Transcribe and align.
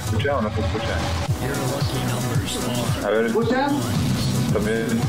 escucha 0.00 0.36
o 0.36 0.42
no 0.42 0.50
se 0.54 0.60
escucha? 0.60 0.94
A 3.06 3.10
ver, 3.10 3.26
¿Escucha? 3.26 3.68
también. 4.52 5.00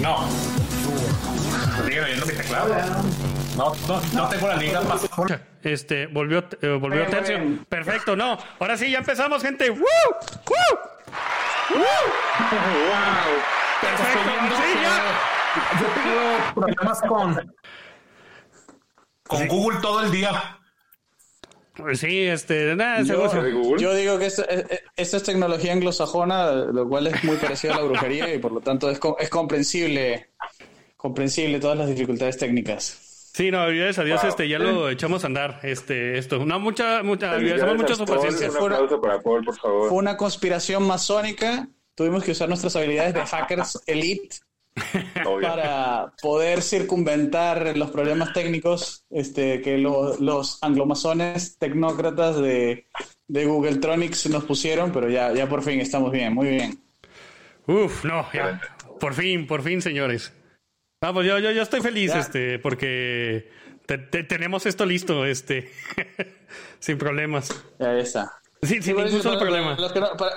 No. 0.00 0.24
Sigue 1.84 2.04
viendo 2.04 2.26
mi 2.26 2.32
teclado. 2.32 2.74
No, 3.56 3.72
no, 3.88 4.00
no 4.12 4.28
tengo 4.28 4.48
la 4.48 4.56
liga 4.56 4.80
más. 4.82 5.08
Este, 5.62 6.06
volvió, 6.08 6.44
eh, 6.60 6.76
volvió 6.80 7.00
Bien, 7.00 7.10
tercio. 7.10 7.38
bien. 7.38 7.64
Perfecto, 7.68 8.16
no. 8.16 8.36
Ahora 8.60 8.76
sí, 8.76 8.90
ya 8.90 8.98
empezamos, 8.98 9.42
gente. 9.42 9.70
¡Woo! 9.70 9.78
¡Woo! 9.80 10.78
Perfecto. 13.80 14.18
Sí, 14.56 14.78
ya. 14.82 15.80
Yo 15.80 15.86
tengo 15.94 16.54
problemas 16.54 17.00
con. 17.02 17.54
Con 19.26 19.48
Google 19.48 19.78
todo 19.80 20.02
el 20.02 20.10
día. 20.10 20.53
Sí, 21.94 22.20
este, 22.22 22.76
nada, 22.76 23.02
Yo, 23.02 23.76
yo 23.76 23.94
digo 23.94 24.18
que 24.18 24.26
esto, 24.26 24.42
eh, 24.48 24.64
eh, 24.70 24.80
esto 24.96 25.16
es 25.16 25.22
tecnología 25.24 25.72
anglosajona, 25.72 26.52
lo 26.52 26.88
cual 26.88 27.08
es 27.08 27.24
muy 27.24 27.36
parecido 27.36 27.74
a 27.74 27.78
la 27.78 27.82
brujería 27.82 28.32
y 28.32 28.38
por 28.38 28.52
lo 28.52 28.60
tanto 28.60 28.88
es, 28.90 28.98
co- 29.00 29.16
es 29.18 29.28
comprensible, 29.28 30.28
comprensible 30.96 31.58
todas 31.58 31.76
las 31.76 31.88
dificultades 31.88 32.36
técnicas. 32.38 33.30
Sí, 33.34 33.50
no, 33.50 33.66
gracias 33.66 33.98
a 33.98 34.04
Dios, 34.04 34.20
Wow. 34.22 34.30
este, 34.30 34.48
ya 34.48 34.60
lo 34.60 34.88
echamos 34.88 35.24
a 35.24 35.26
andar, 35.26 35.58
este, 35.64 36.16
esto. 36.18 36.46
No, 36.46 36.60
mucha, 36.60 37.02
mucha, 37.02 37.32
Felicidades 37.32 37.62
agradecemos 37.64 37.76
mucho 37.76 37.94
su 37.96 38.04
paciencia. 38.04 38.50
Un 38.50 38.72
aplauso 38.72 39.00
para 39.00 39.20
Paul, 39.20 39.44
por 39.44 39.56
favor. 39.58 39.88
Fue 39.88 39.98
una 39.98 40.16
conspiración 40.16 40.84
masónica, 40.86 41.68
tuvimos 41.96 42.22
que 42.22 42.30
usar 42.30 42.48
nuestras 42.48 42.76
habilidades 42.76 43.14
de 43.14 43.26
hackers 43.26 43.82
elite. 43.86 44.36
para 45.42 46.12
poder 46.20 46.62
circunventar 46.62 47.76
los 47.76 47.90
problemas 47.90 48.32
técnicos 48.32 49.04
este, 49.10 49.60
que 49.62 49.78
lo- 49.78 50.16
los 50.18 50.62
anglomasones 50.62 51.56
tecnócratas 51.58 52.36
de, 52.40 52.88
de 53.28 53.44
Google 53.46 53.76
Tronics 53.76 54.26
nos 54.30 54.44
pusieron, 54.44 54.92
pero 54.92 55.08
ya, 55.08 55.32
ya 55.32 55.48
por 55.48 55.62
fin 55.62 55.80
estamos 55.80 56.10
bien, 56.10 56.34
muy 56.34 56.48
bien. 56.48 56.82
Uf, 57.66 58.04
no, 58.04 58.26
ya. 58.32 58.60
Por 59.00 59.14
fin, 59.14 59.46
por 59.46 59.62
fin, 59.62 59.80
señores. 59.80 60.32
Vamos, 61.00 61.24
yo, 61.24 61.38
yo, 61.38 61.50
yo 61.50 61.62
estoy 61.62 61.80
feliz, 61.80 62.12
Ya. 62.12 62.20
este, 62.20 62.58
porque 62.58 63.50
te- 63.86 63.98
te- 63.98 64.24
tenemos 64.24 64.66
esto 64.66 64.84
listo, 64.86 65.24
este, 65.26 65.70
sin 66.78 66.98
problemas. 66.98 67.64
Ya 67.78 67.96
está. 67.98 68.32
Sí, 68.62 68.80
sin 68.80 68.90
Igual, 68.92 69.06
ningún 69.06 69.22
solo 69.22 69.38
problema. 69.38 69.70
para 69.76 69.82
los 69.82 69.92
que 69.92 70.00
no- 70.00 70.16
para, 70.16 70.36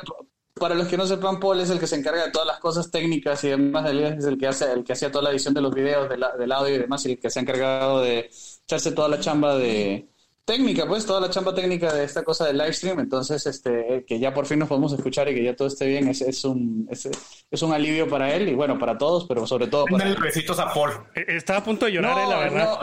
para 0.57 0.75
los 0.75 0.87
que 0.87 0.97
no 0.97 1.05
sepan, 1.05 1.39
Paul 1.39 1.59
es 1.59 1.69
el 1.69 1.79
que 1.79 1.87
se 1.87 1.95
encarga 1.95 2.25
de 2.25 2.31
todas 2.31 2.47
las 2.47 2.59
cosas 2.59 2.91
técnicas 2.91 3.43
y 3.43 3.49
demás. 3.49 3.91
Es 3.91 4.25
el 4.25 4.37
que 4.37 4.47
hace, 4.47 4.71
el 4.71 4.83
que 4.83 4.93
hacía 4.93 5.11
toda 5.11 5.25
la 5.25 5.31
edición 5.31 5.53
de 5.53 5.61
los 5.61 5.73
videos, 5.73 6.09
del, 6.09 6.25
del 6.37 6.51
audio 6.51 6.75
y 6.75 6.79
demás, 6.79 7.05
y 7.05 7.11
el 7.11 7.19
que 7.19 7.29
se 7.29 7.39
ha 7.39 7.41
encargado 7.41 8.01
de 8.01 8.29
echarse 8.63 8.91
toda 8.91 9.07
la 9.09 9.19
chamba 9.19 9.55
de 9.57 10.09
técnica, 10.47 10.87
pues, 10.87 11.05
toda 11.05 11.19
la 11.19 11.29
chamba 11.29 11.53
técnica 11.53 11.93
de 11.93 12.05
esta 12.05 12.23
cosa 12.23 12.45
del 12.45 12.57
live 12.57 12.71
stream. 12.71 12.99
Entonces, 13.01 13.45
este, 13.45 13.97
eh, 13.97 14.05
que 14.07 14.17
ya 14.17 14.33
por 14.33 14.45
fin 14.45 14.57
nos 14.59 14.69
podemos 14.69 14.93
escuchar 14.93 15.27
y 15.27 15.35
que 15.35 15.43
ya 15.43 15.53
todo 15.55 15.67
esté 15.67 15.85
bien, 15.85 16.07
es, 16.07 16.21
es 16.21 16.45
un, 16.45 16.87
es, 16.89 17.09
es 17.51 17.61
un 17.61 17.73
alivio 17.73 18.07
para 18.07 18.33
él 18.33 18.47
y 18.47 18.53
bueno, 18.55 18.79
para 18.79 18.97
todos, 18.97 19.25
pero 19.27 19.45
sobre 19.45 19.67
todo 19.67 19.83
para 19.85 20.15
besitos 20.15 20.57
a 20.57 20.73
Paul. 20.73 20.91
Eh, 21.15 21.25
Estaba 21.27 21.59
a 21.59 21.63
punto 21.65 21.85
de 21.85 21.91
llorar, 21.91 22.17
eh, 22.17 22.29
la 22.29 22.37
verdad. 22.39 22.79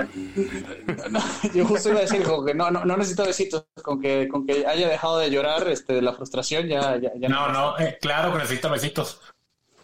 no, 0.86 1.08
no, 1.08 1.20
yo 1.54 1.64
justo 1.64 1.88
iba 1.88 1.98
a 2.00 2.02
decir 2.02 2.22
como 2.22 2.44
que 2.44 2.52
no, 2.54 2.70
no, 2.70 2.84
no 2.84 2.96
necesito 2.98 3.24
besitos, 3.24 3.64
con 3.82 3.98
que, 4.00 4.28
con 4.28 4.46
que 4.46 4.66
haya 4.66 4.86
dejado 4.86 5.18
de 5.18 5.30
llorar 5.30 5.66
este, 5.68 5.94
de 5.94 6.02
la 6.02 6.12
frustración, 6.12 6.68
ya, 6.68 6.98
ya, 6.98 7.12
ya 7.16 7.28
No, 7.30 7.48
no, 7.50 7.78
eh, 7.78 7.96
claro 8.00 8.30
que 8.32 8.38
necesita 8.38 8.68
besitos. 8.68 9.20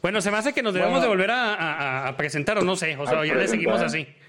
Bueno, 0.02 0.20
se 0.20 0.30
me 0.30 0.36
hace 0.36 0.52
que 0.52 0.62
nos 0.62 0.74
debemos 0.74 0.92
Bueno. 0.98 1.02
de 1.04 1.08
volver 1.08 1.30
a, 1.30 1.54
a- 1.54 2.08
a 2.08 2.16
presentar, 2.18 2.58
o 2.58 2.62
no 2.62 2.76
sé, 2.76 2.96
o 2.96 3.06
sea, 3.06 3.24
ya 3.24 3.34
le 3.34 3.48
seguimos 3.48 3.78
presentar. 3.80 4.12
así. 4.12 4.20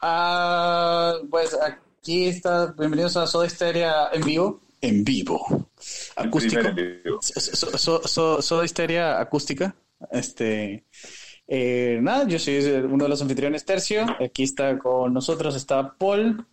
Ah, 0.00 1.14
pues 1.30 1.56
aquí 2.04 2.26
está, 2.26 2.74
bienvenidos 2.78 3.16
a 3.16 3.26
Soda 3.26 3.48
Stereo 3.48 4.12
en 4.12 4.22
vivo. 4.22 4.60
En 4.82 5.04
vivo. 5.04 5.70
Acústico. 6.16 6.60
Primer 6.62 6.78
en 6.78 7.02
vivo. 7.02 7.18
So- 7.22 7.78
so- 7.78 8.06
so- 8.06 8.42
Soda 8.42 8.68
Stereo 8.68 9.06
acústica. 9.16 9.74
Este. 10.12 10.84
eh, 11.48 11.98
nada, 12.02 12.26
yo 12.28 12.38
soy 12.38 12.58
uno 12.58 13.04
de 13.04 13.08
los 13.08 13.22
anfitriones 13.22 13.64
Tercio. 13.64 14.04
Aquí 14.22 14.42
está 14.42 14.78
con 14.78 15.14
nosotros, 15.14 15.56
está 15.56 15.94
Paul. 15.96 16.44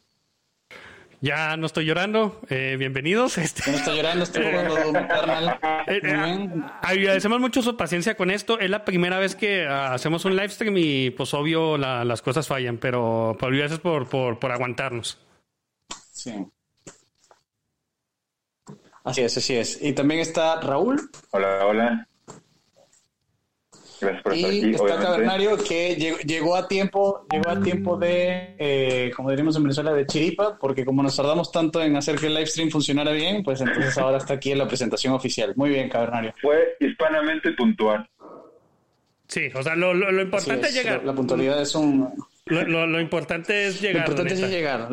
Ya 1.20 1.58
no 1.58 1.66
estoy 1.66 1.84
llorando, 1.86 2.40
eh, 2.50 2.78
bienvenidos. 2.80 3.38
Este, 3.38 3.70
no 3.72 3.78
está 3.78 3.94
llorando, 3.94 4.24
está 4.24 4.40
jugando 4.42 5.00
Eternal. 5.00 5.59
Eh, 5.88 6.00
eh, 6.02 6.50
agradecemos 6.81 7.42
mucho 7.42 7.62
su 7.62 7.75
paciencia 7.75 8.16
con 8.16 8.31
esto. 8.31 8.58
Es 8.58 8.70
la 8.70 8.86
primera 8.86 9.20
vez 9.20 9.36
que 9.36 9.66
ah, 9.68 9.94
hacemos 9.94 10.24
un 10.24 10.38
live 10.38 10.48
stream 10.50 10.78
y 10.78 11.09
pues 11.09 11.34
obvio 11.34 11.78
la- 11.78 12.06
las 12.06 12.22
cosas 12.22 12.48
fallan, 12.48 12.78
pero, 12.78 13.36
pero 13.38 13.52
gracias 13.56 13.81
por, 13.81 14.08
por, 14.08 14.40
por 14.40 14.52
aguantarnos. 14.54 15.18
Sí. 16.22 16.34
Así 19.04 19.22
es, 19.22 19.36
así 19.38 19.56
es. 19.56 19.82
Y 19.82 19.94
también 19.94 20.20
está 20.22 20.62
Raúl. 20.62 21.02
Hola, 21.32 21.66
hola. 21.66 22.08
Gracias 24.00 24.24
por 24.24 24.34
estar 24.34 24.54
Y 24.54 24.60
aquí, 24.60 24.70
está 24.72 24.84
obviamente. 24.84 25.06
Cavernario 25.06 25.58
que 25.58 25.96
llegó, 25.96 26.18
llegó 26.20 26.56
a 26.56 26.68
tiempo, 26.68 27.26
llegó 27.31 27.50
a 27.50 27.60
tiempo 27.62 27.98
de, 27.98 28.56
eh, 28.60 29.12
como 29.16 29.30
diríamos 29.30 29.56
en 29.56 29.64
Venezuela, 29.64 29.94
de 29.94 30.06
chiripa, 30.08 30.58
porque 30.60 30.86
como 30.86 31.02
nos 31.04 31.16
tardamos 31.16 31.52
tanto 31.52 31.81
en 31.81 31.96
hacer 31.96 32.16
que 32.18 32.28
el 32.28 32.34
live 32.36 32.46
stream 32.48 32.70
funcionara 32.70 33.12
bien, 33.12 33.44
pues 33.44 33.62
entonces 33.62 33.98
ahora 33.98 34.18
está 34.18 34.36
aquí 34.36 34.52
en 34.52 34.58
la 34.60 34.68
presentación 34.68 35.14
oficial. 35.14 35.54
Muy 35.56 35.70
bien, 35.72 35.90
Cavernario. 35.90 36.34
Fue 36.42 36.76
hispanamente 36.80 37.52
puntual. 37.54 38.08
Sí, 39.28 39.50
o 39.56 39.64
sea, 39.64 39.76
lo, 39.76 39.94
lo, 39.94 40.12
lo 40.12 40.22
importante 40.22 40.68
es 40.68 40.76
es, 40.76 40.84
llegar. 40.84 41.00
La, 41.00 41.06
la 41.06 41.14
puntualidad 41.16 41.62
es 41.62 41.74
un... 41.76 42.14
Lo, 42.46 42.64
lo- 42.64 42.88
lo 42.88 43.00
importante 43.00 43.68
es 43.68 43.76
Lo 43.81 43.88
llegar. 43.88 44.02
importante 44.10 44.34
es 44.34 44.50
llegar. 44.50 44.90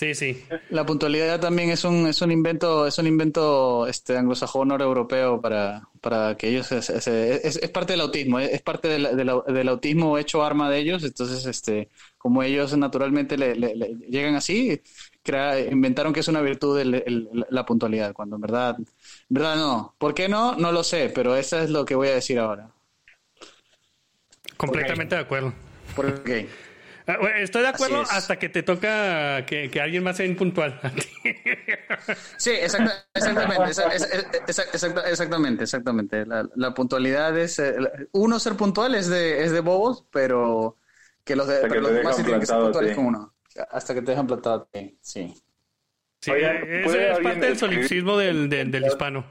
Sí, 0.00 0.14
sí. 0.14 0.42
La 0.70 0.86
puntualidad 0.86 1.38
también 1.40 1.68
es 1.68 1.84
un, 1.84 2.06
es 2.06 2.22
un 2.22 2.30
invento, 2.32 2.86
es 2.86 2.96
un 2.96 3.06
invento 3.06 3.86
este 3.86 4.16
anglosajón 4.16 4.70
europeo 4.70 5.42
para, 5.42 5.82
para 6.00 6.38
que 6.38 6.48
ellos 6.48 6.72
es, 6.72 6.88
es 6.88 7.68
parte 7.70 7.92
del 7.92 8.00
autismo, 8.00 8.40
es, 8.40 8.62
parte 8.62 8.88
del, 8.88 9.14
del- 9.14 9.30
del 9.46 9.68
autismo 9.68 10.16
hecho 10.16 10.42
arma 10.42 10.70
de 10.70 10.78
ellos, 10.78 11.04
entonces 11.04 11.44
este 11.44 11.90
como 12.16 12.42
ellos 12.42 12.74
naturalmente 12.78 13.36
le, 13.36 13.54
le- 13.54 13.76
le 13.76 13.88
llegan 14.08 14.36
así, 14.36 14.80
crea- 15.22 15.60
inventaron 15.60 16.14
que 16.14 16.20
es 16.20 16.28
una 16.28 16.40
virtud 16.40 16.80
el- 16.80 16.94
el- 16.94 17.28
la 17.50 17.66
puntualidad, 17.66 18.14
cuando 18.14 18.36
en 18.36 18.40
verdad, 18.40 18.76
en 18.78 18.86
verdad 19.28 19.56
no. 19.56 19.94
¿Por 19.98 20.14
qué 20.14 20.30
no? 20.30 20.54
No 20.56 20.72
lo 20.72 20.82
sé, 20.82 21.12
pero 21.14 21.36
eso 21.36 21.58
es 21.58 21.68
lo 21.68 21.84
que 21.84 21.94
voy 21.94 22.08
a 22.08 22.14
decir 22.14 22.38
ahora. 22.38 22.70
Completamente 24.56 25.14
de 25.14 25.20
acuerdo. 25.20 25.52
¿Por 25.94 26.22
qué? 26.22 26.48
Ah, 27.06 27.16
bueno, 27.20 27.36
Estoy 27.38 27.62
de 27.62 27.68
acuerdo 27.68 28.02
es. 28.02 28.10
hasta 28.10 28.38
que 28.38 28.48
te 28.48 28.62
toca 28.62 29.44
que, 29.46 29.70
que 29.70 29.80
alguien 29.80 30.04
más 30.04 30.16
sea 30.16 30.26
impuntual. 30.26 30.80
Sí, 32.36 32.50
exacta- 32.50 33.06
exactamente, 33.14 33.70
exa- 33.70 33.90
exa- 33.90 34.08
exa- 34.46 34.66
exacta- 34.72 35.08
exactamente, 35.10 35.64
exactamente. 35.64 36.26
La, 36.26 36.48
la 36.56 36.74
puntualidad 36.74 37.36
es, 37.38 37.58
eh, 37.58 37.76
uno 38.12 38.38
ser 38.38 38.56
puntual 38.56 38.94
es 38.94 39.08
de, 39.08 39.44
es 39.44 39.52
de 39.52 39.60
bobos, 39.60 40.04
pero 40.10 40.76
que 41.24 41.36
los, 41.36 41.46
de, 41.46 41.54
Hasta 41.56 41.68
pero 41.68 41.74
que 41.74 41.80
los 41.80 41.92
demás 41.92 42.16
sí 42.16 42.22
tienen 42.22 42.40
que 42.40 42.46
ser 42.46 42.56
puntuales 42.58 42.96
con 42.96 43.06
uno. 43.06 43.34
Hasta 43.70 43.94
que 43.94 44.02
te 44.02 44.10
dejan 44.12 44.26
plantado, 44.26 44.62
a 44.62 44.66
ti, 44.78 44.96
sí. 45.00 45.34
Sí, 46.20 46.30
Oye, 46.32 46.80
ese 46.80 46.84
¿puede 46.84 47.12
es 47.12 47.18
parte 47.20 47.46
del 47.46 47.58
solipsismo 47.58 48.16
del, 48.18 48.48
del, 48.50 48.70
del 48.70 48.86
hispano. 48.86 49.24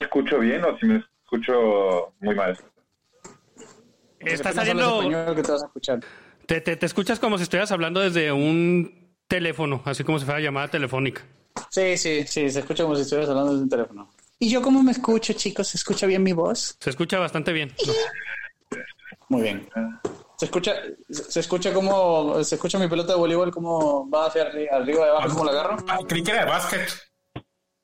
¿Me 0.00 0.04
escucho 0.06 0.38
bien 0.38 0.64
o 0.64 0.76
si 0.78 0.86
me 0.86 1.04
escucho 1.24 2.14
muy 2.20 2.34
mal? 2.34 2.56
Está 4.34 4.52
saliendo. 4.52 5.00
que 5.34 5.42
te 5.42 5.52
vas 5.52 5.62
a 5.62 5.66
escuchar. 5.66 6.00
Te, 6.46 6.60
te, 6.60 6.76
te 6.76 6.86
escuchas 6.86 7.18
como 7.18 7.36
si 7.38 7.42
estuvieras 7.44 7.72
hablando 7.72 8.00
desde 8.00 8.30
un 8.32 9.10
teléfono, 9.26 9.82
así 9.84 10.04
como 10.04 10.18
si 10.18 10.24
fuera 10.24 10.40
llamada 10.40 10.68
telefónica. 10.68 11.22
Sí, 11.70 11.96
sí, 11.96 12.24
sí, 12.26 12.50
se 12.50 12.60
escucha 12.60 12.84
como 12.84 12.94
si 12.96 13.02
estuvieras 13.02 13.28
hablando 13.30 13.52
desde 13.52 13.64
un 13.64 13.68
teléfono. 13.70 14.10
¿Y 14.38 14.50
yo 14.50 14.60
cómo 14.62 14.82
me 14.82 14.92
escucho, 14.92 15.32
chicos? 15.32 15.68
¿Se 15.68 15.76
escucha 15.78 16.06
bien 16.06 16.22
mi 16.22 16.32
voz? 16.32 16.76
Se 16.78 16.90
escucha 16.90 17.18
bastante 17.18 17.52
bien. 17.52 17.72
Muy 19.28 19.42
bien. 19.42 19.68
Se 20.38 20.44
escucha, 20.44 20.74
se 21.08 21.40
escucha 21.40 21.72
como, 21.72 22.44
se 22.44 22.54
escucha 22.56 22.78
mi 22.78 22.88
pelota 22.88 23.14
de 23.14 23.18
voleibol 23.18 23.50
como 23.50 24.08
va 24.10 24.26
hacia 24.26 24.52
arri- 24.52 24.70
arriba 24.70 25.06
y 25.06 25.08
abajo, 25.08 25.28
como 25.30 25.44
la 25.46 25.50
agarro. 25.52 25.76
Ah, 25.88 25.98
creí 26.06 26.22
que 26.22 26.30
era 26.32 26.44
de 26.44 26.50
básquet. 26.50 26.88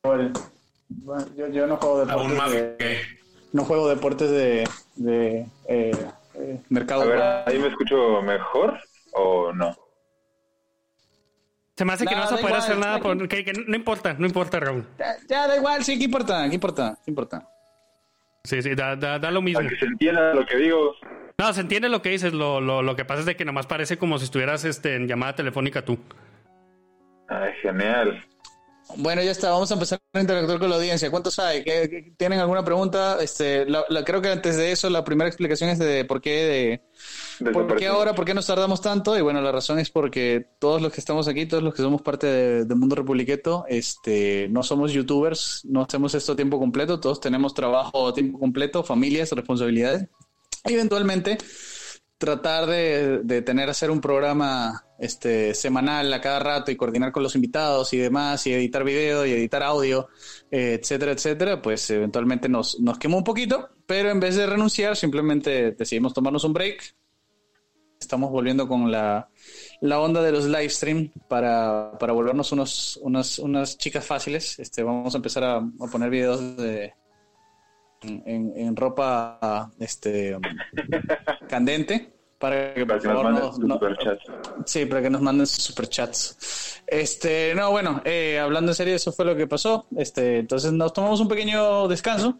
Bueno, 0.05 0.33
yo, 1.37 1.49
yo 1.49 1.67
no 1.67 1.77
juego 1.79 2.00
deportes 2.00 2.23
Aún 2.29 2.37
más 2.37 2.53
de, 2.53 2.77
que. 2.79 3.00
no 3.53 3.65
juego 3.65 3.89
deportes 3.89 4.31
de, 4.31 4.69
de 4.97 5.47
eh, 5.67 5.97
eh, 6.34 6.61
mercado. 6.69 7.02
A 7.02 7.06
ver, 7.06 7.19
para- 7.19 7.44
¿ahí 7.46 7.58
me 7.58 7.69
escucho 7.69 8.23
mejor 8.23 8.79
o 9.12 9.52
no? 9.52 9.76
Se 11.76 11.84
me 11.84 11.94
hace 11.94 12.05
que 12.06 12.14
no 12.14 12.20
vas 12.20 12.32
a 12.32 12.37
poder 12.37 12.46
igual, 12.49 12.61
hacer 12.61 12.79
nada. 12.79 12.99
por- 13.00 13.29
que, 13.29 13.44
que 13.44 13.52
no 13.55 13.75
importa, 13.76 14.14
no 14.19 14.26
importa, 14.26 14.61
Raúl. 14.61 14.87
Ya, 14.99 15.17
ya, 15.29 15.49
da 15.49 15.56
igual, 15.56 15.82
sí, 15.84 15.99
¿qué 15.99 16.05
importa? 16.05 16.49
¿Qué 16.49 16.55
importa? 16.55 16.99
¿Qué 17.05 17.11
importa? 17.11 17.49
Sí, 18.44 18.61
sí, 18.62 18.75
da, 18.75 18.94
da, 18.96 19.19
da 19.19 19.31
lo 19.31 19.40
mismo. 19.40 19.61
Para 19.61 19.70
que 19.70 19.76
se 19.76 19.87
entienda 19.87 20.34
lo 20.34 20.44
que 20.44 20.56
digo. 20.56 20.94
No, 21.38 21.52
se 21.52 21.61
entiende 21.61 21.88
lo 21.88 22.02
que 22.02 22.11
dices. 22.11 22.32
Lo, 22.34 22.61
lo, 22.61 22.82
lo 22.82 22.94
que 22.96 23.05
pasa 23.05 23.20
es 23.20 23.26
de 23.26 23.37
que 23.37 23.44
nomás 23.44 23.67
parece 23.67 23.96
como 23.99 24.19
si 24.19 24.25
estuvieras 24.25 24.64
este, 24.64 24.96
en 24.96 25.06
llamada 25.08 25.34
telefónica 25.34 25.82
tú. 25.84 25.99
Ay, 27.29 27.52
genial. 27.62 28.23
Bueno, 28.96 29.23
ya 29.23 29.31
está, 29.31 29.50
vamos 29.50 29.70
a 29.70 29.75
empezar 29.75 30.00
a 30.12 30.20
interactuar 30.20 30.58
con 30.58 30.69
la 30.69 30.76
audiencia. 30.76 31.11
¿Cuántos 31.11 31.38
hay? 31.38 31.64
¿Qué- 31.64 31.88
qué- 31.88 32.12
¿Tienen 32.19 32.40
alguna 32.40 32.62
pregunta? 32.62 33.17
Este, 33.23 33.64
la- 33.64 33.84
la- 33.88 34.05
creo 34.05 34.20
que 34.20 34.29
antes 34.29 34.56
de 34.58 34.70
eso, 34.70 34.90
la 34.90 35.02
primera 35.02 35.29
explicación 35.29 35.70
es 35.70 35.79
de 35.79 36.05
por 36.05 36.20
qué, 36.20 36.81
de, 37.40 37.52
por 37.52 37.75
qué 37.76 37.87
ahora, 37.87 38.14
por 38.14 38.26
qué 38.26 38.34
nos 38.34 38.46
tardamos 38.46 38.82
tanto. 38.82 39.17
Y 39.17 39.23
bueno, 39.23 39.40
la 39.40 39.50
razón 39.50 39.79
es 39.79 39.88
porque 39.88 40.46
todos 40.58 40.82
los 40.82 40.93
que 40.93 41.00
estamos 41.00 41.26
aquí, 41.26 41.46
todos 41.46 41.62
los 41.62 41.73
que 41.75 41.81
somos 41.82 42.02
parte 42.02 42.26
de, 42.26 42.64
de 42.67 42.75
Mundo 42.75 42.94
Republiqueto, 42.94 43.64
este, 43.69 44.49
no 44.50 44.62
somos 44.62 44.93
youtubers, 44.93 45.62
no 45.64 45.82
hacemos 45.82 46.14
esto 46.14 46.32
a 46.32 46.37
tiempo 46.37 46.58
completo, 46.58 47.00
todos 47.00 47.19
tenemos 47.19 47.55
trabajo 47.55 48.08
a 48.08 48.12
tiempo 48.14 48.38
completo, 48.38 48.82
familias, 48.84 49.31
responsabilidades. 49.32 50.06
Eventualmente, 50.64 51.38
tratar 52.25 52.67
de, 52.67 53.19
de 53.25 53.43
tener 53.43 53.69
hacer 53.69 53.91
un 53.91 54.01
programa 54.01 54.85
este 54.99 55.55
semanal 55.55 56.13
a 56.13 56.21
cada 56.21 56.39
rato 56.39 56.71
y 56.71 56.77
coordinar 56.77 57.11
con 57.11 57.25
los 57.25 57.35
invitados 57.35 57.93
y 57.93 57.99
demás 57.99 58.47
y 58.47 58.53
editar 58.53 58.85
video 58.85 59.27
y 59.27 59.33
editar 59.33 59.65
audio 59.65 60.09
eh, 60.49 60.79
etcétera 60.81 61.11
etcétera 61.11 61.61
pues 61.61 61.91
eventualmente 61.91 62.49
nos, 62.49 62.79
nos 62.79 62.99
quemó 62.99 63.19
un 63.19 63.25
poquito 63.25 63.71
pero 63.93 64.11
en 64.11 64.21
vez 64.21 64.37
de 64.37 64.47
renunciar 64.47 64.97
simplemente 64.97 65.73
decidimos 65.73 66.15
tomarnos 66.15 66.45
un 66.45 66.55
break. 66.55 66.95
Estamos 68.01 68.31
volviendo 68.31 68.67
con 68.67 68.91
la, 68.91 69.29
la 69.83 70.01
onda 70.01 70.23
de 70.23 70.33
los 70.33 70.47
live 70.47 70.71
stream 70.71 71.13
para, 71.29 71.99
para 71.99 72.15
volvernos 72.15 72.53
unos, 72.53 72.99
unas, 73.03 73.39
unas 73.39 73.77
chicas 73.77 74.05
fáciles. 74.05 74.59
Este 74.59 74.83
vamos 74.83 75.15
a 75.15 75.19
empezar 75.19 75.45
a, 75.45 75.57
a 75.57 75.87
poner 75.91 76.09
videos 76.09 76.57
de 76.57 76.95
en, 78.05 78.53
en 78.57 78.77
ropa 78.77 79.71
este 79.79 80.37
candente 81.49 82.13
para 82.39 82.75
que 82.75 82.85
Para 82.85 83.01
por 83.01 83.03
que 83.03 83.09
nos 83.15 83.23
manden 83.59 83.69
no- 83.69 83.75
superchats. 83.75 84.25
Sí, 84.67 84.87
para 84.87 85.03
que 85.03 85.11
nos 85.11 85.21
manden 85.23 85.47
sus 85.47 85.63
superchats. 85.65 86.83
Este, 86.87 87.55
no, 87.55 87.71
bueno, 87.71 88.03
eh, 88.05 88.39
hablando 88.41 88.73
en 88.73 88.75
serio, 88.75 88.97
eso 88.97 89.13
fue 89.13 89.25
lo 89.25 89.37
que 89.37 89.47
pasó. 89.47 89.87
Este, 89.97 90.39
entonces 90.39 90.73
nos 90.73 90.93
tomamos 90.93 91.21
un 91.21 91.29
pequeño 91.29 91.87
descanso 91.89 92.39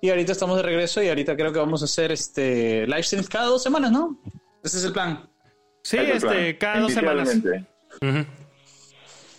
y 0.00 0.08
ahorita 0.08 0.32
estamos 0.32 0.56
de 0.56 0.62
regreso 0.62 1.02
y 1.02 1.08
ahorita 1.08 1.36
creo 1.36 1.52
que 1.52 1.58
vamos 1.58 1.82
a 1.82 1.84
hacer 1.84 2.10
este 2.12 2.86
live 2.86 3.02
streams 3.02 3.28
cada 3.28 3.46
dos 3.46 3.62
semanas, 3.62 3.92
¿no? 3.92 4.18
Ese 4.62 4.78
es 4.78 4.84
el 4.84 4.92
plan. 4.92 5.28
Sí, 5.82 5.98
este, 5.98 6.54
plan. 6.54 6.56
cada 6.58 6.80
dos 6.80 6.92
semanas. 6.94 7.36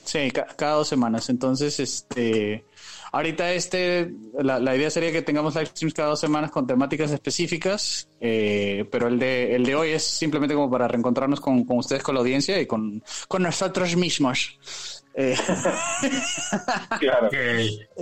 Sí, 0.06 0.32
ca- 0.32 0.48
cada 0.56 0.76
dos 0.76 0.88
semanas. 0.88 1.30
Entonces, 1.30 1.80
este, 1.80 2.64
ahorita 3.12 3.52
este, 3.54 4.12
la, 4.40 4.60
la 4.60 4.76
idea 4.76 4.90
sería 4.90 5.12
que 5.12 5.22
tengamos 5.24 5.56
live 5.56 5.66
streams 5.66 5.94
cada 5.94 6.10
dos 6.10 6.20
semanas 6.20 6.52
con 6.52 6.68
temáticas 6.68 7.12
específicas, 7.12 8.08
eh, 8.22 8.86
pero 8.92 9.08
el 9.08 9.18
de, 9.20 9.56
el 9.56 9.66
de 9.66 9.76
hoy 9.76 9.90
es 9.90 10.04
simplemente 10.04 10.54
como 10.56 10.70
para 10.70 10.88
reencontrarnos 10.88 11.42
con, 11.42 11.66
con 11.66 11.78
ustedes, 11.80 12.04
con 12.04 12.16
la 12.16 12.22
audiencia 12.22 12.60
y 12.62 12.66
con, 12.68 13.02
con 13.28 13.42
nosotros 13.44 13.96
mismos. 13.96 14.60
Eh, 15.16 15.36
Claro. 17.00 17.28
Ok. 17.28 17.34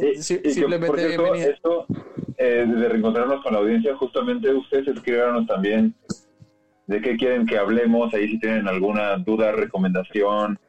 Y- 0.02 0.22
Sí, 0.22 0.36
y 0.36 0.38
que, 0.42 0.54
simplemente 0.54 0.88
por 0.88 1.00
cierto, 1.00 1.36
esto 1.36 1.86
eh, 2.38 2.66
de 2.68 2.90
reencontrarnos 2.90 3.42
con 3.44 3.54
la 3.54 3.60
audiencia, 3.60 3.96
justamente 3.96 4.52
ustedes 4.54 4.88
escribieron 4.90 5.46
también 5.48 5.96
de 6.88 7.02
qué 7.02 7.16
quieren 7.16 7.46
que 7.46 7.58
hablemos, 7.58 8.14
ahí 8.14 8.28
si 8.30 8.40
tienen 8.40 8.68
alguna 8.68 9.16
duda, 9.18 9.52
recomendación. 9.54 10.60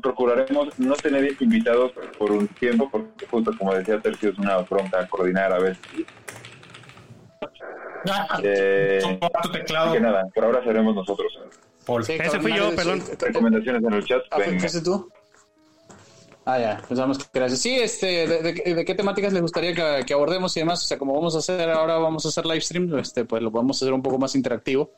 Procuraremos 0.00 0.78
no 0.78 0.94
tener 0.94 1.36
invitados 1.40 1.92
por 2.18 2.32
un 2.32 2.48
tiempo, 2.48 2.88
porque 2.90 3.26
justo 3.26 3.52
como 3.58 3.74
decía 3.74 4.00
Tercio, 4.00 4.30
es 4.30 4.38
una 4.38 4.58
bronca 4.58 5.06
coordinar 5.08 5.52
a 5.52 5.58
veces. 5.58 5.78
Ah, 8.10 8.38
Eh, 8.42 9.00
tu 9.42 9.50
teclado, 9.52 9.92
que 9.94 10.00
nada, 10.00 10.26
por 10.34 10.44
ahora 10.44 10.62
seremos 10.62 10.94
nosotros. 10.94 11.32
Paul. 11.86 12.04
Sí, 12.04 12.12
Ese 12.18 12.38
fui 12.40 12.54
yo, 12.54 12.74
perdón. 12.74 13.02
Recomendaciones 13.18 13.82
en 13.82 13.92
el 13.92 14.04
chat. 14.04 14.22
Ah, 14.30 14.38
venga. 14.38 14.60
¿fuiste 14.60 14.80
tú? 14.82 15.08
Ah, 16.46 16.58
ya, 16.58 16.82
pensamos 16.86 17.16
que 17.18 17.24
gracias. 17.32 17.60
Sí, 17.60 17.74
este, 17.74 18.26
de, 18.28 18.42
de- 18.42 18.74
de 18.74 18.84
qué 18.84 18.94
temáticas 18.94 19.32
les 19.32 19.40
gustaría 19.40 19.72
que, 19.74 20.04
que 20.04 20.12
abordemos 20.12 20.54
y 20.56 20.60
demás? 20.60 20.84
O 20.84 20.86
sea, 20.86 20.98
como 20.98 21.14
vamos 21.14 21.34
a 21.34 21.38
hacer 21.38 21.70
ahora, 21.70 21.96
vamos 21.96 22.26
a 22.26 22.28
hacer 22.28 22.44
live 22.44 22.60
stream, 22.60 22.98
este, 22.98 23.24
pues 23.24 23.42
lo 23.42 23.50
podemos 23.50 23.80
hacer 23.82 23.94
un 23.94 24.02
poco 24.02 24.18
más 24.18 24.34
interactivo. 24.34 24.92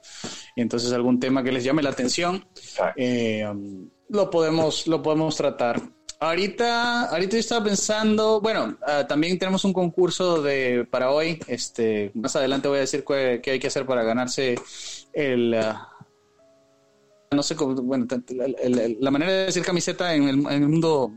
Y 0.56 0.62
entonces 0.62 0.92
algún 0.92 1.20
tema 1.20 1.44
que 1.44 1.52
les 1.52 1.62
llame 1.62 1.84
la 1.84 1.90
atención, 1.90 2.44
Exacto. 2.56 2.94
eh, 2.96 3.46
um, 3.48 3.88
lo 4.08 4.30
podemos, 4.30 4.86
lo 4.86 5.02
podemos 5.02 5.36
tratar. 5.36 5.80
Ahorita, 6.18 7.10
ahorita 7.10 7.32
yo 7.34 7.40
estaba 7.40 7.64
pensando, 7.64 8.40
bueno, 8.40 8.76
ah, 8.86 9.06
también 9.06 9.38
tenemos 9.38 9.64
un 9.64 9.72
concurso 9.74 10.40
de 10.40 10.86
para 10.90 11.10
hoy. 11.10 11.38
Este, 11.46 12.10
más 12.14 12.34
adelante 12.36 12.68
voy 12.68 12.78
a 12.78 12.80
decir 12.82 13.04
qué, 13.06 13.40
qué 13.42 13.50
hay 13.52 13.58
que 13.58 13.66
hacer 13.66 13.84
para 13.84 14.02
ganarse 14.02 14.58
el, 15.12 15.52
ah, 15.54 15.88
no 17.32 17.42
sé 17.42 17.54
cómo, 17.54 17.74
bueno, 17.82 18.06
el- 18.28 18.78
el- 18.78 18.96
la 19.00 19.10
manera 19.10 19.30
de 19.32 19.44
decir 19.46 19.62
camiseta 19.62 20.14
en 20.14 20.22
el, 20.28 20.38
en 20.46 20.62
el 20.62 20.68
mundo 20.68 21.12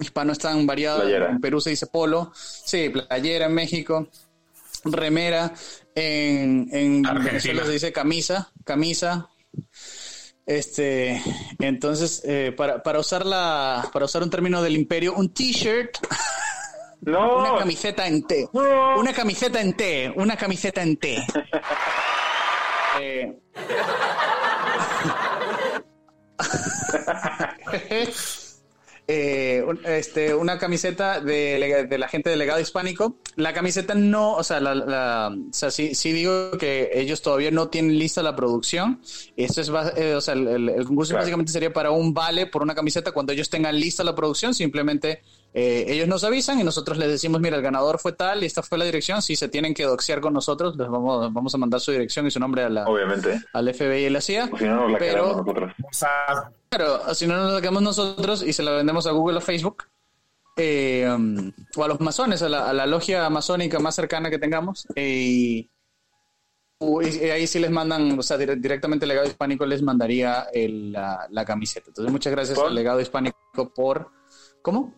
hispano 0.00 0.32
es 0.32 0.38
tan 0.40 0.66
variada. 0.66 1.00
Playera. 1.02 1.30
En 1.30 1.40
Perú 1.40 1.60
se 1.60 1.70
dice 1.70 1.86
polo, 1.86 2.32
sí, 2.34 2.88
playera 2.88 3.46
en 3.46 3.54
México, 3.54 4.08
remera, 4.84 5.54
en, 5.94 6.68
en 6.72 7.06
Argentina. 7.06 7.30
Venezuela 7.30 7.64
se 7.66 7.70
dice 7.72 7.92
camisa, 7.92 8.50
camisa. 8.64 9.28
Este, 10.46 11.22
entonces, 11.58 12.22
eh, 12.24 12.52
para, 12.56 12.82
para 12.82 13.00
usar 13.00 13.24
la, 13.24 13.88
para 13.92 14.04
usar 14.04 14.22
un 14.22 14.30
término 14.30 14.62
del 14.62 14.76
imperio, 14.76 15.14
un 15.14 15.32
t-shirt, 15.32 15.96
una 17.06 17.18
No, 17.18 17.56
camiseta 17.58 18.06
en 18.06 18.26
T. 18.26 18.48
no. 18.52 18.98
Una 18.98 19.12
camiseta 19.12 19.60
en 19.60 19.74
T. 19.74 20.12
Una 20.16 20.36
camiseta 20.36 20.82
en 20.82 20.96
T. 20.96 21.24
Eh. 23.00 23.36
Eh, 29.06 29.62
este, 29.84 30.34
una 30.34 30.58
camiseta 30.58 31.20
de, 31.20 31.86
de 31.90 31.98
la 31.98 32.08
gente 32.08 32.30
del 32.30 32.38
legado 32.38 32.58
hispánico. 32.60 33.16
La 33.36 33.52
camiseta 33.52 33.94
no, 33.94 34.34
o 34.34 34.42
sea, 34.42 34.60
la, 34.60 34.74
la- 34.74 35.28
o 35.36 35.52
sea 35.52 35.70
sí, 35.70 35.94
sí 35.94 36.10
digo 36.12 36.52
que 36.52 36.90
ellos 36.94 37.20
todavía 37.20 37.50
no 37.50 37.68
tienen 37.68 37.98
lista 37.98 38.22
la 38.22 38.34
producción. 38.34 39.02
Esto 39.36 39.60
es, 39.60 39.70
eh, 39.96 40.14
o 40.14 40.20
sea, 40.22 40.32
el, 40.32 40.48
el- 40.48 40.68
el 40.70 40.84
concurso 40.86 41.10
Claro. 41.10 41.22
básicamente 41.22 41.52
sería 41.52 41.72
para 41.72 41.90
un 41.90 42.14
vale 42.14 42.46
por 42.46 42.62
una 42.62 42.74
camiseta. 42.74 43.12
Cuando 43.12 43.32
ellos 43.34 43.50
tengan 43.50 43.78
lista 43.78 44.02
la 44.04 44.14
producción, 44.14 44.54
simplemente 44.54 45.20
eh, 45.56 45.84
ellos 45.88 46.08
nos 46.08 46.24
avisan 46.24 46.58
y 46.58 46.64
nosotros 46.64 46.98
les 46.98 47.08
decimos, 47.08 47.40
mira, 47.40 47.56
el 47.56 47.62
ganador 47.62 48.00
fue 48.00 48.12
tal 48.12 48.42
y 48.42 48.46
esta 48.46 48.62
fue 48.62 48.76
la 48.76 48.84
dirección. 48.84 49.22
Si 49.22 49.36
se 49.36 49.48
tienen 49.48 49.72
que 49.72 49.84
doxear 49.84 50.20
con 50.20 50.34
nosotros, 50.34 50.76
les 50.76 50.88
vamos, 50.88 51.32
vamos 51.32 51.54
a 51.54 51.58
mandar 51.58 51.80
su 51.80 51.92
dirección 51.92 52.26
y 52.26 52.30
su 52.32 52.40
nombre 52.40 52.64
a 52.64 52.68
la, 52.68 52.84
Obviamente. 52.86 53.40
al 53.52 53.72
FBI 53.72 54.06
y 54.06 54.10
la 54.10 54.20
CIA. 54.20 54.50
Si 54.58 54.64
no, 54.64 54.82
nos 54.82 54.90
la 54.92 54.98
Pero- 54.98 55.26
nosotros. 55.36 55.72
Claro, 56.68 57.14
si 57.14 57.26
no 57.28 57.36
nos 57.36 57.52
la 57.52 57.60
quedamos 57.60 57.82
nosotros 57.82 58.42
y 58.42 58.52
se 58.52 58.64
la 58.64 58.72
vendemos 58.72 59.06
a 59.06 59.12
Google 59.12 59.38
o 59.38 59.40
Facebook, 59.40 59.84
eh, 60.56 61.08
um, 61.14 61.52
o 61.76 61.84
a 61.84 61.88
los 61.88 62.00
masones, 62.00 62.42
a 62.42 62.48
la, 62.48 62.68
a 62.68 62.72
la 62.72 62.86
logia 62.86 63.30
masónica 63.30 63.78
más 63.78 63.94
cercana 63.94 64.30
que 64.30 64.38
tengamos, 64.40 64.86
eh, 64.96 65.68
y, 66.80 67.28
ahí 67.30 67.46
sí 67.46 67.58
les 67.60 67.70
mandan, 67.70 68.18
o 68.18 68.22
sea, 68.22 68.36
dire- 68.36 68.56
directamente 68.60 69.04
el 69.04 69.08
legado 69.08 69.26
hispánico 69.28 69.64
les 69.64 69.82
mandaría 69.82 70.48
el- 70.52 70.92
la, 70.92 71.26
la 71.30 71.44
camiseta. 71.44 71.86
Entonces, 71.88 72.12
muchas 72.12 72.32
gracias 72.32 72.58
¿Por? 72.58 72.66
al 72.68 72.74
legado 72.74 73.00
hispánico 73.00 73.72
por... 73.74 74.10
¿Cómo? 74.64 74.94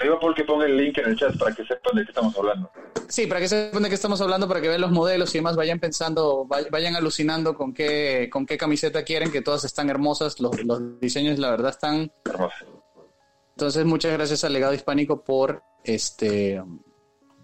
Digo 0.00 0.20
porque 0.20 0.44
ponga 0.44 0.66
el 0.66 0.76
link 0.76 0.96
en 0.98 1.06
el 1.06 1.16
chat 1.18 1.36
para 1.36 1.52
que 1.52 1.64
sepan 1.64 1.96
de 1.96 2.04
qué 2.04 2.10
estamos 2.12 2.38
hablando. 2.38 2.70
Sí, 3.08 3.26
para 3.26 3.40
que 3.40 3.48
sepan 3.48 3.82
de 3.82 3.88
qué 3.88 3.96
estamos 3.96 4.20
hablando, 4.20 4.46
para 4.46 4.60
que 4.60 4.68
vean 4.68 4.80
los 4.82 4.92
modelos 4.92 5.34
y 5.34 5.38
demás, 5.38 5.56
vayan 5.56 5.80
pensando, 5.80 6.44
vay- 6.46 6.68
vayan 6.70 6.94
alucinando 6.94 7.56
con 7.56 7.74
qué, 7.74 8.28
con 8.30 8.46
qué 8.46 8.56
camiseta 8.56 9.02
quieren, 9.02 9.32
que 9.32 9.42
todas 9.42 9.64
están 9.64 9.90
hermosas, 9.90 10.38
los, 10.38 10.62
los 10.64 11.00
diseños 11.00 11.40
la 11.40 11.50
verdad 11.50 11.70
están 11.70 12.12
Hermoso. 12.24 12.54
Entonces, 13.56 13.84
muchas 13.84 14.12
gracias 14.12 14.44
al 14.44 14.52
legado 14.52 14.74
hispánico 14.74 15.24
por 15.24 15.64
este 15.82 16.62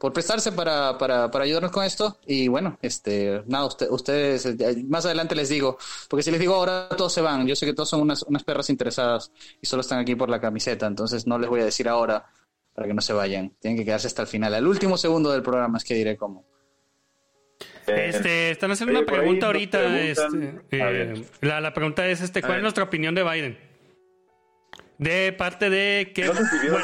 por 0.02 0.12
prestarse 0.12 0.50
para, 0.50 0.98
para, 0.98 1.30
para 1.30 1.44
ayudarnos 1.44 1.70
con 1.70 1.84
esto. 1.84 2.18
Y 2.26 2.48
bueno, 2.48 2.76
este, 2.82 3.44
nada, 3.46 3.66
usted- 3.66 3.88
ustedes, 3.88 4.44
eh, 4.46 4.84
más 4.88 5.06
adelante 5.06 5.36
les 5.36 5.48
digo, 5.48 5.78
porque 6.10 6.24
si 6.24 6.32
les 6.32 6.40
digo 6.40 6.56
ahora 6.56 6.88
todos 6.88 7.12
se 7.12 7.20
van, 7.20 7.46
yo 7.46 7.54
sé 7.54 7.66
que 7.66 7.72
todos 7.72 7.88
son 7.88 8.00
unas, 8.00 8.24
unas 8.24 8.42
perras 8.42 8.68
interesadas 8.68 9.30
y 9.60 9.66
solo 9.66 9.82
están 9.82 10.00
aquí 10.00 10.16
por 10.16 10.28
la 10.28 10.40
camiseta, 10.40 10.88
entonces 10.88 11.24
no 11.28 11.38
les 11.38 11.48
voy 11.48 11.60
a 11.60 11.64
decir 11.66 11.88
ahora 11.88 12.26
para 12.74 12.88
que 12.88 12.94
no 12.94 13.00
se 13.00 13.12
vayan. 13.12 13.54
Tienen 13.60 13.78
que 13.78 13.84
quedarse 13.84 14.08
hasta 14.08 14.22
el 14.22 14.28
final, 14.28 14.52
al 14.52 14.66
último 14.66 14.98
segundo 14.98 15.30
del 15.30 15.42
programa 15.44 15.78
es 15.78 15.84
que 15.84 15.94
diré 15.94 16.16
cómo. 16.16 16.44
Eh, 17.86 18.06
Este, 18.08 18.50
están 18.50 18.72
haciendo 18.72 18.98
oye, 18.98 19.04
una 19.04 19.12
ahí 19.12 19.18
pregunta 19.20 19.46
ahorita. 19.46 20.00
este, 20.00 20.60
eh, 20.72 21.24
la, 21.42 21.60
la 21.60 21.72
pregunta 21.72 22.08
es, 22.08 22.20
este, 22.22 22.42
¿cuál 22.42 22.56
es 22.56 22.62
nuestra 22.62 22.82
opinión 22.82 23.14
de 23.14 23.22
Biden? 23.22 23.56
De 24.98 25.32
parte 25.32 25.70
de 25.70 26.10
que... 26.12 26.24
No 26.24 26.34
sé 26.34 26.44
si 26.46 26.58
vieron 26.58 26.80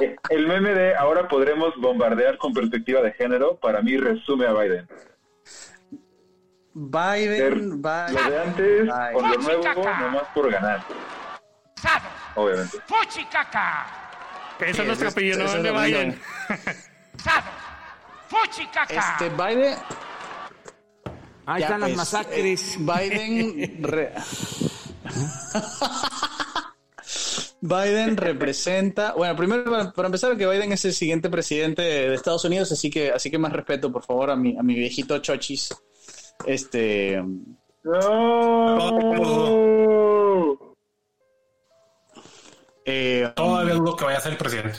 meme. 0.00 0.12
Eh, 0.12 0.16
El 0.30 0.46
meme 0.46 0.74
de 0.74 0.96
ahora 0.96 1.28
podremos 1.28 1.74
bombardear 1.76 2.38
con 2.38 2.52
perspectiva 2.52 3.00
de 3.02 3.12
género, 3.12 3.56
para 3.56 3.80
mí 3.82 3.96
resume 3.96 4.46
a 4.46 4.52
Biden. 4.52 4.86
Ser 4.88 5.08
Biden, 6.74 7.82
lo 7.82 8.30
de 8.30 8.38
antes 8.40 8.82
Biden. 8.82 9.12
con 9.14 9.30
lo 9.30 9.38
nuevo, 9.38 9.64
nomás 10.00 10.22
por 10.34 10.50
ganar. 10.50 10.82
Obviamente. 12.34 12.78
Fuchicaca. 12.86 13.86
Esa 14.60 14.82
es 14.82 14.86
nuestra 14.86 15.08
opinión 15.08 15.40
es 15.40 15.62
de. 15.62 15.70
Biden. 15.72 16.20
Sado. 17.22 17.46
Fuchicaca. 18.28 18.94
Este, 18.94 19.28
Biden, 19.30 19.78
Ahí 21.46 21.60
Ya, 21.60 21.66
están 21.66 21.80
las 21.80 21.88
pues, 21.90 21.96
masacres. 21.96 22.74
eh, 22.74 22.78
Biden. 22.80 23.82
re- 23.82 24.12
Biden 27.60 28.16
representa, 28.16 29.14
bueno, 29.14 29.34
primero 29.36 29.64
para, 29.94 30.06
empezar 30.06 30.36
que 30.36 30.46
Biden 30.46 30.72
es 30.72 30.84
el 30.84 30.92
siguiente 30.92 31.28
presidente 31.28 31.82
de 31.82 32.14
Estados 32.14 32.44
Unidos, 32.44 32.70
así 32.72 32.90
que 32.90 33.10
así 33.10 33.30
que 33.30 33.38
más 33.38 33.52
respeto, 33.52 33.90
por 33.90 34.04
favor, 34.04 34.30
a 34.30 34.36
mi 34.36 34.56
a 34.56 34.62
mi 34.62 34.74
viejito 34.74 35.18
Chochis. 35.18 35.70
Este 36.46 37.20
No. 37.82 38.88
eh, 42.84 43.32
Todavía 43.34 43.74
dudo 43.74 43.96
que 43.96 44.04
vaya 44.04 44.18
a 44.18 44.20
ser 44.20 44.32
el 44.32 44.38
presidente. 44.38 44.78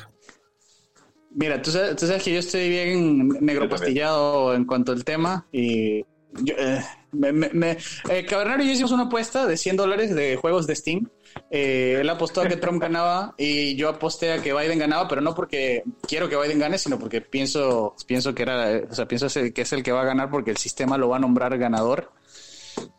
Mira, 1.31 1.62
tú 1.62 1.71
sabes, 1.71 1.95
tú 1.95 2.07
sabes 2.07 2.24
que 2.24 2.33
yo 2.33 2.39
estoy 2.39 2.69
bien 2.69 3.27
negro 3.27 3.65
Yo 3.65 3.69
también. 3.69 3.71
pastillado 3.71 4.53
en 4.55 4.65
cuanto 4.65 4.91
al 4.91 5.05
tema 5.05 5.48
y 5.51 6.03
yo, 6.33 6.53
eh, 6.57 6.83
me, 7.12 7.31
me, 7.31 7.71
eh, 8.09 8.25
y 8.27 8.65
yo 8.65 8.71
hicimos 8.71 8.91
una 8.91 9.03
apuesta 9.03 9.48
de 9.48 9.57
100 9.57 9.77
dólares 9.77 10.13
de 10.13 10.36
juegos 10.36 10.67
de 10.67 10.75
Steam. 10.75 11.09
Eh, 11.50 11.98
él 12.00 12.09
apostó 12.09 12.41
a 12.41 12.48
que 12.48 12.57
Trump 12.57 12.81
ganaba 12.81 13.33
y 13.38 13.75
yo 13.75 13.89
aposté 13.89 14.31
a 14.33 14.41
que 14.41 14.53
Biden 14.53 14.79
ganaba, 14.79 15.07
pero 15.07 15.21
no 15.21 15.33
porque 15.33 15.83
quiero 16.07 16.29
que 16.29 16.38
Biden 16.38 16.59
gane, 16.59 16.77
sino 16.77 17.00
porque 17.00 17.21
pienso, 17.21 17.95
pienso 18.07 18.33
que 18.33 18.43
era, 18.43 18.81
o 18.89 18.93
sea, 18.93 19.07
pienso 19.07 19.27
que 19.27 19.62
es 19.62 19.74
el 19.74 19.83
que 19.83 19.91
va 19.91 20.01
a 20.01 20.05
ganar 20.05 20.29
porque 20.29 20.51
el 20.51 20.57
sistema 20.57 20.98
lo 20.98 21.09
va 21.09 21.17
a 21.17 21.19
nombrar 21.19 21.57
ganador. 21.57 22.12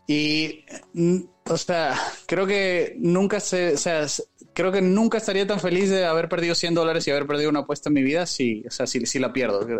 Y, 0.06 0.64
mm, 0.92 1.20
o 1.48 1.56
sea, 1.56 1.94
creo 2.26 2.46
que 2.46 2.96
nunca 2.98 3.40
se, 3.40 3.74
o 3.74 3.78
sea, 3.78 4.06
creo 4.52 4.72
que 4.72 4.82
nunca 4.82 5.18
estaría 5.18 5.46
tan 5.46 5.60
feliz 5.60 5.88
de 5.90 6.04
haber 6.04 6.28
perdido 6.28 6.54
100 6.54 6.74
dólares 6.74 7.06
y 7.06 7.10
haber 7.10 7.26
perdido 7.26 7.50
una 7.50 7.60
apuesta 7.60 7.88
en 7.88 7.94
mi 7.94 8.02
vida 8.02 8.26
si, 8.26 8.64
o 8.66 8.70
sea, 8.70 8.86
si, 8.86 9.06
si 9.06 9.18
la 9.18 9.32
pierdo. 9.32 9.66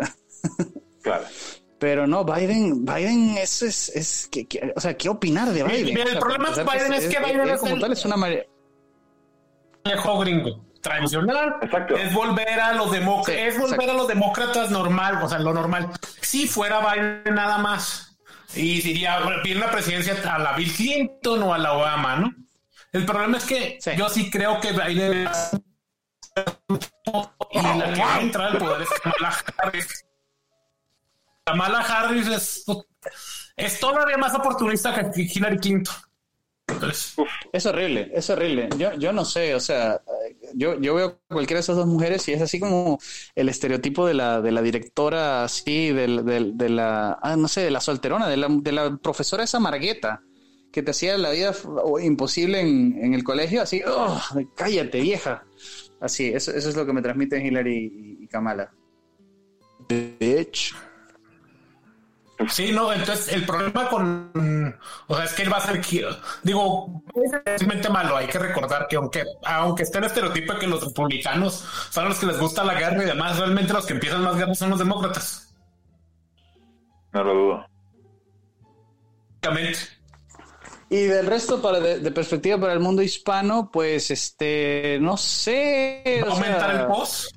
Claro. 1.03 1.25
Pero 1.81 2.05
no, 2.05 2.23
Biden, 2.23 2.85
Biden 2.85 3.37
es, 3.39 3.63
es, 3.63 3.89
es 3.89 4.27
que, 4.31 4.47
que- 4.47 4.71
o 4.75 4.79
sea, 4.79 4.95
¿qué 4.95 5.09
opinar 5.09 5.49
de 5.49 5.63
Biden? 5.63 5.85
mira, 5.85 6.03
el 6.03 6.07
O 6.09 6.11
sea, 6.11 6.19
problema 6.19 6.49
empezar, 6.49 6.77
Biden 6.77 6.93
es 6.93 7.07
que 7.07 7.19
Biden 7.19 7.49
es 7.49 7.59
como 7.59 7.73
el- 7.73 7.81
tal 7.81 7.91
es 7.93 8.05
una 8.05 8.17
mare- 8.17 8.47
viejo 9.83 10.19
gringo 10.19 10.63
tradicional 10.83 11.55
Exacto. 11.63 11.95
es 11.97 12.13
volver 12.13 12.59
a 12.59 12.73
los 12.73 12.91
demócratas 12.91 13.33
Sí, 13.41 13.47
es 13.47 13.55
volver 13.57 13.73
exacto. 13.79 13.91
a 13.91 13.95
los 13.95 14.07
demócratas 14.07 14.69
normal 14.69 15.19
o 15.23 15.27
sea 15.29 15.39
lo 15.39 15.53
normal 15.55 15.89
si 16.21 16.47
fuera 16.47 16.79
Biden 16.93 17.33
nada 17.33 17.57
más 17.57 18.15
y 18.53 18.79
diría 18.81 19.19
pide 19.43 19.55
la 19.59 19.71
presidencia 19.71 20.15
a 20.31 20.37
la 20.37 20.53
Bill 20.53 20.71
Clinton 20.73 21.41
o 21.41 21.51
a 21.53 21.57
la 21.57 21.73
Obama 21.73 22.15
no 22.17 22.31
el 22.93 23.05
problema 23.07 23.37
es 23.39 23.45
que 23.45 23.77
Sí. 23.81 23.91
yo 23.97 24.07
sí 24.09 24.29
creo 24.29 24.59
que 24.61 24.71
Biden 24.71 25.27
y 27.51 27.61
la 27.61 27.93
que 27.93 27.99
va 28.01 28.15
a 28.15 28.21
entrar 28.21 28.47
al 28.51 28.57
poder 28.59 28.81
es 28.83 28.89
Kamala 29.01 29.35
Harris 29.57 30.05
Kamala 31.45 31.79
Harris 31.79 32.27
es, 32.27 32.65
es 33.57 33.79
todavía 33.79 34.17
más 34.17 34.33
oportunista 34.35 34.93
que 35.11 35.21
Hillary 35.21 35.57
Clinton 35.57 35.95
entonces 36.67 37.15
Es 37.51 37.65
horrible, 37.65 38.11
es 38.13 38.29
horrible. 38.29 38.69
Yo, 38.77 38.93
yo 38.93 39.11
no 39.11 39.25
sé, 39.25 39.53
o 39.55 39.59
sea, 39.59 40.01
yo, 40.53 40.79
yo 40.79 40.95
veo 40.95 41.19
cualquiera 41.27 41.57
de 41.57 41.61
esas 41.63 41.75
dos 41.75 41.85
mujeres 41.87 42.25
y 42.29 42.33
es 42.33 42.41
así 42.41 42.59
como 42.59 42.97
el 43.35 43.49
estereotipo 43.49 44.05
de 44.07 44.13
la, 44.13 44.41
de 44.41 44.51
la 44.51 44.61
directora, 44.61 45.43
así, 45.43 45.91
del, 45.91 46.25
del- 46.25 46.57
de 46.57 46.69
la, 46.69 47.19
ah, 47.21 47.35
no 47.35 47.47
sé, 47.49 47.61
de 47.61 47.71
la 47.71 47.81
solterona, 47.81 48.27
de 48.29 48.37
la, 48.37 48.47
de 48.49 48.71
la 48.71 48.95
profesora 48.97 49.43
esa 49.43 49.59
margueta 49.59 50.23
que 50.71 50.81
te 50.81 50.91
hacía 50.91 51.17
la 51.17 51.31
vida 51.31 51.53
imposible 52.01 52.61
en, 52.61 52.97
en 53.03 53.13
el 53.13 53.23
colegio, 53.25 53.61
así, 53.61 53.81
"Oh, 53.85 54.17
cállate, 54.55 55.01
vieja. 55.01 55.43
Así, 55.99 56.29
eso, 56.29 56.51
eso 56.51 56.69
es 56.69 56.75
lo 56.77 56.85
que 56.85 56.93
me 56.93 57.01
transmiten 57.01 57.45
Hillary 57.45 57.91
y, 58.19 58.23
y 58.23 58.27
Kamala. 58.27 58.71
Bitch. 59.89 60.73
Sí, 62.49 62.71
no, 62.71 62.91
entonces 62.91 63.27
el 63.29 63.45
problema 63.45 63.87
con, 63.89 64.31
o 65.07 65.15
sea, 65.15 65.25
es 65.25 65.33
que 65.33 65.43
él 65.43 65.51
va 65.53 65.57
a 65.57 65.61
ser, 65.61 65.81
digo, 66.43 67.03
es 67.15 67.31
realmente 67.45 67.89
malo. 67.89 68.17
Hay 68.17 68.27
que 68.27 68.39
recordar 68.39 68.87
que 68.87 68.95
aunque, 68.95 69.23
aunque 69.43 69.83
esté 69.83 69.99
el 69.99 70.05
estereotipo 70.05 70.53
de 70.53 70.59
que 70.59 70.67
los 70.67 70.83
republicanos 70.83 71.63
son 71.89 72.09
los 72.09 72.17
que 72.19 72.25
les 72.25 72.39
gusta 72.39 72.63
la 72.63 72.73
guerra 72.73 73.03
y 73.03 73.05
demás, 73.05 73.37
realmente 73.37 73.73
los 73.73 73.85
que 73.85 73.93
empiezan 73.93 74.23
las 74.23 74.35
guerras 74.37 74.57
son 74.57 74.69
los 74.71 74.79
demócratas. 74.79 75.53
No 77.13 77.23
lo 77.23 77.33
dudo. 77.33 77.65
Y 80.89 81.03
del 81.03 81.25
resto, 81.25 81.61
para 81.61 81.79
de, 81.79 81.99
de 81.99 82.11
perspectiva 82.11 82.59
para 82.59 82.73
el 82.73 82.79
mundo 82.81 83.01
hispano, 83.01 83.69
pues 83.71 84.11
este, 84.11 84.97
no 85.01 85.15
sé. 85.15 86.21
¿Va 86.21 86.27
a 86.27 86.31
o 86.31 86.33
aumentar 86.33 86.71
sea, 86.71 86.81
el 86.81 86.87
post? 86.87 87.31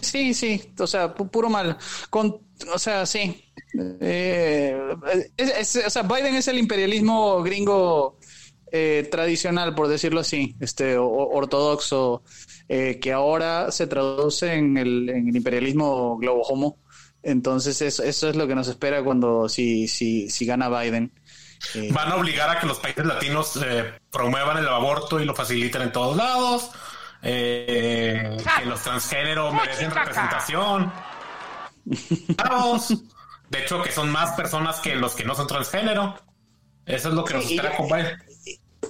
Sí, 0.00 0.32
sí, 0.34 0.72
o 0.78 0.86
sea, 0.86 1.14
pu- 1.14 1.30
puro 1.30 1.50
mal. 1.50 1.76
Con, 2.08 2.40
o 2.74 2.78
sea, 2.78 3.04
sí. 3.06 3.49
Eh, 4.00 4.76
es- 5.36 5.76
es- 5.76 5.86
o 5.86 5.90
sea, 5.90 6.02
Biden 6.02 6.34
es 6.34 6.48
el 6.48 6.58
imperialismo 6.58 7.42
gringo 7.42 8.18
eh, 8.72 9.08
tradicional, 9.10 9.74
por 9.74 9.88
decirlo 9.88 10.20
así, 10.20 10.54
este, 10.60 10.96
o- 10.96 11.08
ortodoxo, 11.08 12.22
eh, 12.68 13.00
que 13.00 13.12
ahora 13.12 13.72
se 13.72 13.88
traduce 13.88 14.54
en 14.54 14.76
el, 14.76 15.08
en 15.08 15.28
el 15.28 15.36
imperialismo 15.36 16.16
globo 16.18 16.42
homo. 16.42 16.78
Entonces, 17.22 17.82
eso, 17.82 18.02
eso 18.04 18.28
es 18.30 18.36
lo 18.36 18.46
que 18.46 18.54
nos 18.54 18.68
espera 18.68 19.02
cuando 19.02 19.48
si, 19.48 19.88
si, 19.88 20.30
si 20.30 20.46
gana 20.46 20.68
Biden. 20.68 21.12
Eh, 21.74 21.88
Van 21.92 22.12
a 22.12 22.16
obligar 22.16 22.48
a 22.48 22.60
que 22.60 22.66
los 22.66 22.78
países 22.78 23.04
latinos 23.04 23.58
eh, 23.62 23.92
promuevan 24.10 24.56
el 24.58 24.68
aborto 24.68 25.20
y 25.20 25.24
lo 25.24 25.34
faciliten 25.34 25.82
en 25.82 25.92
todos 25.92 26.16
lados. 26.16 26.70
Eh, 27.22 28.36
que 28.58 28.66
los 28.66 28.80
transgéneros 28.82 29.52
merecen 29.52 29.90
representación. 29.90 30.92
Vamos. 32.36 32.94
De 33.50 33.60
hecho, 33.60 33.82
que 33.82 33.92
son 33.92 34.10
más 34.10 34.30
personas 34.36 34.80
que 34.80 34.94
los 34.94 35.14
que 35.14 35.24
no 35.24 35.34
son 35.34 35.46
transgénero. 35.46 36.14
Eso 36.86 37.08
es 37.08 37.14
lo 37.14 37.24
que 37.24 37.34
nos 37.34 37.44
Sí, 37.44 37.56
espera 37.56 37.76
con. 37.76 37.88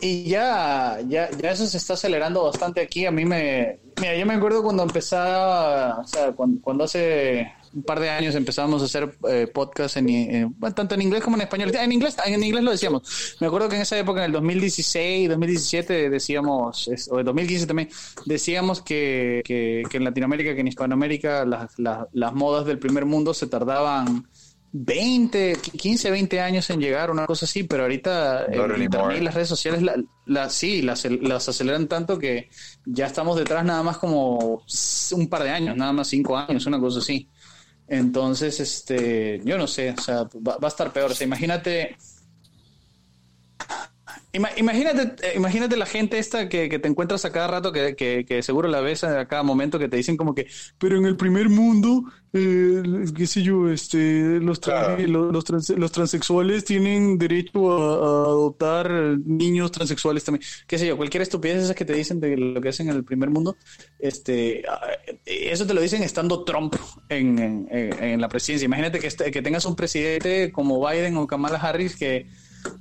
Y 0.02 0.25
ya, 0.31 0.99
ya, 1.09 1.29
ya 1.31 1.50
eso 1.50 1.67
se 1.67 1.76
está 1.76 1.95
acelerando 1.95 2.45
bastante 2.45 2.81
aquí. 2.81 3.05
A 3.07 3.11
mí 3.11 3.25
me. 3.25 3.81
Mira, 4.00 4.17
yo 4.17 4.25
me 4.25 4.35
acuerdo 4.35 4.62
cuando 4.62 4.83
empezaba, 4.83 5.99
o 5.99 6.07
sea, 6.07 6.33
cuando, 6.33 6.61
cuando 6.62 6.85
hace 6.85 7.52
un 7.73 7.83
par 7.83 8.00
de 8.00 8.09
años 8.11 8.35
empezábamos 8.35 8.83
a 8.83 8.87
hacer 8.87 9.17
eh, 9.29 9.47
podcast 9.52 9.97
en, 9.99 10.55
tanto 10.75 10.95
en 10.95 11.02
inglés 11.02 11.23
como 11.23 11.37
en 11.37 11.43
español. 11.43 11.75
En 11.75 11.93
inglés, 11.93 12.17
en 12.25 12.43
inglés 12.43 12.64
lo 12.64 12.71
decíamos. 12.71 13.37
Me 13.40 13.47
acuerdo 13.47 13.69
que 13.69 13.76
en 13.76 13.83
esa 13.83 13.99
época, 13.99 14.21
en 14.21 14.26
el 14.26 14.33
2016, 14.33 15.29
2017, 15.29 16.09
decíamos, 16.11 16.88
es- 16.88 17.09
o 17.11 17.19
en 17.21 17.26
2015 17.26 17.67
también, 17.67 17.90
decíamos 18.26 18.81
que, 18.81 19.43
que, 19.45 19.83
que 19.90 19.97
en 19.99 20.05
Latinoamérica, 20.05 20.55
que 20.55 20.61
en 20.61 20.69
Hispanoamérica, 20.69 21.45
las, 21.45 21.79
las, 21.79 22.07
las 22.12 22.33
modas 22.33 22.64
del 22.64 22.79
primer 22.79 23.05
mundo 23.05 23.35
se 23.35 23.47
tardaban 23.49 24.29
20, 24.73 25.55
15, 25.77 26.11
20 26.11 26.41
años 26.41 26.71
en 26.71 26.81
llegar, 26.81 27.11
una 27.11 27.27
cosa 27.27 27.45
así, 27.47 27.65
pero 27.65 27.83
ahorita 27.85 28.45
el 28.47 28.81
internet 28.83 29.19
y 29.21 29.25
las 29.25 29.35
redes 29.35 29.49
sociales 29.49 29.83
la, 29.83 29.95
la- 30.27 30.49
sí, 30.50 30.83
las, 30.83 31.05
las 31.07 31.49
aceleran 31.49 31.89
tanto 31.89 32.19
que 32.19 32.49
ya 32.85 33.07
estamos 33.07 33.37
detrás 33.37 33.65
nada 33.65 33.83
más 33.83 33.99
como 33.99 34.62
un 35.12 35.29
par 35.29 35.43
de 35.43 35.50
años, 35.50 35.77
nada 35.77 35.93
más 35.93 36.09
cinco 36.09 36.37
años, 36.37 36.67
una 36.67 36.79
cosa 36.81 37.00
así. 37.00 37.29
Entonces, 37.89 38.61
este, 38.61 39.41
yo 39.45 39.59
no 39.59 39.67
sé, 39.67 39.91
o 39.91 40.00
sea, 40.00 40.23
va, 40.25 40.57
va 40.59 40.69
a 40.69 40.69
estar 40.69 40.93
peor. 40.93 41.11
O 41.11 41.15
sea, 41.15 41.27
imagínate, 41.27 41.97
ima- 44.32 44.50
imagínate, 44.56 45.26
eh, 45.26 45.32
imagínate 45.37 45.76
la 45.76 45.87
gente 45.87 46.18
esta 46.18 46.49
que, 46.49 46.68
que 46.68 46.78
te 46.78 46.88
encuentras 46.88 47.25
a 47.25 47.32
cada 47.32 47.49
rato, 47.49 47.72
que, 47.72 47.94
que, 47.96 48.25
que 48.26 48.42
seguro 48.42 48.68
la 48.68 48.80
ves 48.80 49.04
a 49.04 49.26
cada 49.26 49.42
momento, 49.42 49.78
que 49.78 49.88
te 49.88 49.96
dicen 49.96 50.16
como 50.16 50.34
que, 50.34 50.46
pero 50.78 50.96
en 50.96 51.04
el 51.06 51.16
primer 51.16 51.49
mundo, 51.49 52.04
eh, 52.32 52.82
qué 53.16 53.26
sé 53.26 53.42
yo, 53.42 53.68
este, 53.70 54.38
los, 54.40 54.60
Claro. 54.60 54.96
los, 55.06 55.32
los 55.32 55.44
trans- 55.44 55.70
los 55.70 55.90
transexuales 55.92 56.64
tienen 56.64 57.18
derecho 57.18 57.72
a, 57.72 57.94
a 57.94 58.25
adoptar 58.26 58.90
niños 59.25 59.72
transexuales 59.72 60.22
también. 60.25 60.44
Qué 60.66 60.78
sé 60.78 60.87
yo, 60.87 60.96
cualquier 60.96 61.22
estupidez 61.22 61.64
esas 61.64 61.75
que 61.76 61.84
te 61.84 61.92
dicen 61.94 62.20
de 62.20 62.37
lo 62.37 62.60
que 62.60 62.68
hacen 62.68 62.88
en 62.88 62.96
el 62.96 63.04
primer 63.04 63.30
mundo, 63.30 63.56
este, 63.99 64.62
ah, 64.68 64.80
eso 65.26 65.66
te 65.66 65.75
lo 65.75 65.80
dicen 65.80 66.02
estando 66.02 66.44
Trump 66.44 66.75
en, 67.08 67.38
en- 67.38 67.68
en- 67.70 68.02
en 68.04 68.20
la 68.20 68.28
presidencia. 68.28 68.64
Imagínate 68.66 69.00
que, 69.00 69.08
este- 69.08 69.30
que 69.30 69.42
tengas 69.42 69.64
un 69.66 69.75
presidente 69.76 70.52
como 70.52 70.87
Biden 70.87 71.16
o 71.16 71.26
Kamala 71.26 71.58
Harris 71.58 71.96
que 71.96 72.26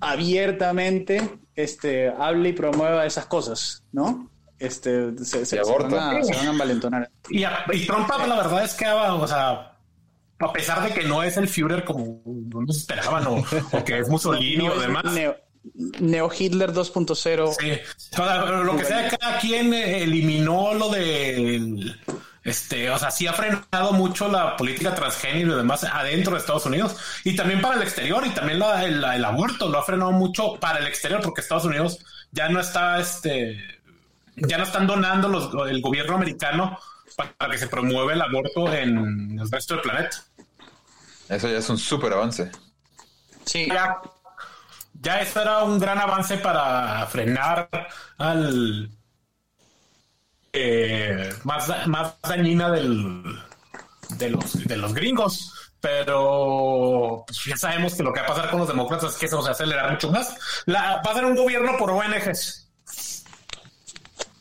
abiertamente 0.01 1.39
este, 1.55 2.09
hable 2.09 2.49
y 2.49 2.53
promueva 2.53 3.05
esas 3.05 3.25
cosas, 3.25 3.83
¿no? 3.91 4.29
Este, 4.59 5.17
se, 5.19 5.45
se- 5.45 5.45
se 5.45 5.61
van 5.61 5.93
a, 5.93 6.23
se 6.23 6.35
van 6.35 6.47
a 6.47 6.51
envalentonar. 6.51 7.09
Y, 7.29 7.43
a- 7.43 7.63
y 7.71 7.85
Trump, 7.85 8.09
la 8.27 8.35
verdad 8.35 8.63
es 8.63 8.73
que, 8.73 8.85
ah, 8.85 9.13
o 9.15 9.27
sea, 9.27 9.77
a 10.39 10.53
pesar 10.53 10.83
de 10.87 10.93
que 10.93 11.07
no 11.07 11.23
es 11.23 11.37
el 11.37 11.47
Führer 11.47 11.83
como 11.85 12.21
no 12.25 12.73
se 12.73 12.79
esperaban 12.79 13.25
o, 13.27 13.37
o 13.71 13.83
que 13.83 13.99
es 13.99 14.09
Mussolini 14.09 14.67
No, 14.67 14.73
o 14.73 14.79
demás. 14.79 15.03
Neo, 15.05 15.35
Neo 15.99 16.29
Hitler 16.37 16.71
2.0. 16.73 17.53
Sí. 17.59 17.71
O 18.13 18.15
sea, 18.15 18.45
lo 18.45 18.75
que 18.77 18.85
sea, 18.85 19.07
cada 19.09 19.39
quien 19.39 19.73
eliminó 19.73 20.73
lo 20.73 20.89
de 20.89 21.95
este, 22.49 22.89
o 22.89 22.97
sea, 22.99 23.11
sí 23.11 23.27
ha 23.27 23.33
frenado 23.33 23.93
mucho 23.93 24.27
la 24.29 24.57
política 24.57 24.95
transgénero 24.95 25.53
y 25.53 25.57
demás 25.57 25.83
adentro 25.83 26.33
de 26.33 26.39
Estados 26.39 26.65
Unidos 26.65 26.97
y 27.23 27.35
también 27.35 27.61
para 27.61 27.75
el 27.75 27.83
exterior 27.83 28.25
y 28.25 28.31
también 28.31 28.59
la- 28.59 28.83
el, 28.85 29.03
el 29.03 29.25
aborto 29.25 29.69
lo 29.69 29.79
ha 29.79 29.83
frenado 29.83 30.11
mucho 30.11 30.55
para 30.59 30.79
el 30.79 30.87
exterior 30.87 31.21
porque 31.21 31.41
Estados 31.41 31.65
Unidos 31.65 31.99
ya 32.31 32.49
no 32.49 32.59
está, 32.59 32.99
este, 32.99 33.57
ya 34.35 34.57
no 34.57 34.63
están 34.63 34.87
donando 34.87 35.27
los, 35.29 35.51
el 35.69 35.81
gobierno 35.81 36.15
americano 36.15 36.79
para 37.37 37.51
que 37.51 37.57
se 37.57 37.67
promueva 37.67 38.13
el 38.13 38.21
aborto 38.21 38.71
en 38.73 39.39
el 39.39 39.51
resto 39.51 39.75
del 39.75 39.83
planeta. 39.83 40.17
Eso 41.29 41.47
ya 41.47 41.59
es 41.59 41.69
un 41.69 41.77
súper 41.77 42.11
avance. 42.13 42.51
Sí, 43.45 43.67
Ya, 43.67 44.01
ya 44.93 45.21
eso 45.21 45.41
era 45.41 45.63
un 45.63 45.79
gran 45.79 45.97
avance 45.99 46.37
para 46.37 47.05
frenar 47.07 47.69
al 48.17 48.89
eh, 50.53 51.33
más, 51.43 51.87
más 51.87 52.15
dañina 52.21 52.71
del, 52.71 53.23
de, 54.17 54.29
los, 54.29 54.65
de 54.65 54.77
los 54.77 54.93
gringos. 54.93 55.53
Pero 55.81 57.23
pues, 57.25 57.45
ya 57.45 57.55
sabemos 57.55 57.95
que 57.95 58.03
lo 58.03 58.11
que 58.11 58.19
va 58.19 58.25
a 58.25 58.29
pasar 58.29 58.49
con 58.49 58.59
los 58.59 58.67
demócratas 58.67 59.13
es 59.13 59.17
que 59.17 59.27
eso 59.27 59.37
se 59.37 59.43
va 59.43 59.49
a 59.49 59.51
acelerar 59.51 59.91
mucho 59.91 60.11
más. 60.11 60.35
La, 60.65 61.01
va 61.05 61.11
a 61.11 61.15
ser 61.15 61.25
un 61.25 61.35
gobierno 61.35 61.77
por 61.77 61.91
ONGs. 61.91 62.67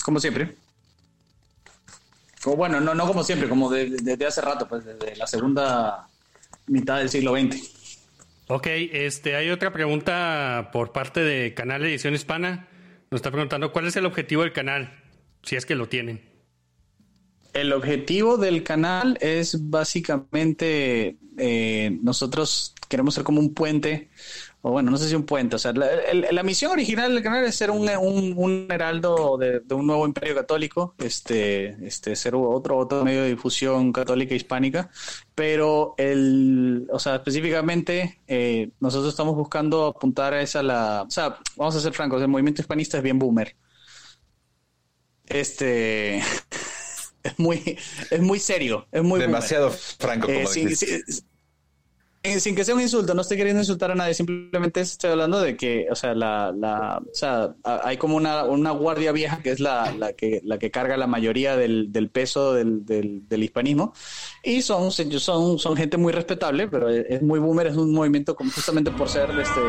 Como 0.02 0.18
siempre. 0.18 0.56
O 2.44 2.56
bueno, 2.56 2.80
no, 2.80 2.94
no 2.94 3.06
como 3.06 3.22
siempre, 3.22 3.48
como 3.48 3.70
desde 3.70 3.96
de, 4.02 4.16
de 4.16 4.26
hace 4.26 4.40
rato, 4.40 4.66
pues 4.66 4.84
desde 4.84 5.16
la 5.16 5.26
segunda 5.26 6.08
mitad 6.66 6.98
del 6.98 7.10
siglo 7.10 7.32
XX. 7.32 7.78
Ok, 8.46 8.66
este, 8.66 9.36
hay 9.36 9.50
otra 9.50 9.72
pregunta 9.72 10.70
por 10.72 10.92
parte 10.92 11.20
de 11.20 11.52
Canal 11.52 11.84
Edición 11.84 12.14
Hispana. 12.14 12.66
Nos 13.10 13.18
está 13.18 13.30
preguntando 13.30 13.72
cuál 13.72 13.86
es 13.86 13.96
el 13.96 14.06
objetivo 14.06 14.42
del 14.42 14.52
canal, 14.52 15.02
si 15.42 15.57
es 15.57 15.66
que 15.66 15.75
lo 15.75 15.88
tienen. 15.88 16.21
El 17.54 17.73
objetivo 17.73 18.37
del 18.37 18.62
canal 18.62 19.18
es 19.21 19.68
básicamente 19.68 21.16
eh, 21.38 21.99
nosotros 22.02 22.75
queremos 22.88 23.14
ser 23.14 23.25
como 23.25 23.40
un 23.40 23.54
puente, 23.54 24.09
o 24.62 24.73
bueno, 24.73 24.90
no 24.90 24.97
sé 24.97 25.09
si 25.09 25.14
un 25.14 25.25
puente, 25.25 25.57
o 25.57 25.59
sea, 25.59 25.73
la, 25.73 26.42
misión 26.42 26.73
original 26.73 27.14
del 27.14 27.23
canal 27.23 27.45
es 27.45 27.54
ser 27.54 27.71
un, 27.71 27.88
un, 28.37 28.66
heraldo 28.71 29.37
de, 29.38 29.61
de, 29.61 29.75
un 29.75 29.87
nuevo 29.87 30.07
imperio 30.07 30.35
católico, 30.35 30.95
este, 30.99 31.76
este, 31.87 32.16
ser 32.16 32.35
otro, 32.35 32.78
otro 32.78 33.04
medio 33.04 33.23
de 33.23 33.30
difusión 33.30 33.92
católica 33.92 34.35
hispánica, 34.35 34.90
pero 35.35 35.95
el, 35.99 36.88
o 36.90 36.99
sea, 36.99 37.16
específicamente 37.16 38.21
eh, 38.26 38.71
nosotros 38.80 39.12
estamos 39.12 39.37
buscando 39.37 39.87
apuntar 39.87 40.33
a 40.33 40.42
esa 40.42 40.62
la, 40.62 41.02
o 41.07 41.11
sea, 41.11 41.38
vamos 41.57 41.76
a 41.76 41.80
ser 41.80 41.92
francos, 41.92 42.21
el 42.23 42.28
movimiento 42.28 42.62
hispanista 42.62 42.97
es 42.97 43.02
bien 43.02 43.18
boomer. 43.18 43.54
Este 45.28 46.18
es 47.23 47.38
muy, 47.38 47.78
es 48.11 48.20
muy 48.20 48.38
serio, 48.38 48.87
es 48.92 49.02
muy 49.02 49.20
demasiado 49.20 49.68
boomer. 49.68 49.80
franco. 49.99 50.26
Como 50.26 50.40
eh, 50.40 50.47
sin, 50.47 50.76
sin, 50.76 51.02
sin, 52.40 52.54
que 52.54 52.64
sea 52.64 52.75
un 52.75 52.80
insulto, 52.80 53.14
no 53.14 53.23
estoy 53.23 53.37
queriendo 53.37 53.61
insultar 53.61 53.90
a 53.90 53.94
nadie, 53.94 54.12
simplemente 54.12 54.80
estoy 54.80 55.11
hablando 55.11 55.40
de 55.40 55.56
que, 55.56 55.87
o 55.90 55.94
sea, 55.94 56.14
la, 56.14 56.52
la 56.56 56.99
o 56.99 57.14
sea, 57.14 57.54
hay 57.64 57.97
como 57.97 58.16
una, 58.16 58.44
una 58.44 58.70
guardia 58.73 59.12
vieja 59.12 59.40
que 59.42 59.50
es 59.50 59.61
la, 59.61 59.92
la, 59.92 60.12
que, 60.12 60.40
la 60.44 60.58
que 60.58 60.70
carga 60.70 60.97
la 60.97 61.06
mayoría 61.06 61.56
del, 61.56 61.90
del 61.92 62.11
peso 62.11 62.52
del, 62.54 62.85
del, 62.85 63.26
del, 63.28 63.42
hispanismo 63.42 63.94
y 64.42 64.62
son, 64.62 64.90
son, 64.90 65.58
son 65.58 65.76
gente 65.76 65.97
muy 65.97 66.12
respetable, 66.12 66.68
pero 66.68 66.88
es 66.88 67.23
muy 67.23 67.38
boomer, 67.38 67.68
es 67.68 67.76
un 67.76 67.92
movimiento 67.92 68.35
como 68.35 68.50
justamente 68.50 68.90
por 68.90 69.08
ser 69.08 69.30
este, 69.30 69.61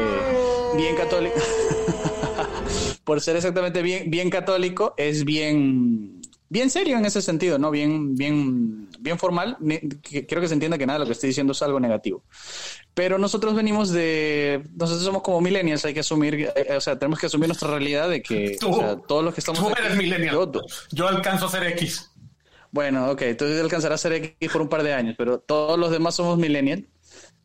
bien 0.75 0.95
católico, 0.95 1.35
por 3.09 3.21
ser 3.21 3.35
exactamente 3.37 3.81
bien, 3.81 4.11
bien 4.11 4.29
católico, 4.29 4.93
es 4.95 5.25
bien 5.25 6.21
bien 6.47 6.69
serio 6.69 6.95
en 6.95 7.05
ese 7.05 7.23
sentido, 7.23 7.57
¿no? 7.57 7.71
Bien, 7.71 8.13
bien, 8.13 8.87
bien 8.99 9.17
formal. 9.17 9.57
Quiero 10.03 10.41
que 10.41 10.47
se 10.47 10.53
entienda 10.53 10.77
que 10.77 10.85
nada 10.85 10.99
de 10.99 11.05
lo 11.05 11.05
que 11.07 11.13
estoy 11.13 11.29
diciendo 11.29 11.53
es 11.53 11.61
algo 11.63 11.79
negativo. 11.79 12.21
Pero 12.93 13.17
nosotros 13.17 13.55
venimos 13.55 13.89
de, 13.89 14.61
nosotros 14.75 15.03
somos 15.03 15.23
como 15.23 15.41
millennials, 15.41 15.83
hay 15.85 15.95
que 15.95 16.01
asumir, 16.01 16.51
eh, 16.55 16.75
o 16.77 16.81
sea, 16.81 16.99
tenemos 16.99 17.17
que 17.17 17.25
asumir 17.25 17.47
nuestra 17.47 17.67
realidad 17.67 18.07
de 18.07 18.21
que 18.21 18.57
tú, 18.59 18.69
o 18.69 18.77
sea, 18.77 18.97
todos 18.97 19.25
los 19.25 19.33
que 19.33 19.41
estamos... 19.41 19.59
Tú 19.59 19.73
eres 19.75 19.97
millennial. 19.97 20.35
Yo, 20.35 20.51
yo, 20.91 21.07
alcanzo 21.07 21.47
a 21.47 21.49
ser 21.49 21.63
X. 21.63 22.11
Bueno, 22.69 23.09
ok, 23.09 23.23
entonces 23.23 23.59
alcanzarás 23.59 24.05
a 24.05 24.09
ser 24.09 24.13
X 24.39 24.51
por 24.51 24.61
un 24.61 24.69
par 24.69 24.83
de 24.83 24.93
años, 24.93 25.15
pero 25.17 25.39
todos 25.39 25.79
los 25.79 25.89
demás 25.89 26.13
somos 26.13 26.37
millennials. 26.37 26.83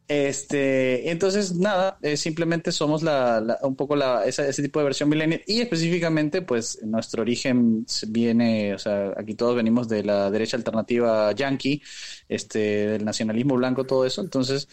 Este, 0.07 1.11
entonces, 1.11 1.55
nada, 1.57 1.99
eh, 2.03 2.17
simplemente 2.19 2.73
somos 2.73 3.03
la, 3.03 3.59
un 3.63 3.75
poco 3.75 3.97
la, 3.97 4.25
ese 4.27 4.63
tipo 4.63 4.79
de 4.79 4.85
versión 4.85 5.09
millennial 5.09 5.43
y 5.47 5.63
específicamente, 5.63 6.43
pues 6.43 6.79
nuestro 6.85 7.23
origen 7.23 7.87
viene, 8.09 8.75
o 8.75 8.79
sea, 8.79 9.15
aquí 9.17 9.35
todos 9.35 9.57
venimos 9.57 9.89
de 9.89 10.05
la 10.05 10.31
derecha 10.31 10.59
alternativa 10.59 11.33
yankee, 11.33 11.83
este, 12.29 12.59
del 12.89 13.05
nacionalismo 13.05 13.55
blanco, 13.57 13.85
todo 13.85 14.05
eso. 14.05 14.21
Entonces, 14.21 14.69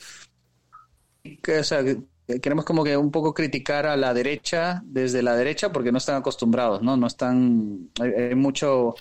queremos 2.42 2.66
como 2.66 2.84
que 2.84 2.98
un 2.98 3.12
poco 3.12 3.34
criticar 3.34 3.86
a 3.86 3.96
la 3.98 4.14
derecha 4.14 4.82
desde 4.86 5.22
la 5.24 5.36
derecha 5.36 5.72
porque 5.72 5.92
no 5.92 5.98
están 5.98 6.18
acostumbrados, 6.18 6.82
¿no? 6.82 6.98
No 6.98 7.08
están, 7.08 7.90
hay, 8.00 8.36
mucho 8.36 8.96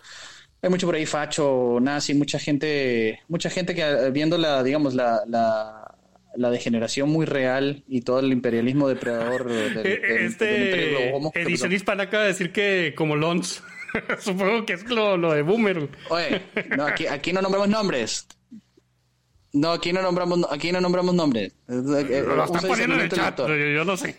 hay 0.62 0.70
mucho 0.70 0.87
por 0.87 0.94
ahí 0.94 1.06
facho, 1.06 1.78
nazi, 1.80 2.14
mucha 2.14 2.38
gente, 2.38 3.20
mucha 3.28 3.50
gente 3.50 3.74
que 3.74 4.11
viendo 4.12 4.37
la, 4.38 4.62
digamos, 4.62 4.94
la, 4.94 5.22
la 6.40 6.50
degeneración 6.50 7.11
muy 7.11 7.26
real 7.26 7.85
y 7.87 8.00
todo 8.00 8.20
el 8.20 8.33
imperialismo 8.33 8.88
depredador 8.88 9.46
del, 9.46 9.74
del, 9.74 9.87
este 10.24 10.46
del 10.46 10.62
imperio 10.64 11.09
globo, 11.11 11.33
edición 11.35 11.70
hispana 11.70 12.05
acaba 12.05 12.22
de 12.22 12.29
decir 12.31 12.50
que 12.50 12.94
como 12.96 13.14
Lons. 13.14 13.62
Supongo 14.20 14.64
que 14.64 14.72
es 14.72 14.88
lo, 14.88 15.18
lo, 15.18 15.35
de 15.35 15.42
Boomer. 15.42 15.90
Oye 16.09 16.40
no 16.79 16.87
aquí, 16.87 17.07
aquí 17.07 17.35
no 17.35 17.42
nombramos 17.42 17.68
nombres. 17.68 18.26
No 19.53 19.72
aquí 19.72 19.92
no 19.92 20.00
nombramos 20.00 20.46
aquí 20.50 20.72
no 20.72 20.81
nombramos 20.81 21.14
nombres. 21.14 21.55
Lo 21.66 21.98
están 21.98 22.62
poniendo 22.62 22.94
en 22.94 23.00
el 23.03 23.11
chat 23.11 23.37
yo, 23.37 23.55
yo 23.55 23.85
no 23.85 23.98
sé. 23.98 24.16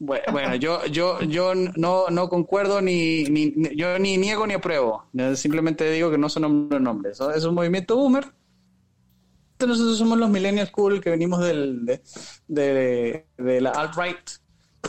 Bueno, 0.00 0.56
yo, 0.56 0.84
yo, 0.86 1.20
yo 1.22 1.54
no, 1.54 2.08
no 2.08 2.28
concuerdo 2.28 2.80
ni, 2.80 3.24
ni, 3.24 3.52
yo 3.76 3.98
ni 4.00 4.16
niego 4.16 4.48
ni 4.48 4.54
apruebo. 4.54 5.08
Simplemente 5.36 5.88
digo 5.92 6.10
que 6.10 6.18
no 6.18 6.28
son 6.28 6.68
nombres. 6.68 7.20
Es 7.36 7.44
un 7.44 7.54
movimiento 7.54 7.96
boomer 7.96 8.24
nosotros 9.66 9.98
somos 9.98 10.18
los 10.18 10.30
millennials 10.30 10.70
cool 10.70 11.00
que 11.00 11.10
venimos 11.10 11.40
del, 11.40 11.84
de, 11.84 12.00
de, 12.46 13.26
de 13.36 13.60
la 13.60 13.70
alt-right 13.70 14.30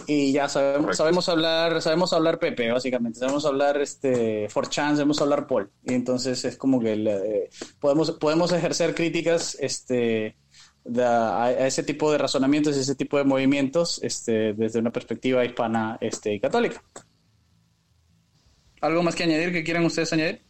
y 0.05 0.31
ya 0.31 0.47
sabemos, 0.47 0.97
sabemos 0.97 1.29
hablar, 1.29 1.81
sabemos 1.81 2.13
hablar 2.13 2.39
Pepe, 2.39 2.71
básicamente, 2.71 3.19
sabemos 3.19 3.45
hablar 3.45 3.81
este 3.81 4.47
4chan, 4.47 4.93
sabemos 4.93 5.21
hablar 5.21 5.47
Paul. 5.47 5.71
Y 5.83 5.93
entonces 5.93 6.45
es 6.45 6.57
como 6.57 6.79
que 6.79 6.93
eh, 6.93 7.49
podemos, 7.79 8.11
podemos 8.11 8.51
ejercer 8.51 8.95
críticas 8.95 9.57
este, 9.59 10.35
de, 10.83 11.03
a, 11.03 11.43
a, 11.43 11.67
ese 11.67 11.83
tipo 11.83 12.11
de 12.11 12.17
razonamientos 12.17 12.77
y 12.77 12.81
ese 12.81 12.95
tipo 12.95 13.17
de 13.17 13.23
movimientos 13.23 13.99
este, 14.03 14.53
desde 14.53 14.79
una 14.79 14.91
perspectiva 14.91 15.43
hispana 15.43 15.97
este, 16.01 16.33
y 16.33 16.39
católica. 16.39 16.83
¿Algo 18.81 19.03
más 19.03 19.15
que 19.15 19.23
añadir 19.23 19.51
que 19.51 19.63
quieran 19.63 19.85
ustedes 19.85 20.13
añadir? 20.13 20.41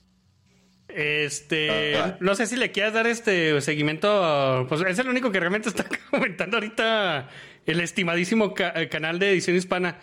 Este, 0.95 1.95
ah, 1.97 2.05
ah. 2.05 2.17
no 2.19 2.35
sé 2.35 2.47
si 2.47 2.55
le 2.55 2.71
quieras 2.71 2.93
dar 2.93 3.07
este 3.07 3.61
seguimiento, 3.61 4.65
pues 4.67 4.81
es 4.81 4.99
el 4.99 5.07
único 5.07 5.31
que 5.31 5.39
realmente 5.39 5.69
está 5.69 5.85
comentando 6.09 6.57
ahorita 6.57 7.29
el 7.65 7.79
estimadísimo 7.79 8.53
ca 8.53 8.89
canal 8.89 9.19
de 9.19 9.31
edición 9.31 9.55
hispana. 9.55 9.97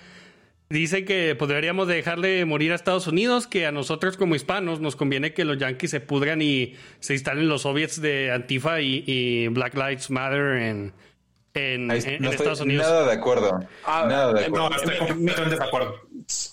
Dice 0.69 1.05
que 1.05 1.37
deberíamos 1.39 1.87
dejarle 1.87 2.45
morir 2.45 2.73
a 2.73 2.75
Estados 2.75 3.07
Unidos, 3.07 3.47
que 3.47 3.67
a 3.67 3.73
nosotros 3.73 4.17
como 4.17 4.35
hispanos 4.35 4.81
nos 4.81 4.97
conviene 4.97 5.33
que 5.33 5.45
los 5.45 5.59
yankees 5.59 5.93
se 5.93 6.01
pudran 6.01 6.43
y 6.43 6.75
se 6.99 7.13
instalen 7.13 7.49
los 7.49 7.63
soviets 7.63 8.01
de 8.01 8.33
Antifa 8.33 8.81
y, 8.81 9.05
y 9.07 9.47
Black 9.49 9.75
Lives 9.75 10.11
Matter 10.11 10.57
en, 10.63 10.93
en, 11.57 11.91
Ahí, 11.91 12.03
en, 12.05 12.23
no 12.23 12.29
en 12.29 12.35
Estados 12.35 12.61
Unidos. 12.61 12.87
Nada 12.87 13.07
de 13.07 13.13
acuerdo. 13.13 13.59
Ah, 13.85 14.07
nada 14.09 14.33
de 14.33 14.45
acuerdo. 14.47 14.71
No, 14.71 14.77
estoy 14.77 14.97
completamente 14.99 15.43
en 15.43 15.51
desacuerdo. 15.51 15.95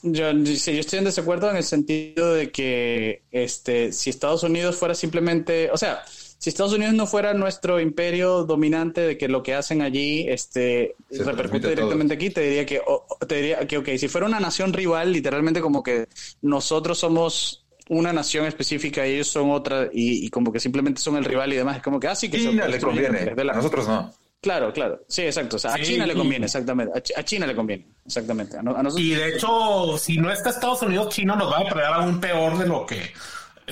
Yo, 0.04 0.46
sí, 0.46 0.74
yo 0.74 0.80
estoy 0.80 1.00
en 1.00 1.06
desacuerdo 1.06 1.50
en 1.50 1.58
el 1.58 1.64
sentido 1.64 2.34
de 2.34 2.52
que 2.52 3.24
este, 3.32 3.92
si 3.92 4.10
Estados 4.10 4.44
Unidos 4.44 4.76
fuera 4.76 4.94
simplemente, 4.96 5.72
o 5.72 5.78
sea, 5.78 6.04
si 6.44 6.50
Estados 6.50 6.74
Unidos 6.74 6.94
no 6.94 7.08
fuera 7.08 7.34
nuestro 7.34 7.80
imperio 7.80 8.44
dominante 8.44 9.00
de 9.00 9.18
que 9.18 9.30
lo 9.30 9.44
que 9.44 9.54
hacen 9.54 9.82
allí 9.82 10.28
este, 10.28 10.94
Se 11.10 11.24
repercute 11.24 11.70
directamente 11.70 12.16
aquí, 12.16 12.32
te 12.32 12.42
diría 12.42 12.66
que, 12.66 12.82
oh, 12.86 13.06
te 13.26 13.36
diría 13.36 13.66
que, 13.66 13.78
ok, 13.78 13.90
si 13.98 14.10
fuera 14.10 14.28
una 14.28 14.42
nación 14.42 14.74
rival, 14.74 15.14
literalmente 15.14 15.62
como 15.62 15.82
que 15.82 16.10
nosotros 16.42 17.00
somos 17.00 17.66
una 17.88 18.12
nación 18.12 18.46
específica 18.46 19.08
y 19.08 19.14
ellos 19.14 19.30
son 19.30 19.52
otra 19.52 19.86
y, 19.94 20.26
y 20.26 20.30
como 20.30 20.52
que 20.52 20.60
simplemente 20.60 21.02
son 21.02 21.16
el 21.16 21.24
rival 21.24 21.54
y 21.54 21.56
demás, 21.56 21.78
es 21.78 21.84
como 21.84 21.98
que 21.98 22.10
así 22.10 22.28
ah, 22.28 22.32
que 22.32 22.38
China 22.40 22.68
conviene, 22.80 23.20
a 23.20 23.44
nosotros 23.56 23.88
no. 23.88 24.14
Claro, 24.44 24.74
claro. 24.74 25.06
Sí, 25.08 25.22
exacto. 25.22 25.56
O 25.56 25.60
sea, 25.60 25.74
a 25.74 25.78
sí, 25.78 25.84
China 25.84 26.06
le 26.06 26.16
conviene, 26.16 26.48
exactamente. 26.48 27.02
A, 27.16 27.24
China 27.24 27.48
le 27.48 27.56
conviene, 27.56 27.88
exactamente. 28.06 28.58
A, 28.58 28.60
a 28.60 28.64
nosotros... 28.64 29.00
Y 29.00 29.16
de 29.16 29.30
hecho, 29.30 29.98
si 29.98 30.18
no 30.18 30.30
está 30.30 30.50
Estados 30.50 30.82
Unidos, 30.82 31.16
China 31.16 31.38
nos 31.38 31.50
va 31.50 31.60
a 31.60 31.70
predar 31.70 31.94
aún 31.94 32.20
peor 32.20 32.58
de 32.58 32.68
lo 32.68 32.86
que. 32.86 33.14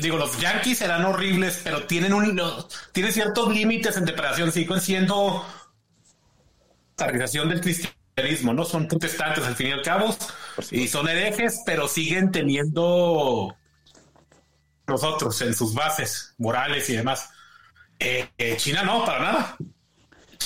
Digo, 0.01 0.15
los 0.15 0.39
Yankees 0.39 0.77
serán 0.77 1.03
horribles, 1.03 1.59
pero 1.61 1.83
tienen 1.83 2.13
un 2.13 2.33
no, 2.33 2.65
tienen 2.93 3.11
ciertos 3.11 3.53
límites 3.53 3.97
en 3.97 4.05
depredación. 4.05 4.49
Siguen 4.53 4.79
siendo 4.79 5.45
la 6.97 7.05
organización 7.05 7.49
del 7.49 7.59
cristianismo, 7.59 8.53
¿no? 8.53 8.63
Son 8.63 8.87
protestantes 8.87 9.43
al 9.43 9.57
fin 9.57 9.67
y 9.67 9.71
al 9.71 9.81
cabo. 9.81 10.15
Y 10.71 10.87
son 10.87 11.09
herejes, 11.09 11.63
pero 11.65 11.89
siguen 11.89 12.31
teniendo 12.31 13.57
nosotros 14.87 15.41
en 15.41 15.53
sus 15.53 15.73
bases 15.73 16.33
morales 16.37 16.89
y 16.89 16.95
demás. 16.95 17.29
Eh, 17.99 18.29
eh, 18.37 18.55
China 18.55 18.83
no, 18.83 19.03
para 19.03 19.19
nada. 19.19 19.57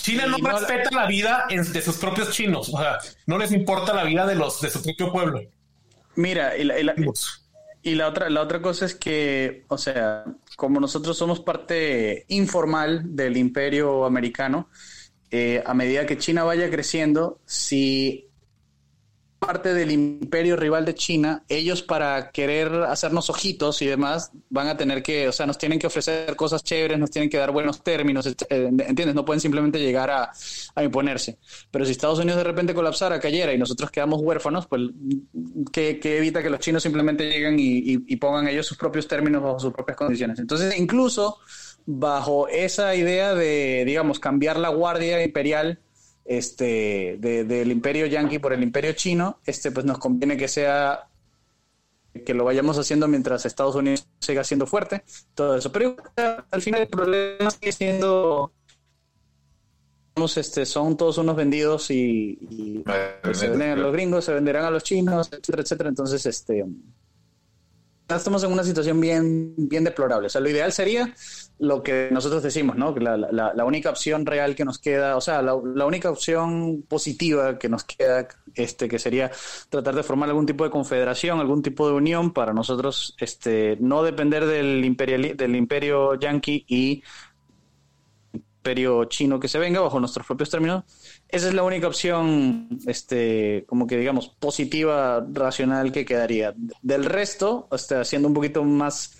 China 0.05 0.27
no, 0.27 0.37
no 0.37 0.49
respeta 0.51 0.91
la 0.91 1.07
vida 1.07 1.47
de 1.49 1.81
sus 1.81 1.97
propios 1.97 2.29
chinos, 2.29 2.69
o 2.71 2.77
sea, 2.77 2.99
no 3.25 3.39
les 3.39 3.51
importa 3.51 3.91
la 3.91 4.03
vida 4.03 4.27
de 4.27 4.35
los 4.35 4.61
de 4.61 4.69
su 4.69 4.83
propio 4.83 5.11
pueblo. 5.11 5.41
Mira, 6.15 6.55
y 6.55 6.63
la, 6.63 6.79
y 6.79 6.83
la, 6.83 6.93
y 7.81 7.95
la 7.95 8.07
otra, 8.07 8.29
la 8.29 8.41
otra 8.41 8.61
cosa 8.61 8.85
es 8.85 8.93
que, 8.93 9.63
o 9.67 9.79
sea, 9.79 10.23
como 10.57 10.79
nosotros 10.79 11.17
somos 11.17 11.39
parte 11.39 12.25
informal 12.27 13.15
del 13.15 13.35
imperio 13.35 14.05
americano, 14.05 14.69
eh, 15.31 15.63
a 15.65 15.73
medida 15.73 16.05
que 16.05 16.19
China 16.19 16.43
vaya 16.43 16.69
creciendo, 16.69 17.39
si 17.47 18.27
parte 19.39 19.73
del 19.73 19.91
imperio 19.91 20.55
rival 20.55 20.85
de 20.85 20.95
China, 20.95 21.43
ellos 21.49 21.83
para 21.83 22.31
querer 22.31 22.73
hacernos 22.83 23.29
ojitos 23.29 23.81
y 23.81 23.85
demás, 23.85 24.31
van 24.49 24.67
a 24.67 24.77
tener 24.77 25.03
que, 25.03 25.27
o 25.27 25.31
sea, 25.31 25.45
nos 25.45 25.57
tienen 25.57 25.77
que 25.77 25.87
ofrecer 25.87 26.35
cosas 26.35 26.63
chéveres, 26.63 26.97
nos 26.97 27.11
tienen 27.11 27.29
que 27.29 27.37
dar 27.37 27.51
buenos 27.51 27.83
términos, 27.83 28.25
eh, 28.27 28.35
¿entiendes? 28.49 29.13
No 29.13 29.25
pueden 29.25 29.39
simplemente 29.41 29.79
llegar 29.79 30.09
a, 30.09 30.31
imponerse. 30.83 31.37
Pero 31.71 31.85
si 31.85 31.91
Estados 31.91 32.19
Unidos 32.19 32.37
de 32.37 32.43
repente 32.43 32.73
colapsara, 32.73 33.19
cayera 33.19 33.53
y 33.53 33.57
nosotros 33.57 33.91
quedamos 33.91 34.21
huérfanos, 34.21 34.67
pues, 34.67 34.81
¿qué, 35.71 35.99
qué 35.99 36.17
evita 36.17 36.41
que 36.41 36.49
los 36.49 36.59
chinos 36.59 36.83
simplemente 36.83 37.29
lleguen 37.29 37.59
y- 37.59 38.03
y 38.07 38.15
pongan 38.17 38.47
ellos 38.47 38.65
sus 38.65 38.77
propios 38.77 39.07
términos 39.07 39.41
bajo 39.43 39.59
sus 39.59 39.73
propias 39.73 39.97
condiciones? 39.97 40.39
Entonces, 40.39 40.77
incluso 40.79 41.37
bajo 41.85 42.47
esa 42.47 42.95
idea 42.95 43.35
de, 43.35 43.83
digamos, 43.85 44.19
cambiar 44.19 44.57
la 44.57 44.69
guardia 44.69 45.23
imperial 45.23 45.79
este, 46.25 47.17
de- 47.19 47.43
del 47.45 47.71
imperio 47.71 48.07
yanqui 48.07 48.39
por 48.39 48.51
el 48.53 48.63
imperio 48.63 48.93
chino, 48.93 49.39
este, 49.45 49.71
pues 49.71 49.85
nos 49.85 49.99
conviene 49.99 50.35
que 50.37 50.47
sea 50.47 51.07
que 52.25 52.33
lo 52.33 52.45
vayamos 52.45 52.77
haciendo 52.79 53.07
mientras 53.09 53.45
Estados 53.45 53.75
Unidos 53.75 54.07
siga 54.21 54.43
siendo 54.43 54.65
fuerte, 54.65 55.03
todo 55.33 55.57
eso. 55.57 55.71
Pero 55.71 55.97
al 56.49 56.61
final 56.61 56.81
el 56.81 56.87
problema 56.87 57.51
sigue 57.51 57.71
siendo, 57.73 58.53
este, 60.37 60.65
son 60.65 60.95
todos 60.95 61.17
unos 61.17 61.35
vendidos 61.35 61.91
y, 61.91 62.37
y 62.49 62.83
se 63.33 63.49
venden 63.49 63.71
a 63.71 63.75
los 63.75 63.91
gringos, 63.91 64.23
se 64.23 64.33
venderán 64.33 64.63
a 64.63 64.71
los 64.71 64.83
chinos, 64.83 65.27
etcétera, 65.31 65.61
etcétera. 65.63 65.89
Entonces, 65.89 66.25
este, 66.25 66.63
estamos 68.07 68.43
en 68.45 68.51
una 68.53 68.63
situación 68.63 68.99
bien, 69.01 69.53
bien 69.57 69.83
deplorable. 69.83 70.27
O 70.27 70.29
sea, 70.29 70.39
lo 70.39 70.49
ideal 70.49 70.71
sería 70.71 71.13
lo 71.57 71.83
que 71.83 72.09
nosotros 72.11 72.43
decimos, 72.43 72.75
¿no? 72.75 72.93
La, 72.97 73.15
la- 73.17 73.65
única 73.65 73.89
opción 73.89 74.25
real 74.25 74.55
que 74.55 74.65
nos 74.65 74.77
queda, 74.79 75.15
o 75.15 75.21
sea, 75.21 75.41
la, 75.41 75.55
única 75.85 76.09
opción 76.09 76.83
positiva 76.87 77.57
que 77.57 77.69
nos 77.69 77.83
queda, 77.85 78.27
este, 78.55 78.87
que 78.89 78.99
sería 78.99 79.31
tratar 79.69 79.95
de 79.95 80.03
formar 80.03 80.29
algún 80.29 80.45
tipo 80.45 80.63
de 80.65 80.69
confederación, 80.69 81.39
algún 81.39 81.61
tipo 81.61 81.87
de 81.87 81.93
unión 81.93 82.33
para 82.33 82.53
nosotros, 82.53 83.15
este, 83.19 83.77
no 83.79 84.03
depender 84.03 84.45
del 84.45 84.83
imperiali- 84.83 85.35
del 85.35 85.55
imperio 85.55 86.15
yanqui 86.19 86.65
y 86.67 87.03
imperio 88.33 89.05
chino 89.05 89.39
que 89.39 89.47
se 89.47 89.59
venga 89.59 89.79
bajo 89.79 89.99
nuestros 89.99 90.25
propios 90.25 90.49
términos. 90.49 90.83
Esa 91.29 91.47
es 91.49 91.53
la 91.53 91.63
única 91.63 91.87
opción, 91.87 92.67
este, 92.87 93.63
como 93.67 93.85
que 93.85 93.97
digamos, 93.97 94.29
positiva, 94.29 95.25
racional 95.31 95.91
que 95.91 96.03
quedaría. 96.05 96.53
Del 96.81 97.05
resto, 97.05 97.67
o 97.69 97.77
sea, 97.77 98.03
siendo 98.03 98.27
un 98.27 98.33
poquito 98.33 98.63
más 98.63 99.11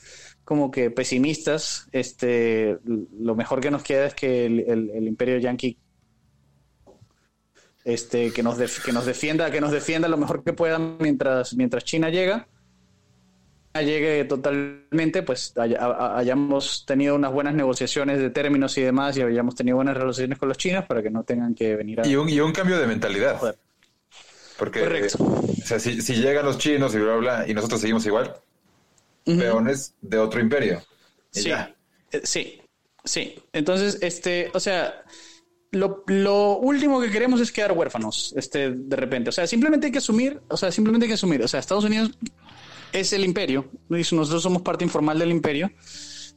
como 0.45 0.71
que 0.71 0.91
pesimistas, 0.91 1.89
este, 1.91 2.77
lo 2.86 3.36
mejor 3.36 3.60
que 3.60 3.71
nos 3.71 3.84
queda 3.84 4.05
es 4.05 4.13
que 4.13 4.45
el, 4.45 4.60
el- 4.62 4.89
el 4.91 5.08
imperio 5.08 5.38
yanqui 5.39 5.77
este, 7.84 8.31
que 8.31 8.41
nos, 8.43 8.58
def- 8.58 8.84
que 8.84 8.91
nos 8.91 9.05
defienda, 9.05 9.51
que 9.51 9.62
nos 9.62 9.71
defienda 9.71 10.08
lo 10.08 10.17
mejor 10.17 10.43
que 10.43 10.53
pueda 10.53 10.79
mientras, 10.79 11.53
mientras 11.55 11.84
China 11.84 12.10
llega 12.10 12.47
llegue 13.81 14.23
totalmente, 14.23 15.21
pues 15.23 15.51
hay- 15.58 15.75
ha- 15.75 16.17
hayamos 16.17 16.86
tenido 16.86 17.13
unas 17.15 17.34
buenas 17.34 17.53
negociaciones 17.55 18.19
de 18.19 18.29
términos 18.29 18.77
y 18.77 18.81
demás 18.81 19.17
y 19.17 19.21
hayamos 19.21 19.53
tenido 19.55 19.75
buenas 19.75 19.97
relaciones 19.97 20.38
con 20.39 20.47
los 20.47 20.58
chinos 20.58 20.86
para 20.86 21.03
que 21.03 21.10
no 21.10 21.23
tengan 21.23 21.53
que 21.53 21.75
venir 21.75 21.99
a... 21.99 22.08
Y 22.08 22.15
un, 22.15 22.29
y 22.29 22.39
un 22.39 22.53
cambio 22.53 22.79
de 22.79 22.88
mentalidad. 22.88 23.38
Joder. 23.38 23.58
Porque, 24.58 24.79
Correcto. 24.79 25.17
o 25.21 25.65
sea, 25.65 25.77
si, 25.79 26.01
si 26.01 26.15
llegan 26.15 26.45
los 26.45 26.58
chinos 26.58 26.95
y 26.95 26.99
bla, 26.99 27.17
bla, 27.17 27.39
bla, 27.39 27.49
y 27.49 27.53
nosotros 27.53 27.81
seguimos 27.81 28.05
igual. 28.05 28.34
Peones 29.25 29.95
de 30.01 30.17
otro 30.17 30.39
imperio. 30.39 30.81
Sí, 31.31 31.49
ya. 31.49 31.75
eh, 32.11 32.21
sí, 32.23 32.61
sí. 33.03 33.35
Entonces, 33.51 33.97
este, 34.01 34.49
o 34.53 34.59
sea, 34.59 35.03
lo, 35.71 36.03
lo 36.07 36.57
último 36.57 37.01
que 37.01 37.09
queremos 37.11 37.41
es 37.41 37.51
quedar 37.51 37.73
huérfanos, 37.73 38.33
este, 38.38 38.71
de 38.71 38.95
repente. 38.95 39.29
O 39.29 39.33
sea, 39.33 39.45
simplemente 39.47 39.88
hay 39.88 39.91
que 39.91 39.97
asumir, 39.97 40.41
o 40.47 40.55
sea, 40.57 40.71
simplemente 40.71 41.05
hay 41.05 41.09
que 41.09 41.15
asumir. 41.15 41.41
O 41.43 41.47
sea, 41.47 41.59
Estados 41.59 41.83
Unidos 41.83 42.11
es 42.93 43.11
el 43.11 43.25
imperio, 43.25 43.69
y 43.89 43.95
nosotros 44.15 44.41
somos 44.41 44.61
parte 44.61 44.85
informal 44.85 45.19
del 45.19 45.31
imperio. 45.31 45.69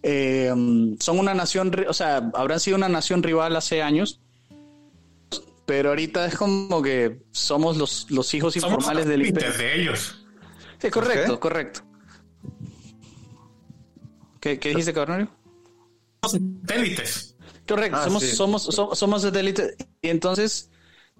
Eh, 0.02 0.52
son 1.00 1.18
una 1.18 1.34
nación, 1.34 1.72
o 1.88 1.92
sea, 1.92 2.30
habrán 2.34 2.60
sido 2.60 2.76
una 2.76 2.88
nación 2.88 3.22
rival 3.22 3.54
hace 3.56 3.82
años, 3.82 4.20
pero 5.66 5.90
ahorita 5.90 6.26
es 6.26 6.36
como 6.36 6.80
que 6.82 7.20
somos 7.30 7.76
los, 7.76 8.10
los 8.10 8.32
hijos 8.34 8.54
Somos 8.54 8.70
informales 8.70 9.06
del 9.06 9.26
imperio. 9.26 9.52
de 9.52 9.80
ellos. 9.82 10.24
Sí, 10.80 10.88
correcto, 10.90 11.34
¿Qué? 11.34 11.40
correcto. 11.40 11.80
¿Qué, 14.48 14.58
qué 14.58 14.68
dijiste, 14.70 14.94
Cornelio? 14.94 15.28
Somos 16.22 16.40
satélites. 16.62 17.36
Correcto, 17.66 17.98
Ah, 18.00 18.04
somos, 18.04 18.22
sí. 18.22 18.34
somos, 18.34 18.62
so- 18.62 18.94
somos 18.94 19.22
satélites 19.22 19.76
y 20.00 20.08
entonces, 20.08 20.70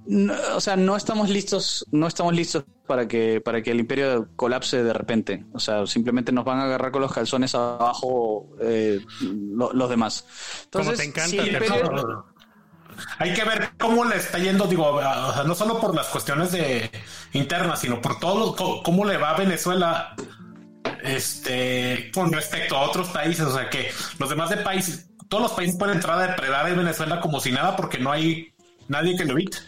no- 0.06 0.32
o 0.56 0.60
sea, 0.60 0.76
no 0.76 0.96
estamos 0.96 1.28
listos, 1.28 1.84
no 1.90 2.06
estamos 2.06 2.34
listos 2.34 2.64
para 2.86 3.06
que, 3.06 3.42
para 3.42 3.60
que 3.62 3.70
el 3.72 3.80
imperio 3.80 4.28
colapse 4.34 4.82
de 4.82 4.92
repente. 4.94 5.44
O 5.52 5.60
sea, 5.60 5.86
simplemente 5.86 6.32
nos 6.32 6.46
van 6.46 6.58
a 6.60 6.64
agarrar 6.64 6.90
con 6.90 7.02
los 7.02 7.12
calzones 7.12 7.54
abajo 7.54 8.48
eh, 8.60 9.00
lo- 9.20 9.72
los 9.74 9.90
demás. 9.90 10.24
Como 10.72 10.84
Entonces, 10.90 10.96
te 10.98 11.04
encanta, 11.04 11.30
si 11.30 11.38
el 11.38 11.48
imperio- 11.52 12.24
Hay 13.18 13.32
que 13.34 13.44
ver 13.44 13.70
cómo 13.78 14.04
le 14.06 14.16
está 14.16 14.38
yendo, 14.38 14.66
digo, 14.66 14.86
o 14.94 15.00
sea, 15.32 15.44
no 15.46 15.54
solo 15.54 15.78
por 15.78 15.94
las 15.94 16.06
cuestiones 16.08 16.50
de 16.50 16.90
internas, 17.34 17.80
sino 17.80 18.00
por 18.00 18.18
todo 18.18 18.56
lo- 18.56 18.82
cómo 18.82 19.04
le 19.04 19.18
va 19.18 19.30
a 19.34 19.38
Venezuela 19.38 20.16
este 21.02 22.10
con 22.12 22.32
respecto 22.32 22.76
a 22.76 22.82
otros 22.82 23.08
países. 23.08 23.46
O 23.46 23.54
sea 23.54 23.68
que 23.70 23.90
los 24.18 24.28
demás 24.28 24.50
de 24.50 24.58
países, 24.58 25.08
todos 25.28 25.42
los 25.42 25.52
países 25.52 25.76
pueden 25.76 25.96
entrar 25.96 26.18
a 26.18 26.28
depredar 26.28 26.68
en 26.68 26.76
Venezuela 26.76 27.20
como 27.20 27.40
si 27.40 27.52
nada, 27.52 27.76
porque 27.76 27.98
no 27.98 28.10
hay 28.10 28.52
nadie 28.88 29.16
que 29.16 29.24
lo 29.24 29.32
evite. 29.32 29.58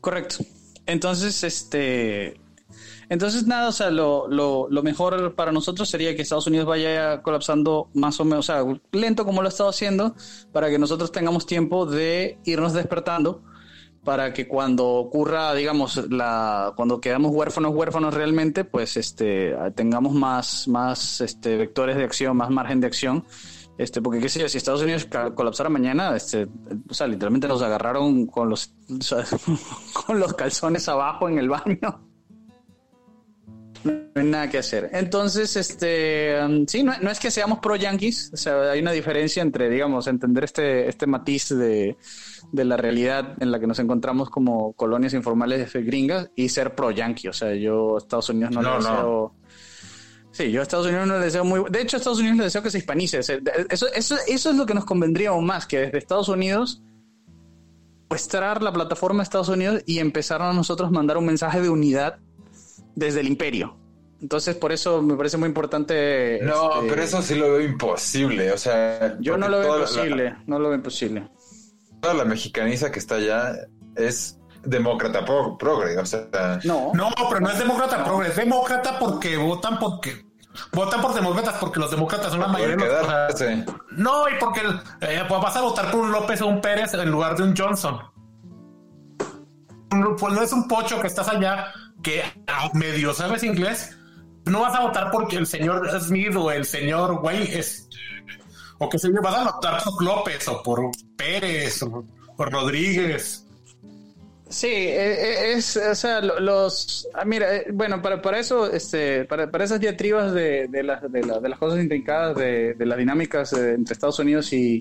Correcto. 0.00 0.44
Entonces, 0.86 1.42
este. 1.44 2.40
Entonces, 3.10 3.46
nada, 3.46 3.68
o 3.68 3.72
sea, 3.72 3.90
lo, 3.90 4.28
lo, 4.28 4.68
lo 4.70 4.82
mejor 4.82 5.34
para 5.34 5.50
nosotros 5.50 5.88
sería 5.88 6.14
que 6.14 6.22
Estados 6.22 6.46
Unidos 6.46 6.66
vaya 6.66 7.22
colapsando 7.22 7.88
más 7.94 8.20
o 8.20 8.24
menos, 8.24 8.50
o 8.50 8.52
sea, 8.52 8.80
lento 8.92 9.24
como 9.24 9.40
lo 9.40 9.48
ha 9.48 9.50
estado 9.50 9.70
haciendo, 9.70 10.14
para 10.52 10.68
que 10.68 10.78
nosotros 10.78 11.10
tengamos 11.10 11.46
tiempo 11.46 11.86
de 11.86 12.38
irnos 12.44 12.74
despertando, 12.74 13.42
para 14.04 14.32
que 14.32 14.48
cuando 14.48 14.86
ocurra, 14.86 15.54
digamos, 15.54 16.08
la, 16.10 16.72
cuando 16.76 17.00
quedamos 17.00 17.32
huérfanos, 17.34 17.72
huérfanos 17.74 18.14
realmente, 18.14 18.64
pues 18.64 18.96
este, 18.96 19.54
tengamos 19.74 20.14
más, 20.14 20.66
más 20.68 21.20
este, 21.20 21.56
vectores 21.56 21.96
de 21.96 22.04
acción, 22.04 22.36
más 22.36 22.50
margen 22.50 22.80
de 22.80 22.86
acción. 22.86 23.24
Este, 23.76 24.02
porque 24.02 24.20
qué 24.20 24.28
sé 24.28 24.40
yo, 24.40 24.48
si 24.48 24.58
Estados 24.58 24.82
Unidos 24.82 25.06
colapsara 25.36 25.68
mañana, 25.68 26.16
este, 26.16 26.48
o 26.88 26.94
sea, 26.94 27.06
literalmente 27.06 27.46
nos 27.46 27.62
agarraron 27.62 28.26
con 28.26 28.50
los, 28.50 28.74
con 30.06 30.18
los 30.18 30.34
calzones 30.34 30.88
abajo 30.88 31.28
en 31.28 31.38
el 31.38 31.48
baño. 31.48 32.08
No 33.84 33.92
hay 34.16 34.24
nada 34.24 34.50
que 34.50 34.58
hacer. 34.58 34.90
Entonces, 34.92 35.54
este, 35.56 36.36
um, 36.44 36.66
sí, 36.66 36.82
no, 36.82 36.92
no 37.00 37.10
es 37.10 37.20
que 37.20 37.30
seamos 37.30 37.60
pro 37.60 37.76
yankees, 37.76 38.32
o 38.34 38.36
sea, 38.36 38.72
hay 38.72 38.80
una 38.80 38.90
diferencia 38.90 39.42
entre, 39.42 39.70
digamos, 39.70 40.08
entender 40.08 40.44
este, 40.44 40.88
este 40.88 41.06
matiz 41.06 41.50
de, 41.50 41.96
de 42.52 42.64
la 42.64 42.76
realidad 42.76 43.36
en 43.40 43.50
la 43.52 43.60
que 43.60 43.66
nos 43.66 43.78
encontramos 43.78 44.30
como 44.30 44.72
colonias 44.72 45.12
informales 45.14 45.72
gringas 45.72 46.30
y 46.34 46.48
ser 46.48 46.74
pro 46.74 46.90
yankee. 46.90 47.28
O 47.28 47.32
sea, 47.32 47.54
yo 47.54 47.96
a 47.96 47.98
Estados 47.98 48.28
Unidos 48.30 48.52
no, 48.52 48.62
No, 48.62 48.78
le 48.78 48.84
no. 48.84 48.90
deseo. 48.90 49.34
Sí, 50.30 50.50
yo 50.52 50.60
a 50.60 50.62
Estados 50.62 50.86
Unidos 50.86 51.06
no 51.08 51.18
le 51.18 51.24
deseo 51.24 51.44
muy. 51.44 51.62
De 51.70 51.80
hecho, 51.82 51.96
a 51.96 51.98
Estados 51.98 52.18
Unidos 52.20 52.38
le 52.38 52.44
deseo 52.44 52.62
que 52.62 52.70
se 52.70 52.78
hispanice. 52.78 53.18
Eso, 53.18 53.34
eso, 53.70 54.16
eso 54.26 54.50
es 54.50 54.56
lo 54.56 54.66
que 54.66 54.74
nos 54.74 54.84
convendría 54.84 55.30
aún 55.30 55.44
más, 55.46 55.66
que 55.66 55.78
desde 55.80 55.98
Estados 55.98 56.28
Unidos 56.28 56.82
secuestrar 58.04 58.62
la 58.62 58.72
plataforma 58.72 59.18
de 59.18 59.24
Estados 59.24 59.48
Unidos 59.48 59.82
y 59.86 59.98
empezar 59.98 60.40
a 60.40 60.52
nosotros 60.52 60.90
mandar 60.90 61.18
un 61.18 61.26
mensaje 61.26 61.60
de 61.60 61.68
unidad 61.68 62.18
desde 62.94 63.20
el 63.20 63.26
imperio. 63.28 63.76
Entonces, 64.20 64.56
por 64.56 64.72
eso 64.72 65.02
me 65.02 65.14
parece 65.14 65.36
muy 65.36 65.46
importante. 65.48 66.40
No, 66.42 66.76
este, 66.76 66.88
pero 66.88 67.02
eso 67.02 67.22
sí 67.22 67.34
lo 67.36 67.52
veo 67.52 67.60
imposible. 67.60 68.50
O 68.52 68.58
sea, 68.58 69.16
Yo 69.20 69.36
no 69.36 69.48
lo 69.48 69.58
veo 69.60 69.68
la- 69.72 69.74
imposible. 69.84 70.36
No 70.46 70.58
lo 70.58 70.68
veo 70.70 70.76
imposible. 70.78 71.28
Toda 72.00 72.14
la 72.14 72.24
mexicaniza 72.24 72.90
que 72.90 72.98
está 72.98 73.16
allá 73.16 73.52
es 73.96 74.38
demócrata 74.64 75.24
pro- 75.24 75.56
progre. 75.58 75.96
O 75.98 76.06
sea, 76.06 76.26
No. 76.64 76.92
No, 76.94 77.10
pero 77.28 77.40
no 77.40 77.50
es 77.50 77.58
demócrata, 77.58 78.04
progre, 78.04 78.28
es 78.28 78.36
demócrata 78.36 78.98
porque 78.98 79.36
votan 79.36 79.78
porque 79.78 80.24
votan 80.72 81.00
por 81.00 81.14
demócratas 81.14 81.54
porque 81.60 81.78
los 81.80 81.90
demócratas 81.90 82.30
son 82.30 82.40
la 82.40 82.48
mayoría. 82.48 82.76
de 82.76 82.86
los- 82.86 83.34
o 83.34 83.36
sea. 83.36 83.64
No, 83.92 84.28
y 84.28 84.32
porque 84.40 84.62
eh, 85.00 85.22
pues 85.28 85.40
vas 85.40 85.56
a 85.56 85.60
votar 85.62 85.90
por 85.90 86.00
un 86.00 86.10
López 86.12 86.40
o 86.42 86.46
un 86.48 86.60
Pérez 86.60 86.94
en 86.94 87.10
lugar 87.10 87.36
de 87.36 87.44
un 87.44 87.56
Johnson. 87.56 88.00
No, 89.94 90.16
Pues 90.16 90.34
no 90.34 90.42
es 90.42 90.52
un 90.52 90.68
pocho 90.68 91.00
que 91.00 91.06
estás 91.06 91.28
allá 91.28 91.72
que 92.02 92.22
a 92.46 92.70
medio 92.74 93.14
sabes 93.14 93.42
inglés. 93.42 93.96
No 94.44 94.60
vas 94.60 94.74
a 94.74 94.80
votar 94.80 95.10
porque 95.10 95.36
el 95.36 95.46
señor 95.46 95.88
Smith 96.00 96.34
o 96.36 96.50
el 96.50 96.64
señor 96.64 97.20
Wayne 97.22 97.58
es. 97.58 97.87
O 98.78 98.88
que 98.88 98.98
se 98.98 99.10
vas 99.10 99.34
a 99.34 99.52
votar 99.52 99.82
por 99.84 100.02
López 100.04 100.46
o 100.48 100.62
por 100.62 100.90
Pérez 101.16 101.82
o 101.82 102.04
por 102.36 102.52
Rodríguez. 102.52 103.44
Sí, 104.50 104.66
eh, 104.68 105.12
eh, 105.12 105.52
es, 105.56 105.76
o 105.76 105.94
sea, 105.94 106.22
lo- 106.22 106.40
los, 106.40 107.06
ah, 107.12 107.24
mira, 107.26 107.54
eh, 107.56 107.66
bueno, 107.70 108.00
para, 108.00 108.22
para 108.22 108.38
eso, 108.38 108.70
este, 108.72 109.26
para, 109.26 109.50
para 109.50 109.64
esas 109.64 109.78
diatribas 109.78 110.32
de, 110.32 110.68
de, 110.68 110.82
las, 110.82 111.02
de, 111.12 111.22
la- 111.22 111.38
de 111.38 111.48
las 111.50 111.58
cosas 111.58 111.80
intrincadas 111.80 112.34
de, 112.36 112.72
de 112.72 112.86
las 112.86 112.96
dinámicas 112.96 113.52
eh, 113.52 113.74
entre 113.74 113.92
Estados 113.92 114.18
Unidos 114.20 114.50
y, 114.54 114.80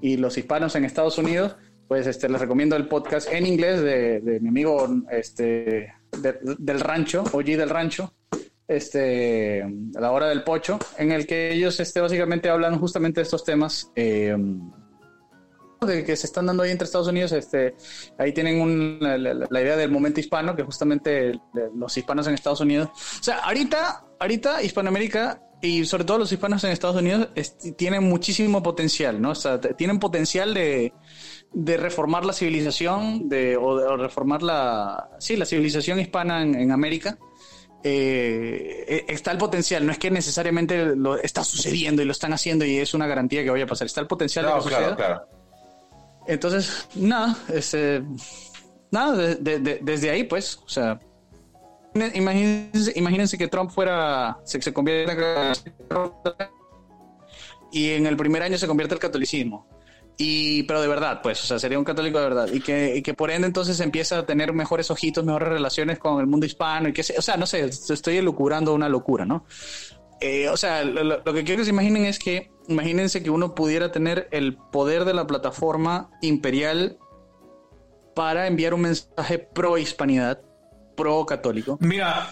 y 0.00 0.16
los 0.16 0.36
hispanos 0.36 0.74
en 0.74 0.84
Estados 0.84 1.18
Unidos, 1.18 1.54
pues 1.86 2.08
este, 2.08 2.28
les 2.28 2.40
recomiendo 2.40 2.74
el 2.74 2.88
podcast 2.88 3.28
en 3.32 3.46
inglés 3.46 3.80
de, 3.80 4.40
mi 4.40 4.48
amigo 4.48 4.88
este, 5.12 5.92
de- 6.20 6.38
del 6.58 6.80
rancho, 6.80 7.22
OG 7.32 7.44
del 7.44 7.70
rancho, 7.70 8.12
este, 8.68 9.62
a 9.62 10.00
la 10.00 10.10
hora 10.12 10.28
del 10.28 10.42
pocho, 10.42 10.78
en 10.98 11.12
el 11.12 11.26
que 11.26 11.52
ellos 11.52 11.78
este, 11.80 12.00
básicamente 12.00 12.48
hablan 12.48 12.78
justamente 12.78 13.20
de 13.20 13.24
estos 13.24 13.44
temas. 13.44 13.90
eh, 13.96 14.36
de 15.82 16.04
que 16.04 16.16
se 16.16 16.26
están 16.26 16.46
dando 16.46 16.62
ahí 16.62 16.70
entre 16.70 16.86
Estados 16.86 17.06
Unidos, 17.06 17.32
este, 17.32 17.74
ahí 18.18 18.32
tienen 18.32 18.60
un- 18.60 18.98
la, 19.00 19.18
la- 19.18 19.60
idea 19.60 19.76
del 19.76 19.90
momento 19.90 20.18
hispano, 20.20 20.56
que 20.56 20.62
justamente 20.62 21.10
de 21.52 21.70
los 21.76 21.96
hispanos 21.96 22.26
en 22.26 22.34
Estados 22.34 22.60
Unidos. 22.60 22.88
O 23.20 23.22
sea, 23.22 23.38
ahorita, 23.40 24.04
ahorita 24.18 24.62
Hispanoamérica 24.62 25.42
y 25.60 25.84
sobre 25.84 26.04
todo 26.04 26.18
los 26.18 26.32
hispanos 26.32 26.64
en 26.64 26.70
Estados 26.72 26.96
Unidos 26.96 27.28
este, 27.34 27.72
tienen 27.72 28.04
muchísimo 28.04 28.62
potencial, 28.62 29.20
¿no? 29.20 29.30
O 29.30 29.34
sea, 29.34 29.60
tienen 29.60 29.98
potencial 30.00 30.54
de, 30.54 30.92
de 31.52 31.76
reformar 31.76 32.24
la 32.24 32.32
civilización, 32.32 33.28
de, 33.28 33.56
o, 33.58 33.78
de- 33.78 33.86
o 33.86 33.96
reformar 33.98 34.42
la, 34.42 35.10
sí, 35.20 35.36
la 35.36 35.44
civilización 35.44 36.00
hispana 36.00 36.42
en, 36.42 36.54
en 36.54 36.72
América. 36.72 37.18
Eh, 37.84 38.84
eh, 38.88 39.04
está 39.08 39.30
el 39.30 39.38
potencial, 39.38 39.86
no 39.86 39.92
es 39.92 39.98
que 39.98 40.10
necesariamente 40.10 40.96
lo 40.96 41.16
está 41.18 41.44
sucediendo 41.44 42.02
y 42.02 42.04
lo 42.04 42.12
están 42.12 42.32
haciendo 42.32 42.64
y 42.64 42.78
es 42.78 42.94
una 42.94 43.06
garantía 43.06 43.44
que 43.44 43.50
vaya 43.50 43.64
a 43.64 43.68
pasar. 43.68 43.86
Está 43.86 44.00
el 44.00 44.06
potencial 44.08 44.44
de 44.46 44.50
que 44.64 44.68
claro. 44.96 45.28
Entonces, 46.26 46.88
nada, 46.96 47.36
este, 47.54 48.02
nada, 48.90 49.16
de- 49.16 49.36
de- 49.36 49.58
de- 49.60 49.78
desde 49.82 50.10
ahí, 50.10 50.24
pues, 50.24 50.56
o 50.64 50.68
sea, 50.68 50.98
imagínense, 52.14 52.92
imagínense 52.96 53.38
que 53.38 53.46
Trump 53.46 53.70
fuera, 53.70 54.36
se, 54.44 54.60
se 54.60 54.72
convierte 54.72 55.12
y 57.72 57.90
en 57.92 58.06
el 58.06 58.16
primer 58.16 58.42
año 58.42 58.58
se 58.58 58.66
convierte 58.66 58.94
al 58.94 59.00
catolicismo. 59.00 59.66
Y, 60.18 60.62
pero 60.62 60.80
de 60.80 60.88
verdad, 60.88 61.20
pues, 61.22 61.42
o 61.44 61.46
sea, 61.46 61.58
sería 61.58 61.78
un 61.78 61.84
católico 61.84 62.18
de 62.18 62.24
verdad. 62.24 62.48
Y 62.52 62.60
que, 62.60 62.96
y 62.96 63.02
que 63.02 63.12
por 63.12 63.30
ende 63.30 63.46
entonces 63.46 63.78
empieza 63.80 64.18
a 64.20 64.26
tener 64.26 64.52
mejores 64.54 64.90
ojitos, 64.90 65.24
mejores 65.24 65.48
relaciones 65.48 65.98
con 65.98 66.20
el 66.20 66.26
mundo 66.26 66.46
hispano 66.46 66.88
y 66.88 66.92
que, 66.94 67.02
o 67.18 67.22
sea, 67.22 67.36
no 67.36 67.44
sé, 67.46 67.64
estoy 67.64 68.16
elucubrando 68.16 68.72
una 68.72 68.88
locura, 68.88 69.26
¿no? 69.26 69.44
Eh, 70.20 70.48
o 70.48 70.56
sea, 70.56 70.82
lo- 70.84 71.04
lo 71.04 71.34
que 71.34 71.44
quiero 71.44 71.58
que 71.60 71.64
se 71.64 71.70
imaginen 71.70 72.06
es 72.06 72.18
que, 72.18 72.50
imagínense 72.68 73.22
que 73.22 73.28
uno 73.28 73.54
pudiera 73.54 73.92
tener 73.92 74.28
el 74.30 74.56
poder 74.56 75.04
de 75.04 75.12
la 75.12 75.26
plataforma 75.26 76.08
imperial 76.22 76.96
para 78.14 78.46
enviar 78.46 78.72
un 78.72 78.80
mensaje 78.82 79.38
pro 79.38 79.76
hispanidad, 79.76 80.40
pro 80.96 81.26
católico. 81.26 81.76
Mira, 81.82 82.30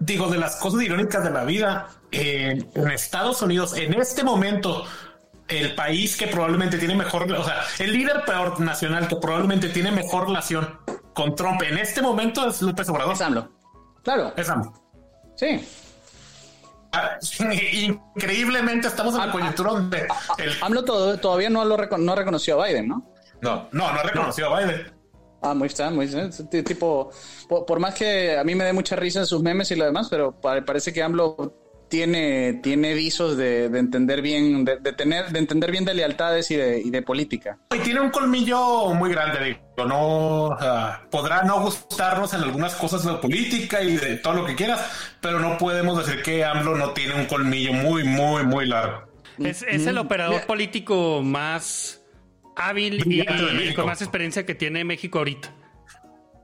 digo, 0.00 0.28
de 0.28 0.38
las 0.38 0.56
cosas 0.56 0.82
irónicas 0.82 1.22
de 1.22 1.30
la 1.30 1.44
vida, 1.44 1.88
eh, 2.10 2.64
en 2.74 2.88
Estados 2.90 3.40
Unidos, 3.42 3.76
en 3.76 3.94
este 3.94 4.24
momento, 4.24 4.84
el 5.48 5.74
país 5.74 6.16
que 6.16 6.26
probablemente 6.28 6.78
tiene 6.78 6.94
mejor, 6.94 7.30
o 7.32 7.44
sea, 7.44 7.62
el 7.78 7.92
líder 7.92 8.22
peor 8.26 8.60
nacional 8.60 9.08
que 9.08 9.16
probablemente 9.16 9.68
tiene 9.70 9.90
mejor 9.90 10.26
relación 10.28 10.78
con 11.14 11.34
Trump 11.34 11.62
en 11.62 11.78
este 11.78 12.02
momento 12.02 12.46
es 12.48 12.60
López 12.62 12.88
Obrador. 12.90 13.14
Es 13.14 13.20
AMLO. 13.20 13.48
Claro, 14.04 14.32
Es 14.36 14.48
AMLO. 14.48 14.72
sí. 15.36 15.66
Ah, 16.92 17.18
Increíblemente 18.14 18.88
estamos 18.88 19.14
en 19.14 19.20
la 19.26 19.32
coyuntura 19.32 19.72
donde 19.72 20.06
el, 20.38 20.52
AMLO 20.62 20.84
todo- 20.84 21.18
todavía 21.18 21.50
no 21.50 21.64
lo 21.64 21.76
reco- 21.76 21.98
no 21.98 22.14
reconoció 22.14 22.60
a 22.62 22.66
Biden, 22.66 22.88
¿no? 22.88 23.10
No, 23.40 23.68
no, 23.72 23.92
no 23.92 24.02
reconoció 24.02 24.52
a 24.54 24.60
Biden. 24.60 24.92
Ah, 25.42 25.54
muy 25.54 25.68
está, 25.68 25.90
muy 25.90 26.08
t- 26.08 26.62
Tipo, 26.64 27.10
por, 27.48 27.64
por 27.64 27.78
más 27.78 27.94
que 27.94 28.36
a 28.38 28.42
mí 28.44 28.54
me 28.54 28.64
dé 28.64 28.72
mucha 28.72 28.96
risa 28.96 29.20
en 29.20 29.26
sus 29.26 29.42
memes 29.42 29.70
y 29.70 29.76
lo 29.76 29.84
demás, 29.84 30.08
pero 30.10 30.32
pa- 30.40 30.60
parece 30.64 30.92
que 30.92 31.02
AMLO 31.02 31.54
tiene, 31.88 32.60
tiene 32.62 32.94
visos 32.94 33.36
de, 33.36 33.68
de 33.68 33.78
entender 33.78 34.22
bien, 34.22 34.64
de, 34.64 34.76
de 34.78 34.92
tener, 34.92 35.30
de 35.30 35.38
entender 35.38 35.70
bien 35.70 35.84
de 35.84 35.94
lealtades 35.94 36.50
y 36.50 36.56
de, 36.56 36.80
y 36.80 36.90
de 36.90 37.02
política. 37.02 37.58
Y 37.74 37.78
tiene 37.78 38.00
un 38.00 38.10
colmillo 38.10 38.94
muy 38.94 39.10
grande, 39.10 39.44
digo, 39.44 39.86
no 39.86 40.44
o 40.48 40.58
sea, 40.58 41.06
podrá 41.10 41.42
no 41.42 41.60
gustarnos 41.60 42.34
en 42.34 42.42
algunas 42.42 42.74
cosas 42.74 43.04
de 43.04 43.12
la 43.12 43.20
política 43.20 43.82
y 43.82 43.96
de 43.96 44.16
todo 44.16 44.34
lo 44.34 44.44
que 44.44 44.54
quieras, 44.54 44.80
pero 45.20 45.40
no 45.40 45.58
podemos 45.58 46.04
decir 46.04 46.22
que 46.22 46.44
AMLO 46.44 46.76
no 46.76 46.90
tiene 46.92 47.14
un 47.14 47.26
colmillo 47.26 47.72
muy, 47.72 48.04
muy, 48.04 48.44
muy 48.44 48.66
largo. 48.66 49.08
Es, 49.38 49.64
es 49.68 49.86
el 49.86 49.98
operador 49.98 50.34
Mira. 50.34 50.46
político 50.46 51.22
más 51.22 52.02
hábil 52.56 53.02
y, 53.06 53.74
con 53.74 53.86
más 53.86 54.02
experiencia 54.02 54.44
que 54.44 54.54
tiene 54.54 54.84
México 54.84 55.18
ahorita. 55.18 55.54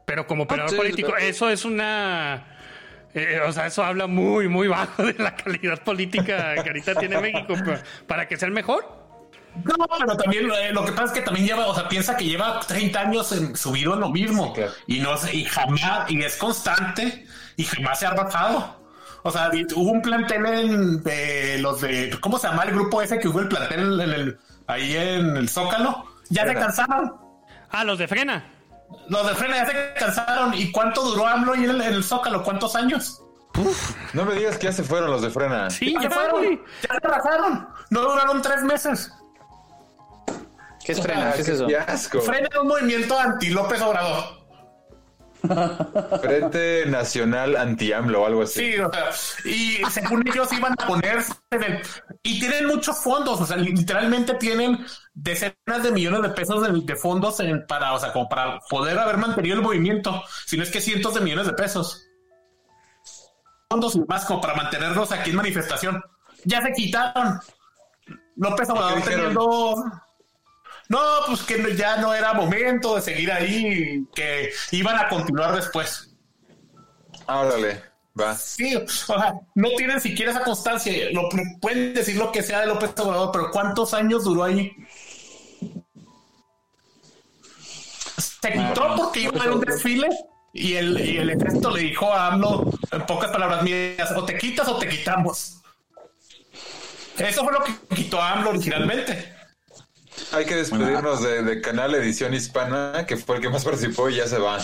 Pero 0.07 0.27
como 0.27 0.45
operador 0.45 0.71
sí, 0.71 0.77
político, 0.77 1.17
eso 1.17 1.51
es 1.51 1.65
una... 1.65 2.54
eh, 3.15 3.41
o 3.47 3.53
sea, 3.53 3.67
eso 3.67 3.85
habla 3.85 4.07
muy, 4.09 4.49
muy 4.49 4.67
bajo 4.69 5.05
de 5.05 5.15
la 5.15 5.37
calidad 5.37 5.81
política 5.83 6.55
que 6.55 6.69
ahorita 6.69 6.95
tiene 6.97 7.21
México. 7.21 7.55
pero 7.65 7.79
Para 8.07 8.27
que 8.27 8.37
sea 8.37 8.49
el 8.49 8.55
mejor, 8.55 8.85
No, 9.65 9.87
pero 9.99 10.17
también 10.17 10.51
eh, 10.51 10.73
lo 10.73 10.85
que 10.85 10.93
pasa 10.93 11.05
es 11.07 11.13
que 11.13 11.21
también 11.23 11.47
lleva, 11.47 11.67
o 11.67 11.75
sea, 11.75 11.89
piensa 11.89 12.17
que 12.17 12.25
lleva 12.25 12.59
30 12.61 13.01
años 13.01 13.31
en, 13.33 13.57
subido 13.57 13.95
en 13.95 14.01
lo 14.01 14.11
mismo 14.11 14.53
claro. 14.53 14.73
y 14.89 14.99
no 14.99 15.17
sé, 15.17 15.37
y 15.37 15.45
jamás, 15.45 16.11
y 16.11 16.21
es 16.23 16.37
constante 16.37 17.25
y 17.57 17.65
jamás 17.65 18.01
se 18.01 18.07
ha 18.07 18.15
bajado. 18.15 18.83
O 19.23 19.31
sea, 19.31 19.51
hubo 19.77 19.91
un 19.91 20.03
plantel 20.03 20.45
en, 20.45 21.03
de 21.03 21.59
los 21.61 21.81
de, 21.81 22.15
¿cómo 22.21 22.39
se 22.39 22.49
llama 22.49 22.65
el 22.65 22.73
grupo 22.73 23.01
ese 23.01 23.19
que 23.19 23.29
hubo 23.29 23.41
el 23.41 23.49
plantel 23.49 24.01
en 24.01 24.11
el, 24.11 24.39
ahí 24.67 24.97
en 24.97 25.37
el 25.37 25.49
Zócalo? 25.49 26.05
Ya 26.29 26.47
se 26.47 26.55
cansaron. 26.55 27.15
ah, 27.71 27.85
los 27.85 27.99
de 27.99 28.09
frena. 28.09 28.54
Los 29.09 29.27
de 29.27 29.35
Frena 29.35 29.57
ya 29.57 29.67
se 29.67 29.95
cansaron. 29.99 30.55
¿Y 30.55 30.71
cuánto 30.73 31.03
duró 31.03 31.27
AMLO 31.27 31.53
ahí 31.55 31.65
en 31.65 31.71
el, 31.71 31.81
en 31.83 31.95
el 31.95 32.05
Zócalo? 32.05 32.43
¿Cuántos 32.43 32.75
años? 32.77 33.21
no 34.15 34.25
me 34.25 34.35
digas 34.35 34.59
que 34.59 34.65
ya 34.67 34.73
se 34.73 34.83
fueron 34.83 35.11
los 35.13 35.23
de 35.23 35.31
frena. 35.31 35.71
Sí, 35.71 35.93
Ya 35.95 36.01
se 36.03 36.09
ya, 36.09 36.15
fueron. 36.15 36.43
Ya 36.83 36.99
se 37.01 37.09
bajaron. 37.09 37.69
No 37.91 38.01
duraron 38.03 38.43
tres 38.43 38.63
meses. 38.63 39.13
¿Qué 40.85 40.93
es 40.93 41.01
frena? 41.01 41.33
¿Qué 41.33 41.43
es 41.43 41.49
eso? 41.49 41.67
Qué 41.67 41.77
asco. 41.79 42.21
Frena 42.21 42.49
es 42.51 42.59
un 42.59 42.67
movimiento 42.69 43.19
anti 43.19 43.51
López 43.51 43.81
Obrador. 43.81 44.45
Frente 46.23 46.87
Nacional 46.87 47.57
Anti-AMLO 47.57 48.23
o 48.23 48.27
algo 48.27 48.43
así. 48.43 48.73
Sí, 48.73 48.79
o 48.81 48.91
sea, 48.93 49.11
y 49.45 49.79
según 49.91 50.27
ellos 50.27 50.51
iban 50.53 50.73
a 50.79 50.87
ponerse 50.87 51.33
en 51.51 51.63
el- 51.63 51.83
y 52.23 52.41
tienen 52.41 52.67
muchos 52.67 52.99
fondos, 52.99 53.41
o 53.41 53.47
sea, 53.47 53.57
literalmente 53.59 54.35
tienen 54.35 54.85
decenas 55.15 55.83
de 55.83 55.93
millones 55.93 56.23
de 56.23 56.31
pesos 56.31 56.63
de, 56.63 56.81
de 56.81 56.97
fondos 56.97 57.39
en- 57.41 57.67
para, 57.67 57.93
o 57.95 57.99
sea, 58.01 58.13
como 58.13 58.29
para 58.29 58.59
poder 58.69 58.99
haber 58.99 59.17
mantenido 59.17 59.57
el 59.57 59.63
movimiento, 59.63 60.23
si 60.47 60.57
no 60.57 60.63
es 60.63 60.71
que 60.71 60.81
cientos 60.81 61.15
de 61.15 61.21
millones 61.21 61.47
de 61.47 61.53
pesos. 61.55 62.07
Fondos 63.71 63.95
y 63.97 64.01
más 64.01 64.25
como 64.25 64.41
para 64.41 64.55
mantenerlos 64.55 65.11
aquí 65.13 65.31
en 65.31 65.37
manifestación. 65.37 66.03
Ya 66.45 66.61
se 66.63 66.73
quitaron. 66.73 67.41
López 68.37 68.69
Obrador 68.69 69.01
teniendo 69.03 69.77
no, 70.89 70.99
pues 71.27 71.43
que 71.43 71.75
ya 71.77 71.97
no 71.97 72.13
era 72.13 72.35
momento 72.35 72.97
de 72.97 73.01
seguir 73.03 73.33
ahí, 73.33 74.07
que 74.15 74.51
iban 74.73 74.99
a 74.99 75.09
continuar 75.09 75.55
después. 75.57 76.15
Órale, 77.27 77.83
va. 78.21 78.35
Sí, 78.37 78.77
o 78.77 78.87
sea, 78.87 79.33
no 79.55 79.69
tienen 79.79 80.01
siquiera 80.01 80.33
esa 80.33 80.43
constancia. 80.45 80.93
Lo- 81.13 81.29
pueden 81.61 81.95
decir 81.95 82.17
lo 82.17 82.31
que 82.31 82.43
sea 82.43 82.61
de 82.61 82.67
López 82.67 82.91
Obrador, 82.99 83.31
pero 83.33 83.51
¿cuántos 83.51 83.95
años 83.95 84.25
duró 84.25 84.45
ahí? 84.45 84.73
Se 88.19 88.53
quitó 88.53 88.95
porque 88.97 89.21
iba 89.21 89.45
a 89.45 89.53
un 89.53 89.61
desfile 89.61 90.09
y 90.53 90.75
el, 90.75 91.01
y 91.01 91.17
el 91.19 91.31
ejército 91.31 91.71
le 91.71 91.81
dijo 91.83 92.13
a 92.13 92.29
AMLO, 92.29 92.71
en 92.93 93.07
pocas 93.07 93.31
palabras 93.31 93.63
mías, 93.63 94.11
o 94.17 94.25
te 94.25 94.37
quitas 94.39 94.69
o 94.69 94.77
te 94.79 94.89
quitamos. 94.89 95.61
Eso 97.19 97.45
fue 97.45 97.53
lo 97.53 97.63
que 97.65 97.73
quitó 97.95 98.21
a 98.21 98.33
AMLO 98.33 98.51
originalmente. 98.51 99.33
Hay 100.33 100.45
que 100.45 100.55
despedirnos 100.57 101.23
de, 101.23 101.43
de 101.43 101.61
Canal 101.61 101.95
Edición 101.95 102.35
Hispana, 102.35 103.05
que 103.07 103.17
fue 103.17 103.37
el 103.37 103.43
que 103.43 103.49
más 103.51 103.65
participó 103.65 104.09
y 104.09 104.17
ya 104.17 104.27
se 104.29 104.39
va. 104.39 104.59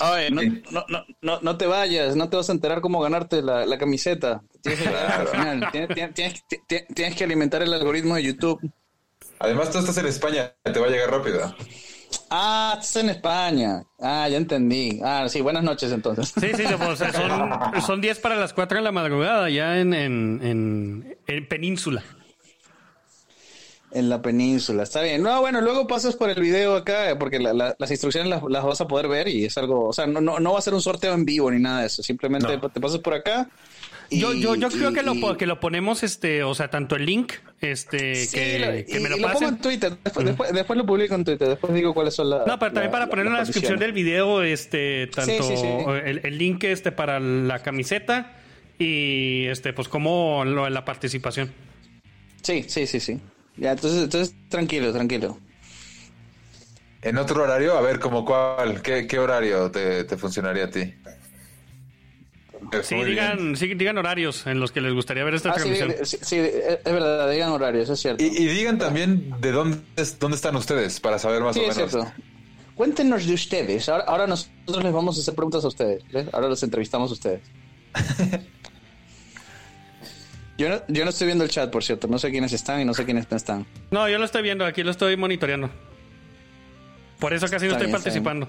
Oye, 0.00 0.30
no, 0.30 0.42
no, 0.70 0.84
no, 0.88 1.04
no, 1.20 1.38
no 1.42 1.56
te 1.56 1.66
vayas, 1.66 2.16
no 2.16 2.28
te 2.28 2.36
vas 2.36 2.48
a 2.48 2.52
enterar 2.52 2.80
cómo 2.80 3.00
ganarte 3.00 3.40
la, 3.40 3.64
la 3.66 3.78
camiseta. 3.78 4.42
Tienes 4.62 4.82
que, 4.82 4.88
al 4.88 5.28
final, 5.28 5.68
tienes, 5.70 5.88
tienes- 6.14 6.44
tienes- 6.66 6.86
tienes 6.94 7.16
que 7.16 7.22
alimentar 7.24 7.62
el 7.62 7.72
algoritmo 7.72 8.16
de 8.16 8.24
YouTube. 8.24 8.60
Además, 9.38 9.70
tú 9.70 9.78
estás 9.78 9.96
en 9.98 10.06
España, 10.06 10.54
te 10.64 10.78
va 10.80 10.86
a 10.86 10.90
llegar 10.90 11.10
rápido. 11.10 11.54
Ah, 12.34 12.78
estás 12.80 12.96
en 12.96 13.10
España. 13.10 13.84
Ah, 14.00 14.26
ya 14.26 14.38
entendí. 14.38 15.00
Ah, 15.04 15.26
sí, 15.28 15.42
buenas 15.42 15.62
noches 15.62 15.92
entonces. 15.92 16.32
Sí, 16.40 16.48
sí, 16.56 16.64
pues, 16.78 16.98
son, 16.98 17.82
son 17.86 18.00
10 18.00 18.18
para 18.20 18.36
las 18.36 18.54
4 18.54 18.78
de 18.78 18.82
la 18.84 18.90
madrugada 18.92 19.50
ya 19.50 19.78
en, 19.78 19.92
en, 19.92 20.40
en, 20.42 21.18
en 21.26 21.48
Península. 21.48 22.02
En 23.94 24.08
la 24.08 24.22
península, 24.22 24.84
está 24.84 25.02
bien. 25.02 25.22
No, 25.22 25.42
bueno, 25.42 25.60
luego 25.60 25.86
pasas 25.86 26.16
por 26.16 26.30
el 26.30 26.40
video 26.40 26.76
acá, 26.76 27.14
porque 27.18 27.38
la- 27.38 27.52
la- 27.52 27.76
las 27.78 27.90
instrucciones 27.90 28.30
las, 28.30 28.42
las 28.48 28.64
vas 28.64 28.80
a 28.80 28.88
poder 28.88 29.06
ver 29.06 29.28
y 29.28 29.44
es 29.44 29.58
algo, 29.58 29.86
o 29.88 29.92
sea, 29.92 30.06
no, 30.06 30.22
no, 30.22 30.40
no 30.40 30.52
va 30.54 30.58
a 30.58 30.62
ser 30.62 30.72
un 30.72 30.80
sorteo 30.80 31.12
en 31.12 31.26
vivo 31.26 31.50
ni 31.50 31.60
nada 31.60 31.80
de 31.80 31.88
eso, 31.88 32.02
simplemente 32.02 32.56
No. 32.56 32.70
te 32.70 32.80
pasas 32.80 33.00
por 33.00 33.12
acá. 33.12 33.50
Y- 34.12 34.20
Yo, 34.20 34.32
yo, 34.34 34.54
yo 34.56 34.68
creo 34.68 34.90
y- 34.90 34.94
que 34.94 35.02
lo, 35.02 35.36
que 35.36 35.46
lo 35.46 35.60
ponemos, 35.60 36.02
este, 36.02 36.42
o 36.42 36.54
sea, 36.54 36.68
tanto 36.68 36.96
el 36.96 37.06
link, 37.06 37.32
este, 37.60 38.14
Sí, 38.26 38.34
que, 38.36 38.58
lo- 38.58 38.92
que 38.92 39.00
me 39.00 39.08
lo 39.08 39.16
y 39.16 39.20
lo 39.20 39.26
pongo 39.28 39.40
pasen. 39.40 39.48
en 39.48 39.58
Twitter, 39.60 39.92
después, 40.04 40.26
después, 40.26 40.52
después 40.52 40.76
lo 40.76 40.86
publico 40.86 41.14
en 41.14 41.24
Twitter, 41.24 41.48
después 41.48 41.72
digo 41.74 41.94
cuáles 41.94 42.14
son 42.14 42.30
las... 42.30 42.46
No, 42.46 42.58
pero 42.58 42.72
también 42.72 42.90
para 42.92 43.08
poner 43.08 43.26
en 43.26 43.32
la 43.32 43.40
descripción 43.40 43.78
del 43.78 43.92
video, 43.92 44.42
este, 44.42 45.06
tanto 45.08 45.42
sí, 45.42 45.56
sí. 45.56 45.66
El, 46.04 46.20
el 46.24 46.38
link 46.38 46.64
este 46.64 46.92
para 46.92 47.18
la 47.20 47.60
camiseta 47.62 48.36
y 48.78 49.46
este, 49.46 49.72
pues 49.72 49.88
como 49.88 50.44
lo 50.44 50.68
la 50.68 50.84
participación. 50.84 51.52
Sí, 52.42 52.64
sí, 52.68 52.86
sí, 52.86 52.98
sí. 53.00 53.20
Ya, 53.56 53.72
entonces, 53.72 54.02
entonces 54.04 54.34
tranquilo, 54.48 54.92
tranquilo. 54.92 55.38
en 57.02 57.18
otro 57.18 57.42
horario, 57.42 57.76
a 57.76 57.80
ver, 57.80 57.98
como 57.98 58.24
cuál, 58.24 58.80
qué, 58.82 59.06
qué 59.06 59.18
horario 59.18 59.70
te, 59.70 60.04
te 60.04 60.16
funcionaría 60.16 60.64
a 60.64 60.70
ti. 60.70 60.94
Sí, 62.82 62.94
digan, 63.04 63.56
sí, 63.56 63.74
digan 63.74 63.98
horarios 63.98 64.46
en 64.46 64.60
los 64.60 64.72
que 64.72 64.80
les 64.80 64.92
gustaría 64.94 65.24
ver 65.24 65.34
esta 65.34 65.50
Ah, 65.50 65.54
sí, 65.58 65.70
transmisión. 65.70 65.94
sí, 66.06 66.18
sí, 66.22 66.36
es 66.36 66.78
es 66.84 66.92
verdad, 66.92 67.30
digan 67.30 67.50
horarios, 67.50 67.88
es 67.90 68.00
cierto. 68.00 68.22
Y, 68.22 68.28
y 68.28 68.46
digan 68.46 68.78
también 68.78 69.34
de 69.40 69.52
dónde, 69.52 69.78
es- 69.96 70.18
dónde 70.18 70.36
están 70.36 70.56
ustedes, 70.56 71.00
para 71.00 71.18
saber 71.18 71.42
más 71.42 71.54
Sí, 71.54 71.60
o 71.62 71.70
es 71.70 71.76
menos. 71.76 71.90
cierto. 71.92 72.12
Cuéntenos 72.74 73.26
de 73.26 73.34
ustedes. 73.34 73.88
Ahora, 73.88 74.04
ahora 74.04 74.26
nosotros 74.26 74.82
les 74.82 74.92
vamos 74.92 75.18
a 75.18 75.20
hacer 75.20 75.34
preguntas 75.34 75.64
a 75.64 75.68
ustedes. 75.68 76.02
¿ves? 76.10 76.26
Ahora 76.32 76.48
los 76.48 76.62
entrevistamos 76.62 77.10
a 77.10 77.14
ustedes. 77.14 77.40
yo, 80.58 80.68
no, 80.68 80.82
yo 80.88 81.04
no 81.04 81.10
estoy 81.10 81.26
viendo 81.26 81.44
el 81.44 81.50
chat, 81.50 81.70
por 81.70 81.82
cierto. 81.84 82.08
No 82.08 82.18
sé 82.18 82.30
quiénes 82.30 82.52
están 82.52 82.80
y 82.80 82.84
no 82.84 82.94
sé 82.94 83.04
quiénes 83.04 83.30
no 83.30 83.36
están. 83.36 83.66
No, 83.90 84.08
yo 84.08 84.18
lo 84.18 84.24
estoy 84.24 84.42
viendo, 84.42 84.64
aquí 84.64 84.82
lo 84.82 84.90
estoy 84.90 85.16
monitoreando. 85.16 85.70
Por 87.18 87.32
eso 87.34 87.46
casi 87.48 87.66
no 87.66 87.72
Está 87.72 87.84
estoy 87.84 87.86
bien, 87.86 87.96
está 87.96 88.10
bien. 88.10 88.24
participando. 88.24 88.48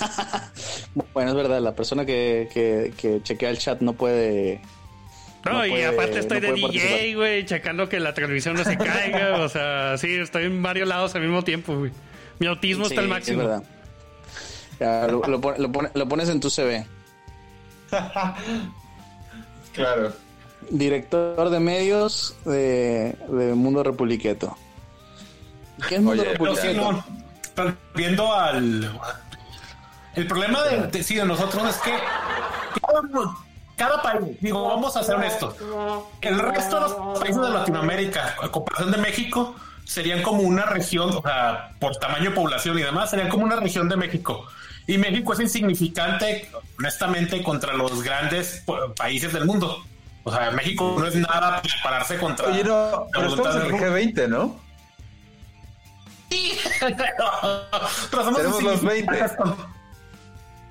Bueno, 1.14 1.30
es 1.30 1.36
verdad, 1.36 1.60
la 1.60 1.74
persona 1.74 2.04
que, 2.04 2.48
que, 2.52 2.92
que 2.96 3.22
chequea 3.22 3.50
el 3.50 3.58
chat 3.58 3.80
no 3.80 3.92
puede... 3.94 4.60
No, 5.44 5.52
No 5.52 5.66
y 5.66 5.70
puede- 5.70 5.86
aparte 5.86 6.18
estoy 6.18 6.40
no 6.40 6.48
de 6.48 6.52
DJ, 6.54 7.14
güey, 7.14 7.46
checando 7.46 7.88
que 7.88 7.98
la 8.00 8.12
transmisión 8.14 8.54
no 8.56 8.64
se 8.64 8.76
caiga. 8.76 9.36
o 9.42 9.48
sea, 9.48 9.96
sí, 9.98 10.14
estoy 10.16 10.44
en 10.44 10.62
varios 10.62 10.86
lados 10.88 11.14
al 11.14 11.22
mismo 11.22 11.42
tiempo, 11.44 11.76
güey. 11.78 11.92
Mi 12.38 12.46
autismo 12.46 12.84
Sí, 12.84 12.90
está 12.90 13.00
al 13.00 13.06
Es 13.06 13.10
máximo. 13.10 13.38
verdad. 13.38 13.62
Ya, 14.78 15.06
lo, 15.08 15.22
lo 15.26 15.40
pon- 15.40 15.54
lo 15.58 15.70
pone- 15.72 15.90
lo 15.94 16.08
pones 16.08 16.28
en 16.28 16.40
tu 16.40 16.50
CV. 16.50 16.86
Claro. 19.72 20.12
Director 20.70 21.48
de 21.50 21.60
medios 21.60 22.36
de, 22.44 23.16
de 23.28 23.54
Mundo 23.54 23.82
Republiqueto. 23.82 24.56
¿Qué 25.88 25.94
es 25.96 26.00
Mundo 26.02 26.22
Oye, 26.22 26.32
Pero 26.38 26.56
sí, 26.56 26.68
Republiqueto? 26.68 27.04
no, 27.64 27.76
viendo 27.94 28.34
al... 28.34 29.00
El 30.14 30.26
problema 30.26 30.62
de, 30.64 30.86
de- 30.88 31.02
sí, 31.02 31.14
de 31.14 31.24
nosotros 31.24 31.62
es 31.68 31.76
que 31.76 31.96
cada, 32.80 33.00
cada 33.76 34.02
país, 34.02 34.36
digo, 34.40 34.66
vamos 34.68 34.96
a 34.96 35.02
ser 35.04 35.14
honestos, 35.16 35.54
el 36.20 36.38
resto 36.38 36.74
de 36.76 36.80
los 36.82 37.18
países 37.20 37.40
de 37.42 37.50
Latinoamérica, 37.50 38.34
a 38.42 38.48
comparación 38.48 38.90
de 38.90 38.98
México, 38.98 39.54
serían 39.84 40.22
como 40.22 40.42
una 40.42 40.66
región, 40.66 41.10
o 41.16 41.22
sea, 41.22 41.72
por 41.80 41.96
tamaño 41.96 42.30
de 42.30 42.36
población 42.36 42.78
y 42.78 42.82
demás, 42.82 43.10
serían 43.10 43.28
como 43.28 43.44
una 43.44 43.56
región 43.56 43.88
de 43.88 43.96
México. 43.96 44.46
Y 44.86 44.98
México 44.98 45.32
es 45.32 45.40
insignificante, 45.40 46.50
honestamente, 46.78 47.42
contra 47.42 47.72
los 47.74 48.02
grandes 48.02 48.64
países 48.96 49.32
del 49.32 49.44
mundo. 49.46 49.84
O 50.24 50.32
sea, 50.32 50.50
México 50.50 50.96
no 50.98 51.06
es 51.06 51.14
nada 51.14 51.62
para 51.62 51.74
pararse 51.82 52.18
contra 52.18 52.48
Oye, 52.48 52.62
no, 52.64 52.90
la 52.90 53.06
pero 53.12 53.30
voluntad 53.30 53.56
estamos 53.56 53.80
en 53.80 53.84
el 53.84 53.94
del- 54.04 54.12
G20, 54.16 54.28
¿no? 54.28 54.60
Pero 58.10 58.24
somos 58.24 58.36
Tenemos 58.36 58.62
los 58.62 58.82
20. 58.82 58.98
insignificantes 59.18 59.36
con- 59.36 59.79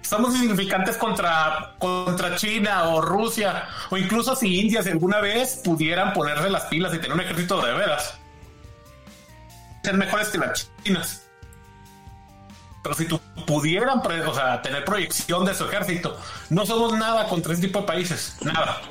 Somos 0.09 0.33
insignificantes 0.33 0.97
contra, 0.97 1.75
contra 1.77 2.35
China 2.35 2.85
o 2.85 2.99
Rusia, 2.99 3.67
o 3.91 3.97
incluso 3.97 4.35
si 4.35 4.59
India, 4.59 4.81
alguna 4.81 5.21
vez 5.21 5.61
pudieran 5.63 6.13
ponerse 6.13 6.49
las 6.49 6.63
pilas 6.63 6.91
y 6.95 6.97
tener 6.97 7.13
un 7.13 7.21
ejército 7.21 7.61
de 7.61 7.73
veras. 7.73 8.15
Ser 9.83 9.93
mejores 9.97 10.29
que 10.29 10.39
las 10.39 10.71
chinas. 10.83 11.27
Pero 12.81 12.95
si 12.95 13.05
tú 13.05 13.21
pudieran 13.45 14.01
tener 14.63 14.83
proyección 14.83 15.45
de 15.45 15.53
su 15.53 15.65
ejército, 15.65 16.17
no 16.49 16.65
somos 16.65 16.97
nada 16.97 17.27
contra 17.27 17.53
ese 17.53 17.61
tipo 17.61 17.81
de 17.81 17.85
países. 17.85 18.35
Nada. 18.41 18.81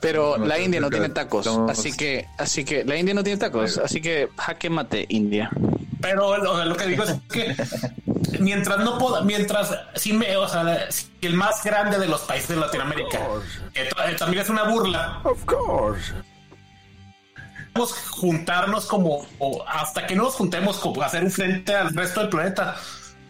Pero 0.00 0.38
No, 0.38 0.46
la 0.46 0.56
no, 0.56 0.62
India 0.62 0.80
no 0.80 0.88
tiene 0.90 1.08
tacos, 1.10 1.46
estamos- 1.46 1.70
así 1.70 1.92
que, 1.96 2.26
así 2.38 2.64
que 2.64 2.84
la 2.84 2.96
India 2.96 3.12
no 3.14 3.22
tiene 3.22 3.38
tacos, 3.38 3.78
así 3.78 4.00
que 4.00 4.28
jaque 4.36 4.70
mate 4.70 5.04
India. 5.10 5.50
Pero 6.00 6.28
o 6.28 6.56
sea, 6.56 6.64
lo 6.64 6.74
que 6.76 6.86
digo 6.86 7.04
es 7.04 7.14
que 7.30 7.54
mientras 8.40 8.78
no 8.78 8.96
pueda, 8.98 9.20
mientras 9.22 9.76
si 9.94 10.14
me, 10.14 10.34
o 10.38 10.48
sea, 10.48 10.90
si 10.90 11.06
el 11.20 11.34
más 11.34 11.62
grande 11.62 11.98
de 11.98 12.06
los 12.06 12.22
países 12.22 12.48
de 12.48 12.56
Latinoamérica, 12.56 13.18
que 13.74 13.82
eh, 13.82 14.14
también 14.18 14.42
es 14.42 14.48
una 14.48 14.64
burla. 14.64 15.20
Of 15.24 15.44
course. 15.44 16.12
Podemos 17.72 17.92
juntarnos 18.10 18.86
como 18.86 19.26
o 19.38 19.64
hasta 19.68 20.06
que 20.06 20.16
no 20.16 20.24
nos 20.24 20.34
juntemos 20.34 20.78
como 20.78 21.02
hacer 21.02 21.22
un 21.24 21.30
frente 21.30 21.74
al 21.74 21.94
resto 21.94 22.20
del 22.20 22.28
planeta. 22.30 22.76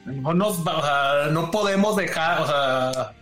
No 0.07 0.33
nos 0.33 0.67
va- 0.67 0.79
o 0.79 0.83
sea, 0.83 1.31
no 1.33 1.51
podemos 1.51 1.95
dejar, 1.97 2.41
o 2.41 2.47
sea, 2.47 3.13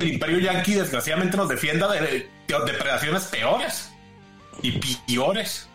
el 0.00 0.08
Imperio 0.14 0.38
Yankee 0.40 0.74
desgraciadamente 0.74 1.36
nos 1.36 1.48
defienda 1.48 1.90
de, 1.92 2.00
de 2.00 2.26
depredaciones 2.66 3.24
peores 3.24 3.90
y 4.62 4.72
peores. 5.06 5.68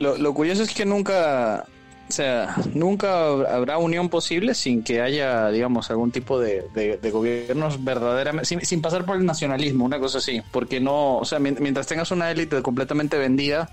Lo, 0.00 0.18
lo 0.18 0.34
curioso 0.34 0.64
es 0.64 0.74
que 0.74 0.84
nunca, 0.84 1.64
o 2.08 2.12
sea, 2.12 2.56
nunca 2.74 3.26
habrá 3.28 3.78
unión 3.78 4.08
posible 4.08 4.52
sin 4.54 4.82
que 4.82 5.00
haya, 5.00 5.48
digamos, 5.50 5.90
algún 5.90 6.10
tipo 6.10 6.40
de, 6.40 6.64
de- 6.74 7.10
gobiernos 7.12 7.84
verdaderamente, 7.84 8.46
sin, 8.46 8.64
sin 8.66 8.82
pasar 8.82 9.04
por 9.04 9.16
el 9.16 9.24
nacionalismo, 9.24 9.84
una 9.84 10.00
cosa 10.00 10.18
así, 10.18 10.42
porque 10.50 10.80
no, 10.80 11.18
o 11.18 11.24
sea, 11.24 11.38
mien- 11.38 11.58
mientras 11.60 11.86
tengas 11.86 12.10
una 12.10 12.30
élite 12.32 12.60
completamente 12.62 13.16
vendida 13.16 13.70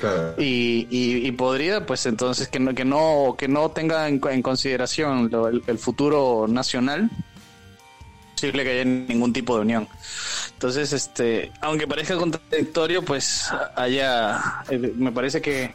Claro. 0.00 0.34
y, 0.38 0.86
y- 0.90 1.26
y 1.26 1.32
podrida, 1.32 1.84
pues 1.86 2.06
entonces 2.06 2.48
que 2.48 2.58
no, 2.58 2.74
que 2.74 2.84
no, 2.84 3.34
que 3.38 3.48
no 3.48 3.70
tenga 3.70 4.08
en, 4.08 4.20
en 4.30 4.42
consideración 4.42 5.28
lo- 5.30 5.48
el, 5.48 5.62
el 5.66 5.78
futuro 5.78 6.46
nacional, 6.48 7.10
posible 8.34 8.64
que 8.64 8.70
haya 8.72 8.84
ningún 8.84 9.32
tipo 9.32 9.54
de 9.56 9.60
unión. 9.62 9.88
Entonces, 10.54 10.92
este, 10.94 11.52
aunque 11.60 11.86
parezca 11.86 12.16
contradictorio, 12.16 13.02
pues 13.04 13.48
haya, 13.76 14.40
eh, 14.70 14.78
me 14.96 15.12
parece 15.12 15.40
que 15.42 15.72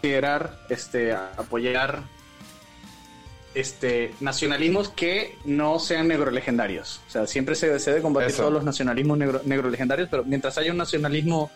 considerar, 0.00 0.58
este, 0.70 1.12
apoyar, 1.12 2.02
este, 3.54 4.12
nacionalismos 4.20 4.88
que 4.90 5.38
no 5.44 5.78
sean 5.78 6.08
negrolegendarios. 6.08 7.00
O 7.06 7.10
sea, 7.10 7.26
siempre 7.26 7.54
se, 7.54 7.78
se 7.78 7.90
debe 7.90 8.02
combatir 8.02 8.30
Eso. 8.30 8.38
todos 8.42 8.52
los 8.52 8.64
nacionalismos 8.64 9.16
negro, 9.16 9.40
negrolegendarios, 9.44 10.08
pero 10.10 10.24
mientras 10.24 10.58
haya 10.58 10.72
un 10.72 10.78
nacionalismo 10.78 11.50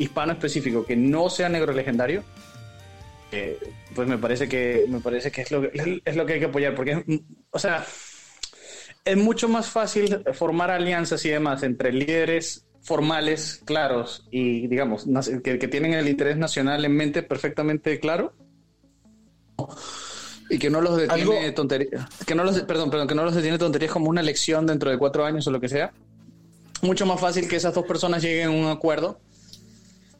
hispano 0.00 0.32
específico 0.32 0.84
que 0.84 0.96
no 0.96 1.30
sea 1.30 1.48
negrolegendario, 1.48 2.24
eh, 3.32 3.58
pues 3.94 4.08
me 4.08 4.18
parece 4.18 4.48
que 4.48 4.86
me 4.88 4.98
parece 5.00 5.30
que 5.30 5.42
es 5.42 5.50
lo, 5.52 5.62
que- 5.62 6.02
es 6.04 6.16
lo 6.16 6.26
que 6.26 6.32
hay 6.34 6.40
que 6.40 6.46
apoyar, 6.46 6.74
porque, 6.74 6.92
es- 7.06 7.20
o 7.50 7.58
sea, 7.58 7.84
es 9.04 9.16
mucho 9.16 9.48
más 9.48 9.68
fácil 9.68 10.22
formar 10.34 10.70
alianzas 10.70 11.24
y 11.24 11.30
demás 11.30 11.62
entre 11.62 11.92
líderes 11.92 12.64
formales, 12.82 13.60
claros 13.64 14.26
y, 14.30 14.66
digamos, 14.66 15.06
que, 15.44 15.58
que 15.58 15.68
tienen 15.68 15.92
el 15.94 16.08
interés 16.08 16.36
nacional 16.38 16.84
en 16.84 16.96
mente 16.96 17.22
perfectamente 17.22 18.00
claro 18.00 18.32
y 20.48 20.58
que 20.58 20.70
no 20.70 20.80
los 20.80 20.96
detiene 20.96 21.22
Algo- 21.22 21.54
tonterías, 21.54 22.08
que 22.26 22.34
no 22.34 22.42
los, 22.42 22.58
perdón, 22.62 22.90
perdón, 22.90 23.06
que 23.06 23.14
no 23.14 23.24
los 23.24 23.34
detiene 23.34 23.58
tonterías 23.58 23.92
como 23.92 24.08
una 24.08 24.20
elección 24.22 24.66
dentro 24.66 24.90
de 24.90 24.98
cuatro 24.98 25.24
años 25.24 25.46
o 25.46 25.50
lo 25.50 25.60
que 25.60 25.68
sea. 25.68 25.92
Mucho 26.82 27.04
más 27.06 27.20
fácil 27.20 27.46
que 27.48 27.56
esas 27.56 27.74
dos 27.74 27.84
personas 27.84 28.22
lleguen 28.22 28.48
a 28.48 28.50
un 28.50 28.66
acuerdo, 28.66 29.20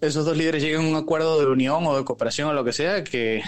esos 0.00 0.24
dos 0.24 0.36
líderes 0.36 0.62
lleguen 0.62 0.80
a 0.80 0.88
un 0.88 0.96
acuerdo 0.96 1.38
de 1.38 1.46
unión 1.46 1.86
o 1.86 1.96
de 1.96 2.04
cooperación 2.04 2.48
o 2.48 2.52
lo 2.52 2.64
que 2.64 2.72
sea, 2.72 3.04
que, 3.04 3.42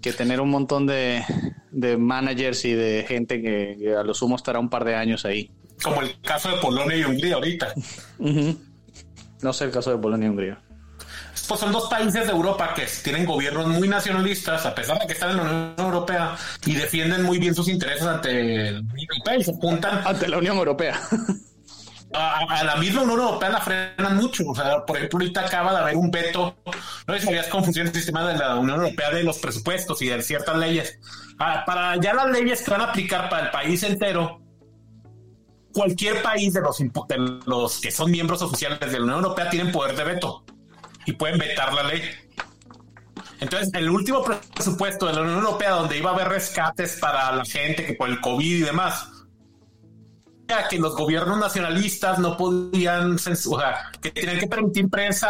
que 0.00 0.12
tener 0.12 0.40
un 0.40 0.50
montón 0.50 0.86
de, 0.86 1.24
de 1.70 1.96
managers 1.96 2.64
y 2.64 2.72
de 2.72 3.04
gente 3.06 3.42
que, 3.42 3.76
que 3.78 3.94
a 3.94 4.02
lo 4.02 4.14
sumo 4.14 4.36
estará 4.36 4.58
un 4.58 4.68
par 4.68 4.84
de 4.84 4.94
años 4.94 5.24
ahí. 5.24 5.50
Como 5.82 6.02
el 6.02 6.20
caso 6.20 6.50
de 6.50 6.56
Polonia 6.56 6.96
y 6.96 7.04
Hungría 7.04 7.34
ahorita. 7.36 7.72
No 8.18 9.52
sé 9.52 9.64
el 9.64 9.70
caso 9.70 9.90
de 9.90 9.98
Polonia 9.98 10.26
y 10.26 10.30
Hungría. 10.30 10.60
Pues 11.46 11.60
son 11.60 11.72
dos 11.72 11.88
países 11.88 12.26
de 12.26 12.32
Europa 12.32 12.74
que 12.74 12.86
tienen 13.02 13.24
gobiernos 13.24 13.68
muy 13.68 13.88
nacionalistas, 13.88 14.66
a 14.66 14.74
pesar 14.74 14.98
de 14.98 15.06
que 15.06 15.14
están 15.14 15.30
en 15.30 15.36
la 15.38 15.42
Unión 15.44 15.74
Europea 15.78 16.36
y 16.66 16.74
defienden 16.74 17.22
muy 17.22 17.38
bien 17.38 17.54
sus 17.54 17.68
intereses 17.68 18.02
ante 18.02 18.68
el 18.68 18.80
Unión 18.80 19.08
Europea 19.10 19.36
y 19.36 19.44
se 19.44 19.50
apuntan 19.52 20.06
Ante 20.06 20.28
la 20.28 20.38
Unión 20.38 20.58
Europea. 20.58 21.00
A, 22.12 22.38
a 22.48 22.64
la 22.64 22.76
misma 22.76 23.02
Unión 23.02 23.20
Europea 23.20 23.50
la 23.50 23.60
frenan 23.60 24.16
mucho. 24.16 24.44
O 24.46 24.54
sea, 24.54 24.84
por 24.84 24.96
ejemplo, 24.96 25.18
ahorita 25.18 25.46
acaba 25.46 25.72
de 25.72 25.78
haber 25.78 25.96
un 25.96 26.10
veto, 26.10 26.56
no 27.06 27.14
sé 27.14 27.20
si 27.20 27.26
sabías 27.26 27.48
cómo 27.48 27.64
funciona 27.64 27.90
el 27.90 27.94
sistema 27.94 28.26
de 28.26 28.38
la 28.38 28.56
Unión 28.56 28.80
Europea 28.80 29.10
de 29.10 29.24
los 29.24 29.38
presupuestos 29.38 30.00
y 30.02 30.08
de 30.08 30.22
ciertas 30.22 30.56
leyes. 30.56 30.98
Ah, 31.38 31.64
para 31.66 31.96
ya 32.00 32.14
las 32.14 32.30
leyes 32.30 32.62
que 32.62 32.70
van 32.70 32.80
a 32.80 32.84
aplicar 32.84 33.28
para 33.28 33.46
el 33.46 33.50
país 33.50 33.82
entero, 33.82 34.40
cualquier 35.72 36.22
país 36.22 36.52
de 36.52 36.60
los, 36.60 36.78
de 36.78 37.40
los 37.46 37.80
que 37.80 37.90
son 37.90 38.10
miembros 38.10 38.42
oficiales 38.42 38.80
de 38.80 38.98
la 38.98 39.04
Unión 39.04 39.22
Europea 39.22 39.50
tienen 39.50 39.70
poder 39.70 39.96
de 39.96 40.04
veto 40.04 40.44
y 41.06 41.12
pueden 41.12 41.38
vetar 41.38 41.72
la 41.72 41.84
ley. 41.84 42.02
Entonces, 43.40 43.70
el 43.74 43.88
último 43.88 44.24
presupuesto 44.54 45.06
de 45.06 45.12
la 45.12 45.20
Unión 45.20 45.38
Europea, 45.38 45.70
donde 45.70 45.96
iba 45.96 46.10
a 46.10 46.14
haber 46.14 46.28
rescates 46.28 46.98
para 47.00 47.30
la 47.30 47.44
gente 47.44 47.86
que 47.86 47.94
por 47.94 48.08
el 48.08 48.20
COVID 48.20 48.56
y 48.56 48.60
demás, 48.62 49.08
que 50.68 50.78
los 50.78 50.96
gobiernos 50.96 51.38
nacionalistas 51.38 52.18
no 52.18 52.36
podían 52.36 53.18
censurar, 53.18 53.76
que 54.00 54.10
tienen 54.10 54.38
que 54.38 54.46
permitir 54.46 54.88
prensa. 54.88 55.28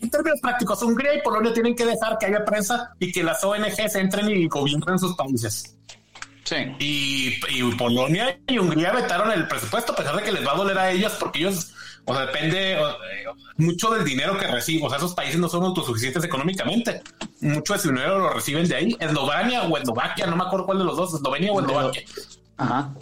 En 0.00 0.10
términos 0.10 0.40
prácticos, 0.40 0.82
Hungría 0.82 1.14
y 1.14 1.20
Polonia 1.22 1.52
tienen 1.52 1.76
que 1.76 1.84
dejar 1.84 2.16
que 2.18 2.26
haya 2.26 2.44
prensa 2.44 2.92
y 2.98 3.12
que 3.12 3.22
las 3.22 3.44
ONGs 3.44 3.94
entren 3.96 4.30
y 4.30 4.48
gobiernen 4.48 4.98
sus 4.98 5.14
países. 5.14 5.76
Sí. 6.44 6.56
Y, 6.78 7.40
y 7.50 7.74
Polonia 7.76 8.38
y 8.46 8.58
Hungría 8.58 8.92
vetaron 8.92 9.32
el 9.32 9.48
presupuesto 9.48 9.92
a 9.92 9.96
pesar 9.96 10.16
de 10.16 10.22
que 10.22 10.32
les 10.32 10.46
va 10.46 10.52
a 10.52 10.56
doler 10.56 10.78
a 10.78 10.90
ellos 10.90 11.12
porque 11.18 11.38
ellos, 11.38 11.72
o 12.04 12.14
sea, 12.14 12.26
depende 12.26 12.78
o, 12.78 12.90
eh, 12.90 13.24
mucho 13.56 13.90
del 13.90 14.04
dinero 14.04 14.38
que 14.38 14.46
reciben. 14.46 14.86
O 14.86 14.88
sea, 14.88 14.98
esos 14.98 15.14
países 15.14 15.38
no 15.38 15.48
son 15.48 15.64
autosuficientes 15.64 16.22
económicamente. 16.24 17.02
Mucho 17.40 17.72
de 17.74 17.78
su 17.78 17.88
dinero 17.88 18.18
lo 18.18 18.30
reciben 18.30 18.68
de 18.68 18.76
ahí. 18.76 18.96
Eslovenia 19.00 19.62
o 19.62 19.76
Eslovaquia, 19.76 20.26
no 20.26 20.36
me 20.36 20.44
acuerdo 20.44 20.66
cuál 20.66 20.78
de 20.78 20.84
los 20.84 20.96
dos, 20.96 21.14
Eslovenia 21.14 21.52
o 21.52 21.60
Eslovaquia. 21.60 22.02
Ajá. 22.58 22.92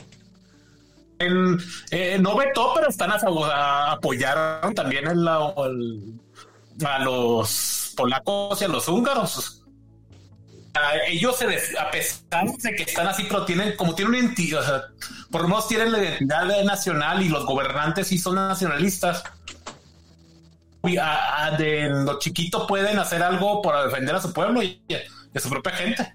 Eh, 1.91 2.19
no 2.21 2.37
vetó, 2.37 2.73
pero 2.75 2.89
están 2.89 3.11
a 3.13 3.19
favor, 3.19 3.51
a- 3.51 3.93
apoyaron 3.93 4.75
también 4.75 5.07
a 5.09 6.99
los 6.99 7.93
polacos 7.97 8.61
y 8.61 8.65
a 8.65 8.69
los 8.69 8.89
húngaros. 8.89 9.59
Ellos, 11.07 11.37
se 11.37 11.47
les- 11.47 11.77
a 11.79 11.91
pesar 11.91 12.47
de 12.47 12.75
que 12.75 12.85
están 12.85 13.07
así, 13.07 13.25
pero 13.29 13.45
tienen, 13.45 13.77
como 13.77 13.95
tienen 13.95 14.15
una 14.15 14.25
identidad, 14.25 14.85
por 15.31 15.43
lo 15.43 15.49
menos 15.49 15.69
tienen 15.69 15.93
la 15.93 15.99
identidad 15.99 16.47
de 16.47 16.65
nacional 16.65 17.23
y 17.23 17.29
los 17.29 17.45
gobernantes 17.45 18.09
sí 18.09 18.17
son 18.19 18.37
nacionalistas. 18.37 19.23
A- 21.01 21.45
a- 21.47 21.51
de 21.59 21.89
lo 21.91 22.19
chiquito 22.19 22.67
pueden 22.67 22.99
hacer 22.99 23.23
algo 23.23 23.61
para 23.63 23.85
defender 23.85 24.15
a 24.17 24.21
su 24.21 24.33
pueblo 24.33 24.63
y 24.63 24.83
y 24.89 24.95
a 25.39 25.41
su 25.41 25.49
propia 25.49 25.73
gente 25.73 26.13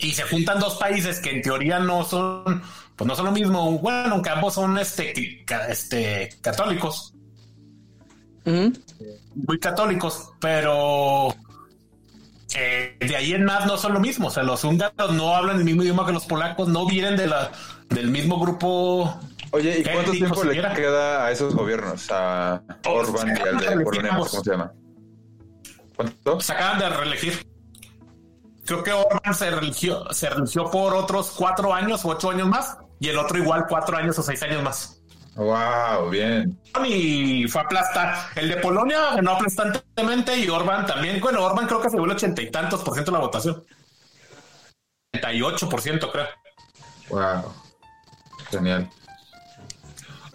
y 0.00 0.12
se 0.12 0.22
juntan 0.24 0.58
dos 0.58 0.74
países 0.76 1.20
que 1.20 1.30
en 1.30 1.42
teoría 1.42 1.78
no 1.78 2.04
son, 2.04 2.62
pues 2.96 3.08
no 3.08 3.14
son 3.14 3.26
lo 3.26 3.32
mismo. 3.32 3.78
Bueno, 3.78 4.14
aunque 4.14 4.30
ambos 4.30 4.54
son 4.54 4.78
este, 4.78 5.44
este 5.68 6.30
católicos, 6.40 7.14
muy 8.44 9.58
católicos, 9.58 10.30
pero 10.40 11.34
eh, 12.54 12.96
de 13.00 13.16
ahí 13.16 13.32
en 13.32 13.44
más 13.44 13.66
no 13.66 13.76
son 13.76 13.94
lo 13.94 14.00
mismo. 14.00 14.28
O 14.28 14.30
sea, 14.30 14.42
los 14.42 14.62
húngaros 14.64 15.12
no 15.12 15.34
hablan 15.34 15.58
el 15.58 15.64
mismo 15.64 15.82
idioma 15.82 16.06
que 16.06 16.12
los 16.12 16.26
polacos, 16.26 16.68
no 16.68 16.86
vienen 16.86 17.16
de 17.16 17.26
la, 17.26 17.50
del 17.88 18.10
mismo 18.10 18.38
grupo. 18.38 19.18
Oye, 19.50 19.80
¿y 19.80 19.82
cuánto 19.82 20.12
tiempo 20.12 20.44
le 20.44 20.60
queda 20.74 21.26
a 21.26 21.30
esos 21.30 21.54
gobiernos? 21.54 22.10
A 22.10 22.62
Orban 22.86 23.28
y 23.28 23.40
al 23.40 23.58
de 23.58 23.84
Polonia, 23.84 24.10
sé 24.10 24.16
¿cómo 24.16 24.44
se 24.44 24.50
llama? 24.50 24.72
¿Cuánto? 25.96 26.40
Se 26.40 26.52
acaban 26.52 26.78
de 26.78 26.88
reelegir. 26.88 27.46
Creo 28.66 28.82
que 28.82 28.92
Orban 28.92 29.34
se 29.34 29.50
religió, 29.50 30.12
se 30.12 30.30
religió 30.30 30.70
por 30.70 30.94
otros 30.94 31.32
cuatro 31.36 31.74
años 31.74 32.04
o 32.04 32.08
ocho 32.08 32.30
años 32.30 32.48
más, 32.48 32.78
y 33.00 33.08
el 33.08 33.18
otro 33.18 33.38
igual 33.38 33.66
cuatro 33.68 33.96
años 33.96 34.18
o 34.18 34.22
seis 34.22 34.42
años 34.42 34.62
más. 34.62 35.00
Wow, 35.36 36.10
bien. 36.10 36.58
y 36.86 37.48
fue 37.48 37.62
aplastar. 37.62 38.28
El 38.36 38.48
de 38.48 38.56
Polonia 38.58 39.14
ganó 39.16 39.32
aplastantemente 39.32 40.38
y 40.38 40.48
Orban 40.48 40.86
también. 40.86 41.20
Bueno, 41.20 41.42
Orban 41.44 41.66
creo 41.66 41.80
que 41.80 41.90
se 41.90 41.96
el 41.96 42.10
ochenta 42.10 42.40
y 42.40 42.50
tantos 42.50 42.82
por 42.82 42.94
ciento 42.94 43.10
de 43.10 43.18
la 43.18 43.24
votación. 43.24 43.64
88 45.14 45.68
por 45.68 45.80
ciento, 45.80 46.10
creo. 46.12 46.26
Wow. 47.10 47.52
Genial. 48.50 48.88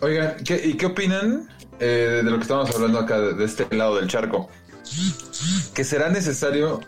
Oigan, 0.02 0.36
¿qué, 0.44 0.62
¿y 0.66 0.74
qué 0.76 0.86
opinan 0.86 1.50
eh, 1.80 2.22
de 2.24 2.30
lo 2.30 2.38
que 2.38 2.44
estamos 2.44 2.74
hablando 2.74 3.00
acá, 3.00 3.20
de, 3.20 3.34
de 3.34 3.46
este 3.46 3.74
lado 3.76 3.96
del 3.98 4.08
charco? 4.08 4.50
Que 5.74 5.84
será 5.84 6.10
necesario, 6.10 6.82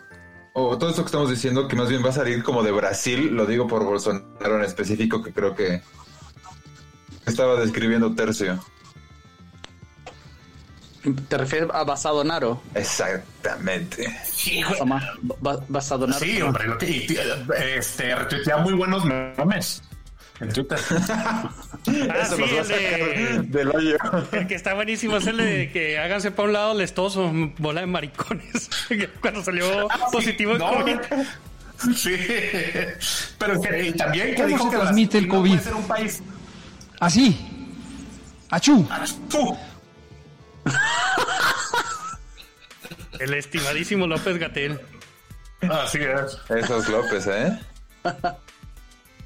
o 0.54 0.76
todo 0.78 0.90
esto 0.90 1.02
que 1.02 1.06
estamos 1.06 1.30
diciendo, 1.30 1.66
que 1.68 1.76
más 1.76 1.88
bien 1.88 2.04
va 2.04 2.10
a 2.10 2.12
salir 2.12 2.42
como 2.42 2.62
de 2.62 2.70
Brasil, 2.72 3.28
lo 3.34 3.46
digo 3.46 3.66
por 3.66 3.84
Bolsonaro 3.84 4.56
en 4.58 4.64
específico, 4.64 5.22
que 5.22 5.32
creo 5.32 5.54
que 5.54 5.82
estaba 7.26 7.58
describiendo 7.60 8.14
Tercio. 8.14 8.62
¿Te 11.28 11.36
refieres 11.36 11.68
a 11.72 11.82
Basadonaro? 11.82 12.62
Exactamente. 12.74 14.06
Sí, 14.24 14.62
güey. 14.62 14.78
Toma, 14.78 15.02
Ba- 15.40 15.58
Basadonaro. 15.68 16.20
Sí, 16.24 16.40
hombre, 16.40 16.68
lo 16.68 16.78
que, 16.78 17.06
este, 17.76 18.14
retuitea 18.14 18.58
muy 18.58 18.74
buenos 18.74 19.04
memes 19.04 19.82
en 20.42 20.52
Twitter. 20.52 20.78
Ah, 21.08 21.50
Eso 22.22 22.36
sí, 22.36 22.42
nos 22.42 22.50
va 22.52 22.56
a 22.56 22.60
el, 22.60 22.66
sacar 22.66 22.98
de- 22.98 23.42
del 23.48 23.68
hoyo. 23.70 23.96
el 24.32 24.46
que 24.46 24.54
está 24.54 24.74
buenísimo 24.74 25.16
es 25.16 25.26
el 25.26 25.36
de 25.38 25.70
que 25.72 25.98
háganse 25.98 26.30
para 26.30 26.46
un 26.48 26.52
lado 26.52 26.74
lestoso, 26.74 27.30
bola 27.58 27.80
de 27.80 27.86
maricones. 27.86 28.68
Cuando 29.20 29.42
salió 29.42 29.88
positivo 30.10 30.54
en 30.56 30.62
Ah, 30.62 30.70
No, 30.72 30.80
COVID. 30.80 30.96
Sí, 31.96 32.16
pero 33.38 33.60
que, 33.60 33.88
y 33.88 33.92
también 33.92 34.28
que 34.28 34.34
¿Cómo 34.36 34.46
dijo 34.46 34.64
se 34.64 34.70
que 34.70 34.76
transmite 34.76 35.18
el 35.18 35.26
no 35.26 35.34
COVID? 35.34 35.50
puede 35.50 35.64
ser 35.64 35.74
un 35.74 35.88
país. 35.88 36.22
Así. 37.00 37.48
Achú. 38.50 38.86
Tú. 39.28 39.56
El 43.18 43.34
estimadísimo 43.34 44.06
López 44.06 44.38
Gatel. 44.38 44.80
Así 45.68 45.98
es. 45.98 46.38
Esos 46.56 46.88
López, 46.88 47.26
¿eh? 47.26 47.58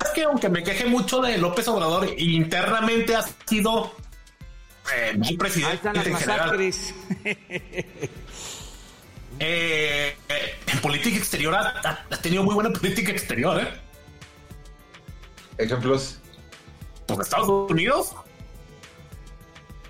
Es 0.05 0.11
que 0.11 0.23
aunque 0.25 0.49
me 0.49 0.63
queje 0.63 0.87
mucho 0.87 1.21
de 1.21 1.39
López 1.39 1.67
Obrador, 1.69 2.09
internamente 2.19 3.17
ha 3.17 3.25
sido 3.47 3.93
eh, 4.95 5.15
mi 5.17 5.37
presidente 5.37 5.89
en 5.89 6.17
general. 6.17 6.59
Eh, 9.39 10.17
eh, 10.31 10.55
en 10.67 10.81
política 10.81 11.19
exterior 11.19 11.55
ha, 11.55 12.07
tenido 12.23 12.43
muy 12.43 12.55
buena 12.55 12.71
política 12.71 13.13
exterior, 13.13 13.61
¿eh? 13.61 13.69
Ejemplos. 15.59 16.19
Pues 17.07 17.21
Estados 17.21 17.71
Unidos. 17.71 18.15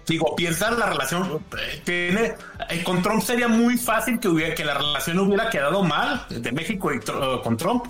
Digo, 0.07 0.37
piensa 0.37 0.69
en 0.69 0.79
la 0.79 0.87
relación. 0.87 1.41
eh, 1.59 1.83
Tiene, 1.85 2.35
eh, 2.69 2.83
con 2.85 3.03
Trump 3.03 3.23
sería 3.23 3.49
muy 3.49 3.77
fácil 3.77 4.21
que, 4.21 4.29
hubiera, 4.29 4.55
que 4.55 4.65
la 4.65 4.75
relación 4.75 5.19
hubiera 5.19 5.51
quedado 5.51 5.83
mal 5.83 6.27
de 6.29 6.53
México 6.53 6.93
y 6.93 7.01
con 7.43 7.57
Trump. 7.57 7.87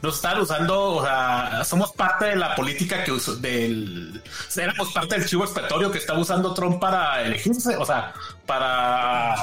Nos 0.00 0.14
están 0.16 0.40
usando, 0.40 0.80
o 0.96 1.02
sea, 1.04 1.64
somos 1.64 1.90
parte 1.92 2.26
de 2.26 2.36
la 2.36 2.54
política 2.54 3.02
que 3.02 3.10
usó, 3.12 3.34
del. 3.36 4.22
Éramos 4.56 4.92
parte 4.92 5.18
del 5.18 5.26
chivo 5.28 5.42
expiatorio 5.44 5.90
que 5.90 5.98
estaba 5.98 6.20
usando 6.20 6.54
Trump 6.54 6.80
para 6.80 7.22
elegirse, 7.22 7.76
o 7.76 7.84
sea, 7.84 8.12
para. 8.46 9.34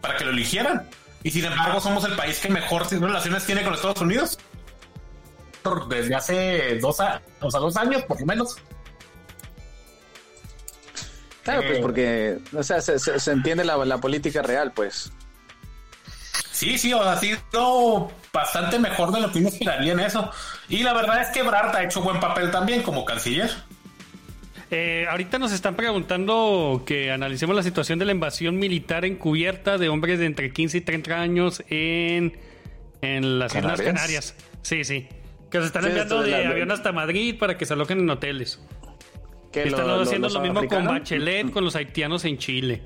para 0.00 0.16
que 0.16 0.24
lo 0.24 0.30
eligieran. 0.30 0.88
Y 1.24 1.32
sin 1.32 1.44
embargo, 1.44 1.80
somos 1.80 2.04
el 2.04 2.14
país 2.14 2.38
que 2.38 2.48
mejor 2.48 2.88
relaciones 2.88 3.44
tiene 3.46 3.64
con 3.64 3.74
Estados 3.74 4.00
Unidos 4.00 4.38
desde 5.90 6.14
hace 6.14 6.78
dos, 6.80 7.00
a- 7.00 7.20
o 7.40 7.50
sea, 7.50 7.60
dos 7.60 7.76
años, 7.76 8.02
por 8.04 8.18
lo 8.20 8.26
menos. 8.26 8.56
Claro, 11.42 11.62
pues 11.62 11.78
Eh. 11.78 11.80
porque, 11.82 12.38
o 12.56 12.62
sea, 12.62 12.80
se, 12.80 12.98
se- 12.98 13.18
se 13.18 13.32
entiende 13.32 13.64
la, 13.64 13.76
la 13.84 13.98
política 13.98 14.40
real, 14.42 14.72
pues. 14.72 15.10
Sí, 16.58 16.76
sí, 16.76 16.92
ha 16.92 17.16
sido 17.18 18.10
bastante 18.32 18.78
mejor 18.80 19.12
de 19.12 19.20
lo 19.20 19.30
que 19.30 19.38
uno 19.38 19.48
esperaría 19.48 19.92
en 19.92 20.00
eso. 20.00 20.28
Y 20.68 20.82
la 20.82 20.92
verdad 20.92 21.22
es 21.22 21.28
que 21.28 21.42
Brart 21.44 21.72
ha 21.76 21.84
hecho 21.84 22.02
buen 22.02 22.18
papel 22.18 22.50
también 22.50 22.82
como 22.82 23.04
canciller. 23.04 23.48
Eh, 24.70 25.06
ahorita 25.08 25.38
nos 25.38 25.52
están 25.52 25.76
preguntando 25.76 26.82
que 26.84 27.10
analicemos 27.12 27.54
la 27.56 27.62
situación 27.62 27.98
de 28.00 28.04
la 28.06 28.12
invasión 28.12 28.58
militar 28.58 29.04
encubierta 29.04 29.78
de 29.78 29.88
hombres 29.88 30.18
de 30.18 30.26
entre 30.26 30.52
15 30.52 30.78
y 30.78 30.80
30 30.82 31.20
años 31.20 31.62
en, 31.70 32.36
en 33.02 33.38
las 33.38 33.54
Islas 33.54 33.62
¿Canarias? 33.80 33.94
Canarias. 33.94 34.34
Sí, 34.62 34.84
sí. 34.84 35.08
Que 35.50 35.60
se 35.60 35.66
están 35.66 35.84
Sí, 35.84 35.88
enviando 35.90 36.22
de 36.22 36.30
la- 36.32 36.48
avión 36.50 36.70
hasta 36.72 36.90
Madrid 36.92 37.36
para 37.38 37.56
que 37.56 37.64
se 37.66 37.72
alojen 37.72 38.00
en 38.00 38.10
hoteles. 38.10 38.60
Que 39.52 39.62
Están 39.62 39.86
lo- 39.86 40.02
haciendo 40.02 40.28
lo 40.28 40.40
mismo 40.40 40.66
con 40.66 40.84
Bachelet, 40.86 41.50
con 41.52 41.64
los 41.64 41.74
haitianos 41.76 42.24
en 42.26 42.36
Chile. 42.36 42.82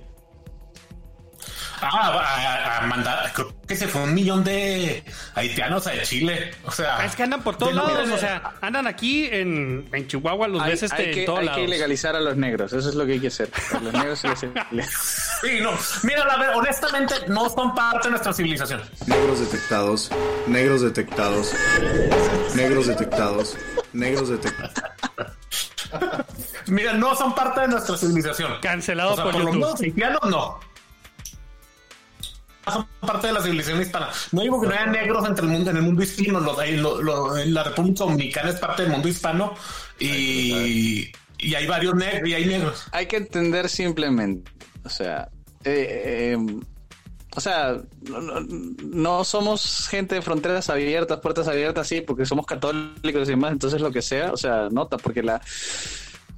Ah, 1.85 2.79
a, 2.79 2.85
a 2.85 2.87
mandar, 2.87 3.33
creo 3.35 3.53
que 3.67 3.75
se 3.75 3.89
fue 3.89 4.03
un 4.05 4.15
millón 4.15 4.45
de 4.45 5.03
haitianos 5.35 5.87
a 5.89 6.01
Chile. 6.03 6.55
O 6.65 6.71
sea, 6.71 7.05
Es 7.05 7.17
que 7.17 7.25
andan 7.25 7.43
por 7.43 7.57
todos 7.59 7.75
lados, 7.75 8.09
o 8.09 8.19
sea, 8.19 8.55
andan 8.61 8.87
aquí 8.87 9.27
en, 9.27 9.89
en 9.93 10.07
Chihuahua, 10.07 10.47
los 10.47 10.63
Hay, 10.63 10.71
ves 10.71 10.85
este, 10.85 11.03
hay 11.03 11.11
que, 11.11 11.21
en 11.21 11.27
todos 11.27 11.41
hay 11.41 11.47
lados. 11.47 11.59
que 11.59 11.65
ilegalizar 11.65 12.15
a 12.15 12.21
los 12.21 12.37
negros, 12.37 12.73
eso 12.73 12.89
es 12.89 12.95
lo 12.95 13.05
que 13.05 13.13
hay 13.15 13.21
que 13.21 13.27
hacer. 13.27 13.51
A 13.75 13.81
los 13.81 13.93
negros 13.93 14.19
se 14.21 14.29
les- 14.71 14.87
Sí, 15.43 15.59
no. 15.61 15.73
Mira, 16.05 16.25
la 16.25 16.37
verdad, 16.37 16.57
honestamente, 16.57 17.15
no 17.27 17.49
son 17.51 17.75
parte 17.75 18.07
de 18.07 18.11
nuestra 18.11 18.33
civilización. 18.33 18.81
Negros 19.07 19.41
detectados, 19.41 20.11
negros 20.47 20.83
detectados, 20.83 21.53
negros 22.55 22.87
detectados, 22.87 23.57
negros 23.93 24.29
detectados. 24.29 24.73
Mira, 26.67 26.93
no 26.95 27.15
son 27.17 27.35
parte 27.35 27.63
de 27.63 27.69
nuestra 27.69 27.97
civilización. 27.97 28.53
Cancelado 28.63 29.13
O 29.13 29.15
sea, 29.17 29.25
por 29.25 29.33
por 29.33 29.43
lo 29.43 29.47
YouTube. 29.53 29.65
menos 29.67 29.81
haitianos 29.81 30.23
no. 30.31 30.61
Son 32.71 32.87
parte 33.01 33.27
de 33.27 33.33
la 33.33 33.43
civilización 33.43 33.81
hispana. 33.83 34.09
No 34.31 34.43
digo 34.43 34.61
que 34.61 34.69
no 34.69 34.73
haya 34.75 34.87
negros 34.87 35.27
entre 35.29 35.45
el 35.47 35.51
mundo, 35.53 35.71
en 35.71 35.77
el 35.79 35.83
mundo 35.83 36.03
hispano. 36.03 36.41
Los, 36.41 37.47
la 37.47 37.65
República 37.65 38.05
Dominicana 38.05 38.51
es 38.51 38.61
parte 38.61 38.83
del 38.83 38.93
mundo 38.93 39.09
hispano 39.09 39.55
y, 39.99 41.11
y 41.39 41.55
hay 41.55 41.67
varios 41.67 41.95
negros 41.95 42.29
y 42.29 42.35
hay 42.35 42.47
negros. 42.47 42.85
hay 42.93 43.07
que 43.07 43.17
entender 43.17 43.69
simplemente, 43.69 44.51
o 44.85 44.89
sea, 44.89 45.29
eh, 45.65 46.37
eh, 46.37 46.61
o 47.35 47.41
sea, 47.41 47.79
no- 48.09 48.41
no 48.41 49.25
somos 49.25 49.89
gente 49.89 50.15
de 50.17 50.23
fronteras 50.23 50.71
abiertas, 50.71 51.19
puertas 51.21 51.49
abiertas, 51.49 51.89
sí, 51.89 52.01
porque 52.01 52.27
somos 52.27 52.47
católicos 52.47 53.27
y 53.27 53.31
demás, 53.33 53.53
entonces 53.53 53.81
lo 53.81 53.91
que 53.91 54.03
sea, 54.03 54.33
o 54.33 54.37
sea, 54.37 54.69
nota, 54.71 54.99
porque 54.99 55.23
la, 55.23 55.41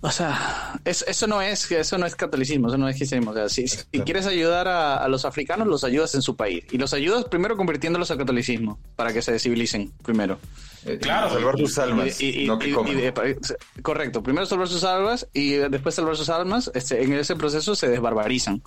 O 0.07 0.11
sea, 0.11 0.79
es- 0.85 1.03
eso 1.09 1.27
no 1.27 1.41
es 1.41 1.71
eso 1.73 1.97
no 1.97 2.05
es 2.05 2.15
catolicismo, 2.15 2.69
eso 2.69 2.77
no 2.77 2.87
es 2.91 2.97
cristianismo. 2.97 3.31
O 3.31 3.35
sea, 3.35 3.49
si, 3.49 3.67
si 3.67 3.85
quieres 4.05 4.27
ayudar 4.27 4.69
a, 4.69 4.97
a 4.99 5.09
los 5.09 5.25
africanos, 5.25 5.67
los 5.67 5.83
ayudas 5.83 6.15
en 6.15 6.21
su 6.21 6.37
país. 6.37 6.63
Y 6.73 6.77
los 6.77 6.93
ayudas 6.93 7.25
primero 7.25 7.57
convirtiéndolos 7.57 8.11
al 8.11 8.19
catolicismo, 8.19 8.79
para 8.97 9.15
que 9.15 9.23
se 9.23 9.39
civilicen 9.39 9.93
primero. 10.03 10.39
Eh, 10.85 10.99
Claro. 11.01 11.31
Salvar 11.33 11.57
tus 11.57 11.79
almas, 11.79 12.21
Y- 12.21 12.43
y- 12.43 12.47
no 12.47 12.59
que 12.59 12.69
y- 12.69 12.73
coman. 12.73 12.93
y 12.93 12.95
de- 13.01 13.37
correcto, 13.81 14.23
primero 14.23 14.45
salvar 14.45 14.69
sus 14.69 14.85
almas 14.85 15.27
y 15.33 15.53
después 15.53 15.95
salvar 15.95 16.17
sus 16.17 16.29
almas. 16.29 16.71
Este, 16.75 17.03
en 17.03 17.15
ese 17.15 17.35
proceso 17.37 17.75
se 17.75 17.89
desbarbarizan. 17.89 18.61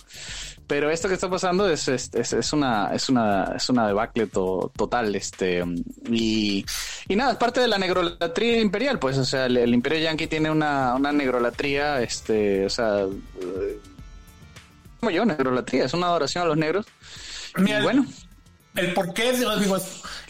Pero 0.68 0.90
esto 0.90 1.08
que 1.08 1.14
está 1.14 1.28
pasando 1.30 1.68
es, 1.68 1.88
es, 1.88 2.10
es- 2.14 2.52
una 2.52 2.94
es 2.94 3.08
una 3.08 3.54
es 3.56 3.68
una 3.70 3.86
debacle 3.88 4.26
to- 4.26 4.70
total, 4.76 5.14
este 5.16 5.64
y, 6.10 6.64
y 7.08 7.16
nada, 7.16 7.32
es 7.32 7.38
parte 7.38 7.60
de 7.60 7.68
la 7.68 7.78
negrolatría 7.78 8.60
imperial, 8.60 8.98
pues, 8.98 9.16
o 9.18 9.24
sea, 9.24 9.46
el, 9.46 9.56
el 9.56 9.72
imperio 9.74 9.98
yanqui 10.00 10.26
tiene 10.26 10.50
una, 10.50 10.94
una 10.94 11.10
negrolatría, 11.10 12.02
este, 12.02 12.66
o 12.66 12.70
sea, 12.70 13.00
eh, 13.00 13.80
como 15.00 15.10
yo, 15.10 15.24
negrolatría, 15.24 15.86
es 15.86 15.94
una 15.94 16.08
adoración 16.08 16.44
a 16.44 16.46
los 16.48 16.56
negros. 16.58 16.86
Mira, 17.56 17.80
y 17.80 17.82
bueno, 17.82 18.06
El 18.76 18.92
por 18.92 19.14
qué, 19.14 19.32
digo, 19.32 19.50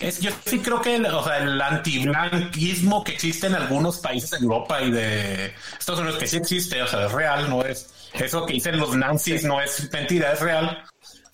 es, 0.00 0.20
yo 0.20 0.30
sí 0.44 0.58
creo 0.60 0.80
que 0.80 0.96
el, 0.96 1.06
o 1.06 1.22
sea, 1.24 1.38
el 1.38 1.60
antiblanquismo 1.60 3.04
que 3.04 3.12
existe 3.12 3.46
en 3.46 3.54
algunos 3.54 3.98
países 3.98 4.30
de 4.30 4.38
Europa 4.38 4.80
y 4.82 4.90
de 4.90 5.54
Estados 5.78 6.00
Unidos, 6.00 6.18
que 6.18 6.26
sí 6.26 6.36
existe, 6.36 6.82
o 6.82 6.86
sea, 6.86 7.06
es 7.06 7.12
real, 7.12 7.48
no 7.50 7.62
es 7.62 7.94
eso 8.14 8.46
que 8.46 8.54
dicen 8.54 8.78
los 8.78 8.96
nazis, 8.96 9.44
no 9.44 9.60
es 9.60 9.90
mentira, 9.92 10.32
es 10.32 10.40
real. 10.40 10.82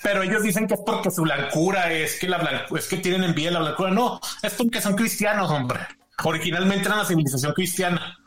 Pero 0.03 0.23
ellos 0.23 0.43
dicen 0.43 0.67
que 0.67 0.75
es 0.75 0.81
porque 0.85 1.11
su 1.11 1.23
blancura 1.23 1.91
es 1.93 2.19
que 2.19 2.29
la 2.29 2.39
blancu- 2.39 2.77
es 2.79 2.87
que 2.89 2.99
tienen 2.99 3.25
envidia 3.25 3.49
de 3.49 3.55
la 3.55 3.61
blancura. 3.61 3.91
No, 3.91 4.21
es 4.43 4.53
porque 4.53 4.83
son 4.83 4.95
cristianos, 4.97 5.51
hombre. 5.51 5.81
Originalmente 6.23 6.87
eran 6.87 6.99
la 6.99 7.05
civilización 7.07 7.55
cristiana. 7.55 8.19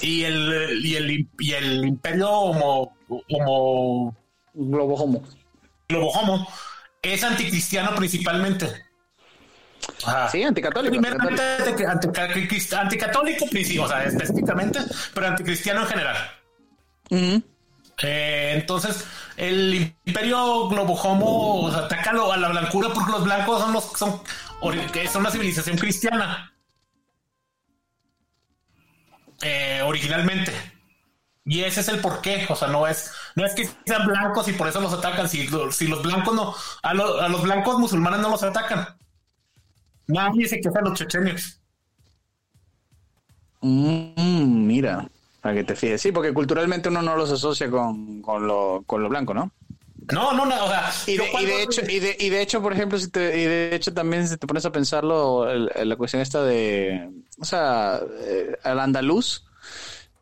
Y 0.00 0.24
el, 0.24 0.80
y 0.82 0.96
el, 0.96 1.28
y 1.38 1.52
el 1.52 1.84
imperio 1.84 2.30
homo, 2.30 2.96
homo 3.08 4.16
globo 4.54 4.94
homo. 4.94 5.22
globo 5.88 6.10
homo 6.12 6.48
es 7.02 7.22
anticristiano 7.22 7.94
principalmente. 7.94 8.85
Ajá. 10.04 10.28
Sí, 10.28 10.42
anticatólico. 10.42 10.90
Primeramente 10.92 11.42
anticatólico. 11.42 11.90
anti- 11.90 12.16
anti- 12.18 12.74
anticatólico, 12.74 13.46
o 13.82 13.88
sea, 13.88 14.04
específicamente, 14.04 14.80
pero 15.14 15.26
anticristiano 15.28 15.80
en 15.82 15.86
general. 15.86 16.16
Eh, 18.02 18.52
entonces, 18.56 19.04
el 19.36 19.94
imperio 20.04 20.68
globo 20.68 20.94
homo 20.94 21.62
o 21.62 21.70
sea, 21.70 21.80
ataca 21.86 22.10
a 22.10 22.36
la 22.36 22.48
blancura 22.48 22.90
porque 22.92 23.10
los 23.12 23.24
blancos 23.24 23.60
son 23.60 23.72
los 23.72 23.84
son, 23.92 24.20
son 25.10 25.20
una 25.22 25.30
civilización 25.30 25.78
cristiana. 25.78 26.52
Eh, 29.42 29.82
originalmente. 29.84 30.52
Y 31.44 31.62
ese 31.62 31.80
es 31.80 31.88
el 31.88 32.00
porqué. 32.00 32.46
O 32.48 32.56
sea, 32.56 32.68
no 32.68 32.86
es, 32.86 33.12
no 33.34 33.44
es 33.46 33.54
que 33.54 33.68
sean 33.86 34.06
blancos 34.06 34.48
y 34.48 34.52
por 34.52 34.66
eso 34.68 34.80
los 34.80 34.92
atacan. 34.92 35.28
Si, 35.28 35.48
si 35.72 35.86
los 35.86 36.02
blancos 36.02 36.34
no, 36.34 36.54
a, 36.82 36.94
lo- 36.94 37.20
a 37.20 37.28
los 37.28 37.42
blancos 37.42 37.78
musulmanes 37.78 38.20
no 38.20 38.30
los 38.30 38.42
atacan. 38.42 38.96
Nadie 40.08 40.46
se 40.48 40.60
queja 40.60 40.78
de 40.80 40.88
los 40.90 40.98
chechenios. 40.98 41.60
Mm, 43.60 44.66
mira, 44.66 45.08
para 45.40 45.54
que 45.54 45.64
te 45.64 45.74
fijes. 45.76 46.00
Sí, 46.02 46.12
porque 46.12 46.32
culturalmente 46.32 46.88
uno 46.88 47.02
no 47.02 47.16
los 47.16 47.30
asocia 47.32 47.70
con, 47.70 48.20
con, 48.22 48.46
lo, 48.46 48.82
con 48.86 49.02
lo 49.02 49.08
blanco, 49.08 49.34
¿no? 49.34 49.50
No, 50.12 50.32
no, 50.34 50.46
no. 50.46 50.64
O 50.64 50.68
sea, 50.68 50.90
Y 51.06 51.16
de, 51.16 51.26
y 51.26 51.30
cuando- 51.30 51.48
de 51.50 51.62
hecho, 51.62 51.80
y 51.88 51.98
de, 51.98 52.16
y 52.20 52.28
de 52.28 52.42
hecho, 52.42 52.62
por 52.62 52.72
ejemplo, 52.72 52.98
si 52.98 53.10
te, 53.10 53.40
y 53.40 53.44
de 53.44 53.74
hecho 53.74 53.92
también 53.92 54.28
si 54.28 54.36
te 54.36 54.46
pones 54.46 54.64
a 54.66 54.70
pensarlo, 54.72 55.50
el- 55.50 55.70
el- 55.74 55.88
la 55.88 55.96
cuestión 55.96 56.22
esta 56.22 56.42
de, 56.44 57.10
o 57.40 57.44
sea, 57.44 58.00
eh, 58.20 58.56
al 58.62 58.78
andaluz, 58.78 59.44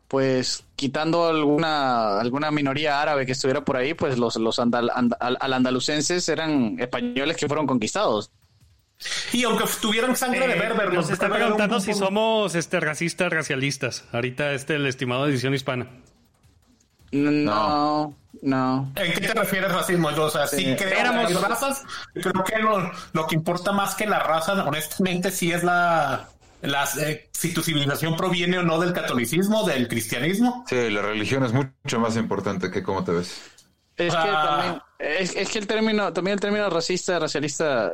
pues 0.07 0.63
quitando 0.75 1.27
alguna 1.27 2.19
alguna 2.19 2.49
minoría 2.51 3.01
árabe 3.01 3.25
que 3.25 3.33
estuviera 3.33 3.63
por 3.65 3.77
ahí, 3.77 3.93
pues 3.93 4.17
los 4.17 4.37
los 4.37 4.57
andal, 4.59 4.89
and- 4.95 5.15
al, 5.19 5.37
al 5.39 5.53
andalucenses 5.53 6.27
eran 6.29 6.77
españoles 6.79 7.37
que 7.37 7.47
fueron 7.47 7.67
conquistados. 7.67 8.31
Y 9.33 9.43
aunque 9.43 9.65
tuvieran 9.81 10.15
sangre 10.15 10.47
de 10.47 10.53
Eh, 10.55 10.59
berber, 10.59 10.87
nos 10.87 10.95
los 11.05 11.09
está 11.11 11.29
preguntando 11.29 11.75
un 11.77 11.81
si 11.81 11.93
somos 11.93 12.55
este, 12.55 12.79
racistas, 12.79 13.31
racialistas. 13.31 14.03
Ahorita 14.11 14.51
este 14.53 14.75
el 14.75 14.85
estimado 14.87 15.25
de 15.25 15.31
edición 15.31 15.53
hispana. 15.53 15.87
No, 17.11 18.15
no. 18.41 18.91
¿En 18.95 19.13
qué 19.13 19.21
te 19.21 19.33
refieres 19.33 19.71
racismo? 19.71 20.11
Yo, 20.11 20.23
o 20.25 20.29
sea, 20.29 20.47
sí, 20.47 20.57
Sí. 20.57 20.75
creo 20.77 20.99
Éramos- 20.99 21.27
que 21.27 21.33
las 21.33 21.43
razas. 21.43 21.83
Creo 22.13 22.43
que 22.43 22.57
lo, 22.59 22.91
lo 23.13 23.27
que 23.27 23.35
importa 23.35 23.71
más 23.71 23.95
que 23.95 24.05
la 24.05 24.19
raza, 24.19 24.53
honestamente, 24.65 25.31
sí 25.31 25.51
es 25.51 25.63
la. 25.63 26.29
Las, 26.61 26.97
eh, 26.97 27.29
si 27.31 27.53
tu 27.53 27.61
civilización 27.61 28.15
proviene 28.17 28.57
o 28.57 28.63
no 28.63 28.79
del 28.79 28.91
catolicismo, 28.91 29.67
del 29.67 29.87
cristianismo. 29.87 30.65
Sí, 30.67 30.89
la 30.89 31.03
religión 31.03 31.43
es 31.43 31.53
mucho 31.53 31.99
más 31.99 32.15
importante 32.17 32.71
que 32.71 32.81
cómo 32.81 33.03
te 33.03 33.11
ves. 33.11 33.39
Es 33.97 34.13
que 34.13 34.19
Ah. 34.19 34.45
también, 34.49 34.81
es, 34.99 35.35
es 35.35 35.49
que 35.49 35.59
el 35.59 35.67
término, 35.67 36.11
también 36.11 36.33
el 36.33 36.39
término 36.39 36.69
racista, 36.69 37.17
racialista, 37.17 37.91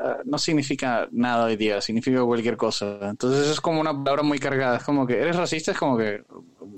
ah, 0.00 0.18
no 0.24 0.38
significa 0.38 1.08
nada 1.10 1.46
hoy 1.46 1.56
día, 1.56 1.80
significa 1.80 2.22
cualquier 2.22 2.56
cosa. 2.56 2.98
Entonces 3.02 3.48
es 3.48 3.60
como 3.60 3.80
una 3.80 3.92
palabra 3.92 4.22
muy 4.22 4.38
cargada. 4.38 4.76
Es 4.76 4.84
como 4.84 5.06
que 5.06 5.20
eres 5.20 5.34
racista, 5.36 5.72
es 5.72 5.78
como 5.78 5.98
que, 5.98 6.22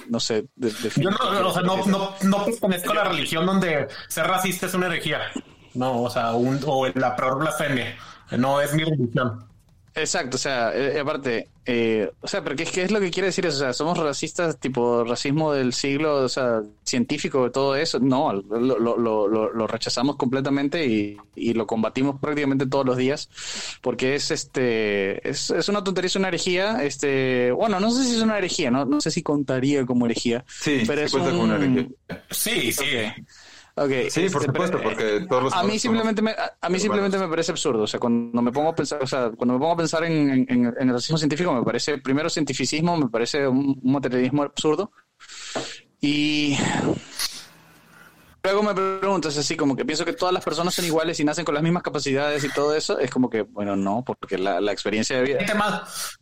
no 0.09 0.19
sé, 0.21 0.47
de, 0.57 0.73
Yo 0.97 1.11
no, 1.11 1.49
o 1.49 1.53
sea, 1.53 1.63
no, 1.63 1.85
no, 1.87 2.15
no 2.23 2.45
pertenezco 2.45 2.93
a 2.93 2.95
la 2.95 3.05
religión 3.05 3.45
donde 3.45 3.89
ser 4.09 4.27
racista 4.27 4.67
es 4.67 4.75
una 4.75 4.87
herejía. 4.87 5.21
No, 5.75 6.03
o 6.03 6.11
sea, 6.11 6.33
un, 6.33 6.59
o 6.67 6.87
la 6.89 7.15
peor 7.17 7.39
blasfemia. 7.39 7.95
No 8.39 8.61
es 8.61 8.73
mi 8.75 8.85
religión. 8.85 9.47
Exacto, 9.95 10.37
o 10.37 10.39
sea, 10.39 10.73
eh, 10.75 10.99
aparte, 10.99 11.49
eh, 11.67 12.11
o 12.23 12.27
sea, 12.27 12.43
pero 12.43 12.57
¿qué, 12.57 12.65
qué 12.65 12.83
es 12.83 12.91
lo 12.91 12.99
que 12.99 13.11
quiere 13.11 13.27
decir 13.27 13.45
eso? 13.45 13.57
O 13.57 13.61
sea, 13.61 13.73
somos 13.75 13.99
racistas, 13.99 14.59
tipo 14.59 15.05
racismo 15.05 15.53
del 15.53 15.75
siglo, 15.75 16.17
o 16.17 16.29
sea, 16.31 16.63
científico, 16.83 17.51
todo 17.51 17.77
eso. 17.77 18.01
No, 18.01 18.33
lo, 18.33 18.59
lo, 18.59 18.97
lo, 18.97 19.29
lo- 19.29 19.53
lo 19.53 19.67
rechazamos 19.67 20.17
completamente 20.17 20.87
y, 20.87 21.19
y 21.35 21.53
lo 21.53 21.67
combatimos 21.67 22.19
prácticamente 22.19 22.67
todos 22.67 22.87
los 22.87 22.97
días, 22.97 23.29
porque 23.83 24.15
es 24.15 24.31
este, 24.31 25.29
es, 25.29 25.51
es 25.51 25.69
una 25.69 25.85
tontería, 25.85 26.07
es 26.07 26.17
una 26.17 26.29
herejía, 26.29 26.83
este, 26.85 27.53
bueno, 27.53 27.79
no 27.79 27.91
sé 27.91 28.05
si 28.05 28.17
es 28.17 28.23
una 28.23 28.39
herejía, 28.39 28.71
no, 28.71 28.87
no 28.87 28.99
sé 29.03 29.11
si 29.11 29.23
contaría 29.23 29.85
como 29.85 30.07
herejía, 30.07 30.45
Sí, 30.49 30.85
pero 30.87 31.01
sí 31.07 31.17
es 31.19 31.23
un... 31.23 31.29
como 31.29 31.43
una 31.43 31.57
herejía. 31.57 31.87
Sí, 32.31 32.73
sí. 32.73 32.85
Ok, 33.75 33.91
Sí, 34.11 34.29
por 34.29 34.43
este, 34.43 34.47
supuesto, 34.47 34.79
eh, 34.79 34.81
porque 34.83 35.27
todos 35.29 35.45
los 35.45 35.53
a 35.55 35.63
mí 35.63 35.79
simplemente 35.79 36.21
me, 36.21 36.33
a, 36.33 36.57
a 36.61 36.69
mí 36.69 36.79
simplemente 36.79 37.19
me 37.19 37.29
parece 37.29 37.53
absurdo. 37.53 37.85
O 37.85 37.87
sea, 37.87 37.99
cuando 37.99 38.43
me 38.43 38.53
pongo 38.53 38.69
a 38.71 38.75
pensar, 38.75 39.03
o 39.03 39.07
sea, 39.07 39.31
cuando 39.31 39.55
me 39.55 39.61
pongo 39.61 39.73
a 39.73 39.77
pensar 39.77 40.05
en, 40.05 40.47
en, 40.49 40.75
en 40.79 40.89
el 40.89 40.93
racismo 40.93 41.17
científico, 41.17 41.53
me 41.55 41.63
parece, 41.63 41.99
primero 41.99 42.29
cientificismo, 42.29 42.97
me 42.97 43.09
parece 43.09 43.47
un, 43.49 43.81
un 43.83 43.93
materialismo 43.93 44.43
absurdo. 44.43 44.93
Y 46.01 46.57
luego 48.45 48.63
me 48.63 48.75
preguntas 48.75 49.37
así, 49.37 49.57
como 49.57 49.77
que 49.77 49.85
pienso 49.85 50.05
que 50.05 50.13
todas 50.13 50.33
las 50.35 50.45
personas 50.45 50.75
son 50.75 50.85
iguales 50.85 51.19
y 51.21 51.25
nacen 51.25 51.45
con 51.45 51.55
las 51.55 51.63
mismas 51.63 51.83
capacidades 51.83 52.43
y 52.45 52.49
todo 52.53 52.75
eso. 52.75 52.99
Es 52.99 53.11
como 53.11 53.31
que, 53.31 53.43
bueno, 53.43 53.77
no, 53.77 54.03
porque 54.05 54.39
la, 54.39 54.61
la 54.61 54.73
experiencia 54.73 55.17
de 55.17 55.23
vida. 55.23 55.39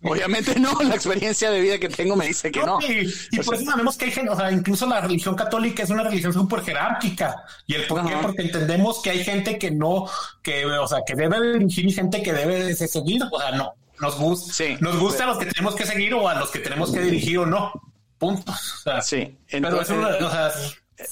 Obviamente 0.03 0.59
no, 0.59 0.73
la 0.83 0.95
experiencia 0.95 1.51
de 1.51 1.61
vida 1.61 1.79
que 1.79 1.89
tengo 1.89 2.17
me 2.17 2.27
dice 2.27 2.51
que 2.51 2.61
no. 2.63 2.79
Y, 2.81 3.13
y 3.31 3.37
por 3.37 3.45
sea, 3.47 3.57
eso 3.57 3.71
sabemos 3.71 3.97
que 3.97 4.05
hay 4.07 4.11
gente, 4.11 4.31
o 4.31 4.37
sea, 4.37 4.51
incluso 4.53 4.87
la 4.87 5.01
religión 5.01 5.35
católica 5.35 5.83
es 5.83 5.91
una 5.91 6.03
religión 6.03 6.33
súper 6.33 6.63
jerárquica. 6.63 7.37
¿Y 7.67 7.75
el 7.75 7.87
por 7.87 8.07
qué? 8.07 8.13
Ajá. 8.15 8.23
Porque 8.23 8.43
entendemos 8.43 9.03
que 9.03 9.11
hay 9.11 9.25
gente 9.25 9.59
que 9.59 9.71
no, 9.71 10.07
que, 10.43 10.67
o 10.67 10.87
sea, 10.89 10.99
que 11.07 11.15
debe 11.15 11.41
de 11.41 11.53
dirigir 11.59 11.87
y 11.87 11.93
gente 11.93 12.23
que 12.23 12.33
debe 12.33 12.65
de 12.65 12.75
seguir. 12.75 13.23
O 13.31 13.41
sea, 13.41 13.53
no, 13.53 13.75
nos 14.01 14.19
gusta, 14.19 14.53
Sí. 14.53 14.77
nos 14.81 14.99
gusta 14.99 15.25
a 15.25 15.27
los 15.29 15.39
que 15.39 15.47
tenemos 15.47 15.75
que 15.75 15.87
seguir 15.87 16.15
o 16.15 16.29
a 16.29 16.35
los 16.35 16.51
que 16.51 16.59
tenemos 16.59 16.93
que 16.93 17.01
dirigir 17.01 17.39
o 17.39 17.47
no. 17.47 17.73
Punto. 18.19 18.53
O 18.53 18.83
sea, 18.83 19.01
Sí, 19.01 19.35
Pero 19.51 19.81
es 19.81 19.89
una, 19.89 20.09
o 20.09 20.31
sea, 20.31 20.53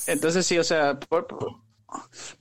Entonces 0.07 0.47
sí, 0.47 0.59
o 0.59 0.65
sea, 0.65 0.99
por- 0.99 1.27
por- 1.27 1.55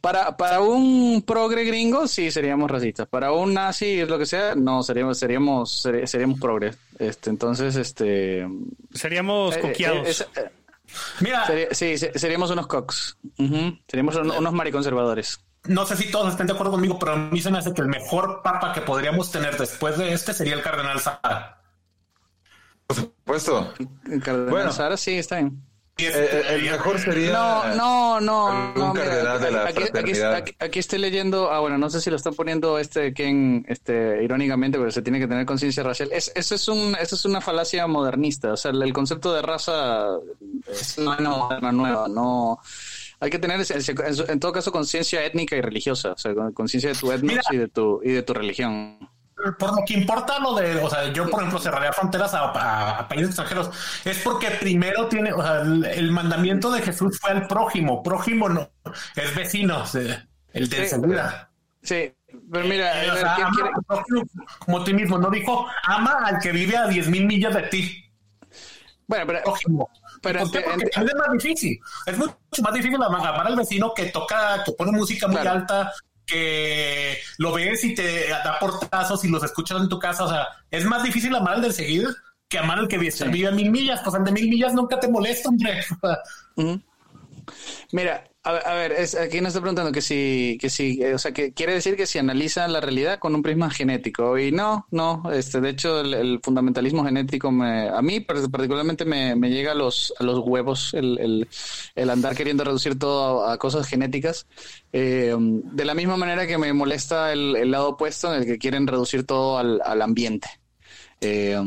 para, 0.02 0.36
para 0.36 0.60
un 0.62 1.24
progre 1.26 1.64
gringo 1.64 2.08
sí 2.08 2.32
seríamos 2.32 2.70
racistas. 2.70 3.08
Para 3.08 3.32
un 3.32 3.54
nazi, 3.54 4.06
lo 4.06 4.18
que 4.20 4.26
sea, 4.26 4.56
no 4.56 4.84
seríamos 4.84 5.18
seríamos 5.20 5.86
seri- 5.86 6.06
seríamos 6.06 6.40
progre. 6.40 6.74
Este, 7.00 7.30
entonces, 7.30 7.76
este, 7.78 8.46
Seríamos 8.94 9.56
eh, 9.56 9.62
coqueados. 9.62 10.06
eh, 10.06 10.10
es- 10.10 10.22
eh, 10.36 10.52
mira, 11.22 11.46
sería- 11.46 11.68
sí, 11.74 11.98
se- 11.98 12.18
seríamos 12.20 12.52
unos 12.52 12.68
cox. 12.68 13.18
Ujú, 13.40 13.78
Seríamos 13.88 14.16
un- 14.18 14.32
unos 14.32 14.54
mariconservadores. 14.54 15.40
no 15.66 15.86
sé 15.86 15.96
si 15.98 16.12
todos 16.12 16.30
estén 16.32 16.48
de 16.48 16.54
acuerdo 16.54 16.72
conmigo, 16.74 16.98
pero 17.00 17.14
a 17.14 17.16
mí 17.18 17.40
se 17.42 17.50
me 17.52 17.58
hace 17.60 17.74
que 17.74 17.82
el 17.82 17.88
mejor 17.88 18.42
papa 18.44 18.74
que 18.74 18.82
podríamos 18.82 19.32
tener 19.32 19.58
después 19.58 19.98
de 19.98 20.12
este 20.14 20.34
sería 20.34 20.56
el 20.56 20.62
cardenal 20.62 21.00
Sara. 21.00 21.62
Por 22.86 22.96
supuesto. 22.98 23.74
El 24.10 24.22
cardenal 24.24 24.50
Bueno. 24.50 24.72
Sara 24.72 24.96
sí 24.98 25.12
está 25.18 25.38
bien. 25.38 25.62
Y 26.00 26.06
es- 26.06 26.16
Eh, 26.16 26.30
eh, 26.32 26.44
el 26.56 26.62
mejor 26.64 27.00
sería. 27.00 27.32
No, 27.32 27.76
no, 27.76 28.20
no. 28.22 28.48
algún 28.50 28.74
no, 28.84 28.94
mira, 28.94 29.38
de 29.40 29.52
la 29.52 29.64
aquí, 29.64 29.82
aquí- 29.82 29.82
fraternidad. 29.92 30.34
aquí- 30.36 30.56
aquí 30.60 30.80
estoy 30.80 31.00
leyendo, 31.00 31.52
ah, 31.52 31.60
bueno, 31.60 31.78
no 31.80 31.90
sé 31.90 32.02
si 32.02 32.10
lo 32.12 32.16
están 32.18 32.36
poniendo 32.36 32.78
este 32.78 33.14
Ken, 33.16 33.66
este, 33.68 34.24
irónicamente, 34.24 34.78
pero 34.78 34.92
se 34.92 35.02
tiene 35.02 35.20
que 35.20 35.28
tener 35.28 35.46
conciencia 35.48 35.82
racial. 35.82 36.10
Es, 36.12 36.32
eso 36.36 36.54
es 36.54 36.68
un, 36.68 36.96
eso 37.02 37.16
es 37.16 37.26
una 37.26 37.42
falacia 37.42 37.88
modernista. 37.88 38.54
O 38.54 38.58
sea, 38.58 38.70
el, 38.72 38.82
el 38.84 38.94
concepto 38.94 39.34
de 39.34 39.42
raza 39.42 40.08
es 40.70 40.98
una 41.00 41.18
moderna 41.20 41.72
nueva. 41.72 42.08
No, 42.08 42.60
hay 43.20 43.30
que 43.32 43.40
tener, 43.40 43.60
en, 43.60 44.30
en 44.30 44.40
todo 44.40 44.52
caso, 44.52 44.72
conciencia 44.72 45.26
étnica 45.26 45.56
y 45.56 45.62
religiosa. 45.62 46.12
O 46.12 46.18
sea, 46.18 46.36
con- 46.36 46.54
conciencia 46.54 46.92
de 46.92 46.96
tu 46.96 47.12
etnos 47.12 47.24
Mira. 47.32 47.42
y 47.50 47.58
de 47.58 47.68
tu, 47.70 48.02
y 48.04 48.12
de 48.12 48.22
tu 48.22 48.36
religión. 48.36 49.00
Por 49.60 49.76
lo 49.76 49.86
que 49.86 49.94
importa 49.94 50.40
lo 50.40 50.56
de, 50.56 50.78
o 50.84 50.90
sea, 50.90 51.12
yo 51.14 51.30
por 51.30 51.40
ejemplo 51.42 51.60
cerraría 51.60 51.94
fronteras 51.94 52.34
a, 52.34 52.40
a- 52.52 53.00
a 53.00 53.08
países 53.08 53.28
extranjeros, 53.30 53.70
es 54.06 54.18
porque 54.20 54.50
primero 54.52 55.08
tiene, 55.08 55.32
o 55.34 55.42
sea, 55.42 55.62
el, 55.62 55.86
el 55.86 56.12
mandamiento 56.12 56.72
de 56.72 56.82
Jesús 56.82 57.20
fue 57.22 57.32
al 57.32 57.48
prójimo, 57.48 58.02
prójimo 58.04 58.50
no, 58.50 58.70
es 59.16 59.36
vecino, 59.36 59.84
el 60.54 60.70
de 60.70 60.88
Sí. 60.88 60.96
Sí, 61.84 62.14
pero 62.52 62.66
mira, 62.66 63.04
Eh, 63.06 63.10
a 63.10 63.12
o 63.12 63.16
ver, 63.16 63.24
sea, 63.24 63.36
¿quién 63.36 63.48
ama 63.48 63.56
quiere- 63.56 63.72
al 63.76 63.84
prójimo 63.84 64.24
como 64.60 64.84
ti 64.84 64.94
mismo, 64.94 65.18
no 65.18 65.30
dijo 65.30 65.68
ama 65.84 66.20
al 66.26 66.40
que 66.40 66.52
vive 66.52 66.76
a 66.76 66.88
10 66.88 67.08
mil 67.08 67.26
millas 67.26 67.54
de 67.54 67.62
ti. 67.64 68.04
Bueno, 69.10 69.26
pero, 69.26 69.42
prójimo. 69.44 69.90
pero 70.22 70.40
ente- 70.42 70.66
ente- 70.66 70.90
es 70.94 71.16
más 71.16 71.32
difícil. 71.32 71.80
Es 72.06 72.18
mucho 72.18 72.36
más 72.62 72.74
difícil 72.74 73.02
amar 73.02 73.26
amar 73.26 73.48
al 73.48 73.56
vecino 73.56 73.94
que 73.94 74.08
toca, 74.08 74.62
que 74.66 74.74
pone 74.74 74.92
música 74.92 75.28
muy 75.28 75.38
Claro. 75.38 75.60
alta, 75.62 75.94
que 76.28 77.18
lo 77.38 77.54
ves 77.54 77.84
y 77.84 77.96
te 77.96 78.30
da 78.30 78.60
portazos 78.60 79.24
y 79.26 79.30
los 79.30 79.44
escuchas 79.44 79.82
en 79.82 79.90
tu 79.90 79.98
casa. 79.98 80.26
O 80.26 80.30
sea, 80.30 80.48
es 80.70 80.86
más 80.86 81.02
difícil 81.04 81.34
amar 81.36 81.56
al 81.56 81.62
del 81.62 81.74
seguido 81.74 82.14
que 82.48 82.60
amar 82.60 82.80
al 82.80 82.88
que 82.88 82.98
vive 82.98 83.14
vive 83.30 83.48
a 83.48 83.52
mil 83.52 83.72
millas. 83.72 84.02
Pues 84.04 84.16
al 84.16 84.24
de 84.24 84.32
mil 84.32 84.50
millas 84.50 84.74
nunca 84.74 85.00
te 85.00 85.08
molesta, 85.08 85.50
hombre. 85.50 85.84
Mira, 87.92 88.24
a, 88.48 88.58
a 88.58 88.76
ver, 88.76 88.94
aquí 88.94 89.42
nos 89.42 89.50
está 89.50 89.62
preguntando 89.62 89.92
que 89.92 90.02
si, 90.02 90.58
que 90.60 90.70
si, 90.70 91.02
eh, 91.02 91.14
o 91.14 91.18
sea, 91.18 91.32
que 91.32 91.54
quiere 91.54 91.74
decir 91.74 91.96
que 91.96 92.06
si 92.06 92.18
analizan 92.20 92.72
la 92.74 92.82
realidad 92.82 93.20
con 93.20 93.36
un 93.36 93.42
prisma 93.42 93.70
genético. 93.70 94.38
Y 94.38 94.52
no, 94.52 94.88
no, 94.92 95.24
este, 95.32 95.60
de 95.62 95.70
hecho, 95.70 96.00
el, 96.02 96.40
fundamentalismo 96.42 97.04
genético 97.04 97.52
me, 97.52 97.90
a 97.90 98.02
mí 98.02 98.20
par- 98.22 98.50
particularmente 98.50 99.06
me, 99.06 99.36
me 99.36 99.50
llega 99.50 99.74
a 99.74 99.76
los, 99.76 100.14
los 100.20 100.40
huevos 100.40 100.94
el, 100.94 101.48
el, 101.96 102.10
andar 102.10 102.36
queriendo 102.36 102.64
reducir 102.64 102.98
todo 102.98 103.46
a, 103.46 103.58
cosas 103.58 103.88
genéticas. 103.88 104.48
Eh, 104.94 105.36
de 105.38 105.86
la 105.86 105.94
misma 105.94 106.18
manera 106.18 106.48
que 106.48 106.58
me 106.58 106.72
molesta 106.74 107.34
el, 107.34 107.56
el 107.56 107.72
lado 107.72 107.90
opuesto 107.90 108.34
en 108.34 108.42
el 108.42 108.46
que 108.48 108.58
quieren 108.58 108.88
reducir 108.88 109.26
todo 109.26 109.58
al, 109.58 109.82
al 109.84 110.02
ambiente. 110.02 110.48
Eh, 111.22 111.60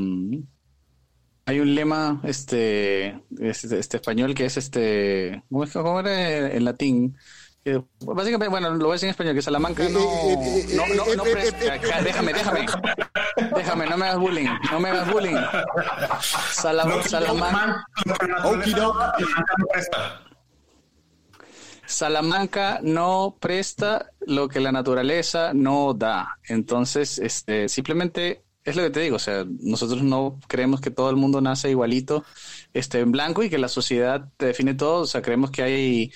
hay 1.50 1.58
un 1.60 1.74
lema 1.74 2.20
este, 2.22 3.20
este, 3.40 3.78
este 3.78 3.96
español 3.96 4.34
que 4.34 4.44
es 4.44 4.56
este 4.56 5.42
¿cómo, 5.50 5.64
es, 5.64 5.72
cómo 5.72 5.98
era 6.00 6.52
en 6.52 6.64
latín? 6.64 7.16
Que, 7.64 7.82
básicamente, 8.00 8.48
bueno, 8.48 8.70
lo 8.70 8.84
voy 8.86 8.90
a 8.90 8.92
decir 8.94 9.08
en 9.08 9.10
español, 9.10 9.34
que 9.34 9.42
Salamanca 9.42 9.82
no, 9.90 9.98
no, 10.76 10.86
no, 10.94 11.14
no 11.16 11.24
déjame, 11.24 12.32
déjame, 12.32 12.66
déjame, 13.54 13.86
no 13.86 13.96
me 13.98 14.06
hagas 14.06 14.18
bullying, 14.18 14.48
no 14.70 14.80
me 14.80 14.88
hagas 14.88 15.12
bullying. 15.12 15.36
Sala- 16.52 16.84
Lo 16.86 17.02
que 17.02 17.08
Salamanca. 17.10 17.84
Salamanca 21.86 22.78
no 22.82 23.36
presta 23.40 24.10
lo 24.20 24.48
que 24.48 24.60
la 24.60 24.70
naturaleza 24.72 25.52
no 25.52 25.92
da. 25.92 26.38
Entonces, 26.48 27.18
este, 27.18 27.68
simplemente 27.68 28.44
es 28.64 28.76
lo 28.76 28.82
que 28.82 28.90
te 28.90 29.00
digo, 29.00 29.16
o 29.16 29.20
sea, 29.20 29.44
nosotros 29.60 30.02
no 30.02 30.38
creemos 30.46 30.80
que 30.80 30.90
todo 30.90 31.10
el 31.10 31.16
mundo 31.16 31.40
nace 31.40 31.70
igualito, 31.70 32.24
este, 32.74 33.00
en 33.00 33.12
blanco 33.12 33.42
y 33.42 33.50
que 33.50 33.58
la 33.58 33.68
sociedad 33.68 34.28
te 34.36 34.46
define 34.46 34.74
todo, 34.74 35.02
o 35.02 35.06
sea, 35.06 35.22
creemos 35.22 35.50
que 35.50 35.62
hay... 35.62 36.12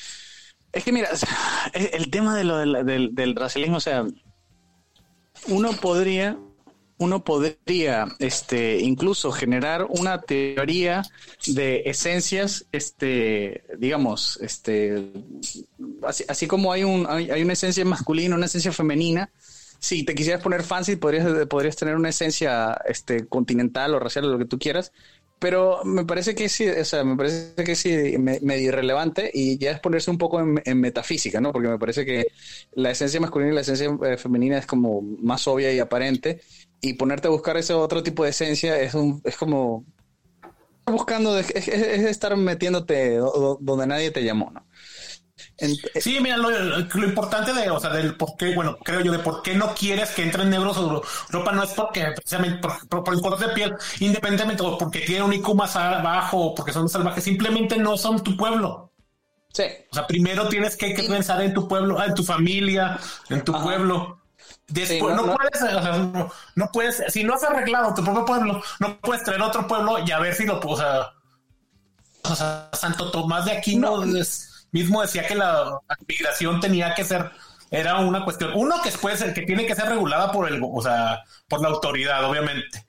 Es 0.72 0.84
que 0.84 0.92
mira, 0.92 1.09
el 1.72 2.11
tema 2.11 2.36
de 2.36 2.45
lo 2.45 2.59
del, 2.59 2.84
del, 2.84 3.14
del 3.14 3.36
racialismo, 3.36 3.78
o 3.78 3.80
sea, 3.80 4.05
uno 5.49 5.72
podría, 5.72 6.38
uno 6.99 7.24
podría, 7.24 8.07
este, 8.18 8.80
incluso 8.80 9.32
generar 9.32 9.86
una 9.88 10.20
teoría 10.22 11.03
de 11.47 11.82
esencias, 11.86 12.66
este, 12.72 13.64
digamos, 13.78 14.38
este, 14.42 15.12
así, 16.07 16.24
así 16.28 16.47
como 16.47 16.72
hay 16.72 16.84
un, 16.84 17.07
hay, 17.09 17.30
hay 17.30 17.42
una 17.42 17.53
esencia 17.55 17.84
masculina, 17.84 18.36
una 18.36 18.47
esencia 18.47 18.72
femenina. 18.72 19.30
Si 19.85 20.05
te 20.05 20.14
quisieras 20.14 20.43
poner 20.43 20.62
fancy, 20.62 20.97
podrías, 20.97 21.47
podrías 21.47 21.76
tener 21.76 21.97
una 21.97 22.09
esencia, 22.11 22.72
este, 22.87 23.26
continental 23.28 23.95
o 23.95 23.99
racial 24.01 24.24
o 24.26 24.28
lo 24.28 24.39
que 24.39 24.47
tú 24.47 24.59
quieras. 24.59 24.93
Pero 25.39 25.85
me 25.85 26.05
parece 26.07 26.35
que 26.35 26.49
sí, 26.49 26.66
o 26.68 26.85
sea, 26.85 27.05
me 27.05 27.16
parece 27.16 27.55
que 27.64 27.74
sí, 27.74 28.16
me- 28.18 28.41
medio 28.41 28.68
irrelevante 28.68 29.30
y 29.35 29.59
ya 29.59 29.72
es 29.72 29.80
ponerse 29.80 30.11
un 30.11 30.16
poco 30.18 30.41
en, 30.41 30.62
en 30.64 30.80
metafísica, 30.80 31.41
¿no? 31.41 31.53
Porque 31.53 31.68
me 31.68 31.78
parece 31.78 32.05
que 32.07 32.28
la 32.72 32.91
esencia 32.93 33.20
masculina 33.20 33.51
y 33.53 33.55
la 33.57 33.61
esencia 33.62 33.89
eh, 34.07 34.16
femenina 34.16 34.57
es 34.59 34.66
como 34.66 35.03
más 35.03 35.47
obvia 35.49 35.72
y 35.72 35.80
aparente 35.80 36.41
y 36.80 36.95
ponerte 36.95 37.28
a 37.28 37.30
buscar 37.30 37.57
ese 37.59 37.74
otro 37.74 38.03
tipo 38.03 38.24
de 38.24 38.30
esencia 38.30 38.80
es 38.80 38.95
un, 38.95 39.20
es 39.24 39.37
como 39.37 39.87
buscando, 40.87 41.39
es, 41.39 41.51
es- 41.51 41.68
es 41.68 42.01
estar 42.05 42.37
metiéndote 42.37 43.16
do- 43.16 43.32
do- 43.32 43.59
donde 43.61 43.87
nadie 43.87 44.11
te 44.11 44.22
llamó, 44.24 44.51
¿no? 44.53 44.66
Ent- 45.59 46.00
Sí, 46.00 46.18
mira, 46.20 46.36
lo, 46.36 46.50
lo 46.50 47.05
importante 47.07 47.52
de, 47.52 47.70
o 47.70 47.78
sea, 47.78 47.90
del 47.90 48.16
por 48.16 48.36
qué, 48.36 48.55
bueno, 48.55 48.76
creo 48.78 49.00
yo, 49.02 49.12
de 49.12 49.20
por 49.20 49.42
qué 49.42 49.55
no 49.55 49.72
quieres 49.74 50.11
que 50.11 50.22
entren 50.22 50.50
negros 50.50 50.76
a 50.76 50.80
Europa 50.80 51.52
no 51.52 51.62
es 51.62 51.70
porque 51.70 52.07
precisamente 52.14 52.59
por, 52.59 52.88
por- 52.88 53.05
por 53.05 53.14
el 53.14 53.20
color 53.20 53.38
de 53.38 53.48
piel, 53.50 53.74
independientemente 54.00 54.62
o 54.64 54.76
porque 54.76 55.00
tienen 55.00 55.22
un 55.24 55.32
IQ 55.32 55.55
más 55.55 55.74
bajo 55.74 56.38
o 56.38 56.55
porque 56.55 56.72
son 56.72 56.88
salvajes, 56.88 57.22
simplemente 57.22 57.76
no 57.78 57.96
son 57.96 58.22
tu 58.24 58.36
pueblo. 58.36 58.92
sí, 59.52 59.64
O 59.90 59.94
sea, 59.94 60.07
primero 60.07 60.48
tienes 60.48 60.76
que, 60.76 60.92
que 60.94 61.05
pensar 61.05 61.40
en 61.42 61.55
tu 61.55 61.68
pueblo, 61.68 62.02
en 62.02 62.14
tu 62.14 62.24
familia, 62.24 62.98
en 63.30 63.42
tu 63.44 63.55
Ajá. 63.55 63.64
pueblo. 63.64 64.20
Después, 64.66 64.88
Sí, 64.88 65.00
no, 65.16 65.22
no, 65.22 65.26
no. 65.26 65.36
puedes, 65.36 65.62
o 65.62 65.82
sea, 65.82 65.98
no, 65.98 66.32
no 66.57 66.70
puedes, 66.72 67.02
si 67.09 67.22
no 67.24 67.34
has 67.34 67.44
arreglado 67.44 67.94
tu 67.94 68.02
propio 68.02 68.24
pueblo, 68.24 68.62
no 68.80 68.98
puedes 69.00 69.22
traer 69.24 69.42
otro 69.42 69.66
pueblo 69.66 69.98
y 70.05 70.11
a 70.11 70.18
ver 70.18 70.34
si 70.34 70.44
lo, 70.46 70.59
o 70.61 70.76
sea, 70.76 71.11
o 72.22 72.34
sea, 72.34 72.70
Santo 72.72 73.11
Tomás 73.11 73.44
de 73.44 73.52
Aquino 73.52 74.02
es- 74.16 74.50
mismo 74.75 75.01
decía 75.01 75.27
que 75.27 75.37
la 75.37 75.81
migración 76.07 76.61
tenía 76.61 76.95
que 76.95 77.05
ser, 77.05 77.31
era 77.70 78.01
una 78.01 78.25
cuestión, 78.25 78.51
uno 78.55 78.83
que 78.83 78.91
después, 78.91 79.22
que 79.22 79.43
tiene 79.43 79.66
que 79.66 79.75
ser 79.75 79.87
regulada 79.89 80.33
por 80.33 80.49
el, 80.51 80.61
o 80.62 80.83
sea, 80.83 81.22
por 81.49 81.62
la 81.62 81.68
autoridad, 81.68 82.29
obviamente. 82.29 82.85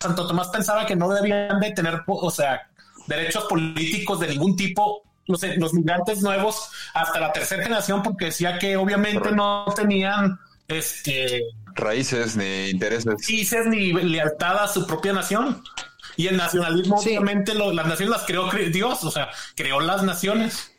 Santo 0.00 0.26
Tomás 0.26 0.48
pensaba 0.48 0.86
que 0.86 0.96
no 0.96 1.10
debían 1.10 1.60
de 1.60 1.72
tener, 1.72 2.02
o 2.06 2.30
sea, 2.30 2.70
derechos 3.06 3.44
políticos 3.44 4.18
de 4.20 4.28
ningún 4.28 4.56
tipo, 4.56 5.02
no 5.28 5.36
sé, 5.36 5.56
los 5.56 5.74
migrantes 5.74 6.22
nuevos 6.22 6.70
hasta 6.94 7.20
la 7.20 7.32
tercera 7.32 7.62
generación, 7.62 8.02
porque 8.02 8.26
decía 8.26 8.58
que 8.58 8.76
obviamente 8.76 9.30
no 9.32 9.66
tenían 9.76 10.40
este 10.66 11.42
Raíces 11.74 12.36
ni 12.36 12.70
intereses. 12.70 13.14
raíces 13.28 13.66
ni 13.66 13.92
lealtad 13.92 14.64
a 14.64 14.68
su 14.68 14.86
propia 14.86 15.12
nación. 15.12 15.62
Y 16.20 16.26
el 16.28 16.36
nacionalismo, 16.36 16.98
Sí. 17.00 17.10
obviamente, 17.10 17.54
lo- 17.54 17.72
las 17.72 17.86
naciones 17.86 18.10
las 18.16 18.26
creó 18.26 18.48
cre- 18.48 18.70
Dios, 18.70 19.02
o 19.04 19.10
sea, 19.10 19.28
creó 19.56 19.80
las 19.80 20.02
naciones. 20.02 20.70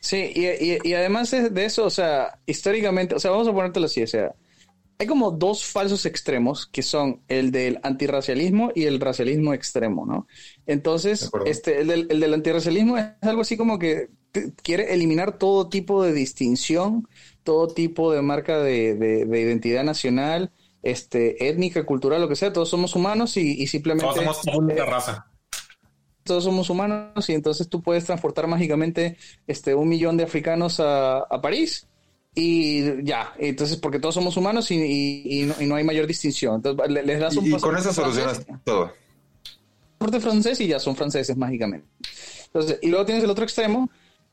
Sí, 0.00 0.32
y, 0.34 0.46
y- 0.46 0.78
y 0.84 0.94
además 0.94 1.30
de 1.30 1.50
de 1.50 1.64
eso, 1.64 1.84
o 1.84 1.90
sea, 1.90 2.38
históricamente, 2.46 3.14
o 3.14 3.18
sea, 3.20 3.30
vamos 3.30 3.48
a 3.48 3.52
ponértelo 3.52 3.86
así, 3.86 4.02
o 4.02 4.06
sea, 4.06 4.34
hay 5.00 5.06
como 5.06 5.30
dos 5.30 5.64
falsos 5.64 6.06
extremos 6.06 6.66
que 6.66 6.82
son 6.82 7.20
el 7.28 7.52
del 7.52 7.78
antirracialismo 7.84 8.72
y 8.74 8.84
el 8.84 8.98
racialismo 9.00 9.54
extremo, 9.54 10.04
¿no? 10.06 10.26
Entonces, 10.66 11.30
este, 11.46 11.80
el 11.82 11.86
del, 11.86 12.06
el 12.10 12.20
del 12.20 12.34
antirracialismo 12.34 12.96
es 12.98 13.06
algo 13.22 13.42
así 13.42 13.56
como 13.56 13.78
que 13.78 14.08
te- 14.32 14.52
quiere 14.62 14.92
eliminar 14.94 15.38
todo 15.38 15.68
tipo 15.68 16.02
de 16.02 16.12
distinción, 16.12 17.08
todo 17.44 17.68
tipo 17.68 18.12
de 18.12 18.22
marca 18.22 18.58
de, 18.58 18.94
de- 18.96 19.24
de 19.24 19.40
identidad 19.40 19.84
nacional, 19.84 20.50
este, 20.82 21.48
étnica, 21.48 21.84
cultural, 21.84 22.20
lo 22.20 22.28
que 22.28 22.36
sea, 22.36 22.52
todos 22.52 22.68
somos 22.70 22.94
humanos 22.96 23.36
y, 23.36 23.60
y 23.62 23.66
simplemente 23.66 24.14
Todos 24.14 24.36
somos 24.42 24.56
una 24.56 24.84
raza. 24.84 25.26
todos 26.24 26.44
somos 26.44 26.68
humanos 26.70 27.28
y 27.28 27.32
entonces 27.34 27.68
tú 27.68 27.82
puedes 27.82 28.04
transportar 28.04 28.46
mágicamente 28.46 29.16
este 29.46 29.74
un 29.74 29.88
millón 29.88 30.16
de 30.16 30.24
africanos 30.24 30.78
a, 30.80 31.18
a 31.20 31.40
París 31.40 31.86
y 32.34 33.02
ya, 33.04 33.32
entonces 33.38 33.78
porque 33.78 33.98
todos 33.98 34.14
somos 34.14 34.36
humanos 34.36 34.70
y, 34.70 34.76
y- 34.76 35.42
y 35.42 35.46
no, 35.46 35.54
y 35.60 35.66
no 35.66 35.74
hay 35.74 35.84
mayor 35.84 36.06
distinción. 36.06 36.56
Entonces 36.56 36.88
le- 36.90 37.02
les 37.02 37.18
das 37.18 37.36
un 37.36 37.46
Y, 37.46 37.50
con 37.60 37.76
eso 37.76 37.92
solucionas 37.92 38.36
francés, 38.36 38.56
todo. 38.64 38.92
pasaporte 39.98 40.20
francés 40.20 40.60
y 40.60 40.68
ya 40.68 40.78
son 40.78 40.96
franceses 40.96 41.36
mágicamente. 41.36 41.86
Entonces, 42.46 42.78
y 42.82 42.88
luego 42.88 43.04
tienes 43.04 43.24
el 43.24 43.30
otro 43.30 43.44
extremo 43.44 43.90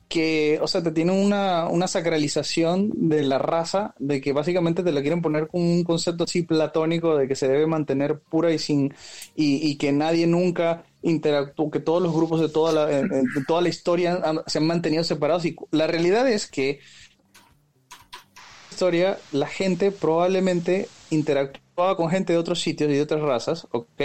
que, 0.07 0.59
o 0.61 0.67
sea, 0.67 0.83
te 0.83 0.91
tiene 0.91 1.11
una, 1.11 1.67
una 1.67 1.87
sacralización 1.87 2.91
de 3.09 3.23
la 3.23 3.37
raza, 3.39 3.95
de 3.99 4.21
que 4.21 4.33
básicamente 4.33 4.83
te 4.83 4.91
la 4.91 5.01
quieren 5.01 5.21
poner 5.21 5.47
con 5.47 5.61
un 5.61 5.83
concepto 5.83 6.25
así 6.25 6.43
platónico 6.43 7.17
de 7.17 7.27
que 7.27 7.35
se 7.35 7.47
debe 7.47 7.67
mantener 7.67 8.19
pura 8.19 8.51
y 8.53 8.59
sin, 8.59 8.93
y, 9.35 9.77
que 9.77 9.91
nadie 9.91 10.27
nunca 10.27 10.83
interactúe, 11.01 11.71
que 11.71 11.79
todos 11.79 12.01
los 12.01 12.13
grupos 12.13 12.39
de 12.39 12.49
toda 12.49 12.71
la, 12.71 12.99
en- 12.99 13.09
de 13.09 13.43
toda 13.47 13.61
la 13.61 13.69
historia 13.69 14.21
se 14.47 14.59
han 14.59 14.67
mantenido 14.67 15.03
separados. 15.03 15.45
Y 15.45 15.55
la 15.71 15.87
realidad 15.87 16.27
es 16.27 16.47
que 16.47 16.79
historia, 18.71 19.17
la 19.31 19.47
gente 19.47 19.91
probablemente 19.91 20.87
interactuaba 21.09 21.95
con 21.95 22.09
gente 22.09 22.33
de 22.33 22.39
otros 22.39 22.61
sitios 22.61 22.89
y 22.91 22.95
de 22.95 23.01
otras 23.01 23.21
razas, 23.21 23.67
¿ok? 23.71 24.01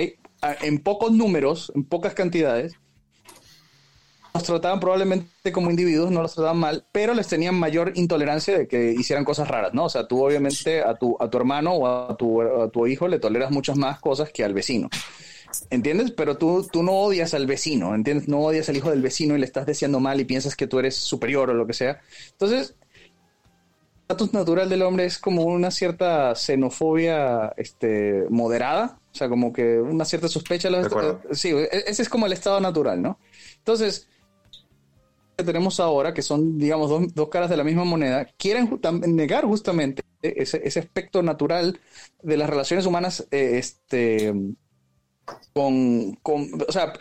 En 0.62 0.78
pocos 0.78 1.12
números, 1.12 1.72
en 1.74 1.84
pocas 1.84 2.14
cantidades. 2.14 2.74
Los 4.32 4.44
trataban 4.44 4.80
probablemente 4.80 5.52
como 5.52 5.70
individuos, 5.70 6.10
no 6.10 6.22
los 6.22 6.34
trataban 6.34 6.58
mal, 6.58 6.84
pero 6.92 7.14
les 7.14 7.26
tenían 7.26 7.54
mayor 7.56 7.92
intolerancia 7.96 8.58
de 8.58 8.68
que 8.68 8.92
hicieran 8.92 9.24
cosas 9.24 9.48
raras, 9.48 9.74
¿no? 9.74 9.86
O 9.86 9.88
sea, 9.88 10.06
tú 10.06 10.24
obviamente 10.24 10.82
a 10.82 10.94
tu, 10.94 11.16
a 11.20 11.28
tu 11.28 11.38
hermano 11.38 11.72
o 11.72 11.86
a 11.86 12.16
tu, 12.16 12.40
a 12.40 12.68
tu 12.70 12.86
hijo 12.86 13.08
le 13.08 13.18
toleras 13.18 13.50
muchas 13.50 13.76
más 13.76 13.98
cosas 14.00 14.30
que 14.30 14.44
al 14.44 14.54
vecino. 14.54 14.88
¿Entiendes? 15.68 16.12
Pero 16.12 16.36
tú, 16.36 16.66
tú 16.70 16.82
no 16.82 16.92
odias 16.92 17.34
al 17.34 17.46
vecino, 17.46 17.94
¿entiendes? 17.94 18.28
No 18.28 18.38
odias 18.38 18.68
al 18.68 18.76
hijo 18.76 18.90
del 18.90 19.02
vecino 19.02 19.34
y 19.34 19.40
le 19.40 19.46
estás 19.46 19.66
deseando 19.66 19.98
mal 19.98 20.20
y 20.20 20.24
piensas 20.24 20.54
que 20.54 20.68
tú 20.68 20.78
eres 20.78 20.94
superior 20.94 21.50
o 21.50 21.54
lo 21.54 21.66
que 21.66 21.72
sea. 21.72 22.00
Entonces, 22.30 22.76
estatus 24.02 24.32
natural 24.32 24.68
del 24.68 24.82
hombre 24.82 25.06
es 25.06 25.18
como 25.18 25.44
una 25.44 25.70
cierta 25.70 26.34
xenofobia 26.34 27.52
este, 27.56 28.26
moderada, 28.28 28.98
o 29.12 29.16
sea, 29.16 29.28
como 29.28 29.52
que 29.52 29.80
una 29.80 30.04
cierta 30.04 30.28
sospecha. 30.28 30.70
De 30.70 30.78
acuerdo. 30.78 31.20
Sí, 31.32 31.50
e- 31.50 31.84
ese 31.86 32.02
es 32.02 32.08
como 32.08 32.26
el 32.26 32.32
estado 32.32 32.60
natural, 32.60 33.02
¿no? 33.02 33.18
Entonces, 33.58 34.08
que 35.40 35.46
tenemos 35.46 35.80
ahora, 35.80 36.14
que 36.14 36.22
son, 36.22 36.58
digamos, 36.58 36.88
dos, 36.90 37.14
dos 37.14 37.28
caras 37.28 37.50
de 37.50 37.56
la 37.56 37.64
misma 37.64 37.84
moneda, 37.84 38.26
quieren 38.38 38.80
negar 39.08 39.44
justamente 39.44 40.02
ese, 40.22 40.60
ese 40.64 40.80
aspecto 40.80 41.22
natural 41.22 41.80
de 42.22 42.36
las 42.36 42.48
relaciones 42.50 42.86
humanas, 42.86 43.26
eh, 43.30 43.52
este, 43.58 44.32
con, 45.52 46.14
con, 46.22 46.48
o 46.68 46.72
sea, 46.72 46.92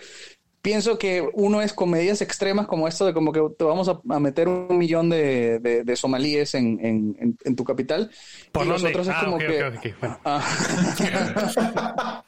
pienso 0.61 0.97
que 0.99 1.27
uno 1.33 1.61
es 1.61 1.73
con 1.73 1.89
medidas 1.89 2.21
extremas 2.21 2.67
como 2.67 2.87
esto 2.87 3.05
de 3.05 3.13
como 3.13 3.31
que 3.31 3.41
te 3.57 3.63
vamos 3.63 3.89
a, 3.89 3.99
a 4.09 4.19
meter 4.19 4.47
un 4.47 4.77
millón 4.77 5.09
de, 5.09 5.59
de- 5.59 5.83
de 5.83 5.95
somalíes 5.95 6.55
en, 6.55 6.79
en- 6.85 7.17
en- 7.19 7.37
en 7.43 7.55
tu 7.55 7.63
capital. 7.63 8.11
¿Por 8.51 8.65
y 8.65 8.69
los 8.69 8.81
dónde? 8.81 8.89
otros 8.99 9.07
es 9.07 9.15
Ah, 9.17 9.25
como 9.25 9.37
que... 9.37 9.63
bueno. 9.99 10.19
Ah, 10.25 10.43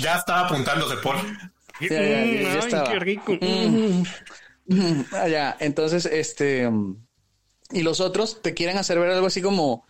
Ya 0.00 0.16
estaba 0.16 0.46
apuntándose 0.46 0.96
Paul. 1.02 1.16
ya, 1.80 1.88
ya, 1.88 2.24
ya, 2.24 2.24
ya 2.24 2.24
Mm, 2.24 2.46
ay, 2.46 2.58
estaba. 2.58 2.92
qué 2.92 2.98
rico. 3.00 3.32
Mm. 3.40 4.02
Mm, 4.68 5.02
ah, 5.12 5.56
entonces, 5.60 6.06
este... 6.06 6.68
Y 7.70 7.82
los 7.82 8.00
otros 8.00 8.40
te 8.42 8.54
quieren 8.54 8.78
hacer 8.78 8.98
ver 8.98 9.10
algo 9.10 9.26
así 9.26 9.42
como 9.42 9.84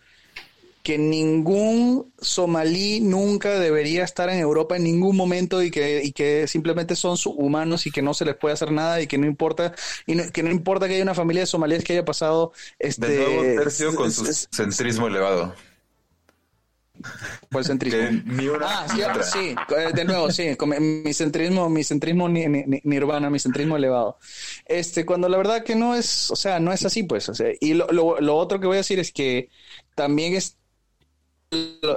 que 0.83 0.97
ningún 0.97 2.13
somalí 2.19 3.01
nunca 3.01 3.59
debería 3.59 4.03
estar 4.03 4.29
en 4.29 4.39
Europa 4.39 4.77
en 4.77 4.83
ningún 4.85 5.17
momento 5.17 5.63
y 5.63 5.71
que, 5.71 6.03
y 6.03 6.13
que 6.13 6.47
simplemente 6.47 6.95
son 6.95 7.17
humanos 7.37 7.87
y 7.87 7.91
que 7.91 8.01
no 8.01 8.13
se 8.13 8.25
les 8.25 8.35
puede 8.37 8.53
hacer 8.53 8.71
nada 8.71 9.01
y 9.01 9.07
que 9.07 9.17
no 9.17 9.27
importa 9.27 9.75
y 10.07 10.15
no- 10.15 10.31
que 10.31 10.43
no 10.43 10.51
importa 10.51 10.87
que 10.87 10.95
haya 10.95 11.03
una 11.03 11.15
familia 11.15 11.43
de 11.43 11.47
somalíes 11.47 11.83
que 11.83 11.93
haya 11.93 12.05
pasado 12.05 12.53
este 12.79 13.07
De 13.07 13.15
nuevo, 13.17 13.43
tercio 13.63 13.95
con 13.95 14.11
su 14.11 14.25
centrismo 14.51 15.07
elevado. 15.07 15.55
El 17.51 17.65
centrismo. 17.65 17.99
Que 17.99 18.11
ni 18.25 18.47
una 18.47 18.67
Ah, 18.81 18.87
sí, 18.87 19.01
otra. 19.01 19.23
sí, 19.23 19.55
eh, 19.77 19.91
de 19.93 20.05
nuevo, 20.05 20.29
sí, 20.31 20.55
con 20.55 20.69
mi 21.03 21.13
centrismo, 21.13 21.69
mi 21.69 21.83
centrismo 21.83 22.29
ni, 22.29 22.47
ni- 22.47 22.63
ni- 22.65 22.81
nirvana, 22.83 23.29
mi 23.29 23.39
centrismo 23.39 23.77
elevado. 23.77 24.17
Este, 24.65 25.05
cuando 25.05 25.27
la 25.29 25.37
verdad 25.37 25.63
que 25.63 25.75
no 25.75 25.95
es, 25.95 26.29
o 26.31 26.35
sea, 26.35 26.59
no 26.59 26.71
es 26.71 26.85
así, 26.85 27.03
pues. 27.03 27.27
o 27.29 27.33
sea, 27.33 27.49
y 27.59 27.73
lo, 27.73 27.87
lo- 27.87 28.19
lo 28.21 28.35
otro 28.37 28.59
que 28.59 28.67
voy 28.67 28.75
a 28.75 28.77
decir 28.85 28.99
es 28.99 29.11
que 29.11 29.49
también 29.95 30.35
es 30.35 30.58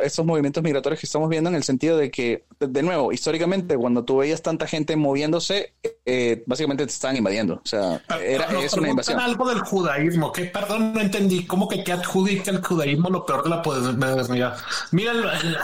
estos 0.02 0.24
movimientos 0.24 0.62
migratorios 0.62 0.98
que 1.00 1.06
estamos 1.06 1.28
viendo 1.28 1.50
en 1.50 1.56
el 1.56 1.62
sentido 1.62 1.96
de 1.98 2.10
que, 2.10 2.44
de, 2.58 2.82
nuevo, 2.82 3.12
históricamente, 3.12 3.76
cuando 3.76 4.04
tú 4.04 4.18
veías 4.18 4.40
tanta 4.42 4.66
gente 4.66 4.96
moviéndose, 4.96 5.74
eh, 6.06 6.42
básicamente 6.46 6.86
te 6.86 6.92
estaban 6.92 7.16
invadiendo. 7.16 7.54
O 7.56 7.66
sea, 7.68 8.02
era, 8.24 8.50
Nos 8.50 8.64
es 8.64 8.72
una 8.74 8.88
invasión. 8.88 9.20
algo 9.20 9.48
del 9.48 9.60
judaísmo, 9.60 10.32
que 10.32 10.46
perdón, 10.46 10.94
no 10.94 11.00
entendí. 11.00 11.44
¿Cómo 11.46 11.68
que 11.68 11.84
qué 11.84 11.92
adjudica 11.92 12.50
el 12.50 12.64
judaísmo 12.64 13.10
lo 13.10 13.26
peor 13.26 13.44
de 13.44 13.50
la 13.50 13.62
modernidad? 13.64 14.56
Mira, 14.90 15.12
el- 15.12 15.56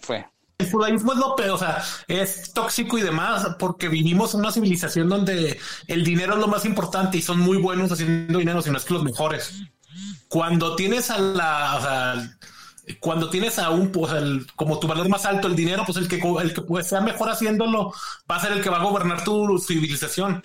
Fue. 0.00 0.26
el 0.58 0.70
judaísmo 0.70 1.12
es 1.12 1.18
lo 1.18 1.36
peor, 1.36 1.50
o 1.50 1.58
sea, 1.58 1.82
es 2.08 2.52
tóxico 2.52 2.96
y 2.98 3.02
demás, 3.02 3.56
porque 3.58 3.88
vivimos 3.88 4.32
en 4.34 4.40
una 4.40 4.52
civilización 4.52 5.08
donde 5.08 5.58
el 5.86 6.04
dinero 6.04 6.34
es 6.34 6.38
lo 6.40 6.48
más 6.48 6.64
importante 6.64 7.18
y 7.18 7.22
son 7.22 7.38
muy 7.40 7.58
buenos 7.58 7.92
haciendo 7.92 8.38
dinero, 8.38 8.62
si 8.62 8.70
no 8.70 8.78
es 8.78 8.84
que 8.84 8.94
los 8.94 9.04
mejores. 9.04 9.62
Cuando 10.28 10.76
tienes 10.76 11.10
a 11.10 11.18
la, 11.18 12.36
cuando 13.00 13.30
tienes 13.30 13.58
a 13.58 13.70
un, 13.70 13.92
pues, 13.92 14.12
como 14.56 14.78
tu 14.80 14.86
valor 14.88 15.08
más 15.08 15.24
alto, 15.26 15.48
el 15.48 15.56
dinero, 15.56 15.84
pues 15.86 15.98
el 15.98 16.08
que, 16.08 16.16
el 16.40 16.54
que 16.54 16.62
pues, 16.62 16.88
sea 16.88 17.00
mejor 17.00 17.30
haciéndolo 17.30 17.92
va 18.30 18.36
a 18.36 18.40
ser 18.40 18.52
el 18.52 18.62
que 18.62 18.70
va 18.70 18.78
a 18.78 18.84
gobernar 18.84 19.24
tu 19.24 19.58
civilización. 19.58 20.42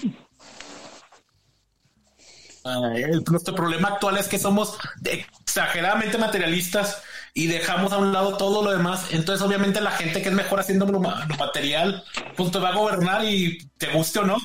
Ah, 2.64 2.92
el- 2.96 3.24
nuestro 3.30 3.56
problema 3.56 3.88
actual 3.90 4.18
es 4.18 4.28
que 4.28 4.38
somos 4.40 4.78
exageradamente 5.06 6.18
materialistas 6.18 7.02
y 7.34 7.48
dejamos 7.48 7.94
a 7.94 7.98
un 7.98 8.12
lado 8.12 8.36
todo 8.36 8.62
lo 8.64 8.72
demás. 8.72 9.06
Entonces, 9.12 9.46
obviamente, 9.46 9.80
la 9.80 9.92
gente 9.92 10.22
que 10.22 10.30
es 10.30 10.36
mejor 10.36 10.60
haciendo 10.60 10.86
lo, 10.86 11.00
ma- 11.00 11.26
lo 11.30 11.36
material, 11.38 12.04
pues 12.36 12.52
te 12.52 12.60
va 12.60 12.70
a 12.70 12.76
gobernar 12.76 13.24
y 13.24 13.60
te 13.78 13.88
guste 13.94 14.20
o 14.20 14.26
no. 14.26 14.38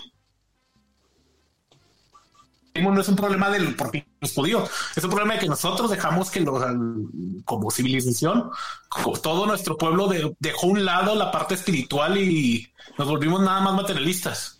No 2.75 3.01
es 3.01 3.09
un 3.09 3.17
problema 3.17 3.51
del 3.51 3.75
porque 3.77 4.07
los 4.21 4.33
judíos, 4.33 4.71
es 4.97 5.05
un 5.05 5.11
problema 5.11 5.35
de 5.35 5.41
que 5.41 5.49
nosotros 5.49 5.91
dejamos 5.91 6.31
que 6.31 6.41
los, 6.41 6.63
como 7.45 7.71
civilización, 7.71 8.51
todo 9.23 9.47
nuestro 9.47 9.77
pueblo 9.77 10.09
de- 10.09 10.35
dejó 10.39 10.69
un 10.69 10.85
lado 10.85 11.15
la 11.15 11.31
parte 11.31 11.55
espiritual 11.55 12.17
y 12.17 12.73
nos 12.97 13.09
volvimos 13.09 13.41
nada 13.43 13.61
más 13.61 13.75
materialistas 13.75 14.59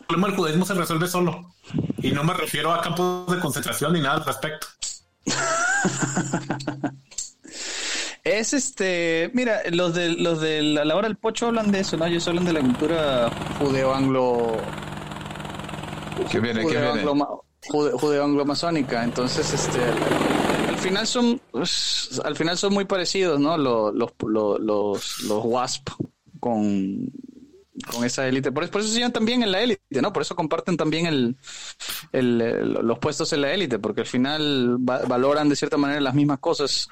el 0.00 0.06
problema 0.06 0.28
del 0.28 0.36
judaísmo 0.36 0.64
se 0.64 0.74
resuelve 0.74 1.08
solo. 1.08 1.52
Y 1.98 2.12
no 2.12 2.22
me 2.22 2.32
refiero 2.32 2.72
a 2.72 2.80
campos 2.80 3.26
de 3.28 3.40
concentración 3.40 3.92
ni 3.92 4.00
nada 4.00 4.16
al 4.18 4.24
respecto. 4.24 4.68
Es 8.24 8.52
este, 8.54 9.30
mira, 9.34 9.60
los 9.70 9.94
de 9.94 10.08
los 10.10 10.40
de 10.40 10.60
la, 10.60 10.84
la 10.84 10.96
hora 10.96 11.06
del 11.06 11.16
pocho 11.16 11.46
hablan 11.46 11.70
de 11.70 11.80
eso, 11.80 11.96
¿no? 11.96 12.06
Ellos 12.06 12.26
hablan 12.26 12.44
de 12.44 12.52
la 12.54 12.60
cultura 12.60 13.30
judeo-anglo 13.60 14.56
¿Qué 16.30 16.40
viene? 16.40 16.60
¿Qué 16.66 16.66
viene? 16.78 17.02
judeo-anglo- 17.04 17.44
jude- 17.68 17.92
judeo-anglo-masónica. 17.92 19.04
Entonces, 19.04 19.52
este, 19.52 19.80
al, 19.82 20.68
al 20.70 20.78
final 20.78 21.06
son, 21.06 21.40
pues, 21.50 22.20
al 22.24 22.36
final 22.36 22.56
son 22.58 22.74
muy 22.74 22.84
parecidos, 22.84 23.40
¿no? 23.40 23.56
Los, 23.58 23.94
los, 23.94 24.10
los, 24.60 24.60
los, 25.22 25.44
WASP 25.44 25.88
con, 26.40 27.10
con 27.92 28.04
esa 28.04 28.26
élite. 28.28 28.52
Por, 28.52 28.64
eso- 28.64 28.72
por 28.72 28.80
eso 28.82 28.90
se 28.90 28.98
llaman 29.00 29.12
también 29.12 29.42
en 29.42 29.52
la 29.52 29.60
élite, 29.60 30.00
¿no? 30.02 30.12
Por 30.12 30.22
eso 30.22 30.34
comparten 30.36 30.76
también 30.76 31.06
el, 31.06 31.36
el- 32.12 32.40
el- 32.40 32.72
los 32.82 32.98
puestos 32.98 33.32
en 33.32 33.40
la 33.42 33.52
élite, 33.52 33.78
porque 33.78 34.02
al 34.02 34.06
final 34.06 34.76
va- 34.78 35.02
valoran 35.06 35.48
de 35.48 35.56
cierta 35.56 35.76
manera 35.76 36.00
las 36.00 36.14
mismas 36.14 36.38
cosas. 36.38 36.88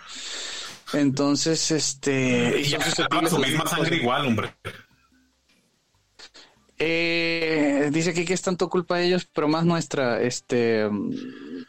Entonces, 0.92 1.70
este, 1.70 2.60
Y 2.60 2.64
son 2.66 2.78
ya 2.80 2.86
susceptibles 2.86 3.30
su 3.30 3.38
misma 3.38 3.66
sangre 3.66 3.96
igual, 3.96 4.26
hombre. 4.26 4.54
Eh, 6.78 7.90
dice 7.92 8.12
que, 8.12 8.24
que 8.24 8.34
es 8.34 8.42
tanto 8.42 8.68
culpa 8.68 8.98
de 8.98 9.06
ellos, 9.06 9.28
pero 9.32 9.48
más 9.48 9.64
nuestra. 9.64 10.20
Este, 10.20 10.88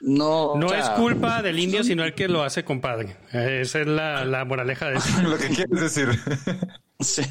no. 0.02 0.56
No 0.56 0.66
o 0.66 0.70
sea, 0.70 0.80
es 0.80 0.90
culpa 0.92 1.42
del 1.42 1.60
indio, 1.60 1.84
sino 1.84 2.04
el 2.04 2.14
que 2.14 2.28
lo 2.28 2.44
hace 2.44 2.64
compadre. 2.64 3.18
Esa 3.32 3.82
es 3.82 3.88
la, 3.88 4.26
la 4.26 4.46
moraleja 4.46 4.90
de 4.90 4.98
eso. 4.98 5.22
Lo 5.24 5.38
que 5.38 5.48
quieres 5.50 5.80
decir. 5.80 6.10
sí. 7.00 7.22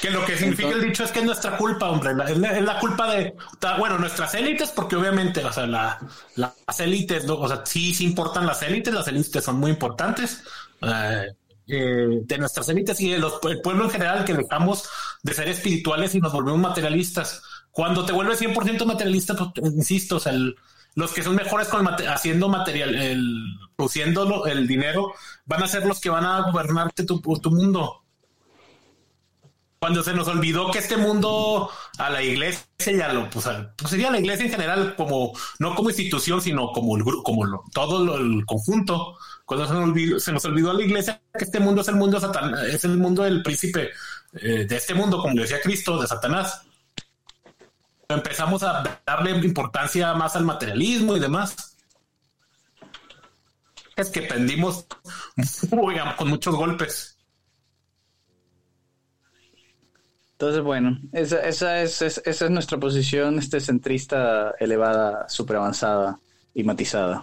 Que 0.00 0.10
lo 0.10 0.24
que 0.24 0.36
significa 0.36 0.70
el 0.70 0.82
dicho 0.82 1.04
es 1.04 1.10
que 1.12 1.18
es 1.20 1.24
nuestra 1.24 1.56
culpa, 1.56 1.88
hombre. 1.90 2.14
La- 2.14 2.24
Es 2.24 2.38
la, 2.38 2.58
es 2.58 2.64
la 2.64 2.78
culpa 2.78 3.12
de, 3.14 3.34
bueno, 3.78 3.98
nuestras 3.98 4.34
élites, 4.34 4.70
porque 4.70 4.96
obviamente, 4.96 5.44
o 5.44 5.52
sea, 5.52 5.66
la- 5.66 5.98
la- 6.36 6.54
las 6.66 6.80
élites, 6.80 7.24
¿no? 7.24 7.34
o 7.34 7.48
sea, 7.48 7.62
sí, 7.64 7.92
sí 7.94 8.04
importan 8.04 8.46
las 8.46 8.62
élites, 8.62 8.92
las 8.94 9.08
élites 9.08 9.44
son 9.44 9.56
muy 9.58 9.70
importantes. 9.70 10.42
eh, 10.82 11.26
eh, 11.68 12.20
de 12.22 12.38
nuestras 12.38 12.68
élites 12.68 13.00
y 13.00 13.10
de 13.10 13.18
los, 13.18 13.34
el 13.48 13.60
pueblo 13.60 13.84
en 13.84 13.90
general 13.90 14.24
que 14.24 14.34
dejamos 14.34 14.88
de 15.22 15.34
ser 15.34 15.48
espirituales 15.48 16.14
y 16.14 16.20
nos 16.20 16.32
volvemos 16.32 16.60
materialistas. 16.60 17.42
Cuando 17.70 18.04
te 18.04 18.12
vuelves 18.12 18.38
100% 18.40 18.84
materialista, 18.86 19.34
pues, 19.34 19.74
insisto, 19.74 20.20
el- 20.26 20.54
los 20.96 21.12
que 21.12 21.22
son 21.24 21.34
mejores 21.34 21.66
con 21.68 21.84
mate- 21.84 22.06
haciendo 22.06 22.48
material, 22.48 22.94
el, 22.94 23.44
produciendo 23.76 24.46
el 24.46 24.68
dinero, 24.68 25.12
van 25.44 25.62
a 25.64 25.68
ser 25.68 25.84
los 25.86 26.00
que 26.00 26.08
van 26.10 26.24
a 26.24 26.50
gobernarte 26.52 27.04
tu, 27.04 27.20
tu 27.20 27.50
mundo 27.50 28.00
cuando 29.78 30.02
se 30.02 30.14
nos 30.14 30.28
olvidó 30.28 30.70
que 30.70 30.78
este 30.78 30.96
mundo 30.96 31.68
a 31.98 32.08
la 32.08 32.22
iglesia 32.22 32.64
y 32.86 33.00
a 33.00 33.12
lo 33.12 33.28
pues, 33.28 33.46
pues 33.76 33.90
sería 33.90 34.10
la 34.10 34.18
iglesia 34.18 34.46
en 34.46 34.52
general 34.52 34.94
como 34.96 35.32
no 35.58 35.74
como 35.74 35.90
institución 35.90 36.40
sino 36.40 36.72
como 36.72 36.96
el 36.96 37.04
grupo 37.04 37.22
como 37.22 37.62
todo 37.72 38.16
el 38.16 38.46
conjunto 38.46 39.18
cuando 39.44 39.66
se 40.20 40.32
nos, 40.32 40.44
olvidó, 40.46 40.70
a 40.70 40.74
la 40.74 40.82
iglesia 40.82 41.20
que 41.36 41.44
este 41.44 41.60
mundo 41.60 41.82
es 41.82 41.88
el 41.88 41.96
mundo 41.96 42.18
de 42.18 42.26
Satán- 42.26 42.54
es 42.66 42.84
el 42.84 42.96
mundo 42.96 43.22
del 43.24 43.42
príncipe 43.42 43.90
eh, 44.34 44.64
de 44.66 44.76
este 44.76 44.94
mundo 44.94 45.18
como 45.20 45.34
decía 45.40 45.60
Cristo 45.60 46.00
de 46.00 46.06
Satanás. 46.06 46.62
Empezamos 48.08 48.62
a 48.62 49.00
darle 49.06 49.30
importancia 49.44 50.12
más 50.14 50.36
al 50.36 50.44
materialismo 50.44 51.16
y 51.16 51.20
demás. 51.20 51.76
Es 53.96 54.10
que 54.10 54.22
pendimos 54.22 54.86
uy, 55.70 55.96
con 56.16 56.28
muchos 56.28 56.54
golpes. 56.54 57.16
Entonces, 60.32 60.62
bueno, 60.62 60.98
esa, 61.12 61.40
esa, 61.46 61.80
es, 61.82 62.02
es- 62.02 62.22
esa 62.24 62.44
es 62.46 62.50
nuestra 62.50 62.78
posición 62.78 63.38
este 63.38 63.60
centrista 63.60 64.52
elevada, 64.58 65.28
super 65.28 65.56
avanzada 65.56 66.18
y 66.54 66.64
matizada. 66.64 67.22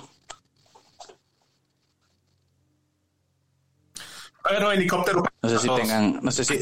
Pero 4.51 4.71
helicóptero 4.71 5.23
No 5.41 5.49
sé 5.49 5.59
si 5.59 5.67
Todos. 5.67 5.79
tengan, 5.81 6.19
no 6.21 6.31
sé 6.31 6.43
si, 6.43 6.53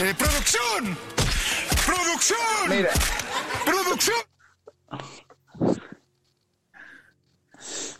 Eh, 0.00 0.14
¡Producción! 0.18 0.98
¡Producción! 1.86 2.38
mira, 2.68 2.90
¡Producción! 3.64 4.16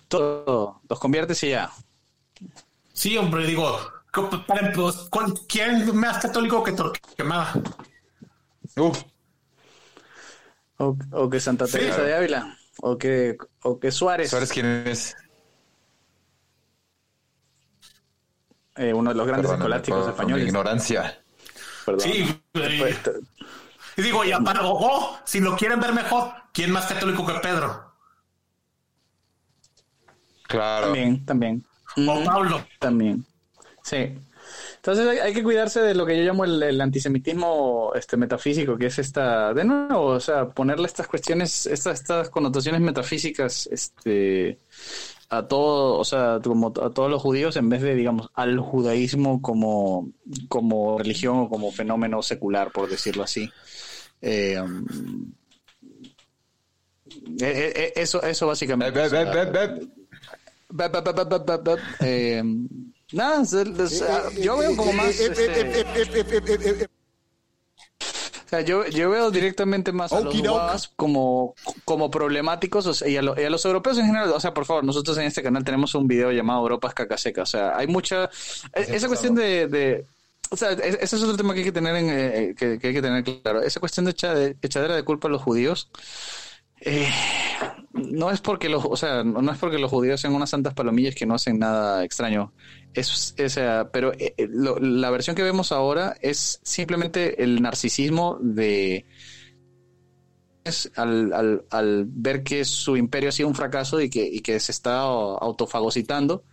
todo, 0.09 0.81
los 0.89 0.99
conviertes 1.01 1.43
y 1.45 1.51
ya. 1.51 1.71
Sí, 2.93 3.17
hombre, 3.17 3.47
digo, 3.47 3.79
para, 4.47 4.73
¿cuál- 5.11 5.35
¿quién 5.49 5.77
es 5.77 5.93
más 5.95 6.19
católico 6.19 6.63
que 6.63 6.73
Torquemada? 6.73 7.53
Uf, 8.77 9.03
O, 10.79 10.97
o 11.13 11.31
que 11.31 11.39
Santa 11.41 11.67
Sí, 11.67 11.73
Teresa 11.73 11.95
claro. 11.97 12.05
de 12.09 12.15
Ávila. 12.17 12.59
O 12.81 12.99
que, 12.99 13.37
o 13.63 13.79
que 13.79 13.93
Suárez, 13.93 14.31
¿Sabes 14.31 14.51
quién 14.53 14.67
es? 14.89 15.17
Eh, 18.77 18.93
uno 18.93 19.11
de 19.11 19.17
los 19.17 19.27
grandes 19.27 19.51
Perdóname 19.51 19.65
escolásticos 19.65 19.99
por- 19.99 20.05
por 20.07 20.15
mi 20.15 20.21
españoles. 20.23 20.47
ignorancia. 20.49 21.19
Perdón. 21.87 22.01
Sí, 22.01 22.41
eh, 22.55 22.97
y 23.97 24.03
digo, 24.03 24.25
y 24.25 24.33
aparte, 24.33 24.61
oh, 24.65 25.19
si 25.25 25.41
lo 25.41 25.57
quieren 25.57 25.79
ver 25.81 25.93
mejor, 25.93 26.33
¿quién 26.53 26.73
más 26.73 26.87
católico 26.87 27.27
que 27.27 27.35
Pedro? 27.35 27.93
Claro. 30.49 30.87
También, 30.87 31.25
también. 31.25 31.65
O. 32.07 32.25
Pablo. 32.25 32.67
También. 32.79 33.25
Sí. 33.83 34.17
Entonces 34.77 35.07
hay, 35.09 35.19
hay 35.19 35.33
que 35.33 35.43
cuidarse 35.43 35.81
de 35.81 35.95
lo 35.95 36.05
que 36.05 36.17
yo 36.19 36.23
llamo 36.25 36.45
el, 36.45 36.63
el 36.63 36.81
antisemitismo 36.81 37.93
este, 37.95 38.17
metafísico, 38.19 38.77
que 38.77 38.87
es 38.87 38.99
esta, 38.99 39.55
de 39.55 39.65
nuevo, 39.65 40.05
o 40.07 40.21
sea, 40.21 40.49
ponerle 40.51 40.87
estas 40.87 41.07
cuestiones, 41.07 41.65
estas, 41.67 42.01
estas 42.01 42.29
connotaciones 42.29 42.83
metafísicas 42.83 43.67
este, 43.73 44.59
a 45.31 45.47
todo, 45.47 45.99
o 45.99 46.05
sea, 46.05 46.41
como 46.43 46.69
a 46.69 46.91
todos 46.91 47.11
los 47.11 47.21
judíos 47.21 47.57
en 47.57 47.69
vez 47.69 47.83
de, 47.83 47.95
digamos, 47.95 48.29
al 48.35 48.59
judaísmo 48.59 49.41
como, 49.43 50.11
como 50.49 50.99
religión 50.99 51.39
o 51.39 51.49
como 51.49 51.73
fenómeno 51.73 52.23
secular, 52.23 52.71
por 52.71 52.89
decirlo 52.89 53.23
así. 53.25 53.51
Eh, 54.21 54.61
um, 54.61 54.85
eh, 57.41 57.73
eh, 57.77 57.93
eso, 57.97 58.23
eso 58.23 58.47
Bep, 58.47 58.51
básicamente. 58.53 58.99
ba, 61.45 61.57
ba. 61.59 61.77
Eh, 62.01 62.43
nada, 63.13 63.45
sea, 63.45 64.31
yo 64.41 64.59
veo 64.59 64.77
como 64.77 64.93
más. 64.93 65.19
este, 65.19 66.89
sea, 68.55 68.61
yo, 68.63 68.87
yo 68.87 69.11
veo 69.11 69.31
directamente 69.31 69.93
más 69.93 70.13
a 70.13 70.21
los 70.21 70.35
guas 70.55 70.91
como, 70.97 71.55
como 71.85 72.11
problemáticos 72.11 72.87
o 72.87 72.95
sea, 72.95 73.09
y, 73.09 73.17
a 73.17 73.23
lo- 73.23 73.41
y 73.41 73.45
a 73.45 73.51
los 73.51 73.65
europeos 73.65 73.99
en 73.99 74.07
general. 74.07 74.31
O 74.31 74.41
sea, 74.41 74.55
por 74.55 74.65
favor, 74.65 74.85
nosotros 74.85 75.17
en 75.19 75.25
este 75.25 75.43
canal 75.43 75.65
tenemos 75.65 75.95
un 75.95 76.07
video 76.09 76.31
llamado 76.33 76.61
Europa 76.61 76.89
es 76.89 76.95
caca 76.95 77.17
seca. 77.19 77.43
O 77.43 77.47
sea, 77.47 77.77
hay 77.77 77.87
mucha. 77.87 78.25
e- 78.75 78.87
Esa 78.97 79.07
cuestión 79.09 79.35
de. 79.35 79.67
de- 79.69 80.05
o 80.51 80.57
sea, 80.57 80.73
es- 80.73 80.99
ese 81.01 81.17
es 81.17 81.23
otro 81.23 81.37
tema 81.37 81.53
que 81.55 81.61
hay 81.61 81.65
que 81.65 81.73
tener, 81.73 81.97
en, 81.97 82.09
eh, 82.11 82.55
que, 82.57 82.79
que 82.79 82.89
hay 82.89 82.95
que 82.95 83.03
tener 83.03 83.25
claro. 83.25 83.61
Esa 83.63 83.81
cuestión 83.81 84.05
de 84.07 84.11
echadera 84.63 84.95
de 84.95 85.03
culpa 85.03 85.29
a 85.29 85.31
los 85.31 85.43
judíos. 85.43 85.89
Eh, 86.85 87.09
no 87.93 88.31
es 88.31 88.41
porque 88.41 88.69
los, 88.69 88.85
o 88.85 88.97
sea, 88.97 89.25
no 89.25 89.51
es 89.51 89.59
porque 89.59 89.79
los 89.79 89.91
judíos 89.91 90.21
sean 90.21 90.35
unas 90.35 90.51
santas 90.51 90.75
palomillas 90.75 91.15
que 91.15 91.27
no 91.27 91.35
hacen 91.35 91.59
nada 91.59 92.05
extraño. 92.05 92.53
Es, 92.93 93.35
es, 93.37 93.59
pero 93.93 94.13
eh, 94.15 94.35
eh, 94.37 94.49
la 94.49 95.11
versión 95.11 95.35
que 95.37 95.43
vemos 95.43 95.73
ahora 95.73 96.17
es 96.21 96.61
simplemente 96.63 97.43
el 97.43 97.63
narcisismo 97.63 98.39
de 98.41 99.07
al, 100.97 101.33
al, 101.33 101.65
al 101.71 102.07
ver 102.09 102.43
que 102.43 102.65
su 102.65 102.97
imperio 102.97 103.29
ha 103.29 103.33
sido 103.33 103.49
un 103.49 103.55
fracaso 103.55 104.01
y 104.01 104.09
que, 104.09 104.25
y 104.25 104.41
que 104.41 104.59
se 104.61 104.73
está 104.73 105.01
autofagocitando. 105.01 106.45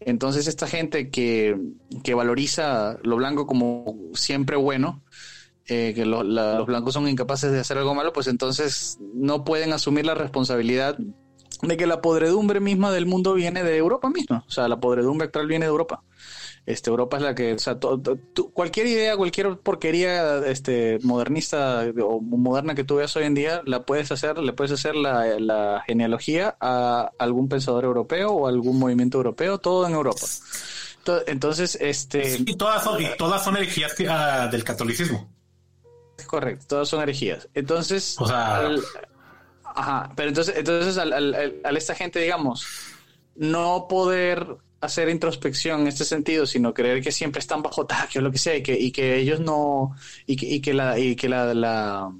Entonces 0.00 0.46
esta 0.46 0.66
gente 0.66 1.10
que, 1.10 1.56
que 2.02 2.14
valoriza 2.14 2.98
lo 3.02 3.16
blanco 3.16 3.46
como 3.46 3.98
siempre 4.14 4.56
bueno, 4.56 5.02
eh, 5.68 5.92
que 5.94 6.04
lo- 6.04 6.22
la- 6.22 6.58
los 6.58 6.66
blancos 6.66 6.94
son 6.94 7.08
incapaces 7.08 7.50
de 7.52 7.60
hacer 7.60 7.78
algo 7.78 7.94
malo, 7.94 8.12
pues 8.12 8.26
entonces 8.26 8.98
no 9.14 9.44
pueden 9.44 9.72
asumir 9.72 10.04
la 10.06 10.14
responsabilidad 10.14 10.96
de 11.62 11.76
que 11.76 11.86
la 11.86 12.02
podredumbre 12.02 12.60
misma 12.60 12.90
del 12.92 13.06
mundo 13.06 13.32
viene 13.34 13.62
de 13.62 13.76
Europa 13.76 14.10
misma. 14.10 14.44
O 14.46 14.50
sea, 14.50 14.68
la 14.68 14.80
podredumbre 14.80 15.26
actual 15.26 15.46
viene 15.46 15.64
de 15.64 15.70
Europa. 15.70 16.02
Este, 16.66 16.88
Europa 16.90 17.18
es 17.18 17.22
la 17.22 17.34
que, 17.34 17.52
o 17.54 17.58
sea, 17.58 17.78
to- 17.78 18.00
to- 18.00 18.16
tú- 18.34 18.50
cualquier 18.52 18.86
idea, 18.86 19.16
cualquier 19.18 19.58
porquería 19.58 20.38
este, 20.46 20.98
modernista 21.02 21.84
o 22.02 22.20
moderna 22.22 22.74
que 22.74 22.84
tú 22.84 22.96
veas 22.96 23.14
hoy 23.16 23.24
en 23.24 23.34
día, 23.34 23.60
la 23.66 23.84
puedes 23.84 24.10
hacer, 24.12 24.38
le 24.38 24.52
puedes 24.54 24.72
hacer 24.72 24.96
la, 24.96 25.38
la 25.38 25.82
genealogía 25.86 26.56
a 26.60 27.10
algún 27.18 27.48
pensador 27.50 27.84
europeo 27.84 28.30
o 28.32 28.46
algún 28.46 28.78
movimiento 28.78 29.18
europeo, 29.18 29.58
todo 29.58 29.86
en 29.86 29.92
Europa. 29.94 30.22
To- 31.04 31.26
Entonces, 31.26 31.76
este, 31.82 32.38
Y 32.46 32.56
todas 32.56 32.82
son, 32.82 33.00
y 33.02 33.06
todas 33.18 33.44
son 33.44 33.56
herejías 33.58 33.94
ah, 34.08 34.48
del 34.50 34.64
catolicismo. 34.64 35.30
Es 36.24 36.28
correcto, 36.28 36.64
todas 36.68 36.88
son 36.88 37.02
herejías. 37.02 37.48
Entonces, 37.52 38.16
O 38.18 38.26
sea- 38.26 38.56
al- 38.56 38.82
ajá, 39.62 40.10
pero 40.16 40.30
entonces, 40.30 40.54
entonces 40.56 40.96
al, 40.96 41.12
al- 41.12 41.34
al- 41.34 41.54
al 41.62 41.76
esta 41.76 41.94
gente, 41.94 42.18
digamos, 42.18 42.66
no 43.36 43.86
poder 43.88 44.56
hacer 44.80 45.10
introspección 45.10 45.82
en 45.82 45.88
este 45.88 46.04
sentido, 46.04 46.46
sino 46.46 46.72
creer 46.72 47.02
que 47.02 47.12
siempre 47.12 47.40
están 47.40 47.62
bajo 47.62 47.82
ataque 47.82 48.18
o 48.18 48.22
lo 48.22 48.30
que 48.30 48.38
sea, 48.38 48.56
y 48.56 48.62
que, 48.62 48.72
y 48.78 48.90
que 48.90 49.16
ellos 49.16 49.40
no, 49.40 49.94
y 50.26 50.36
que, 50.36 50.46
y 50.46 50.60
que 50.62 50.72
la, 50.72 50.98
y 50.98 51.14
que 51.14 51.28
la, 51.28 51.52
la 51.52 52.10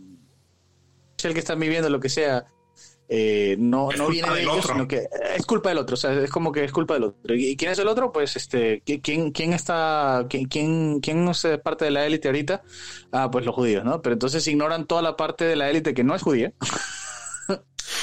el 1.22 1.32
que 1.32 1.40
están 1.40 1.59
viviendo 1.59 1.88
lo 1.88 2.00
que 2.00 2.11
sea, 2.11 2.44
eh, 3.17 3.57
no, 3.59 3.93
Es 3.93 3.99
no 3.99 4.09
viene 4.09 4.29
de 4.31 4.43
ellos, 4.43 4.57
otro. 4.59 4.73
sino 4.75 4.89
que 4.89 5.07
es 5.37 5.47
culpa 5.47 5.69
del 5.69 5.79
otro, 5.79 5.95
o 5.95 5.97
sea, 5.97 6.12
es 6.15 6.31
como 6.31 6.51
que 6.51 6.65
es 6.65 6.73
culpa 6.73 6.95
del 6.95 7.05
otro. 7.05 7.35
¿Y 7.35 7.57
quién 7.57 7.71
es 7.71 7.79
el 7.79 7.87
otro? 7.87 8.11
Pues 8.11 8.35
este, 8.35 8.83
¿qui- 8.85 9.01
¿quién, 9.01 9.31
quién 9.31 9.53
está, 9.53 10.27
quién, 10.29 10.47
quién, 10.47 10.99
quién 11.01 11.29
es 11.29 11.47
parte 11.62 11.85
de 11.85 11.93
la 11.93 12.05
élite 12.07 12.27
ahorita? 12.29 12.62
Ah, 13.12 13.31
pues 13.31 13.45
los 13.47 13.55
judíos, 13.55 13.85
¿no? 13.85 14.03
Pero 14.03 14.15
entonces 14.15 14.45
ignoran 14.49 14.87
toda 14.87 15.01
la 15.03 15.17
parte 15.17 15.45
de 15.45 15.55
la 15.55 15.71
élite 15.71 15.95
que 15.95 16.03
no 16.03 16.15
es 16.15 16.23
judía. 16.23 16.53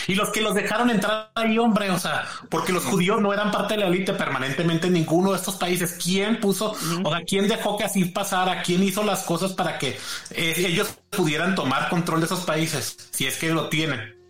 Y 0.07 0.13
los 0.15 0.29
que 0.29 0.41
los 0.41 0.53
dejaron 0.53 0.89
entrar 0.89 1.31
ahí, 1.35 1.57
hombre, 1.57 1.89
o 1.89 1.97
sea, 1.99 2.23
porque 2.49 2.71
los 2.71 2.83
judíos 2.85 3.19
no 3.19 3.33
eran 3.33 3.51
parte 3.51 3.73
de 3.73 3.79
la 3.81 3.87
élite 3.87 4.13
permanentemente 4.13 4.87
en 4.87 4.93
ninguno 4.93 5.31
de 5.31 5.37
estos 5.37 5.55
países. 5.55 5.97
¿Quién 6.01 6.39
puso, 6.39 6.71
o 7.03 7.09
sea, 7.11 7.23
quién 7.25 7.47
dejó 7.47 7.77
que 7.77 7.83
así 7.85 8.05
pasara? 8.05 8.61
¿Quién 8.61 8.83
hizo 8.83 9.03
las 9.03 9.23
cosas 9.23 9.53
para 9.53 9.77
que 9.79 9.97
eh, 10.31 10.53
ellos 10.57 10.87
pudieran 11.09 11.55
tomar 11.55 11.89
control 11.89 12.19
de 12.19 12.27
esos 12.27 12.41
países? 12.41 12.95
Si 13.11 13.25
es 13.25 13.37
que 13.37 13.49
lo 13.49 13.69
tienen. 13.69 14.20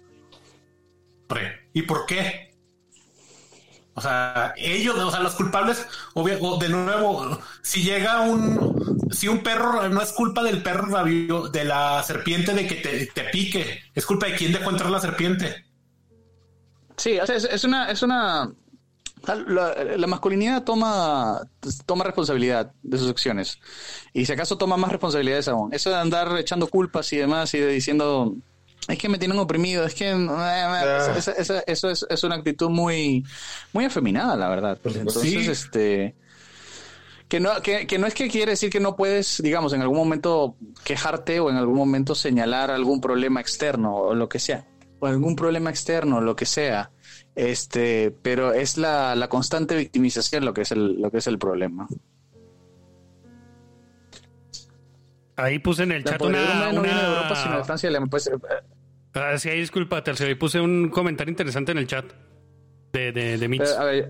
¿Y 1.73 1.83
por 1.83 2.05
qué? 2.05 2.51
O 3.93 4.01
sea, 4.01 4.53
ellos, 4.57 4.97
o 4.97 5.11
sea, 5.11 5.19
los 5.19 5.35
culpables, 5.35 5.85
obvio, 6.13 6.57
de 6.57 6.69
nuevo, 6.69 7.39
si 7.61 7.83
llega 7.83 8.21
un, 8.21 9.09
si 9.11 9.27
un 9.27 9.43
perro, 9.43 9.89
no 9.89 10.01
es 10.01 10.13
culpa 10.13 10.43
del 10.43 10.63
perro 10.63 10.87
rabio, 10.87 11.49
de 11.49 11.65
la 11.65 12.01
serpiente 12.03 12.53
de 12.53 12.67
que 12.67 12.75
te, 12.75 13.05
te 13.07 13.23
pique, 13.25 13.81
es 13.93 14.05
culpa 14.05 14.27
de 14.27 14.35
quién 14.35 14.53
dejó 14.53 14.69
entrar 14.69 14.89
la 14.89 15.01
serpiente. 15.01 15.65
Sí, 16.95 17.17
es, 17.17 17.63
una, 17.63 17.91
es 17.91 18.01
una 18.01 18.51
la, 19.27 19.75
la 19.97 20.07
masculinidad 20.07 20.63
toma, 20.63 21.41
toma 21.85 22.03
responsabilidad 22.03 22.71
de 22.83 22.97
sus 22.97 23.09
acciones. 23.09 23.59
Y 24.13 24.25
si 24.25 24.31
acaso 24.31 24.57
toma 24.57 24.77
más 24.77 24.91
responsabilidades 24.91 25.47
aún. 25.47 25.73
Eso 25.73 25.89
de 25.89 25.97
andar 25.97 26.37
echando 26.37 26.67
culpas 26.67 27.11
y 27.11 27.17
demás 27.17 27.53
y 27.53 27.59
de 27.59 27.67
diciendo 27.67 28.35
es 28.87 28.97
que 28.97 29.09
me 29.09 29.17
tienen 29.17 29.37
oprimido, 29.39 29.85
es 29.85 29.93
que 29.95 30.09
esa- 30.11 31.31
esa- 31.37 31.59
eso 31.67 31.89
es, 31.89 32.05
es 32.09 32.23
una 32.23 32.35
actitud 32.35 32.69
muy, 32.69 33.23
muy 33.73 33.85
afeminada, 33.85 34.35
la 34.35 34.49
verdad. 34.49 34.79
Entonces, 34.83 35.21
Sí. 35.23 35.49
este 35.49 36.15
que 37.27 37.39
no, 37.39 37.61
que, 37.61 37.87
que 37.87 37.97
no 37.97 38.07
es 38.07 38.13
que 38.13 38.27
quiere 38.27 38.51
decir 38.51 38.69
que 38.69 38.81
no 38.81 38.97
puedes, 38.97 39.41
digamos, 39.41 39.71
en 39.71 39.81
algún 39.81 39.95
momento 39.97 40.57
quejarte 40.83 41.39
o 41.39 41.49
en 41.49 41.55
algún 41.55 41.75
momento 41.77 42.13
señalar 42.13 42.71
algún 42.71 42.99
problema 42.99 43.39
externo 43.39 43.95
o 43.95 44.13
lo 44.13 44.27
que 44.27 44.37
sea, 44.39 44.67
o 44.99 45.05
algún 45.07 45.37
problema 45.37 45.69
externo, 45.69 46.19
lo 46.19 46.35
que 46.35 46.45
sea, 46.45 46.91
este, 47.35 48.11
pero 48.21 48.51
es 48.53 48.77
la, 48.77 49.15
la 49.15 49.29
constante 49.29 49.77
victimización 49.77 50.43
lo 50.43 50.53
que 50.53 50.63
es 50.63 50.71
el, 50.73 50.99
lo 51.01 51.09
que 51.09 51.19
es 51.19 51.27
el 51.27 51.39
problema. 51.39 51.87
Ahí 55.41 55.59
puse 55.59 55.83
en 55.83 55.91
el 55.93 56.03
La 56.03 56.11
chat 56.11 56.21
una... 56.21 56.71
no 56.71 56.81
viene 56.81 56.97
de 56.99 57.05
una- 57.05 57.15
Europa, 57.17 57.35
sino 57.35 57.57
de 57.57 57.63
Francia 57.63 57.87
y 57.87 57.89
Alemania. 57.89 58.09
Pues, 58.11 58.27
eh, 58.27 58.31
Ah, 59.13 59.37
sí, 59.37 59.49
ahí 59.49 59.59
disculpa, 59.59 60.03
Tercio. 60.03 60.25
Ahí 60.25 60.35
puse 60.35 60.59
un 60.61 60.89
comentario 60.89 61.31
interesante 61.31 61.71
en 61.73 61.77
el 61.79 61.87
chat 61.87 62.05
de, 62.93 63.11
de, 63.11 63.37
de 63.37 63.47
Mitch. 63.49 63.61
pero, 63.61 63.77
a 63.79 63.83
ver, 63.83 64.09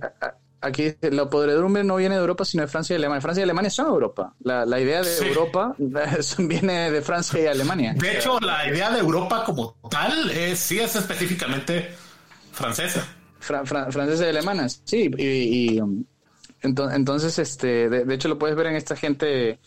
aquí 0.61 0.83
dice, 0.83 1.09
la 1.11 1.27
podredumbre 1.27 1.83
no 1.83 1.95
viene 1.95 2.13
de 2.15 2.21
Europa, 2.21 2.45
sino 2.45 2.61
de 2.61 2.67
Francia 2.67 2.93
y 2.93 2.97
Alemania. 2.97 3.19
Francia 3.21 3.41
y 3.41 3.43
Alemania 3.45 3.69
son 3.71 3.87
Europa. 3.87 4.35
La, 4.43 4.63
la 4.65 4.79
idea 4.79 4.99
de 4.99 5.05
Sí. 5.05 5.25
Europa 5.25 5.75
viene 6.37 6.91
de 6.91 7.01
Francia 7.01 7.41
y 7.41 7.47
Alemania. 7.47 7.93
De 7.95 8.17
hecho, 8.17 8.39
la 8.41 8.67
idea 8.69 8.91
de 8.91 8.99
Europa 8.99 9.43
como 9.43 9.75
tal 9.89 10.29
es, 10.29 10.59
sí 10.59 10.79
es 10.79 10.95
específicamente 10.95 11.89
francesa. 12.51 13.03
Fra- 13.39 13.65
fra- 13.65 13.91
franceses 13.91 14.23
y 14.25 14.29
alemanas, 14.29 14.81
sí, 14.85 15.09
y, 15.17 15.73
y, 15.75 15.81
um, 15.81 16.03
ento- 16.61 16.93
entonces, 16.93 17.39
este, 17.39 17.89
de, 17.89 18.05
de 18.05 18.13
hecho 18.13 18.27
lo 18.27 18.37
puedes 18.37 18.55
ver 18.55 18.67
en 18.67 18.75
esta 18.75 18.95
gente, 18.95 19.59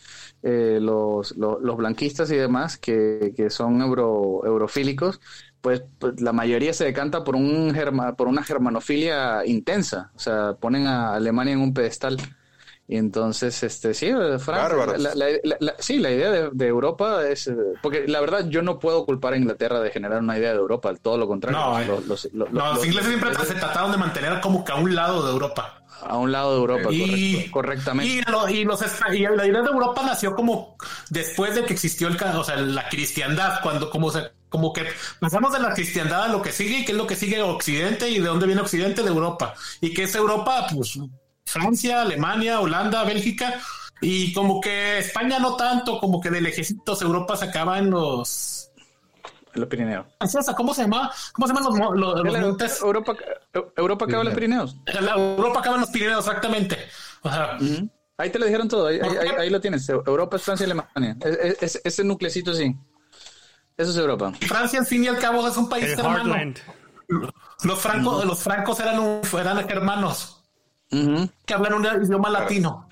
eh, 0.47 0.78
los, 0.80 1.34
los, 1.36 1.61
los 1.62 1.76
blanquistas 1.76 2.30
y 2.30 2.36
demás, 2.36 2.76
que, 2.76 3.32
que 3.36 3.49
son 3.51 3.80
euro, 3.80 4.42
eurofílicos, 4.45 5.20
pues, 5.62 5.82
pues, 5.99 6.20
la 6.20 6.32
mayoría 6.34 6.74
se 6.74 6.84
decanta 6.84 7.24
por 7.24 7.34
un 7.34 7.72
germa- 7.74 8.14
por 8.14 8.28
una 8.28 8.42
germanofilia 8.45 9.47
intensa, 9.47 10.11
o 10.14 10.18
sea, 10.18 10.55
ponen 10.61 10.86
a 10.86 11.14
Alemania 11.14 11.55
en 11.55 11.61
un 11.61 11.72
pedestal. 11.72 12.18
Y 12.86 12.99
entonces, 12.99 13.62
este, 13.62 13.95
sí, 13.95 14.09
eh, 14.09 14.38
Fran- 14.38 14.59
Bárbaros. 14.59 15.01
la, 15.01 15.14
la- 15.14 15.26
la- 15.42 15.57
la- 15.59 15.74
sí, 15.78 15.99
la 16.01 16.11
idea 16.11 16.30
de, 16.30 16.51
de 16.53 16.66
Europa 16.66 17.26
es, 17.26 17.47
eh, 17.47 17.57
porque 17.82 18.07
la 18.07 18.20
verdad 18.20 18.47
yo 18.51 18.61
no 18.61 18.78
puedo 18.78 19.07
culpar 19.07 19.32
a 19.32 19.38
Inglaterra 19.38 19.80
de 19.80 19.88
generar 19.90 20.20
una 20.20 20.36
idea 20.36 20.51
de 20.53 20.59
Europa, 20.59 20.92
todo 21.01 21.16
lo 21.16 21.26
contrario. 21.26 21.59
No, 21.59 21.80
eh. 21.80 21.86
Los- 21.86 22.07
los- 22.07 22.28
los- 22.34 22.53
No, 22.53 22.66
los 22.66 22.74
los- 22.76 22.84
ingleses 22.86 23.09
siempre 23.09 23.34
se 23.47 23.55
trataron 23.55 23.90
de 23.90 23.97
mantener 23.97 24.38
como 24.42 24.62
que 24.66 24.72
a 24.72 24.74
un 24.74 24.95
lado 24.95 25.24
de 25.24 25.32
Europa. 25.32 25.80
A 26.07 26.17
un 26.19 26.33
lado 26.33 26.53
de 26.53 26.59
Europa, 26.59 26.89
Y, 26.93 27.05
correcto, 27.51 27.51
correctamente. 27.53 28.13
y, 28.13 28.21
lo- 28.31 28.49
y 28.49 28.65
los 28.65 28.81
y 29.13 29.19
la 29.21 29.47
idea 29.47 29.63
de 29.63 29.69
Europa 29.71 30.03
nació 30.05 30.35
como 30.35 30.77
después 31.11 31.55
de 31.55 31.65
que 31.65 31.73
existió 31.73 32.09
el, 32.09 32.17
o 32.23 32.45
sea, 32.45 32.57
la 32.57 32.89
cristiandad, 32.89 33.61
cuando 33.63 33.91
como 33.91 34.11
se, 34.11 34.23
como 34.49 34.73
que 34.73 34.85
pasamos 35.21 35.53
de 35.53 35.61
la 35.61 35.75
cristiandad 35.75 36.25
a 36.25 36.29
lo 36.29 36.43
que 36.43 36.53
sigue, 36.53 36.81
y 36.81 36.85
qué 36.85 36.93
es 36.93 36.99
lo 36.99 37.07
que 37.07 37.17
sigue 37.17 37.43
Occidente 37.43 38.09
y 38.09 38.19
de 38.21 38.27
dónde 38.27 38.47
viene 38.47 38.61
Occidente 38.63 39.03
de 39.03 39.09
Europa. 39.09 39.55
Y 39.81 39.93
que 39.93 40.05
es 40.05 40.15
Europa, 40.15 40.67
pues 40.75 40.99
Francia, 41.47 42.03
Alemania, 42.03 42.61
Holanda, 42.61 43.05
Bélgica. 43.05 43.61
Y 44.01 44.33
como 44.35 44.61
que 44.61 44.99
España 44.99 45.39
no 45.39 45.57
tanto, 45.57 45.99
como 45.99 46.21
que 46.21 46.29
de 46.31 46.41
lejecitos 46.41 47.01
Europa 47.01 47.37
se 47.37 47.47
acaba 47.47 47.79
en 47.79 47.91
los... 47.91 48.54
Los 49.55 49.69
Pirineos. 49.69 50.07
¿Cómo 50.57 50.75
se 50.75 50.83
llama? 50.83 51.11
¿Cómo 51.33 51.47
se 51.47 51.55
llaman 51.55 51.79
los, 51.79 51.97
los- 51.99 52.21
los 52.25 52.39
montes? 52.41 52.81
Europa, 52.81 53.15
Europa 53.77 54.05
acaba 54.07 54.21
en 54.23 54.27
los 54.27 54.35
Pirineos. 54.35 54.77
La 55.01 55.13
Europa 55.15 55.61
acaba 55.61 55.77
en 55.77 55.81
los 55.83 55.91
Pirineos, 55.91 56.27
exactamente. 56.27 56.77
O 57.23 57.31
sea, 57.31 57.59
Ahí 58.17 58.31
te 58.31 58.39
lo 58.39 58.47
dijeron 58.47 58.69
todo, 58.69 58.87
ahí, 58.87 59.01
ahí- 59.03 59.17
ahí- 59.17 59.35
ahí 59.41 59.51
lo 59.51 59.61
tienes. 59.61 59.89
Europa 59.89 60.37
es 60.37 60.43
Francia 60.43 60.63
y 60.65 60.71
Alemania. 60.71 61.17
Es- 61.21 61.63
es- 61.63 61.81
ese 61.85 62.05
nuclecito 62.05 62.55
sí. 62.55 62.77
Eso 63.77 63.91
es 63.91 63.97
Europa. 63.97 64.33
Francia, 64.47 64.79
al 64.79 64.87
fin 64.87 65.03
y 65.03 65.09
al 65.09 65.19
cabo, 65.19 65.47
es 65.49 65.57
un 65.57 65.69
país 65.69 65.85
El 65.87 65.99
hermano. 65.99 66.33
Heartland. 66.35 66.59
Los 67.65 67.81
francos, 67.81 68.25
los 68.25 68.39
francos 68.41 68.79
eran, 68.81 69.01
un- 69.01 69.21
eran 69.39 69.59
hermanos 69.69 70.43
que 70.89 71.55
hablan 71.55 71.75
un 71.75 71.85
idioma 72.05 72.31
latino. 72.31 72.89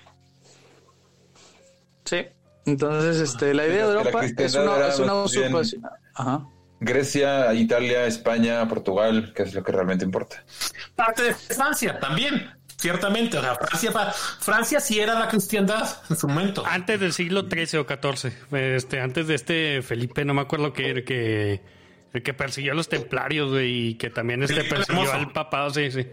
Sí. 2.04 2.26
Entonces, 2.66 3.20
este, 3.20 3.54
la 3.54 3.66
idea 3.66 3.86
de 3.86 3.94
Europa 3.94 4.24
es 4.24 4.54
una, 4.54 4.86
es 4.86 4.98
una 4.98 5.14
usurpación. 5.22 5.82
Ajá. 6.14 6.46
Grecia, 6.82 7.54
Italia, 7.54 8.06
España, 8.06 8.66
Portugal, 8.68 9.32
que 9.34 9.44
es 9.44 9.54
lo 9.54 9.62
que 9.62 9.72
realmente 9.72 10.04
importa. 10.04 10.44
Parte 10.96 11.22
de 11.22 11.34
Francia 11.34 11.98
también, 12.00 12.50
ciertamente. 12.76 13.38
O 13.38 13.40
sea, 13.40 13.54
Francia, 13.54 13.92
Francia 14.40 14.80
sí 14.80 14.98
era 14.98 15.18
la 15.18 15.28
cristiandad 15.28 15.88
en 16.10 16.16
su 16.16 16.26
momento. 16.26 16.64
Antes 16.66 16.98
del 16.98 17.12
siglo 17.12 17.42
XIII 17.48 17.80
o 17.80 17.86
XIV, 17.86 18.32
este, 18.56 19.00
antes 19.00 19.28
de 19.28 19.34
este 19.36 19.82
Felipe, 19.82 20.24
no 20.24 20.34
me 20.34 20.40
acuerdo 20.40 20.72
que 20.72 20.90
el 20.90 21.04
que, 21.04 21.62
el 22.12 22.22
que 22.22 22.34
persiguió 22.34 22.72
a 22.72 22.74
los 22.74 22.88
templarios 22.88 23.50
güey, 23.50 23.90
y 23.90 23.94
que 23.94 24.10
también 24.10 24.42
este 24.42 24.64
persiguió 24.64 25.12
al 25.12 25.32
papado, 25.32 25.70
sí, 25.70 25.90
sí. 25.92 26.06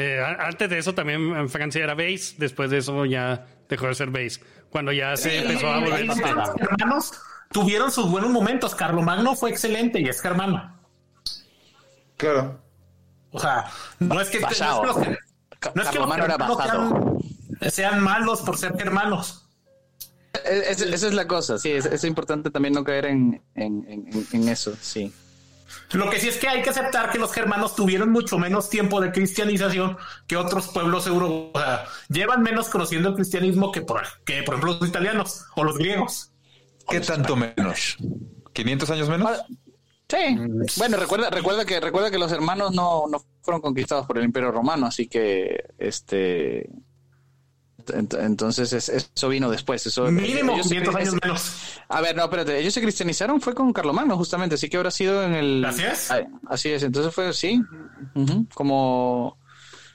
Eh, 0.00 0.36
antes 0.38 0.70
de 0.70 0.78
eso 0.78 0.94
también 0.94 1.34
en 1.36 1.48
Francia 1.48 1.82
era 1.84 1.94
base, 1.94 2.34
después 2.38 2.70
de 2.70 2.78
eso 2.78 3.04
ya 3.04 3.46
dejó 3.68 3.86
de 3.88 3.94
ser 3.94 4.10
base. 4.10 4.40
Cuando 4.70 4.92
ya 4.92 5.16
se 5.16 5.38
empezó 5.40 5.68
a 5.68 5.80
volver 5.80 6.06
los 6.06 6.18
hermanos 6.18 7.12
tuvieron 7.52 7.90
sus 7.90 8.08
buenos 8.10 8.30
momentos. 8.30 8.74
Carlomagno 8.74 9.34
fue 9.34 9.50
excelente 9.50 10.00
y 10.00 10.08
es 10.08 10.20
germano. 10.20 10.78
Claro. 12.16 12.60
O 13.32 13.38
sea, 13.40 13.64
no 13.98 14.20
es 14.20 14.28
que, 14.30 14.40
no 14.40 14.48
es 14.48 14.58
que 14.58 14.64
los, 14.64 14.96
no 15.74 15.82
es 15.82 15.88
que 15.88 15.98
los 15.98 16.16
era 16.16 16.36
sean, 16.66 17.70
sean 17.70 18.00
malos 18.00 18.40
por 18.42 18.56
ser 18.58 18.76
germanos. 18.76 19.46
Es- 20.44 20.80
es- 20.80 20.92
esa 20.92 21.06
es 21.08 21.14
la 21.14 21.26
cosa, 21.26 21.58
sí, 21.58 21.70
es, 21.72 21.84
es 21.86 22.04
importante 22.04 22.50
también 22.50 22.72
no 22.74 22.84
caer 22.84 23.06
en, 23.06 23.42
en, 23.54 23.84
en- 23.88 24.26
en 24.32 24.48
eso, 24.48 24.74
sí. 24.80 25.12
Lo 25.92 26.08
que 26.10 26.20
sí 26.20 26.28
es 26.28 26.36
que 26.36 26.48
hay 26.48 26.62
que 26.62 26.70
aceptar 26.70 27.10
que 27.10 27.18
los 27.18 27.32
germanos 27.32 27.74
tuvieron 27.74 28.10
mucho 28.10 28.38
menos 28.38 28.70
tiempo 28.70 29.00
de 29.00 29.12
cristianización 29.12 29.96
que 30.26 30.36
otros 30.36 30.68
pueblos 30.68 31.06
europeos. 31.06 31.50
O 31.54 31.58
sea, 31.58 31.84
llevan 32.08 32.42
menos 32.42 32.68
conociendo 32.68 33.08
el 33.10 33.14
cristianismo 33.14 33.72
que 33.72 33.82
por, 33.82 34.02
que, 34.24 34.42
por 34.42 34.54
ejemplo, 34.54 34.78
los 34.80 34.88
italianos 34.88 35.44
o 35.56 35.64
los 35.64 35.78
griegos. 35.78 36.32
¿Qué 36.88 37.00
tanto 37.00 37.36
menos? 37.36 37.96
¿500 38.54 38.90
años 38.90 39.08
menos? 39.08 39.42
Sí. 40.08 40.36
Bueno, 40.76 40.96
recuerda, 40.96 41.30
recuerda 41.30 41.64
que 41.64 41.78
recuerda 41.80 42.10
que 42.10 42.18
los 42.18 42.32
hermanos 42.32 42.72
no, 42.72 43.04
no 43.08 43.24
fueron 43.42 43.60
conquistados 43.60 44.06
por 44.06 44.18
el 44.18 44.24
Imperio 44.24 44.50
Romano, 44.50 44.86
así 44.86 45.06
que 45.06 45.64
este 45.78 46.68
entonces 47.94 48.72
es- 48.72 48.88
eso 48.88 49.28
vino 49.28 49.50
después. 49.50 49.86
Eso, 49.86 50.04
Mínimo 50.10 50.54
ellos 50.54 50.66
se 50.68 50.74
500 50.76 50.94
cri- 50.94 50.98
años 51.00 51.14
menos. 51.22 51.52
A 51.88 52.00
ver, 52.00 52.16
no, 52.16 52.24
espérate, 52.24 52.58
ellos 52.58 52.72
se 52.74 52.80
cristianizaron 52.80 53.40
fue 53.40 53.54
con 53.54 53.72
Carlomagno 53.72 54.16
justamente, 54.16 54.54
así 54.54 54.68
que 54.68 54.76
habrá 54.76 54.90
sido 54.90 55.22
en 55.22 55.34
el 55.34 55.64
Así 55.64 55.82
es. 55.82 56.10
Así 56.48 56.68
es, 56.70 56.82
entonces 56.82 57.14
fue 57.14 57.32
sí, 57.32 57.60
como 58.54 59.36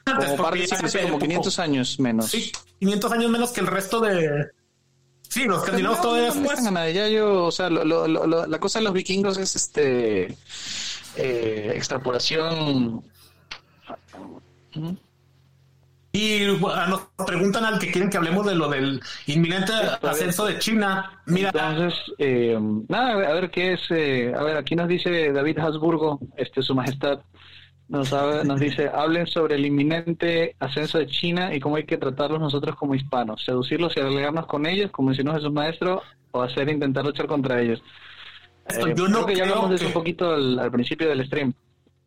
Antes, 0.06 0.30
como 0.32 0.44
par 0.44 0.54
de 0.54 0.68
siglos, 0.68 0.92
sí, 0.92 1.00
como 1.00 1.20
500 1.20 1.60
años 1.60 2.00
menos. 2.00 2.28
Sí, 2.32 2.52
500 2.80 3.12
años 3.12 3.32
menos 3.32 3.52
que 3.52 3.62
el 3.62 3.68
resto 3.68 4.00
de. 4.00 4.48
Sí, 5.28 5.46
los 5.46 5.64
escandinavos 5.64 6.00
todavía 6.02 6.30
No, 6.30 6.36
no, 6.36 6.42
después. 6.42 6.94
ya 6.94 7.08
yo, 7.10 7.46
o 7.46 7.52
sea, 7.52 7.70
lo- 7.70 7.84
lo- 7.84 8.08
lo- 8.08 8.28
lo- 8.28 8.46
la 8.46 8.60
cosa 8.60 8.80
de 8.80 8.84
los 8.86 8.94
vikingos 8.94 9.38
es 9.38 9.56
este 9.56 10.38
eh, 11.18 11.72
extrapolación. 11.76 13.04
Y 16.18 16.48
bueno, 16.60 16.88
nos 16.88 17.26
preguntan 17.28 17.66
al 17.66 17.78
que 17.78 17.92
quieren 17.92 18.10
que 18.10 18.16
hablemos 18.18 18.46
de 18.46 18.56
lo 18.56 18.70
del 18.70 19.02
inminente 19.28 19.74
ascenso 20.02 20.46
de 20.46 20.58
China. 20.60 21.22
Mira, 21.26 21.50
Entonces, 21.54 22.00
eh, 22.20 22.58
nada, 22.88 23.12
a 23.30 23.34
ver, 23.34 23.52
qué 23.52 23.74
es. 23.74 23.82
eh, 23.90 24.34
a 24.34 24.42
ver, 24.44 24.56
aquí 24.56 24.76
nos 24.76 24.88
dice 24.88 25.34
David 25.34 25.60
Habsburgo, 25.60 26.20
este, 26.38 26.62
su 26.62 26.74
majestad, 26.74 27.20
nos, 27.90 28.12
nos 28.46 28.60
dice: 28.60 28.90
hablen 28.96 29.28
sobre 29.28 29.56
el 29.56 29.66
inminente 29.66 30.56
ascenso 30.60 31.00
de 31.00 31.08
China 31.08 31.54
y 31.54 31.60
cómo 31.60 31.76
hay 31.76 31.84
que 31.86 31.98
tratarlos 31.98 32.40
nosotros 32.40 32.76
como 32.78 32.96
hispanos, 32.96 33.44
seducirlos 33.44 33.96
y 33.98 34.00
alegarnos 34.00 34.46
con 34.46 34.66
ellos, 34.66 34.92
como 34.92 35.08
mencionó 35.10 35.34
Jesús 35.34 35.52
Maestro, 35.52 36.02
o 36.32 36.42
hacer 36.42 36.70
intentar 36.70 37.04
luchar 37.04 37.28
contra 37.28 37.62
ellos. 37.62 37.84
esto 38.68 38.88
Eh, 38.88 38.94
yo 38.96 39.08
no 39.10 39.26
creo 39.26 39.26
que 39.28 39.36
ya 39.36 39.44
creo 39.44 39.56
hablamos 39.56 39.70
de 39.72 39.76
eso 39.76 39.84
que- 39.84 39.88
un 39.90 39.94
poquito 39.94 40.32
al, 40.32 40.60
al 40.60 40.72
principio 40.72 41.10
del 41.10 41.26
stream. 41.26 41.54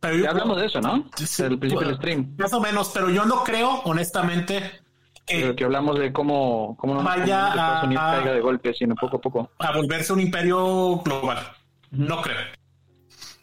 Pero 0.01 0.16
yo- 0.16 0.24
Ya 0.24 0.30
hablamos 0.30 0.57
de 0.59 0.66
eso, 0.66 0.80
¿no? 0.80 1.05
Sí, 1.16 1.42
Al 1.42 1.59
principio 1.59 1.80
del 1.80 1.88
bueno, 1.88 1.96
stream. 1.96 2.34
Más 2.38 2.53
o 2.53 2.61
menos, 2.61 2.90
pero 2.94 3.11
yo 3.11 3.24
no 3.24 3.42
creo, 3.44 3.80
honestamente, 3.84 4.80
que 5.26 5.55
que 5.55 5.64
hablamos 5.64 5.99
de 5.99 6.12
cómo, 6.12 6.76
cómo 6.78 6.94
no 6.94 7.03
Vaya 7.03 7.24
cómo 7.40 7.49
Estados 7.51 7.84
Unidos 7.84 8.05
a- 8.05 8.12
caiga 8.16 8.32
de 8.32 8.40
golpe, 8.40 8.74
sino 8.74 8.94
poco 8.94 9.16
a 9.18 9.20
poco. 9.20 9.51
a 9.59 9.72
volverse 9.72 10.12
un 10.12 10.20
imperio 10.20 10.99
global. 11.05 11.38
No 11.90 12.20
creo. 12.22 12.36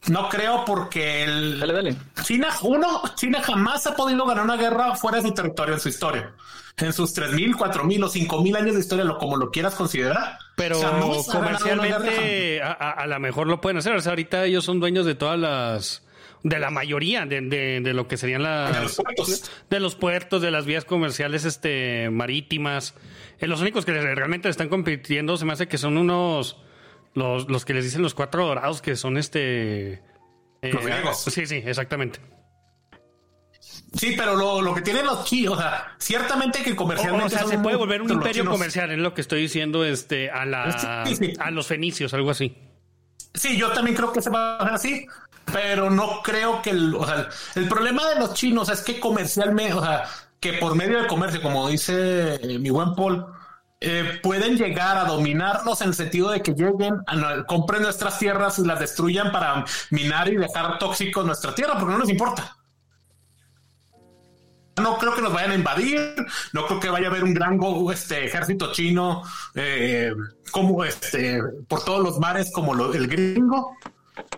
No 0.08 0.30
creo 0.30 0.64
porque 0.66 1.24
el 1.24 1.60
Dale, 1.60 1.74
dale. 1.74 1.96
China, 2.24 2.50
uno, 2.62 3.02
China 3.16 3.42
jamás 3.42 3.88
ha 3.88 3.96
podido 3.96 4.24
ganar 4.26 4.44
una 4.44 4.56
guerra 4.56 4.96
fuera 4.96 5.18
de 5.18 5.24
su 5.28 5.34
territorio 5.34 5.74
en 5.74 5.80
su 5.80 5.90
historia. 5.90 6.32
En 6.78 6.94
sus 6.94 7.14
3.000, 7.16 7.56
4.000 7.56 8.04
o 8.04 8.10
5.000 8.10 8.56
años 8.56 8.76
de 8.76 8.82
historia, 8.82 9.04
lo, 9.06 9.18
como 9.18 9.38
lo 9.38 9.50
quieras 9.50 9.74
considerar. 9.76 10.38
Pero 10.58 10.80
jamás 10.80 11.28
ha 11.30 11.40
ganado 11.40 11.64
una 11.74 11.84
guerra. 11.84 11.98
comercialmente 11.98 12.62
a, 12.62 12.72
a- 12.74 12.92
a 12.92 13.08
lo 13.08 13.20
mejor 13.20 13.48
lo 13.48 13.62
pueden 13.62 13.78
hacer. 13.78 13.96
O 13.96 14.02
sea, 14.02 14.12
ahorita 14.12 14.46
ellos 14.46 14.64
son 14.64 14.80
dueños 14.80 15.06
de 15.08 15.16
todas 15.16 15.40
las... 15.40 16.05
De 16.48 16.60
la 16.60 16.70
mayoría 16.70 17.26
de, 17.26 17.42
de- 17.42 17.82
de 17.82 17.94
lo 17.96 18.08
que 18.08 18.18
serían 18.18 18.44
las... 18.44 18.72
De 18.76 18.82
los 18.84 18.96
puertos. 18.98 19.52
de 19.68 19.80
los 19.80 19.96
puertos, 19.96 20.42
de 20.44 20.52
las 20.52 20.66
vías 20.68 20.86
comerciales 20.86 21.44
este, 21.44 22.10
marítimas. 22.12 22.94
Eh, 23.40 23.48
los 23.48 23.62
únicos 23.62 23.84
que 23.84 23.94
realmente 23.94 24.48
están 24.50 24.70
compitiendo 24.70 25.38
se 25.38 25.46
me 25.46 25.54
hace 25.54 25.68
que 25.68 25.80
son 25.80 25.98
unos... 25.98 26.62
Los, 27.16 27.50
los 27.50 27.66
que 27.66 27.74
les 27.74 27.86
dicen 27.86 28.02
los 28.04 28.14
cuatro 28.14 28.46
dorados, 28.46 28.82
que 28.84 28.96
son 28.96 29.18
este... 29.18 29.94
eh, 30.62 30.72
Los 30.72 30.86
griegos. 30.86 31.24
Sí, 31.24 31.48
sí, 31.48 31.64
exactamente. 31.66 32.20
Sí, 33.94 34.14
pero 34.18 34.36
lo, 34.36 34.62
lo 34.62 34.76
que 34.76 34.82
tienen 34.82 35.06
los 35.06 35.24
chinos, 35.26 35.58
o 35.58 35.62
sea, 35.62 35.96
ciertamente 35.98 36.62
que 36.62 36.76
comercialmente. 36.76 37.28
o 37.28 37.30
sea, 37.30 37.40
son 37.40 37.50
se 37.52 37.58
puede 37.60 37.78
volver 37.78 38.02
un 38.02 38.12
imperio 38.12 38.46
comercial, 38.46 38.92
es 38.92 39.00
lo 39.00 39.14
que 39.14 39.22
estoy 39.22 39.42
diciendo 39.42 39.84
este, 39.86 40.30
a, 40.30 40.46
la, 40.46 41.06
Sí, 41.08 41.16
sí. 41.16 41.34
a 41.40 41.50
los 41.52 41.66
fenicios, 41.68 42.14
algo 42.14 42.30
así. 42.30 42.56
Sí, 43.34 43.58
yo 43.58 43.72
también 43.72 43.96
creo 43.98 44.12
que 44.14 44.22
se 44.22 44.30
va 44.30 44.56
a 44.58 44.58
hacer 44.60 44.74
así, 44.76 45.08
pero 45.52 45.90
no 45.90 46.22
creo 46.24 46.62
que 46.62 46.72
el, 46.72 46.96
o 46.96 47.06
sea, 47.06 47.30
el 47.56 47.68
problema 47.68 48.08
de 48.10 48.20
los 48.20 48.34
chinos 48.34 48.70
es 48.70 48.82
que 48.82 49.00
comercialmente, 49.00 49.74
o 49.74 49.82
sea, 49.84 50.04
que 50.40 50.54
por 50.54 50.76
medio 50.76 50.98
del 50.98 51.08
comercio, 51.08 51.42
como 51.42 51.68
dice 51.70 52.36
eh, 52.36 52.60
mi 52.60 52.70
buen 52.70 52.94
Paul, 52.96 53.26
eh, 53.82 54.20
pueden 54.24 54.58
llegar 54.58 54.98
a 54.98 55.06
dominarnos 55.06 55.82
en 55.82 55.90
el 55.90 55.94
sentido 55.94 56.30
de 56.32 56.42
que 56.42 56.54
lleguen, 56.54 56.96
a, 57.08 57.44
compren 57.46 57.82
nuestras 57.84 58.18
tierras 58.18 58.58
y 58.60 58.66
las 58.66 58.80
destruyan 58.80 59.32
para 59.32 59.66
minar 59.92 60.28
y 60.30 60.38
dejar 60.38 60.80
tóxicos 60.80 61.26
nuestra 61.26 61.54
tierra, 61.54 61.74
porque 61.78 61.94
no 61.94 62.00
les 62.00 62.10
importa. 62.10 62.58
No 64.82 64.98
creo 64.98 65.16
que 65.16 65.22
nos 65.22 65.32
vayan 65.32 65.52
a 65.52 65.56
invadir, 65.56 66.16
no 66.52 66.66
creo 66.68 66.80
que 66.82 66.90
vaya 66.90 67.08
a 67.08 67.10
haber 67.10 67.24
un 67.24 67.34
gran 67.34 67.58
este, 67.94 68.26
ejército 68.26 68.74
chino 68.74 69.24
eh, 69.56 70.12
como 70.52 70.84
este 70.84 71.42
por 71.70 71.86
todos 71.86 72.04
los 72.04 72.20
mares 72.20 72.52
como 72.54 72.74
lo- 72.74 72.94
el 72.94 73.08
gringo. 73.08 73.72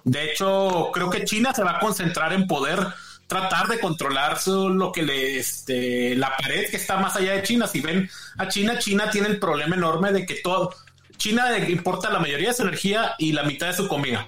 De 0.03 0.32
hecho, 0.32 0.89
creo 0.93 1.09
que 1.09 1.25
China 1.25 1.53
se 1.53 1.63
va 1.63 1.78
a 1.78 1.80
concentrar 1.80 2.34
en 2.34 2.47
poder 2.47 2.80
tratar 3.28 3.67
de 3.67 3.80
controlar 3.80 4.38
lo 4.47 4.91
que 4.91 5.03
le 5.03 5.38
este 5.38 6.15
la 6.15 6.36
pared 6.38 6.69
que 6.69 6.78
está 6.78 6.97
más 6.97 7.15
allá 7.15 7.34
de 7.34 7.43
China. 7.43 7.67
Si 7.67 7.82
ven 7.82 8.09
a 8.38 8.47
China, 8.47 8.80
China 8.80 9.09
tiene 9.09 9.28
el 9.28 9.39
problema 9.39 9.75
enorme 9.75 10.11
de 10.11 10.25
que 10.25 10.36
todo 10.36 10.73
China 11.17 11.57
importa 11.67 12.09
la 12.09 12.19
mayoría 12.19 12.49
de 12.49 12.53
su 12.53 12.63
energía 12.63 13.15
y 13.17 13.34
la 13.34 13.43
mitad 13.43 13.67
de 13.67 13.73
su 13.73 13.88
comida. 13.88 14.28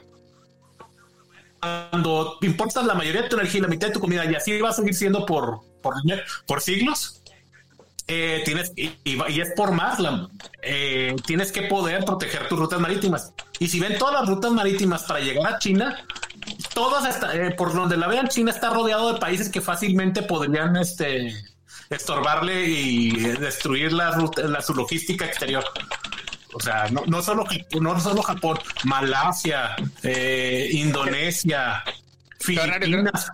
Cuando 1.59 2.37
importas 2.41 2.85
la 2.85 2.93
mayoría 2.93 3.23
de 3.23 3.29
tu 3.29 3.35
energía 3.35 3.59
y 3.59 3.61
la 3.61 3.67
mitad 3.67 3.87
de 3.87 3.93
tu 3.93 3.99
comida, 3.99 4.25
y 4.25 4.35
así 4.35 4.59
va 4.59 4.69
a 4.69 4.73
seguir 4.73 4.95
siendo 4.95 5.25
por, 5.25 5.59
por, 5.81 5.93
por 6.47 6.61
siglos, 6.61 7.18
eh, 8.09 8.41
tienes, 8.43 8.73
y, 8.75 8.91
y 9.05 9.39
es 9.39 9.51
por 9.55 9.71
más, 9.71 9.99
la- 9.99 10.27
eh, 10.63 11.15
tienes 11.25 11.51
que 11.51 11.61
poder 11.63 12.03
proteger 12.03 12.47
tus 12.49 12.59
rutas 12.59 12.79
marítimas. 12.79 13.31
Y 13.59 13.67
si 13.69 13.79
ven 13.79 13.97
todas 13.97 14.15
las 14.19 14.27
rutas 14.27 14.51
marítimas 14.51 15.03
para 15.03 15.19
llegar 15.19 15.53
a 15.53 15.59
China, 15.59 16.05
todas 16.73 17.05
está- 17.15 17.33
eh, 17.35 17.51
por 17.51 17.73
donde 17.73 17.95
la 17.97 18.07
vean, 18.07 18.27
China 18.27 18.51
está 18.51 18.69
rodeado 18.71 19.13
de 19.13 19.19
países 19.19 19.49
que 19.49 19.61
fácilmente 19.61 20.23
podrían 20.23 20.75
este, 20.75 21.33
estorbarle 21.89 22.65
y 22.65 23.11
destruir 23.11 23.93
la, 23.93 24.11
ruta, 24.11 24.41
la, 24.43 24.61
su 24.61 24.73
logística 24.73 25.25
exterior. 25.25 25.63
O 26.53 26.59
sea, 26.59 26.87
no, 26.89 27.03
no 27.05 27.21
solo, 27.21 27.45
no 27.79 27.99
solo 27.99 28.23
Japón, 28.23 28.57
Malasia, 28.83 29.75
eh, 30.01 30.67
Indonesia, 30.71 31.83
Filipinas. 32.39 33.31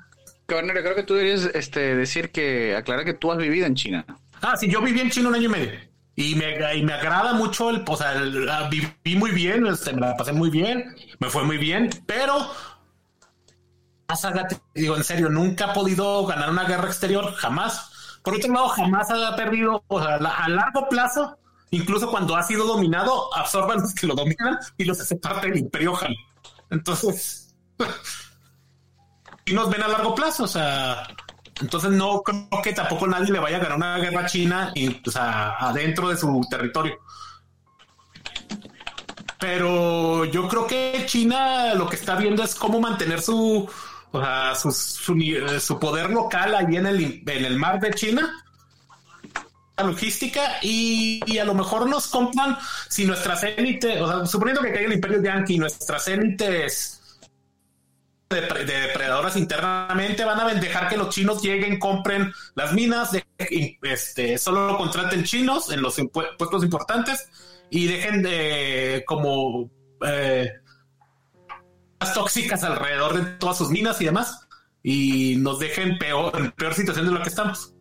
Cabernario, 0.48 0.84
creo 0.84 0.96
que 0.96 1.04
tú 1.04 1.16
deberías 1.16 1.50
este, 1.56 1.96
decir 1.96 2.32
que, 2.32 2.76
aclarar 2.76 3.06
que 3.06 3.14
tú 3.14 3.32
has 3.32 3.38
vivido 3.38 3.66
en 3.66 3.76
China. 3.76 4.06
Ah, 4.42 4.56
sí, 4.58 4.70
yo 4.70 4.82
viví 4.82 5.00
en 5.00 5.10
China 5.10 5.30
un 5.30 5.36
año 5.36 5.46
y 5.46 5.50
medio. 5.50 5.72
Y 6.16 6.36
me, 6.36 6.76
y 6.78 6.84
me 6.84 6.94
agrada 6.94 7.34
mucho 7.34 7.70
el, 7.70 7.84
o 7.88 7.98
sea, 7.98 8.14
la- 8.16 8.70
viví 8.70 9.16
muy 9.18 9.32
bien, 9.32 9.66
este, 9.68 9.92
me 9.94 10.02
la 10.02 10.16
pasé 10.16 10.32
muy 10.32 10.50
bien, 10.50 10.96
me 11.20 11.30
fue 11.30 11.44
muy 11.44 11.58
bien, 11.58 11.90
pero 12.06 12.48
digo 14.74 14.96
en 14.96 15.04
serio, 15.04 15.30
nunca 15.30 15.66
ha 15.72 15.74
podido 15.74 16.26
ganar 16.26 16.50
una 16.50 16.64
guerra 16.66 16.88
exterior, 16.88 17.34
jamás. 17.36 18.20
Por 18.24 18.36
otro 18.36 18.52
lado, 18.54 18.70
jamás 18.70 19.10
ha 19.12 19.36
perdido, 19.36 19.84
o 19.88 20.02
sea, 20.02 20.16
a 20.16 20.50
largo 20.50 20.88
plazo, 20.90 21.38
incluso 21.72 22.10
cuando 22.10 22.36
ha 22.36 22.44
sido 22.44 22.66
dominado, 22.66 23.34
absorban 23.36 23.80
los 23.82 23.94
que 23.94 24.08
lo 24.08 24.16
dominan 24.16 24.58
y 24.78 24.86
los 24.86 25.00
hace 25.00 25.16
parte 25.18 25.48
del 25.48 25.58
imperio. 25.60 25.94
Entonces, 26.72 27.56
y 29.46 29.54
nos 29.54 29.70
ven 29.70 29.84
a 29.84 29.88
largo 29.88 30.16
plazo, 30.16 30.44
o 30.46 30.48
sea, 30.48 31.08
entonces 31.62 31.92
no 31.92 32.22
creo 32.22 32.62
que 32.62 32.74
tampoco 32.74 33.08
nadie 33.08 33.32
le 33.32 33.40
vaya 33.40 33.58
a 33.58 33.60
ganar 33.62 33.78
una 33.78 33.98
guerra 33.98 34.22
a 34.22 34.26
china 34.26 34.72
y, 34.76 35.02
sea, 35.10 35.56
adentro 35.58 36.10
de 36.10 36.18
su 36.18 36.42
territorio. 36.50 37.00
Pero 39.40 40.26
yo 40.26 40.48
creo 40.48 40.68
que 40.68 41.04
China 41.06 41.74
lo 41.76 41.88
que 41.88 41.96
está 41.96 42.16
viendo 42.16 42.44
es 42.44 42.56
cómo 42.56 42.80
mantener 42.80 43.22
su, 43.22 43.70
o 44.12 44.22
sea, 44.22 44.54
eh, 44.54 45.60
su 45.60 45.80
poder 45.80 46.10
local 46.10 46.56
ahí 46.56 46.76
en 46.76 46.86
el, 46.88 47.24
en 47.26 47.46
el 47.46 47.58
mar 47.58 47.80
de 47.80 47.94
China. 47.94 48.34
La 49.78 49.84
logística 49.84 50.58
y, 50.62 51.22
y 51.26 51.38
a 51.38 51.46
lo 51.46 51.54
mejor 51.54 51.88
nos 51.88 52.08
compran 52.08 52.58
si 52.90 53.06
nuestras 53.06 53.44
élites, 53.44 54.02
o 54.02 54.08
sea, 54.08 54.26
suponiendo 54.26 54.62
que 54.62 54.72
caiga 54.72 54.88
el 54.88 54.94
imperio 54.94 55.22
yankee, 55.22 55.58
nuestras 55.58 56.08
élites 56.08 56.95
de 58.30 58.42
depredadoras 58.42 59.36
internamente 59.38 60.26
van 60.26 60.40
a 60.40 60.54
dejar 60.54 60.90
que 60.90 60.98
los 60.98 61.10
chinos 61.14 61.42
lleguen, 61.44 61.80
compren 61.80 62.34
las 62.56 62.74
minas, 62.74 63.12
de- 63.12 63.26
este, 63.84 64.38
solo 64.38 64.78
contraten 64.78 65.24
chinos 65.24 65.72
en 65.72 65.82
los 65.82 65.96
puestos 66.38 66.64
importantes 66.64 67.30
y 67.70 67.88
dejen 67.88 68.24
de 68.24 69.04
como 69.08 69.70
eh, 70.06 70.52
las 72.00 72.14
tóxicas 72.14 72.64
alrededor 72.64 73.14
de 73.14 73.32
todas 73.38 73.58
sus 73.58 73.70
minas 73.70 74.02
y 74.02 74.06
demás 74.06 74.48
y 74.82 75.36
nos 75.38 75.60
dejen 75.60 75.98
peor, 75.98 76.32
en 76.38 76.52
peor 76.52 76.74
situación 76.74 77.06
de 77.06 77.12
lo 77.12 77.22
que 77.22 77.30
estamos. 77.30 77.74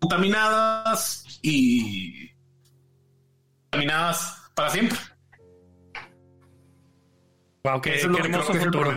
Contaminadas 0.00 1.24
y 1.42 2.30
contaminadas 3.70 4.36
para 4.54 4.70
siempre. 4.70 4.98
Wow, 7.64 7.80
qué, 7.80 7.96
Eso 7.96 8.06
es 8.06 8.12
lo 8.12 8.18
qué 8.18 8.22
hermoso 8.28 8.52
que 8.52 8.60
futuro. 8.60 8.90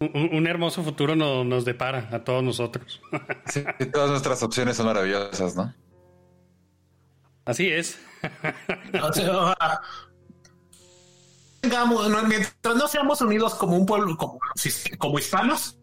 Un, 0.00 0.30
un 0.32 0.46
hermoso 0.48 0.82
futuro 0.82 1.14
no- 1.14 1.44
nos 1.44 1.64
depara 1.64 2.08
a 2.12 2.24
todos 2.24 2.42
nosotros. 2.42 3.00
Sí, 3.46 3.62
todas 3.92 4.10
nuestras 4.10 4.42
opciones 4.42 4.76
son 4.76 4.86
maravillosas, 4.86 5.54
¿no? 5.56 5.72
Así 7.44 7.68
es. 7.68 7.98
Tengamos- 11.60 12.08
mientras 12.26 12.76
no 12.76 12.88
seamos 12.88 13.20
unidos 13.20 13.54
como 13.54 13.76
un 13.76 13.86
pueblo, 13.86 14.16
como, 14.16 14.38
como 14.98 15.18
hispanos, 15.18 15.78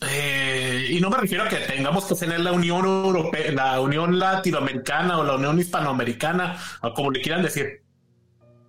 eh, 0.00 0.86
y 0.90 1.00
no 1.00 1.10
me 1.10 1.18
refiero 1.18 1.44
a 1.44 1.48
que 1.48 1.56
tengamos 1.56 2.04
que 2.06 2.14
tener 2.14 2.40
la 2.40 2.52
Unión 2.52 2.84
Europea, 2.86 3.52
la 3.52 3.80
Unión 3.80 4.18
Latinoamericana 4.18 5.18
o 5.18 5.24
la 5.24 5.34
Unión 5.36 5.58
Hispanoamericana, 5.58 6.58
o 6.82 6.94
como 6.94 7.10
le 7.10 7.20
quieran 7.20 7.42
decir. 7.42 7.82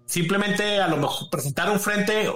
Simplemente 0.07 0.81
a 0.81 0.87
lo 0.87 0.97
mejor 0.97 1.29
presentar 1.29 1.69
un 1.69 1.79
frente, 1.79 2.27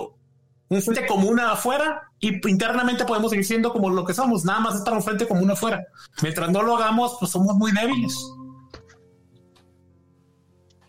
un 0.70 0.82
frente 0.82 1.08
común 1.08 1.40
afuera 1.40 2.04
y 2.20 2.48
internamente 2.50 3.06
podemos 3.06 3.32
seguir 3.32 3.46
siendo 3.46 3.72
como 3.74 3.90
lo 3.90 4.06
que 4.06 4.14
somos, 4.14 4.46
nada 4.46 4.60
más 4.60 4.76
estar 4.76 4.94
un 4.94 5.02
frente 5.02 5.28
común 5.28 5.50
afuera. 5.50 5.84
Mientras 6.22 6.52
no 6.52 6.62
lo 6.62 6.76
hagamos, 6.78 7.16
pues 7.20 7.32
somos 7.32 7.56
muy 7.56 7.72
débiles. 7.72 8.16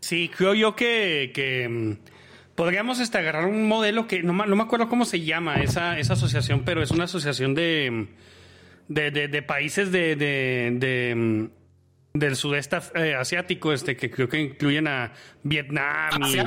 Sí, 0.01 0.31
creo 0.37 0.55
yo 0.55 0.75
que, 0.75 1.31
que, 1.35 1.69
mm, 1.69 1.99
podríamos 2.57 2.99
este, 2.99 3.19
agarrar 3.19 3.47
un 3.47 3.67
modelo 3.69 4.07
que 4.09 4.23
no, 4.23 4.33
no 4.33 4.57
me 4.57 4.63
acuerdo 4.63 4.89
cómo 4.89 5.05
se 5.05 5.21
llama 5.21 5.63
esa, 5.63 5.99
esa 5.99 6.15
asociación, 6.15 6.63
pero 6.65 6.83
es 6.83 6.91
una 6.91 7.05
asociación 7.05 7.55
de, 7.55 7.91
mm, 8.89 8.93
de, 8.93 9.11
de- 9.13 9.29
de 9.29 9.43
países 9.43 9.93
de, 9.93 11.15
mm, 11.17 11.62
del 12.15 12.37
sudeste 12.37 12.77
eh, 12.95 13.15
asiático, 13.15 13.73
este, 13.73 13.97
que 13.97 14.11
creo 14.11 14.29
que 14.29 14.39
incluyen 14.41 14.87
a 14.87 15.13
Vietnam. 15.43 16.11
Y, 16.25 16.39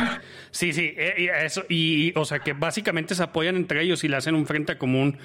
sí, 0.52 0.74
sí, 0.74 0.94
eh, 0.96 1.16
y 1.18 1.28
eso, 1.28 1.66
y, 1.70 2.14
o 2.18 2.26
sea, 2.26 2.40
que 2.40 2.54
básicamente 2.54 3.16
se 3.16 3.24
apoyan 3.24 3.56
entre 3.56 3.82
ellos 3.82 4.04
y 4.04 4.08
le 4.08 4.16
hacen 4.18 4.36
un 4.36 4.46
frente 4.46 4.78
común. 4.78 5.18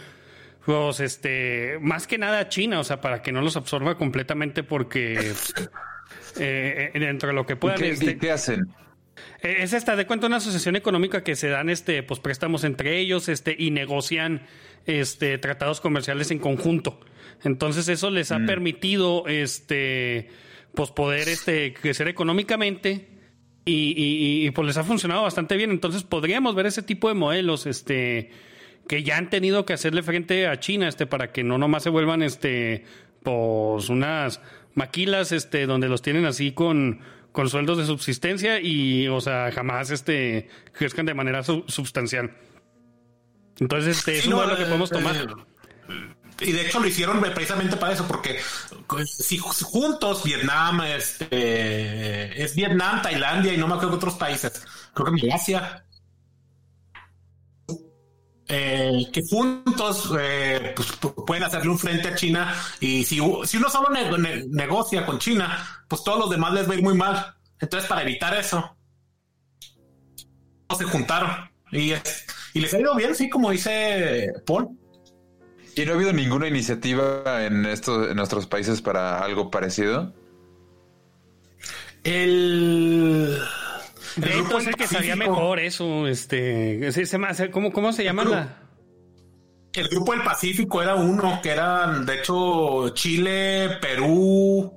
Pues, 0.65 1.01
este, 1.01 1.79
más 1.81 2.07
que 2.07 2.19
nada 2.19 2.39
a 2.41 2.49
China, 2.49 2.81
o 2.81 2.85
sea, 2.85 3.01
para 3.01 3.23
que 3.23 3.33
no 3.33 3.41
los 3.43 3.57
absorba 3.57 3.97
completamente 3.97 4.63
porque 4.63 5.15
eh, 6.39 6.91
eh, 6.95 6.99
dentro 6.99 7.29
de 7.29 7.35
lo 7.35 7.47
que 7.47 7.55
¿Y 7.55 7.57
puedan. 7.57 7.79
qué, 7.79 7.91
este, 7.91 8.19
qué 8.19 8.31
hacen? 8.31 8.69
eh, 9.43 9.57
Es 9.61 9.73
esta 9.73 9.97
de 9.97 10.07
cuenta 10.07 10.27
una 10.27 10.37
asociación 10.37 10.77
económica 10.77 11.23
que 11.25 11.35
se 11.37 11.49
dan 11.49 11.71
este 11.71 12.03
pues 12.03 12.21
préstamos 12.21 12.65
entre 12.65 12.99
ellos 12.99 13.29
este 13.29 13.55
y 13.59 13.71
negocian 13.71 14.43
este 14.87 15.39
tratados 15.39 15.81
comerciales 15.81 16.31
en 16.31 16.39
conjunto. 16.39 17.01
Entonces 17.45 17.89
eso 17.89 18.11
les 18.11 18.33
ha 18.33 18.39
permitido 18.41 19.27
este 19.27 20.29
pues 20.75 20.91
poder 20.91 21.29
este 21.29 21.73
crecer 21.75 22.07
económicamente 22.09 23.09
y, 23.65 23.95
y- 23.97 24.47
y, 24.47 24.51
pues 24.51 24.67
les 24.67 24.77
ha 24.77 24.85
funcionado 24.85 25.23
bastante 25.23 25.57
bien. 25.57 25.71
Entonces 25.71 26.03
podríamos 26.03 26.55
ver 26.55 26.67
ese 26.67 26.83
tipo 26.83 27.09
de 27.09 27.15
modelos 27.15 27.67
este 27.67 28.31
que 28.89 29.03
ya 29.03 29.17
han 29.19 29.31
tenido 29.31 29.65
que 29.67 29.73
hacerle 29.73 30.03
frente 30.03 30.47
a 30.49 30.59
China 30.61 30.89
este 30.89 31.07
para 31.07 31.33
que 31.33 31.45
no 31.45 31.59
nomás 31.59 31.83
se 31.85 31.91
vuelvan 31.91 32.23
este 32.23 32.85
pues 33.23 33.89
unas 33.89 34.41
maquilas 34.75 35.33
este 35.33 35.67
donde 35.67 35.89
los 35.89 36.03
tienen 36.03 36.25
así 36.25 36.53
con 36.53 37.01
con 37.33 37.49
sueldos 37.49 37.79
de 37.79 37.87
subsistencia 37.87 38.61
y 38.61 39.07
o 39.09 39.21
sea 39.21 39.53
jamás 39.53 39.91
este 39.91 40.49
crezcan 40.73 41.07
de 41.07 41.15
manera 41.15 41.43
su- 41.45 41.65
sustancial 41.69 42.33
entonces 43.61 43.99
este 43.99 44.17
es 44.17 44.23
Sí, 44.23 44.29
un 44.29 44.33
no, 44.33 44.37
modelo 44.39 44.57
que 44.57 44.63
eh, 44.63 44.67
podemos 44.67 44.91
tomar. 44.91 45.15
eh, 45.17 45.27
y 46.41 46.53
de 46.53 46.67
hecho 46.67 46.81
lo 46.81 46.87
hicieron 46.87 47.21
precisamente 47.21 47.77
para 47.77 47.93
eso, 47.93 48.07
porque 48.07 48.41
pues, 48.87 49.11
si 49.17 49.39
ju- 49.39 49.63
juntos 49.65 50.23
Vietnam, 50.25 50.81
este, 50.83 52.43
es 52.43 52.55
Vietnam, 52.55 53.03
Tailandia 53.03 53.53
y 53.53 53.57
no 53.59 53.67
me 53.69 53.75
acuerdo 53.75 53.91
de 53.93 53.97
otros 53.97 54.15
países, 54.15 54.63
creo 54.95 55.07
que 55.15 55.23
Malasia, 55.27 55.85
eh, 58.49 59.07
que 59.13 59.23
juntos 59.23 60.11
eh, 60.19 60.73
pues, 60.75 61.01
pu- 61.01 61.25
pueden 61.25 61.45
hacerle 61.45 61.71
un 61.71 61.79
frente 61.79 62.09
a 62.09 62.15
China 62.17 62.53
y 62.81 63.05
si, 63.05 63.17
si 63.45 63.57
uno 63.57 63.71
solo 63.71 63.91
ne- 63.91 64.19
ne- 64.19 64.45
negocia 64.49 65.07
con 65.07 65.19
China, 65.21 65.85
pues 65.89 66.03
todos 66.03 66.19
los 66.19 66.31
demás 66.31 66.53
les 66.55 66.69
va 66.69 66.73
a 66.73 66.77
ir 66.77 66.83
muy 66.83 66.95
mal. 66.95 67.35
Entonces 67.61 67.89
para 67.89 68.03
evitar 68.03 68.35
eso, 68.35 68.77
se 70.77 70.85
juntaron 70.85 71.31
y, 71.73 71.93
y 72.55 72.61
les 72.61 72.75
ha 72.75 72.81
ido 72.81 72.95
bien, 72.97 73.15
sí, 73.15 73.29
como 73.29 73.51
dice 73.51 74.33
Paul. 74.47 74.69
¿Y 75.81 75.87
no 75.87 75.93
ha 75.93 75.95
habido 75.95 76.13
ninguna 76.13 76.47
iniciativa 76.47 77.45
en 77.45 77.65
estos 77.65 78.11
en 78.11 78.17
nuestros 78.17 78.47
países 78.47 78.83
para 78.83 79.25
algo 79.25 79.51
parecido? 79.51 80.13
El. 82.05 83.39
de 84.17 84.39
hecho 84.39 84.59
es 84.59 84.67
el 84.67 84.75
que 84.75 84.87
sabía 84.87 85.17
mejor 85.17 85.59
eso 85.59 86.07
este 86.07 86.93
se- 86.93 87.07
se 87.07 87.51
¿cómo, 87.51 87.73
cómo 87.73 87.93
se 87.93 88.05
llama 88.05 88.23
El 88.23 88.31
la 88.31 88.63
El 89.73 89.89
grupo 89.89 90.13
del 90.13 90.23
Pacífico 90.23 90.83
era 90.83 90.97
uno 90.97 91.41
que 91.43 91.51
eran, 91.51 92.05
de 92.05 92.17
hecho, 92.19 92.89
Chile, 92.91 93.79
Perú, 93.81 94.73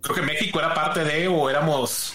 creo 0.00 0.14
que 0.16 0.22
México 0.22 0.60
era 0.60 0.72
parte 0.72 1.04
de, 1.04 1.26
o 1.28 1.50
éramos. 1.50 2.14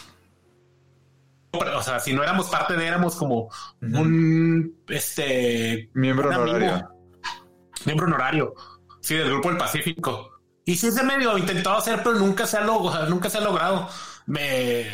O 1.51 1.83
sea, 1.83 1.99
si 1.99 2.13
no 2.13 2.23
éramos 2.23 2.49
parte 2.49 2.75
de, 2.75 2.87
éramos 2.87 3.15
como 3.15 3.49
un 3.81 4.75
este 4.87 5.89
Miembro 5.93 6.29
honorario. 6.29 6.92
Miembro 7.85 8.07
honorario, 8.07 8.53
sí, 9.01 9.15
del 9.15 9.29
grupo 9.29 9.49
del 9.49 9.57
Pacífico. 9.57 10.31
Y 10.65 10.75
sí 10.75 10.91
se 10.91 11.03
medio 11.03 11.37
intentado 11.37 11.77
hacer, 11.77 12.01
pero 12.03 12.17
nunca 12.17 12.47
se 12.47 12.57
ha 12.57 12.61
logrado, 12.61 13.09
nunca 13.09 13.29
se 13.29 13.37
ha 13.37 13.41
logrado. 13.41 13.89
Me 14.25 14.85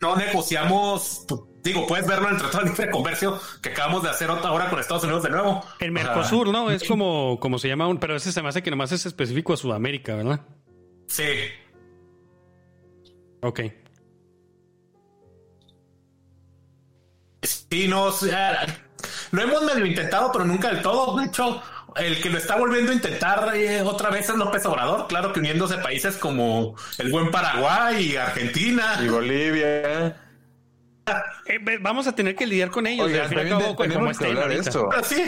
no 0.00 0.16
negociamos, 0.16 1.24
pues, 1.28 1.40
digo, 1.62 1.86
puedes 1.86 2.06
verlo 2.06 2.28
en 2.28 2.34
el 2.34 2.40
Tratado 2.40 2.64
de 2.64 2.70
Libre 2.70 2.90
Comercio 2.90 3.38
que 3.60 3.70
acabamos 3.70 4.02
de 4.02 4.08
hacer 4.08 4.30
otra 4.30 4.48
ahora 4.48 4.70
con 4.70 4.80
Estados 4.80 5.04
Unidos 5.04 5.22
de 5.22 5.30
nuevo. 5.30 5.62
el 5.78 5.90
O 5.90 5.94
sea, 5.94 6.04
Mercosur 6.04 6.48
no 6.48 6.70
es 6.70 6.84
como 6.88 7.38
como 7.38 7.58
se 7.58 7.68
llama 7.68 7.86
un 7.86 7.98
pero 7.98 8.16
ese 8.16 8.32
se 8.32 8.42
me 8.42 8.48
hace 8.48 8.62
que 8.62 8.70
nomás 8.70 8.92
es 8.92 9.04
específico 9.04 9.52
a 9.52 9.56
Sudamérica 9.56 10.14
verdad 10.14 10.40
Sí. 11.06 11.24
Ok. 13.42 13.60
Sí, 17.42 17.88
no, 17.88 18.04
o 18.04 18.12
sea, 18.12 18.66
lo 19.32 19.42
hemos 19.42 19.62
medio 19.62 19.86
intentado, 19.86 20.30
pero 20.32 20.44
nunca 20.44 20.68
del 20.68 20.82
todo. 20.82 21.18
De 21.18 21.26
hecho, 21.26 21.62
el 21.96 22.20
que 22.22 22.30
lo 22.30 22.38
está 22.38 22.56
volviendo 22.56 22.92
a 22.92 22.94
intentar 22.94 23.50
eh, 23.54 23.82
otra 23.82 24.10
vez 24.10 24.28
es 24.28 24.34
López 24.36 24.64
Obrador, 24.66 25.06
claro 25.08 25.32
que 25.32 25.40
uniéndose 25.40 25.78
países 25.78 26.16
como 26.16 26.74
el 26.98 27.10
buen 27.10 27.30
Paraguay 27.30 28.12
y 28.12 28.16
Argentina. 28.16 28.98
Y 29.02 29.08
Bolivia. 29.08 30.16
Eh, 31.46 31.58
vamos 31.80 32.06
a 32.06 32.14
tener 32.14 32.36
que 32.36 32.46
lidiar 32.46 32.70
con 32.70 32.86
ellos. 32.86 33.06
Oigan, 33.06 33.22
al 33.22 33.28
fin 33.28 33.38
y 33.48 33.50
como 33.50 33.76
que 33.76 34.26
hablar 34.26 34.52
esto. 34.52 34.88
Pero 34.90 35.04
sí. 35.04 35.24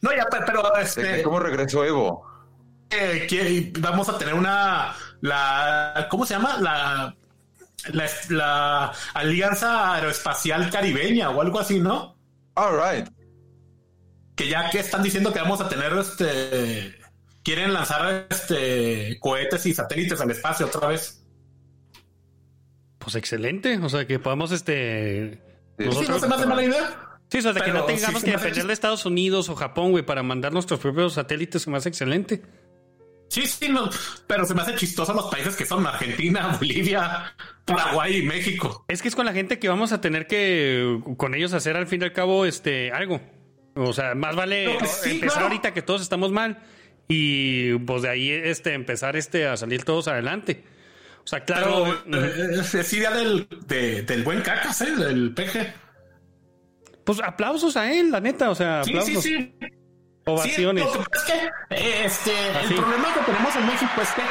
No, 0.00 0.10
ya, 0.14 0.24
pe- 0.26 0.40
pero 0.44 0.76
este, 0.76 1.22
¿Cómo 1.22 1.38
regresó 1.38 1.84
Evo? 1.84 2.26
eh, 2.90 3.26
que 3.28 3.72
vamos 3.78 4.08
a 4.08 4.18
tener 4.18 4.34
una, 4.34 4.94
la, 5.20 6.06
¿cómo 6.10 6.26
se 6.26 6.34
llama? 6.34 6.58
La, 6.60 7.14
la, 7.92 8.06
la 8.28 8.92
Alianza 9.14 9.94
Aeroespacial 9.94 10.70
Caribeña 10.70 11.30
o 11.30 11.40
algo 11.40 11.60
así, 11.60 11.78
¿no? 11.78 12.16
All 12.54 12.76
right. 12.78 13.08
Que 14.34 14.48
ya 14.48 14.70
que 14.70 14.78
están 14.78 15.02
diciendo 15.02 15.32
que 15.32 15.40
vamos 15.40 15.60
a 15.60 15.68
tener 15.68 15.92
este, 15.98 16.94
quieren 17.42 17.72
lanzar 17.74 18.26
este 18.30 19.18
cohetes 19.20 19.66
y 19.66 19.74
satélites 19.74 20.20
al 20.20 20.30
espacio 20.30 20.66
otra 20.66 20.88
vez. 20.88 21.22
Pues 22.98 23.14
excelente. 23.16 23.78
O 23.78 23.88
sea, 23.88 24.06
que 24.06 24.18
podamos 24.18 24.52
este. 24.52 25.32
Sí, 25.32 25.38
Sí, 25.78 25.84
no 25.84 25.86
nosotros- 25.86 26.20
se 26.20 26.28
me 26.28 26.34
hace 26.34 26.46
mala 26.46 26.62
idea. 26.64 27.08
Sí, 27.30 27.38
o 27.38 27.42
sea, 27.42 27.52
de 27.54 27.60
que 27.60 27.66
Pero 27.66 27.78
no 27.78 27.84
tengamos 27.86 28.20
sí 28.20 28.26
que 28.26 28.36
depender 28.36 28.66
de 28.66 28.72
Estados 28.74 29.06
Unidos 29.06 29.48
o 29.48 29.54
Japón, 29.56 29.90
güey, 29.90 30.04
para 30.04 30.22
mandar 30.22 30.52
nuestros 30.52 30.78
propios 30.80 31.14
satélites, 31.14 31.62
se 31.62 31.70
me 31.70 31.78
hace 31.78 31.88
excelente. 31.88 32.42
Sí, 33.30 33.46
sí, 33.46 33.70
no, 33.70 33.88
pero 34.26 34.44
se 34.44 34.54
me 34.54 34.60
hace 34.60 34.74
chistoso 34.74 35.14
los 35.14 35.30
países 35.30 35.56
que 35.56 35.64
son 35.64 35.86
Argentina, 35.86 36.48
Bolivia, 36.58 37.34
Paraguay 37.64 38.18
y 38.18 38.22
México. 38.26 38.84
Es 38.88 39.00
que 39.00 39.08
es 39.08 39.16
con 39.16 39.24
la 39.24 39.32
gente 39.32 39.58
que 39.58 39.70
vamos 39.70 39.92
a 39.92 40.02
tener 40.02 40.26
que 40.26 41.00
con 41.16 41.34
ellos 41.34 41.54
hacer 41.54 41.74
al 41.78 41.86
fin 41.86 42.02
y 42.02 42.04
al 42.04 42.12
cabo 42.12 42.44
este 42.44 42.92
algo. 42.92 43.22
O 43.74 43.92
sea, 43.92 44.14
más 44.14 44.36
vale 44.36 44.66
No, 44.72 44.78
pues 44.78 44.90
sí, 45.02 45.10
empezar 45.12 45.30
claro. 45.30 45.46
ahorita 45.46 45.72
que 45.74 45.82
todos 45.82 46.02
estamos 46.02 46.30
mal 46.32 46.58
y 47.08 47.74
pues 47.78 48.02
de 48.02 48.08
ahí 48.10 48.30
este 48.30 48.74
empezar 48.74 49.16
este 49.16 49.46
a 49.46 49.56
salir 49.56 49.84
todos 49.84 50.08
adelante. 50.08 50.64
O 51.24 51.26
sea, 51.26 51.44
claro, 51.44 51.96
Pero 52.10 52.24
eh, 52.26 52.48
es, 52.60 52.74
es 52.74 52.92
idea 52.92 53.10
del, 53.12 53.46
de- 53.66 54.02
del 54.02 54.22
buen 54.24 54.40
cacas, 54.42 54.80
¿eh? 54.82 54.90
Del 54.96 55.32
PG. 55.32 55.72
pues 57.04 57.20
aplausos 57.22 57.76
a 57.76 57.92
él, 57.92 58.10
la 58.10 58.20
neta, 58.20 58.50
o 58.50 58.54
sea, 58.54 58.80
aplausos, 58.80 59.22
sí, 59.22 59.54
sí. 59.60 59.68
ovaciones. 60.26 60.84
Sí, 60.84 60.98
lo 60.98 61.04
que 61.04 61.10
pasa 61.10 61.24
es 61.26 61.32
que 61.32 61.74
eh, 61.76 62.04
este, 62.04 62.32
Así. 62.58 62.74
el 62.74 62.80
problema 62.80 63.14
que 63.14 63.20
tenemos 63.20 63.56
en 63.56 63.66
México 63.66 63.92
es 64.02 64.08
que, 64.10 64.22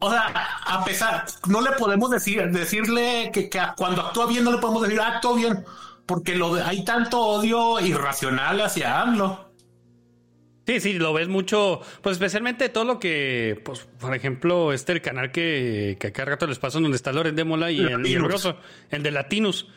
o 0.00 0.10
sea, 0.10 0.32
a 0.66 0.84
pesar, 0.84 1.24
no 1.48 1.60
le 1.62 1.70
podemos 1.72 2.10
decir, 2.10 2.50
decirle 2.50 3.30
que, 3.32 3.48
que 3.48 3.60
cuando 3.76 4.02
actúa 4.02 4.26
bien 4.26 4.44
no 4.44 4.52
le 4.52 4.58
podemos 4.58 4.82
decir, 4.82 5.00
"Ah, 5.00 5.14
actuó 5.16 5.34
bien, 5.34 5.64
porque 6.06 6.34
lo 6.34 6.54
hay 6.54 6.84
tanto 6.84 7.20
odio 7.20 7.80
irracional 7.80 8.60
hacia 8.60 9.00
AMLO. 9.00 9.52
Sí, 10.66 10.80
sí, 10.80 10.92
lo 10.94 11.12
ves 11.12 11.28
mucho, 11.28 11.82
pues 12.00 12.14
especialmente 12.14 12.70
todo 12.70 12.84
lo 12.84 12.98
que, 12.98 13.60
pues, 13.66 13.86
por 14.00 14.14
ejemplo, 14.14 14.72
este 14.72 14.92
el 14.92 15.02
canal 15.02 15.30
que, 15.30 15.98
que 16.00 16.06
acá 16.06 16.24
rato 16.24 16.46
les 16.46 16.58
paso 16.58 16.80
donde 16.80 16.96
está 16.96 17.12
Loren 17.12 17.36
de 17.36 17.44
Mola 17.44 17.70
y 17.70 17.80
el, 17.80 18.06
y 18.06 18.14
el 18.90 19.02
de 19.02 19.10
Latinos. 19.10 19.68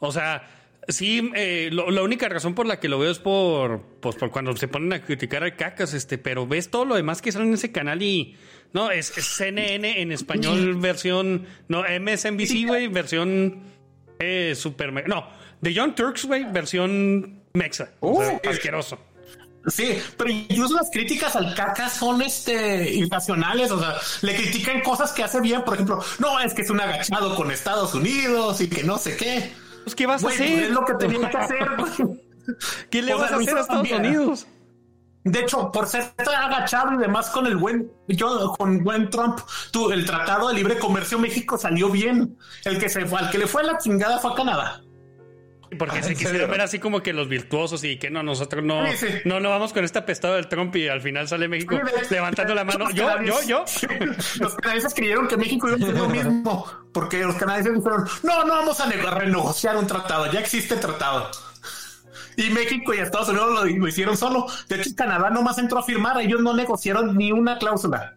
O 0.00 0.10
sea, 0.10 0.48
sí, 0.88 1.30
eh, 1.36 1.68
lo- 1.70 1.92
la 1.92 2.02
única 2.02 2.28
razón 2.28 2.56
por 2.56 2.66
la 2.66 2.80
que 2.80 2.88
lo 2.88 2.98
veo 2.98 3.12
es 3.12 3.20
por, 3.20 3.82
pues, 4.00 4.16
por 4.16 4.32
cuando 4.32 4.56
se 4.56 4.66
ponen 4.66 4.92
a 4.94 5.02
criticar 5.04 5.44
al 5.44 5.54
cacas, 5.54 5.94
este, 5.94 6.18
pero 6.18 6.44
ves 6.44 6.72
todo 6.72 6.86
lo 6.86 6.96
demás 6.96 7.22
que 7.22 7.30
sale 7.30 7.44
en 7.44 7.54
ese 7.54 7.70
canal 7.70 8.02
y, 8.02 8.34
no, 8.72 8.90
es, 8.90 9.16
es 9.16 9.24
CNN 9.24 10.00
en 10.02 10.10
español 10.10 10.74
versión, 10.74 11.46
no, 11.68 11.84
MSNBC, 11.84 12.66
güey, 12.66 12.88
versión 12.88 13.60
eh, 14.18 14.54
super, 14.56 15.06
no, 15.08 15.28
de 15.62 15.74
John 15.74 15.94
Turks, 15.94 16.26
güey, 16.26 16.44
versión 16.52 17.42
mexa. 17.54 17.90
O 18.00 18.22
sea, 18.22 18.34
Uh. 18.44 18.48
asqueroso. 18.50 18.98
Sí, 19.68 19.96
pero 20.16 20.28
incluso 20.28 20.74
las 20.74 20.90
críticas 20.90 21.36
al 21.36 21.54
caca 21.54 21.88
son 21.88 22.20
este 22.20 22.92
irracionales, 22.92 23.70
o 23.70 23.78
sea, 23.78 23.94
le 24.22 24.34
critican 24.34 24.80
cosas 24.80 25.12
que 25.12 25.22
hace 25.22 25.40
bien, 25.40 25.62
por 25.62 25.74
ejemplo, 25.74 26.02
no, 26.18 26.40
es 26.40 26.52
que 26.52 26.62
es 26.62 26.70
un 26.70 26.80
agachado 26.80 27.36
con 27.36 27.48
Estados 27.52 27.94
Unidos 27.94 28.60
y 28.60 28.68
que 28.68 28.82
no 28.82 28.98
sé 28.98 29.16
qué. 29.16 29.52
Pues, 29.84 29.94
¿qué 29.94 30.06
vas 30.06 30.24
a 30.24 30.28
hacer? 30.28 30.64
es 30.64 30.70
lo 30.70 30.84
que 30.84 30.94
tenían 30.94 31.30
que 31.30 31.36
hacer. 31.36 31.66
¿Qué 32.90 33.02
le 33.02 33.14
O 33.14 33.18
vas 33.18 33.28
sea, 33.28 33.38
a 33.38 33.40
hacer 33.40 33.56
a 33.56 33.60
Estados. 33.60 33.90
Unidos? 33.92 34.46
De 35.24 35.38
hecho, 35.38 35.70
por 35.70 35.86
ser 35.86 36.10
tan 36.14 36.34
agachado 36.34 36.94
y 36.94 36.96
demás 36.96 37.30
con 37.30 37.46
el 37.46 37.56
buen, 37.56 37.88
yo 38.08 38.52
con 38.58 38.82
buen 38.82 39.08
Trump, 39.10 39.38
tú, 39.70 39.92
el 39.92 40.04
tratado 40.04 40.48
de 40.48 40.54
libre 40.54 40.76
comercio 40.80 41.20
México 41.20 41.56
salió 41.56 41.88
bien. 41.88 42.36
El 42.64 42.80
que 42.80 42.88
se 42.88 43.06
fue, 43.06 43.20
al 43.20 43.30
que 43.30 43.38
le 43.38 43.46
fue 43.46 43.62
la 43.62 43.78
chingada 43.78 44.18
fue 44.18 44.32
a 44.32 44.34
Canadá. 44.34 44.82
Porque 45.78 45.98
Ah, 45.98 46.02
se 46.02 46.12
¿en 46.12 46.18
quisieron 46.18 46.50
ver 46.50 46.60
así 46.60 46.78
como 46.78 47.02
que 47.02 47.12
los 47.12 47.28
virtuosos 47.28 47.82
y 47.84 47.96
que 47.98 48.10
no, 48.10 48.22
nosotros 48.22 48.64
no, 48.64 48.86
Sí, 48.92 48.96
sí. 48.98 49.06
no, 49.24 49.40
no 49.40 49.50
vamos 49.50 49.72
con 49.72 49.84
este 49.84 49.98
apestado 49.98 50.34
del 50.34 50.48
Trump 50.48 50.74
y 50.76 50.88
al 50.88 51.00
final 51.00 51.28
sale 51.28 51.48
México 51.48 51.78
levantando 52.10 52.54
la 52.54 52.64
mano. 52.64 52.86
Los 52.86 52.94
Yo, 52.94 53.08
yo, 53.22 53.42
yo. 53.42 53.64
canadienses- 53.64 54.40
Los 54.40 54.54
canadienses 54.56 54.94
creyeron 54.94 55.28
que 55.28 55.36
México 55.36 55.68
iba 55.68 55.76
a 55.76 55.80
hacer 55.80 55.96
lo 55.98 56.08
mismo, 56.08 56.66
porque 56.92 57.18
los 57.24 57.36
canadienses 57.36 57.74
dijeron, 57.74 58.04
no, 58.22 58.44
no 58.44 58.54
vamos 58.54 58.80
a 58.80 58.86
ne- 58.86 59.00
a 59.06 59.10
renegociar 59.10 59.76
un 59.76 59.86
tratado, 59.86 60.30
ya 60.32 60.40
existe 60.40 60.74
el 60.74 60.80
tratado. 60.80 61.30
Y 62.36 62.48
México 62.50 62.94
y 62.94 62.98
Estados 62.98 63.28
Unidos 63.28 63.50
lo, 63.52 63.64
lo 63.64 63.88
hicieron 63.88 64.16
solo. 64.16 64.46
De 64.68 64.76
hecho, 64.76 64.90
Canadá 64.96 65.28
nomás 65.30 65.58
entró 65.58 65.78
a 65.78 65.82
firmar, 65.82 66.18
ellos 66.20 66.40
no 66.40 66.54
negociaron 66.54 67.16
ni 67.16 67.30
una 67.30 67.58
cláusula. 67.58 68.16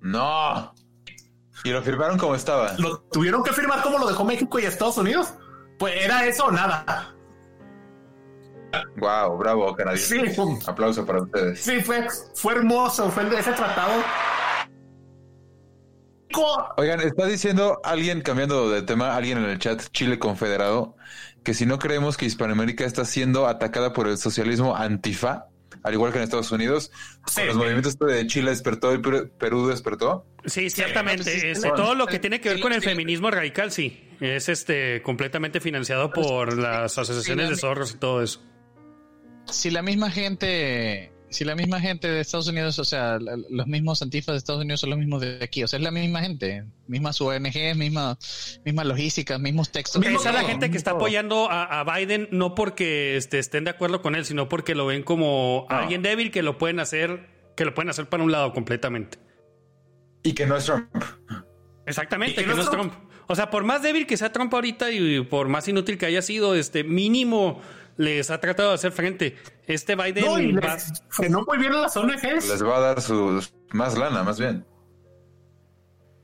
No. 0.00 0.74
Y 1.64 1.70
lo 1.70 1.82
firmaron 1.82 2.16
como 2.18 2.34
estaba. 2.34 2.72
Lo 2.78 3.00
tuvieron 3.12 3.42
que 3.42 3.52
firmar 3.52 3.82
como 3.82 3.98
lo 3.98 4.06
dejó 4.08 4.24
México 4.24 4.58
y 4.58 4.64
Estados 4.64 4.96
Unidos. 4.96 5.34
Pues 5.80 5.94
era 5.96 6.26
eso 6.26 6.44
o 6.44 6.50
nada. 6.52 7.14
Wow, 8.98 9.38
bravo, 9.38 9.74
canadiense. 9.74 10.20
Sí, 10.26 10.34
fue- 10.34 10.58
Aplauso 10.66 11.06
para 11.06 11.22
ustedes. 11.22 11.58
sí, 11.60 11.80
fue, 11.80 12.06
fue 12.34 12.52
hermoso, 12.52 13.10
fue 13.10 13.22
el 13.22 13.30
de 13.30 13.38
ese 13.40 13.52
tratado. 13.52 13.94
Oigan, 16.76 17.00
está 17.00 17.26
diciendo 17.26 17.80
alguien, 17.82 18.20
cambiando 18.20 18.70
de 18.70 18.82
tema, 18.82 19.16
alguien 19.16 19.38
en 19.38 19.44
el 19.44 19.58
chat, 19.58 19.82
Chile 19.92 20.18
Confederado, 20.18 20.96
que 21.42 21.54
si 21.54 21.64
no 21.66 21.78
creemos 21.78 22.16
que 22.16 22.26
Hispanoamérica 22.26 22.84
está 22.84 23.04
siendo 23.06 23.46
atacada 23.48 23.92
por 23.94 24.06
el 24.06 24.16
socialismo 24.18 24.76
antifa, 24.76 25.46
al 25.82 25.92
igual 25.94 26.12
que 26.12 26.18
en 26.18 26.24
Estados 26.24 26.50
Unidos, 26.52 26.90
Sí. 27.26 27.42
los 27.46 27.56
movimientos 27.56 27.98
de 27.98 28.26
Chile 28.26 28.50
despertó 28.50 28.94
y 28.94 28.98
Perú 28.98 29.30
Perú 29.38 29.66
despertó. 29.68 30.26
Sí, 30.44 30.70
ciertamente. 30.70 31.24
pues, 31.24 31.42
este, 31.44 31.70
todo 31.70 31.94
lo 31.94 32.06
que 32.06 32.18
tiene 32.18 32.40
que 32.40 32.48
ver 32.50 32.60
con 32.60 32.72
el 32.72 32.82
feminismo 32.82 33.30
radical, 33.30 33.70
sí. 33.72 34.06
Es 34.20 34.48
este 34.48 35.00
completamente 35.02 35.60
financiado 35.60 36.10
por 36.10 36.56
las 36.58 36.98
asociaciones 36.98 37.48
de 37.50 37.56
zorros 37.56 37.92
y 37.94 37.98
todo 37.98 38.22
eso. 38.22 38.42
si 39.46 39.70
la 39.70 39.82
misma 39.82 40.10
gente, 40.10 41.12
si 41.30 41.44
la 41.44 41.54
misma 41.54 41.80
gente 41.80 42.08
de 42.08 42.20
Estados 42.20 42.48
Unidos, 42.48 42.78
o 42.78 42.84
sea, 42.84 43.18
la- 43.18 43.36
los 43.48 43.66
mismos 43.66 44.02
antifas 44.02 44.34
de 44.34 44.38
Estados 44.38 44.62
Unidos 44.62 44.80
son 44.80 44.90
los 44.90 44.98
mismos 44.98 45.20
de 45.20 45.38
aquí, 45.42 45.62
o 45.62 45.68
sea, 45.68 45.78
es 45.78 45.82
la 45.82 45.90
misma 45.90 46.20
gente, 46.20 46.64
mismas 46.86 47.20
ONGs, 47.20 47.76
misma, 47.76 48.18
misma 48.64 48.84
logística, 48.84 49.38
mismos 49.38 49.70
textos. 49.70 50.04
Esa 50.04 50.28
es 50.30 50.34
la 50.34 50.44
gente 50.44 50.70
que 50.70 50.76
está 50.76 50.92
apoyando 50.92 51.50
a, 51.50 51.80
a 51.80 51.84
Biden 51.98 52.28
no 52.32 52.54
porque 52.54 53.16
este, 53.16 53.38
estén 53.38 53.64
de 53.64 53.70
acuerdo 53.70 54.02
con 54.02 54.14
él, 54.14 54.24
sino 54.24 54.48
porque 54.48 54.74
lo 54.74 54.86
ven 54.86 55.02
como 55.02 55.66
alguien 55.70 56.02
débil 56.02 56.30
que 56.30 56.42
lo 56.42 56.58
pueden 56.58 56.80
hacer, 56.80 57.28
que 57.56 57.64
lo 57.64 57.74
pueden 57.74 57.90
hacer 57.90 58.08
para 58.08 58.22
un 58.22 58.32
lado 58.32 58.52
completamente. 58.52 59.18
Y 60.22 60.32
que 60.34 60.46
no 60.46 60.56
es 60.56 60.64
Trump. 60.66 60.88
Exactamente, 61.86 62.32
¿Y 62.32 62.36
que 62.36 62.42
que 62.42 62.46
no 62.48 62.54
no 62.56 62.60
es 62.60 62.66
es 62.66 62.70
Trump. 62.72 62.92
O 63.26 63.34
sea, 63.36 63.48
por 63.50 63.62
más 63.64 63.82
débil 63.82 64.06
que 64.06 64.16
sea 64.16 64.32
Trump 64.32 64.52
ahorita 64.52 64.90
y 64.90 65.20
por 65.22 65.48
más 65.48 65.66
inútil 65.68 65.96
que 65.98 66.06
haya 66.06 66.20
sido, 66.20 66.54
este 66.56 66.82
mínimo 66.82 67.60
les 68.00 68.30
ha 68.30 68.40
tratado 68.40 68.70
de 68.70 68.74
hacer 68.76 68.92
frente. 68.92 69.36
Este 69.66 69.94
Biden 69.94 70.24
No, 70.24 70.32
va- 70.60 70.74
les 70.74 71.02
frenó 71.10 71.44
muy 71.46 71.58
bien 71.58 71.72
a 71.72 71.82
las 71.82 71.96
ONGs. 71.96 72.48
Les 72.48 72.64
va 72.64 72.76
a 72.78 72.80
dar 72.80 73.00
su 73.00 73.42
más 73.72 73.96
lana, 73.96 74.22
más 74.22 74.38
bien. 74.40 74.64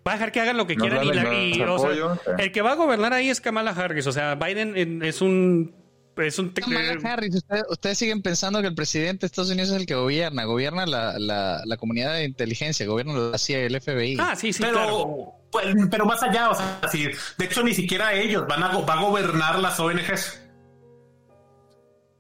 va 0.07 0.13
a 0.13 0.15
dejar 0.15 0.31
que 0.33 0.41
hagan 0.41 0.57
lo 0.57 0.67
que 0.67 0.77
quieran 0.77 1.05
y, 1.05 1.13
la- 1.13 1.23
el 1.23 1.57
y, 1.57 1.63
o 1.63 1.79
sea, 1.79 1.89
apoyo, 1.89 2.15
sí. 2.15 2.31
el 2.39 2.53
que 2.53 2.63
va 2.63 2.73
a 2.73 2.75
gobernar 2.77 3.13
ahí 3.13 3.29
es 3.29 3.41
Kamala 3.41 3.73
Harris. 3.73 4.07
O 4.07 4.13
sea, 4.13 4.37
Biden 4.37 4.75
eh, 4.77 5.09
es 5.09 5.21
un 5.21 5.75
es 6.17 6.39
un 6.39 6.49
Kamala 6.51 6.97
Harris, 7.05 7.35
ustedes, 7.35 7.65
ustedes 7.69 7.99
siguen 7.99 8.23
pensando 8.23 8.61
que 8.63 8.69
el 8.69 8.75
presidente 8.75 9.21
de 9.23 9.27
Estados 9.27 9.51
Unidos 9.51 9.69
es 9.71 9.77
el 9.77 9.85
que 9.85 9.95
gobierna, 9.97 10.45
gobierna 10.45 10.87
la, 10.87 11.19
la, 11.19 11.61
la 11.65 11.77
comunidad 11.77 12.15
de 12.15 12.25
inteligencia, 12.25 12.87
gobierna 12.87 13.13
la 13.15 13.37
CIA 13.37 13.63
y 13.63 13.65
el 13.65 13.81
FBI. 13.81 14.17
Ah, 14.19 14.35
sí, 14.37 14.53
sí, 14.53 14.63
pero, 14.63 14.75
claro. 14.75 15.35
pues, 15.53 15.67
pero 15.91 16.07
más 16.07 16.23
allá, 16.23 16.51
o 16.51 16.55
sea, 16.55 16.79
si, 16.91 17.05
de 17.05 17.45
hecho 17.45 17.63
ni 17.65 17.75
siquiera 17.75 18.15
ellos 18.15 18.47
van 18.49 18.63
a, 18.63 18.73
go- 18.73 18.87
va 18.87 18.95
a 18.95 19.03
gobernar 19.03 19.59
las 19.59 19.79
ONGs 19.79 20.41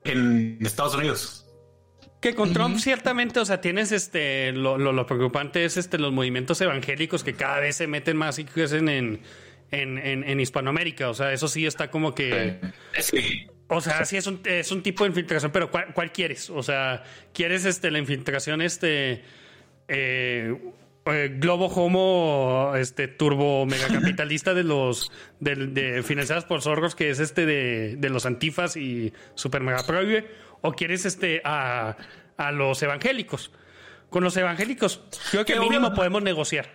en 0.08 0.58
Estados 0.60 0.94
Unidos. 0.94 1.42
Que 2.20 2.34
con 2.34 2.52
Trump 2.52 2.78
ciertamente, 2.78 3.40
o 3.40 3.44
sea, 3.44 3.60
tienes 3.60 3.92
este, 3.92 4.52
lo, 4.52 4.78
lo, 4.78 4.92
lo 4.92 5.06
preocupante 5.06 5.64
es 5.64 5.76
este, 5.76 5.98
los 5.98 6.12
movimientos 6.12 6.60
evangélicos 6.60 7.22
que 7.22 7.34
cada 7.34 7.60
vez 7.60 7.76
se 7.76 7.86
meten 7.86 8.16
más 8.16 8.38
y 8.38 8.44
crecen 8.44 8.88
en, 8.88 9.20
en, 9.70 9.98
en, 9.98 10.24
en 10.24 10.40
Hispanoamérica. 10.40 11.10
O 11.10 11.14
sea, 11.14 11.32
eso 11.32 11.46
sí 11.46 11.66
está 11.66 11.90
como 11.90 12.14
que... 12.14 12.58
Sí. 12.98 13.46
O 13.68 13.80
sea, 13.80 14.04
sí 14.04 14.16
es 14.16 14.26
un, 14.28 14.40
es 14.44 14.70
un 14.70 14.82
tipo 14.82 15.04
de 15.04 15.08
infiltración, 15.08 15.50
pero 15.50 15.70
¿cuál, 15.70 15.92
cuál 15.92 16.12
quieres? 16.12 16.50
O 16.50 16.62
sea, 16.62 17.02
¿quieres 17.34 17.64
este, 17.64 17.90
la 17.90 17.98
infiltración 17.98 18.62
este 18.62 19.24
eh, 19.88 20.54
eh, 21.06 21.30
globo 21.38 21.66
homo 21.66 22.72
este 22.76 23.08
turbo 23.08 23.64
megacapitalista 23.66 24.54
de 24.54 24.64
los 24.64 25.12
de, 25.40 25.54
de- 25.68 26.02
financiadas 26.02 26.44
por 26.44 26.62
zorros 26.62 26.94
que 26.94 27.10
es 27.10 27.20
este 27.20 27.46
de, 27.46 27.96
de 27.96 28.08
los 28.10 28.26
antifas 28.26 28.76
y 28.76 29.12
super 29.34 29.62
mega 29.62 29.84
prohíbe? 29.86 30.28
¿O 30.62 30.72
quieres 30.72 31.04
este 31.04 31.42
a, 31.44 31.96
a 32.36 32.52
los 32.52 32.82
evangélicos. 32.82 33.52
Con 34.10 34.24
los 34.24 34.36
evangélicos, 34.36 35.02
creo 35.30 35.44
que 35.44 35.58
mínimo 35.60 35.92
podemos 35.94 36.22
negociar. 36.22 36.68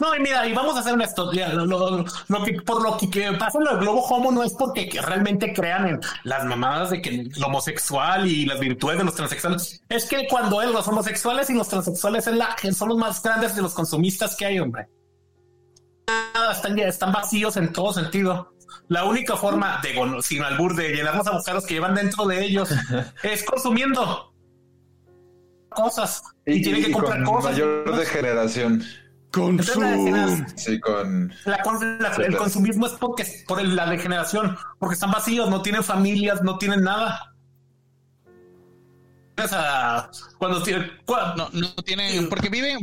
No, 0.00 0.14
y 0.14 0.20
mira, 0.20 0.46
y 0.46 0.52
vamos 0.52 0.76
a 0.76 0.80
hacer 0.80 0.94
una 0.94 1.04
historia. 1.04 1.48
Lo, 1.52 1.64
lo- 1.66 2.04
lo 2.28 2.44
que, 2.44 2.52
por 2.62 2.82
lo 2.82 2.96
que, 2.96 3.10
que 3.10 3.32
pasa 3.32 3.58
en 3.58 3.66
el 3.66 3.78
globo 3.78 4.00
homo 4.06 4.30
no 4.32 4.42
es 4.42 4.52
porque 4.54 4.88
que 4.88 5.00
realmente 5.00 5.52
crean 5.52 5.86
en 5.88 6.00
las 6.24 6.44
mamadas 6.44 6.90
de 6.90 7.02
que 7.02 7.10
el 7.10 7.44
homosexual 7.44 8.26
y 8.26 8.46
las 8.46 8.58
virtudes 8.60 8.98
de 8.98 9.04
los 9.04 9.14
transexuales. 9.14 9.82
Es 9.88 10.06
que 10.06 10.26
cuando 10.28 10.60
es 10.62 10.70
los 10.70 10.86
homosexuales 10.88 11.50
y 11.50 11.54
los 11.54 11.68
transexuales 11.68 12.26
la, 12.28 12.56
son 12.72 12.88
los 12.90 12.98
más 12.98 13.22
grandes 13.22 13.54
de 13.54 13.62
los 13.62 13.74
consumistas 13.74 14.34
que 14.36 14.46
hay, 14.46 14.58
hombre. 14.58 14.88
Nada, 16.34 16.52
Están, 16.52 16.76
ya- 16.76 16.86
están 16.88 17.12
vacíos 17.12 17.56
en 17.56 17.72
todo 17.72 17.92
sentido. 17.92 18.54
La 18.88 19.04
única 19.04 19.36
forma 19.36 19.80
de, 19.82 19.94
sin 20.22 20.42
albur, 20.42 20.74
de 20.74 20.90
llenar 20.90 21.16
los 21.16 21.26
agujeros 21.26 21.64
que 21.64 21.74
llevan 21.74 21.94
dentro 21.94 22.26
de 22.26 22.44
ellos 22.44 22.68
es 23.22 23.44
consumiendo 23.44 24.32
cosas 25.68 26.22
y, 26.44 26.60
tienen 26.62 26.84
que 26.84 26.92
comprar 26.92 27.22
con 27.24 27.36
cosas. 27.36 27.52
mayor 27.52 27.96
degeneración. 27.96 28.82
Degeneración- 29.56 30.46
Sí, 30.56 30.78
con... 30.80 31.32
la 31.46 31.62
con- 31.62 31.98
la- 31.98 32.08
el 32.26 32.36
consumismo 32.36 32.86
es 32.86 32.92
porque 32.92 33.24
por 33.48 33.60
el- 33.60 33.74
la 33.74 33.86
degeneración, 33.86 34.56
porque 34.78 34.94
están 34.94 35.10
vacíos, 35.10 35.48
no 35.50 35.62
tienen 35.62 35.82
familias, 35.82 36.42
no 36.42 36.58
tienen 36.58 36.82
nada. 36.84 37.31
O 39.34 39.48
sea, 39.48 40.10
cuando 40.38 40.62
tienen, 40.62 40.90
cua- 41.06 41.34
No, 41.36 41.48
no 41.52 41.68
tienen, 41.84 42.28
porque 42.28 42.50
viven, 42.50 42.78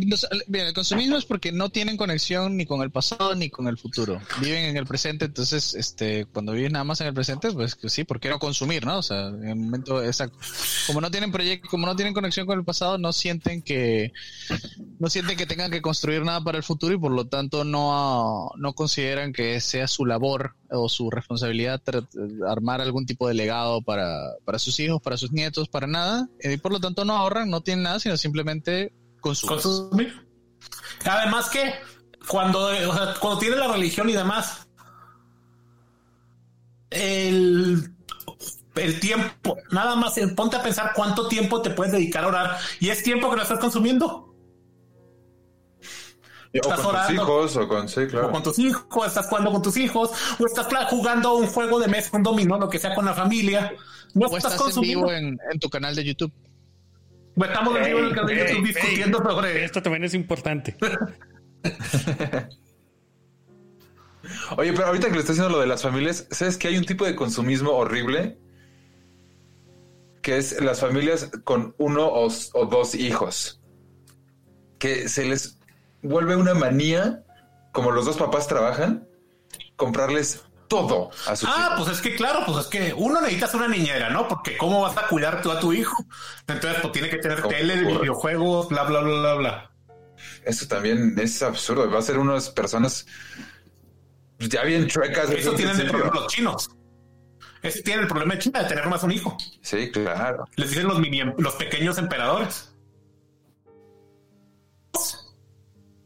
el 0.51 0.73
consumismo 0.73 1.15
es 1.17 1.25
porque 1.25 1.51
no 1.51 1.69
tienen 1.69 1.95
conexión 1.95 2.57
ni 2.57 2.65
con 2.65 2.81
el 2.81 2.89
pasado 2.89 3.35
ni 3.35 3.49
con 3.51 3.67
el 3.67 3.77
futuro. 3.77 4.19
Viven 4.41 4.65
en 4.65 4.77
el 4.77 4.85
presente, 4.87 5.25
entonces, 5.25 5.75
este, 5.75 6.25
cuando 6.25 6.53
viven 6.53 6.71
nada 6.71 6.83
más 6.83 7.01
en 7.01 7.07
el 7.07 7.13
presente, 7.13 7.51
pues 7.51 7.75
que 7.75 7.87
sí, 7.89 8.03
¿por 8.03 8.19
qué 8.19 8.29
no 8.29 8.39
consumir, 8.39 8.83
no? 8.85 8.97
O 8.97 9.03
sea, 9.03 9.27
en 9.27 9.47
el 9.47 9.55
momento 9.57 10.03
exacto. 10.03 10.37
Como 10.87 11.01
no 11.01 11.11
tienen 11.11 11.31
proyecto, 11.31 11.69
como 11.69 11.85
no 11.85 11.95
tienen 11.95 12.13
conexión 12.15 12.47
con 12.47 12.57
el 12.57 12.65
pasado, 12.65 12.97
no 12.97 13.13
sienten 13.13 13.61
que, 13.61 14.11
no 14.99 15.07
sienten 15.09 15.37
que 15.37 15.45
tengan 15.45 15.69
que 15.69 15.81
construir 15.83 16.23
nada 16.23 16.41
para 16.41 16.57
el 16.57 16.63
futuro 16.63 16.93
y 16.95 16.97
por 16.99 17.11
lo 17.11 17.27
tanto 17.27 17.63
no, 17.63 18.49
no 18.57 18.73
consideran 18.73 19.33
que 19.33 19.61
sea 19.61 19.87
su 19.87 20.05
labor 20.05 20.55
o 20.71 20.87
su 20.89 21.09
responsabilidad 21.09 21.81
armar 22.47 22.79
algún 22.81 23.05
tipo 23.05 23.27
de 23.27 23.33
legado 23.33 23.81
para, 23.81 24.33
para 24.45 24.59
sus 24.59 24.79
hijos, 24.79 25.01
para 25.01 25.17
sus 25.17 25.31
nietos, 25.31 25.67
para 25.67 25.87
nada. 25.87 26.27
Y 26.41 26.57
por 26.57 26.71
lo 26.71 26.79
tanto 26.79 27.05
no 27.05 27.13
ahorran, 27.15 27.49
no 27.49 27.61
tienen 27.61 27.83
nada, 27.83 27.99
sino 27.99 28.15
simplemente 28.17 28.93
consumen. 29.19 29.55
consumir. 29.61 30.27
Además 31.05 31.49
que 31.49 31.73
cuando, 32.27 32.71
eh, 32.73 32.85
o 32.85 32.93
sea, 32.93 33.15
cuando 33.19 33.39
tiene 33.39 33.55
la 33.57 33.67
religión 33.67 34.09
y 34.09 34.13
demás, 34.13 34.67
el, 36.89 37.93
el 38.75 38.99
tiempo, 38.99 39.57
nada 39.71 39.95
más 39.95 40.17
eh, 40.17 40.27
ponte 40.29 40.55
a 40.55 40.63
pensar 40.63 40.91
cuánto 40.95 41.27
tiempo 41.27 41.61
te 41.61 41.69
puedes 41.71 41.93
dedicar 41.93 42.23
a 42.23 42.27
orar 42.27 42.57
y 42.79 42.89
es 42.89 43.03
tiempo 43.03 43.29
que 43.29 43.35
no 43.35 43.41
estás 43.43 43.59
consumiendo. 43.59 44.25
O 46.51 46.57
Estás 46.57 46.79
con 46.79 46.83
tus 46.83 46.85
orando. 46.87 47.13
hijos, 47.13 47.57
o 47.57 47.67
con... 47.67 47.87
Sí, 47.89 47.99
o 48.01 48.07
claro. 48.07 48.31
con 48.31 48.41
tus 48.41 48.57
hijos, 48.57 49.07
estás 49.07 49.27
jugando 49.27 49.51
con 49.51 49.61
tus 49.61 49.77
hijos, 49.77 50.09
o 50.39 50.45
estás 50.47 50.67
jugando 50.89 51.35
un 51.35 51.45
juego 51.45 51.79
de 51.79 51.87
mesa, 51.87 52.09
un 52.17 52.23
dominó, 52.23 52.57
lo 52.57 52.67
que 52.69 52.79
sea 52.79 52.95
con 52.95 53.05
la 53.05 53.13
familia. 53.13 53.71
No 54.13 54.27
O 54.27 54.37
estás, 54.37 54.53
estás 54.53 54.75
en 54.77 54.81
vivo 54.81 55.11
en, 55.11 55.39
en 55.51 55.59
tu 55.59 55.69
canal 55.69 55.95
de 55.95 56.03
YouTube. 56.03 56.31
Estamos 57.35 57.77
en 57.77 57.85
vivo 57.85 57.99
en 57.99 58.05
el 58.05 58.13
canal 58.13 58.27
de 58.27 58.47
YouTube 58.47 58.67
discutiendo 58.67 59.17
sobre 59.19 59.63
Esto 59.63 59.81
también 59.81 60.03
es 60.03 60.13
importante. 60.13 60.75
Oye, 64.57 64.73
pero 64.73 64.87
ahorita 64.87 65.07
que 65.07 65.13
le 65.13 65.19
estás 65.19 65.37
diciendo 65.37 65.55
lo 65.55 65.61
de 65.61 65.67
las 65.67 65.81
familias, 65.81 66.27
¿sabes 66.31 66.57
que 66.57 66.67
hay 66.67 66.77
un 66.77 66.85
tipo 66.85 67.05
de 67.05 67.15
consumismo 67.15 67.71
horrible? 67.71 68.37
Que 70.21 70.37
es 70.37 70.61
las 70.61 70.81
familias 70.81 71.31
con 71.43 71.73
uno 71.77 72.07
o, 72.07 72.27
o 72.27 72.65
dos 72.65 72.95
hijos. 72.95 73.61
Que 74.77 75.07
se 75.07 75.25
les 75.25 75.57
vuelve 76.01 76.35
una 76.35 76.53
manía, 76.53 77.23
como 77.71 77.91
los 77.91 78.05
dos 78.05 78.17
papás 78.17 78.47
trabajan, 78.47 79.07
comprarles 79.75 80.43
todo 80.69 81.11
a 81.27 81.35
sus 81.35 81.49
Ah, 81.51 81.73
pues 81.75 81.89
es 81.89 82.01
que 82.01 82.15
claro, 82.15 82.43
pues 82.45 82.59
es 82.59 82.67
que 82.67 82.93
uno 82.95 83.19
necesitas 83.19 83.53
una 83.55 83.67
niñera, 83.67 84.09
¿no? 84.09 84.29
Porque 84.29 84.55
cómo 84.55 84.81
vas 84.81 84.95
a 84.97 85.07
cuidar 85.07 85.41
tú 85.41 85.51
a 85.51 85.59
tu 85.59 85.73
hijo. 85.73 86.05
Entonces, 86.47 86.79
pues 86.81 86.93
tiene 86.93 87.09
que 87.09 87.17
tener 87.17 87.41
¿Cómo 87.41 87.53
tele, 87.53 87.81
ocurre? 87.81 87.99
videojuegos, 87.99 88.69
bla, 88.69 88.83
bla, 88.83 89.01
bla, 89.01 89.19
bla, 89.19 89.33
bla. 89.33 89.71
Eso 90.45 90.67
también 90.67 91.15
es 91.19 91.43
absurdo. 91.43 91.89
Va 91.91 91.99
a 91.99 92.01
ser 92.01 92.17
unas 92.17 92.49
personas 92.49 93.05
ya 94.39 94.63
bien 94.63 94.87
chuecas. 94.87 95.29
Eso 95.31 95.51
¿en 95.51 95.57
tienen 95.57 95.79
el 95.81 95.89
problema 95.89 96.15
los 96.15 96.27
chinos. 96.27 96.69
Ese 97.61 97.81
tiene 97.81 98.03
el 98.03 98.07
problema 98.07 98.35
de 98.35 98.39
China 98.39 98.63
de 98.63 98.69
tener 98.69 98.87
más 98.87 99.03
un 99.03 99.11
hijo. 99.11 99.35
Sí, 99.61 99.91
claro. 99.91 100.45
Les 100.55 100.69
dicen 100.69 100.87
los 100.87 100.99
mini, 100.99 101.23
los 101.37 101.55
pequeños 101.55 101.97
emperadores. 101.97 102.73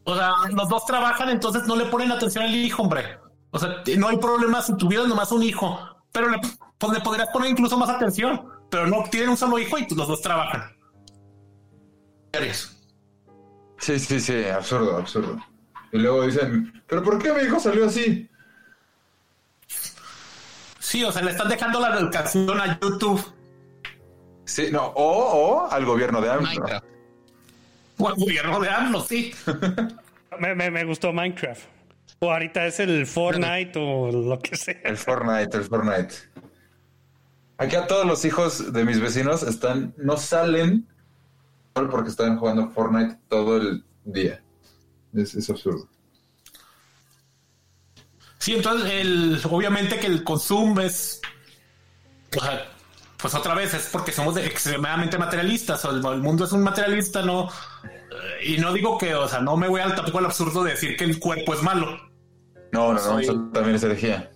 O 0.06 0.16
sea, 0.16 0.32
los 0.52 0.68
dos 0.68 0.86
trabajan, 0.86 1.30
entonces 1.30 1.64
no 1.68 1.76
le 1.76 1.86
ponen 1.86 2.12
atención 2.12 2.44
al 2.44 2.56
hijo, 2.56 2.82
hombre. 2.82 3.20
O 3.54 3.60
sea, 3.60 3.84
no 3.98 4.10
hay 4.10 4.18
problema 4.18 4.62
si 4.62 4.76
tuvieras 4.76 5.08
nomás 5.08 5.32
un 5.32 5.44
hijo, 5.44 5.80
pero 6.12 6.28
le, 6.30 6.38
pues 6.78 6.92
le 6.94 7.00
podrías 7.00 7.30
poner 7.30 7.50
incluso 7.52 7.78
más 7.78 7.90
atención. 7.90 8.50
Pero 8.70 8.88
no 8.88 9.04
tienen 9.10 9.30
un 9.30 9.38
solo 9.38 9.58
hijo 9.60 9.78
y 9.78 9.88
los 9.96 10.08
dos 10.08 10.22
trabajan. 10.22 10.76
Sí, 13.78 14.00
sí, 14.00 14.20
sí, 14.20 14.46
absurdo, 14.46 14.98
absurdo. 14.98 15.38
Y 15.92 16.00
luego 16.00 16.26
dicen, 16.26 16.84
¿pero 16.88 17.04
por 17.04 17.22
qué 17.22 17.32
mi 17.34 17.44
hijo 17.44 17.60
salió 17.60 17.86
así? 17.86 18.28
Sí, 20.80 21.04
o 21.04 21.12
sea, 21.12 21.22
le 21.22 21.32
están 21.32 21.50
dejando 21.50 21.80
la 21.80 21.98
educación 22.00 22.60
a 22.60 22.80
YouTube 22.80 23.24
Sí, 24.46 24.68
no, 24.72 24.88
o, 24.88 25.64
o 25.66 25.72
al 25.72 25.86
gobierno 25.86 26.20
de 26.22 26.30
AMLO. 26.32 26.42
Minecraft. 26.48 26.86
o 27.98 28.08
al 28.10 28.16
gobierno 28.16 28.60
de 28.60 28.70
AMLO, 28.70 29.02
sí. 29.02 29.34
Me, 30.40 30.54
me- 30.56 30.72
me 30.72 30.84
gustó 30.84 31.14
Minecraft. 31.14 31.62
O 32.24 32.32
ahorita 32.32 32.66
es 32.68 32.80
el 32.80 33.06
Fortnite 33.06 33.74
o 33.76 34.10
lo 34.10 34.40
que 34.40 34.56
sea. 34.56 34.80
El 34.86 34.96
Fortnite, 34.96 35.58
el 35.58 35.66
Fortnite. 35.66 36.16
Aquí 37.58 37.76
a 37.76 37.86
todos 37.86 38.06
los 38.06 38.24
hijos 38.24 38.72
de 38.72 38.86
mis 38.86 39.02
vecinos 39.02 39.44
están, 39.44 39.94
no 39.98 40.16
salen 40.16 40.88
solo 41.76 41.90
porque 41.90 42.10
están 42.10 42.38
jugando 42.38 42.70
Fortnite 42.70 43.18
todo 43.28 43.58
el 43.58 43.84
día. 44.06 44.42
Es, 45.14 45.36
es 45.36 45.50
absurdo. 45.50 45.90
Sí, 48.38 48.56
entonces, 48.56 48.90
el, 48.90 49.42
obviamente 49.52 50.00
que 50.00 50.08
el 50.08 50.24
consumo 50.24 50.80
es. 50.80 51.20
o 52.38 52.40
sea, 52.40 52.72
pues 53.18 53.36
otra 53.36 53.54
vez 53.54 53.74
es 53.74 53.90
porque 53.92 54.14
somos 54.14 54.38
extremadamente 54.38 55.18
materialistas. 55.18 55.84
O 55.84 55.92
el, 55.92 55.98
el 55.98 56.22
mundo 56.22 56.46
es 56.46 56.54
un 56.54 56.64
materialista, 56.64 57.22
no. 57.22 57.50
Y 58.46 58.60
no 58.60 58.72
digo 58.72 58.98
que, 58.98 59.14
o 59.14 59.28
sea, 59.28 59.42
no 59.42 59.58
me 59.58 59.68
voy 59.68 59.82
al 59.82 59.94
tampoco 59.94 60.20
al 60.20 60.26
absurdo 60.28 60.64
de 60.64 60.72
decir 60.72 60.96
que 60.96 61.04
el 61.04 61.20
cuerpo 61.20 61.54
es 61.54 61.62
malo. 61.62 62.13
No, 62.74 62.88
no, 62.88 62.94
no, 62.94 63.00
Soy- 63.00 63.24
eso 63.24 63.50
también 63.54 63.76
es 63.76 63.84
herejía. 63.84 64.30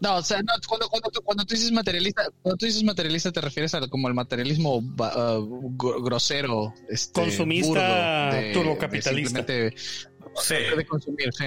No, 0.00 0.16
o 0.16 0.22
sea, 0.22 0.38
no, 0.40 0.52
cuando, 0.66 0.88
cuando, 0.88 1.10
tú- 1.10 1.20
cuando 1.22 1.44
tú 1.44 1.54
dices 1.54 1.70
materialista, 1.72 2.22
cuando 2.40 2.56
tú 2.56 2.64
dices 2.64 2.82
materialista 2.82 3.30
te 3.32 3.40
refieres 3.42 3.74
a 3.74 3.86
como 3.88 4.08
el 4.08 4.14
materialismo 4.14 4.82
ah, 5.00 5.36
gr- 5.40 6.02
grosero, 6.02 6.72
este, 6.88 7.20
Consumista, 7.20 7.68
burdo, 7.68 8.36
de- 8.40 8.52
turbocapitalista. 8.54 9.42
de 9.42 9.74
Sí. 9.76 10.54
simplemente 10.54 10.76
de 10.76 10.86
consumir, 10.86 11.30
sí. 11.34 11.44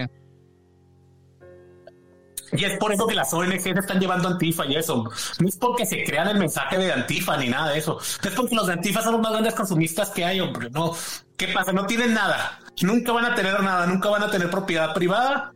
Y 2.55 2.65
es 2.65 2.77
por 2.77 2.93
eso 2.93 3.07
que 3.07 3.15
las 3.15 3.33
ONG 3.33 3.59
se 3.59 3.71
están 3.71 3.99
llevando 3.99 4.27
Antifa 4.27 4.65
y 4.67 4.75
eso. 4.75 5.09
No 5.39 5.47
es 5.47 5.57
porque 5.57 5.87
se 5.87 6.03
crean 6.03 6.27
el 6.27 6.37
mensaje 6.37 6.77
de 6.77 6.91
Antifa 6.91 7.35
ni 7.37 7.47
nada 7.49 7.71
de 7.71 7.79
eso. 7.79 7.99
Es 7.99 8.31
porque 8.35 8.53
los 8.55 8.67
de 8.67 8.73
Antifa 8.73 9.01
son 9.01 9.13
los 9.13 9.21
más 9.21 9.31
grandes 9.31 9.55
consumistas 9.55 10.09
que 10.11 10.23
hay, 10.23 10.39
hombre. 10.39 10.69
No, 10.69 10.95
¿qué 11.35 11.47
pasa? 11.47 11.71
No 11.73 11.87
tienen 11.87 12.13
nada. 12.13 12.59
Nunca 12.83 13.11
van 13.11 13.25
a 13.25 13.33
tener 13.33 13.59
nada. 13.63 13.87
Nunca 13.87 14.09
van 14.09 14.21
a 14.21 14.29
tener 14.29 14.51
propiedad 14.51 14.93
privada. 14.93 15.51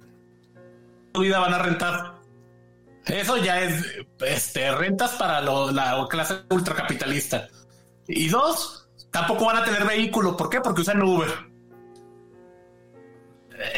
Su 1.17 1.23
vida 1.23 1.39
van 1.39 1.51
a 1.51 1.57
rentar. 1.57 2.13
Eso 3.07 3.37
ya 3.37 3.59
es 3.63 3.83
este, 4.19 4.69
rentas 4.75 5.13
para 5.13 5.41
lo- 5.41 5.71
la 5.71 6.05
clase 6.07 6.35
ultracapitalista. 6.51 7.47
Y 8.07 8.29
dos, 8.29 8.87
tampoco 9.09 9.45
van 9.45 9.57
a 9.57 9.63
tener 9.63 9.83
vehículo. 9.83 10.37
¿Por 10.37 10.47
qué? 10.51 10.61
Porque 10.61 10.81
usan 10.81 11.01
Uber. 11.01 11.27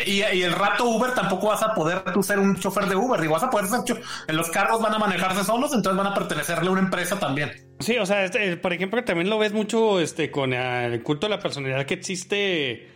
Y, 0.06 0.20
el 0.22 0.52
rato 0.52 0.84
Uber 0.84 1.14
tampoco 1.14 1.48
vas 1.48 1.64
a 1.64 1.74
poder 1.74 2.04
tú 2.12 2.22
ser 2.22 2.40
un 2.40 2.60
chofer 2.60 2.88
de 2.88 2.98
Uber 2.98 3.24
y 3.24 3.28
vas 3.28 3.44
a 3.44 3.50
poder 3.50 3.68
ser 3.68 4.04
en 4.28 4.36
los 4.36 4.50
carros 4.50 4.82
van 4.82 4.94
a 4.94 5.00
manejarse 5.00 5.46
solos, 5.46 5.74
entonces 5.74 5.96
van 5.98 6.08
a 6.12 6.14
pertenecerle 6.14 6.68
a 6.68 6.72
una 6.72 6.82
empresa 6.82 7.18
también. 7.18 7.54
Sí, 7.80 7.98
o 7.98 8.06
sea, 8.06 8.26
este, 8.26 8.58
por 8.58 8.74
ejemplo, 8.74 9.02
también 9.06 9.30
lo 9.30 9.40
ves 9.40 9.54
mucho 9.54 10.02
este, 10.02 10.30
con 10.30 10.52
el 10.52 11.02
culto 11.04 11.28
a 11.28 11.30
la 11.30 11.40
personalidad 11.40 11.86
que 11.86 11.94
existe 11.94 12.92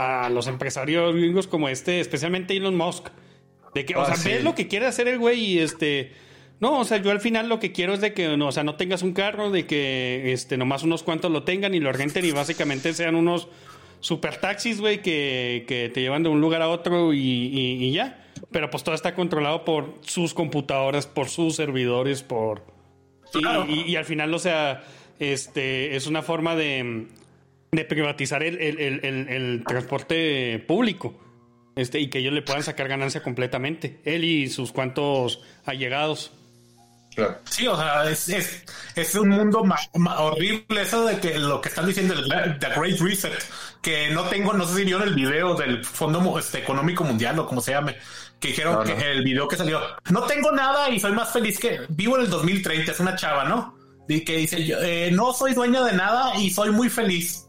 a 0.00 0.28
los 0.30 0.48
empresarios 0.48 1.14
gringos 1.14 1.46
como 1.46 1.68
este, 1.68 2.00
especialmente 2.00 2.56
Elon 2.56 2.74
Musk. 2.76 3.10
De 3.74 3.84
que, 3.84 3.94
o 3.96 4.00
Ah, 4.02 4.06
sea, 4.06 4.16
sí. 4.16 4.28
ves 4.30 4.44
lo 4.44 4.54
que 4.54 4.68
quiere 4.68 4.86
hacer 4.86 5.08
el 5.08 5.18
güey 5.18 5.40
y 5.40 5.58
este. 5.58 6.12
No, 6.60 6.78
o 6.80 6.84
sea, 6.84 6.98
yo 6.98 7.10
al 7.10 7.20
final 7.20 7.48
lo 7.48 7.58
que 7.58 7.72
quiero 7.72 7.92
es 7.94 8.00
de 8.00 8.14
que, 8.14 8.36
no, 8.36 8.48
o 8.48 8.52
sea, 8.52 8.62
no 8.62 8.76
tengas 8.76 9.02
un 9.02 9.12
carro, 9.12 9.50
de 9.50 9.66
que 9.66 10.32
este, 10.32 10.56
nomás 10.56 10.82
unos 10.84 11.02
cuantos 11.02 11.30
lo 11.32 11.42
tengan 11.42 11.74
y 11.74 11.80
lo 11.80 11.92
renten 11.92 12.24
y 12.24 12.30
básicamente 12.30 12.94
sean 12.94 13.16
unos 13.16 13.48
super 14.00 14.36
taxis, 14.36 14.80
güey, 14.80 15.02
que, 15.02 15.64
que 15.66 15.88
te 15.92 16.00
llevan 16.00 16.22
de 16.22 16.28
un 16.28 16.40
lugar 16.40 16.62
a 16.62 16.68
otro 16.68 17.12
y, 17.12 17.18
y- 17.18 17.84
y 17.84 17.92
ya. 17.92 18.24
Pero 18.52 18.70
pues 18.70 18.84
todo 18.84 18.94
está 18.94 19.14
controlado 19.14 19.64
por 19.64 19.94
sus 20.02 20.32
computadoras, 20.32 21.06
por 21.06 21.28
sus 21.28 21.56
servidores, 21.56 22.22
por... 22.22 22.62
Y, 23.34 23.38
Claro. 23.40 23.66
y- 23.68 23.96
al 23.96 24.04
final, 24.04 24.32
o 24.32 24.38
sea, 24.38 24.84
este, 25.18 25.96
es 25.96 26.06
una 26.06 26.22
forma 26.22 26.54
de, 26.54 27.06
de 27.72 27.84
privatizar 27.84 28.42
el- 28.44 28.58
el- 28.60 29.00
el 29.04 29.64
transporte 29.66 30.62
público. 30.68 31.18
Este, 31.76 31.98
y 32.00 32.08
que 32.08 32.18
ellos 32.20 32.32
le 32.32 32.42
puedan 32.42 32.62
sacar 32.62 32.88
ganancia 32.88 33.22
completamente. 33.22 34.00
Él 34.04 34.24
y 34.24 34.48
sus 34.48 34.70
cuantos 34.72 35.40
allegados. 35.64 36.32
Claro. 37.14 37.38
Sí, 37.48 37.66
o 37.68 37.76
sea, 37.76 38.10
es, 38.10 38.28
es, 38.28 38.64
es 38.96 39.14
un 39.14 39.28
mundo 39.28 39.64
ma- 39.64 39.78
ma- 39.94 40.18
horrible 40.20 40.82
eso 40.82 41.04
de 41.06 41.18
que 41.20 41.38
lo 41.38 41.60
que 41.60 41.68
están 41.68 41.86
diciendo 41.86 42.12
el 42.14 42.24
Gra- 42.24 42.58
The 42.58 42.68
Great 42.80 42.98
Reset, 43.00 43.32
que 43.82 44.10
no 44.10 44.24
tengo, 44.24 44.52
no 44.52 44.66
sé 44.66 44.74
si 44.78 44.84
vieron 44.84 45.02
el 45.02 45.14
video 45.14 45.54
del 45.54 45.84
Fondo 45.84 46.36
este, 46.40 46.58
Económico 46.58 47.04
Mundial 47.04 47.38
o 47.38 47.46
como 47.46 47.60
se 47.60 47.70
llame, 47.70 47.96
que 48.40 48.48
dijeron 48.48 48.74
No, 48.74 48.82
que 48.82 48.94
no. 48.96 49.00
el 49.00 49.22
video 49.22 49.46
que 49.46 49.56
salió, 49.56 49.80
no 50.10 50.22
tengo 50.24 50.50
nada 50.50 50.90
y 50.90 50.98
soy 50.98 51.12
más 51.12 51.32
feliz 51.32 51.56
que 51.60 51.82
vivo 51.88 52.16
en 52.16 52.24
el 52.24 52.30
2030, 52.30 52.90
es 52.90 52.98
una 53.00 53.14
chava, 53.14 53.44
¿no? 53.44 53.78
Y 54.08 54.24
que 54.24 54.36
dice, 54.38 54.64
yo, 54.66 54.78
eh, 54.82 55.10
no 55.12 55.32
soy 55.32 55.54
dueña 55.54 55.84
de 55.84 55.92
nada 55.92 56.34
y 56.36 56.50
soy 56.50 56.70
muy 56.72 56.88
feliz. 56.88 57.43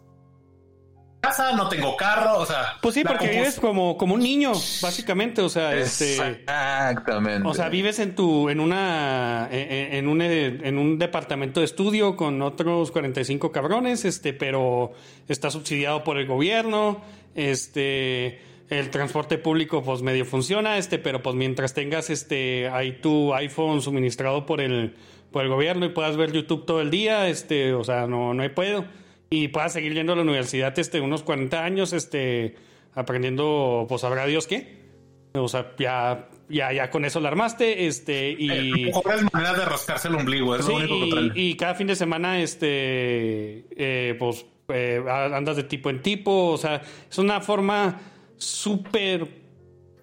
Casa, 1.28 1.54
no 1.54 1.70
tengo 1.70 1.96
carro, 1.96 2.40
o 2.40 2.46
sea. 2.46 2.78
Pues 2.82 2.96
sí, 2.96 3.04
porque 3.04 3.28
vives 3.28 3.60
como, 3.60 3.98
como 3.98 4.16
un 4.16 4.22
niño, 4.22 4.54
básicamente. 4.82 5.42
O 5.42 5.50
sea, 5.50 5.76
este. 5.76 6.14
Exactamente. 6.14 7.48
O 7.48 7.54
sea, 7.54 7.70
vives 7.70 8.00
en 8.00 8.16
tu, 8.16 8.50
en 8.50 8.60
una, 8.60 9.48
en, 9.52 9.94
en 9.94 10.08
un, 10.08 10.22
en 10.22 10.78
un 10.78 11.00
departamento 11.00 11.60
de 11.60 11.66
estudio 11.66 12.16
con 12.16 12.42
otros 12.42 12.92
45 12.92 13.52
cabrones, 13.52 14.06
este, 14.06 14.34
pero 14.34 14.94
está 15.28 15.52
subsidiado 15.52 16.04
por 16.04 16.18
el 16.18 16.28
gobierno, 16.28 17.02
este, 17.36 18.40
el 18.70 18.90
transporte 18.90 19.38
público 19.38 19.84
pues 19.84 20.02
medio 20.02 20.26
funciona, 20.26 20.78
este, 20.78 21.00
pero 21.00 21.22
pues 21.22 21.36
mientras 21.36 21.74
tengas 21.74 22.10
este, 22.10 22.70
ahí 22.70 22.94
tu 22.94 23.34
iPhone 23.34 23.82
suministrado 23.82 24.46
por 24.46 24.62
el, 24.62 24.96
por 25.32 25.44
el 25.44 25.50
gobierno 25.50 25.86
y 25.86 25.90
puedas 25.90 26.18
ver 26.18 26.32
YouTube 26.32 26.66
todo 26.66 26.82
el 26.82 26.92
día, 26.92 27.28
este, 27.28 27.74
o 27.74 27.84
sea, 27.84 28.08
no, 28.08 28.34
no 28.34 28.44
hay 28.44 28.50
pedo. 28.50 28.86
Y 29.30 29.48
puedas 29.50 29.74
seguir 29.74 29.94
yendo 29.94 30.14
a 30.14 30.16
la 30.16 30.22
universidad, 30.22 30.78
este, 30.80 31.02
unos 31.02 31.24
40 31.24 31.64
años, 31.64 31.94
este, 31.94 32.56
aprendiendo, 32.94 33.86
pues 33.90 34.02
sabrá 34.02 34.26
Dios 34.26 34.48
qué. 34.48 34.86
O 35.34 35.48
sea, 35.50 35.74
ya, 35.78 36.30
ya, 36.48 36.72
ya 36.72 36.90
con 36.90 37.04
eso 37.04 37.20
la 37.20 37.28
armaste, 37.30 37.88
este, 37.88 38.32
y... 38.32 38.86
Mejores 38.86 39.24
maneras 39.34 39.58
de 39.58 39.66
rascarse 39.66 40.08
el 40.08 40.16
ombligo, 40.16 40.56
es 40.56 40.64
Sí, 40.66 40.72
lo 40.72 40.78
único 40.78 41.00
que 41.06 41.12
traen. 41.12 41.32
y, 41.36 41.50
y 41.50 41.56
cada 41.58 41.76
fin 41.76 41.88
de 41.88 41.96
semana, 41.98 42.40
este, 42.42 43.66
eh, 43.76 44.16
pues, 44.18 44.46
eh, 44.70 45.04
andas 45.10 45.58
de 45.58 45.64
tipo 45.64 45.90
en 45.90 46.02
tipo, 46.02 46.52
o 46.52 46.58
sea, 46.58 46.82
es 47.10 47.18
una 47.18 47.42
forma 47.42 48.00
súper 48.38 49.28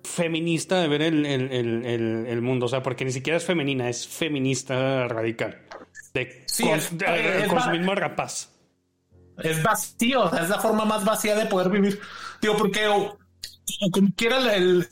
feminista 0.04 0.80
de 0.82 0.88
ver 0.88 1.02
el, 1.02 1.24
el- 1.24 1.86
el- 2.26 2.42
mundo, 2.42 2.66
o 2.66 2.68
sea, 2.68 2.82
porque 2.82 3.04
ni 3.04 3.12
siquiera 3.12 3.36
es 3.36 3.44
femenina, 3.44 3.88
es 3.88 4.06
feminista 4.06 5.08
radical. 5.08 5.62
De, 6.12 6.42
Sí, 6.46 6.64
cons- 6.64 6.76
es- 6.76 6.98
de- 6.98 7.38
es- 7.44 7.48
consumismo 7.48 7.94
rapaz. 7.94 8.51
Es 9.38 9.62
vacío, 9.62 10.24
o 10.24 10.30
sea, 10.30 10.42
es 10.42 10.48
la 10.48 10.60
forma 10.60 10.84
más 10.84 11.04
vacía 11.04 11.34
de 11.36 11.46
poder 11.46 11.70
vivir. 11.70 12.00
Digo, 12.40 12.56
porque 12.56 12.86
o- 12.88 13.18
o 13.80 13.90
como 13.92 14.08
quiera 14.16 14.38
el, 14.38 14.48
el- 14.48 14.88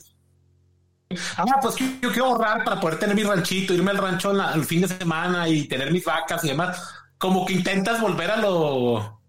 Ah, 1.37 1.59
pues 1.61 1.75
yo 2.01 2.09
quiero 2.09 2.25
ahorrar 2.27 2.63
para 2.63 2.79
poder 2.79 2.97
tener 2.99 3.15
mi 3.15 3.23
ranchito, 3.23 3.73
irme 3.73 3.91
al 3.91 3.97
rancho 3.97 4.31
la- 4.33 4.53
el 4.53 4.63
fin 4.63 4.81
de 4.81 4.87
semana 4.87 5.47
y 5.49 5.67
tener 5.67 5.91
mis 5.91 6.05
vacas 6.05 6.43
y 6.43 6.49
demás. 6.49 6.81
Como 7.17 7.45
que 7.45 7.53
intentas 7.53 7.99
volver 8.01 8.31
a 8.31 8.37
lo... 8.37 9.21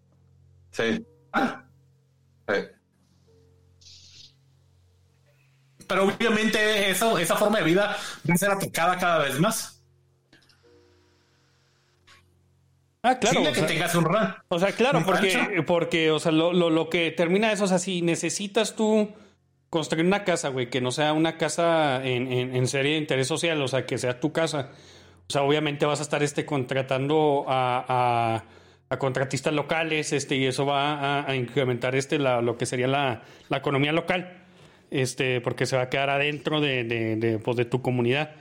Sí. 0.73 1.05
Ah, 1.33 1.65
sí. 2.49 2.55
Pero 5.89 6.05
obviamente 6.05 6.91
eso, 6.91 7.19
esa 7.19 7.37
forma 7.37 7.59
de 7.59 7.65
vida 7.65 7.97
va 8.29 8.35
a 8.35 8.37
ser 8.39 8.51
atacada 8.51 8.99
cada 8.99 9.19
vez 9.19 9.39
más. 9.41 9.72
Ah, 13.03 13.19
claro. 13.19 13.39
Dile 13.41 13.51
o 13.51 13.53
que 13.53 13.59
sea- 13.61 13.69
tengas 13.69 13.95
un 13.95 14.05
ran. 14.05 14.37
O 14.49 14.59
sea, 14.59 14.73
claro, 14.73 14.99
¿Un 14.99 15.05
porque, 15.05 15.35
rancho? 15.37 15.67
porque, 15.67 16.11
o 16.11 16.19
sea, 16.21 16.31
lo, 16.33 16.53
lo, 16.53 16.71
lo 16.71 16.89
que 16.89 17.11
termina 17.11 17.51
eso, 17.53 17.65
o 17.65 17.67
sea, 17.69 17.79
si 17.79 18.01
necesitas 18.03 18.77
tú 18.77 19.11
construir 19.71 20.05
una 20.07 20.23
casa, 20.25 20.51
güey, 20.51 20.69
que 20.71 20.81
no 20.81 20.93
sea 20.93 21.13
una 21.13 21.37
casa 21.39 22.05
en, 22.05 22.31
en, 22.31 22.55
en 22.55 22.67
serie 22.69 22.93
de 22.93 22.99
interés 22.99 23.27
social, 23.27 23.61
o 23.63 23.69
sea, 23.69 23.87
que 23.87 23.99
sea 23.99 24.21
tu 24.21 24.31
casa, 24.33 24.71
o 25.29 25.33
sea, 25.33 25.43
obviamente 25.43 25.87
vas 25.87 25.99
a 26.01 26.03
estar 26.03 26.23
este, 26.23 26.45
contratando 26.45 27.45
a, 27.49 27.85
a, 27.89 28.45
a 28.95 28.99
contratistas 28.99 29.53
locales, 29.55 30.13
este, 30.13 30.37
y 30.37 30.45
eso 30.47 30.67
va 30.67 30.93
a, 31.21 31.31
a 31.31 31.35
incrementar 31.35 31.95
este, 31.97 32.19
la, 32.19 32.41
lo 32.43 32.57
que 32.59 32.67
sería 32.67 32.87
la, 32.87 33.23
la 33.49 33.57
economía 33.57 33.93
local, 33.93 34.45
este, 34.91 35.41
porque 35.41 35.65
se 35.67 35.75
va 35.77 35.83
a 35.85 35.89
quedar 35.91 36.11
adentro 36.11 36.61
de, 36.61 36.85
de, 36.85 37.17
de, 37.17 37.39
pues, 37.39 37.57
de 37.57 37.65
tu 37.65 37.81
comunidad. 37.83 38.33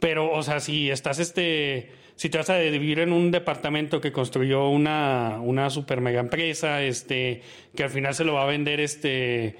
Pero, 0.00 0.30
o 0.32 0.42
sea, 0.42 0.60
si 0.60 0.90
estás 0.90 1.18
este. 1.18 1.92
Si 2.16 2.28
te 2.28 2.38
vas 2.38 2.48
a 2.50 2.58
vivir 2.58 3.00
en 3.00 3.12
un 3.12 3.30
departamento 3.30 4.00
que 4.00 4.12
construyó 4.12 4.68
una, 4.68 5.38
una 5.40 5.68
super 5.70 6.00
mega 6.00 6.20
empresa, 6.20 6.80
este, 6.82 7.42
que 7.74 7.82
al 7.82 7.90
final 7.90 8.14
se 8.14 8.24
lo 8.24 8.34
va 8.34 8.44
a 8.44 8.46
vender, 8.46 8.78
este, 8.80 9.56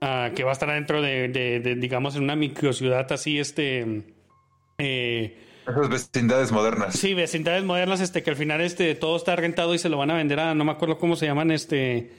ah, 0.00 0.30
que 0.34 0.44
va 0.44 0.50
a 0.50 0.52
estar 0.52 0.70
dentro 0.72 1.02
de, 1.02 1.28
de- 1.28 1.60
de, 1.60 1.74
digamos, 1.74 2.14
en 2.16 2.22
una 2.22 2.36
microciudad 2.36 3.10
así, 3.12 3.38
este, 3.40 4.02
eh, 4.78 5.36
Esas 5.68 5.88
vecindades 5.88 6.52
modernas. 6.52 6.94
Sí, 6.96 7.14
vecindades 7.14 7.64
modernas, 7.64 8.00
este, 8.00 8.22
que 8.22 8.30
al 8.30 8.36
final 8.36 8.60
este, 8.60 8.94
todo 8.94 9.16
está 9.16 9.34
rentado 9.34 9.74
y 9.74 9.78
se 9.78 9.88
lo 9.88 9.96
van 9.98 10.10
a 10.10 10.14
vender 10.14 10.38
a, 10.38 10.54
no 10.54 10.64
me 10.64 10.72
acuerdo 10.72 10.98
cómo 10.98 11.16
se 11.16 11.26
llaman, 11.26 11.50
este, 11.50 12.10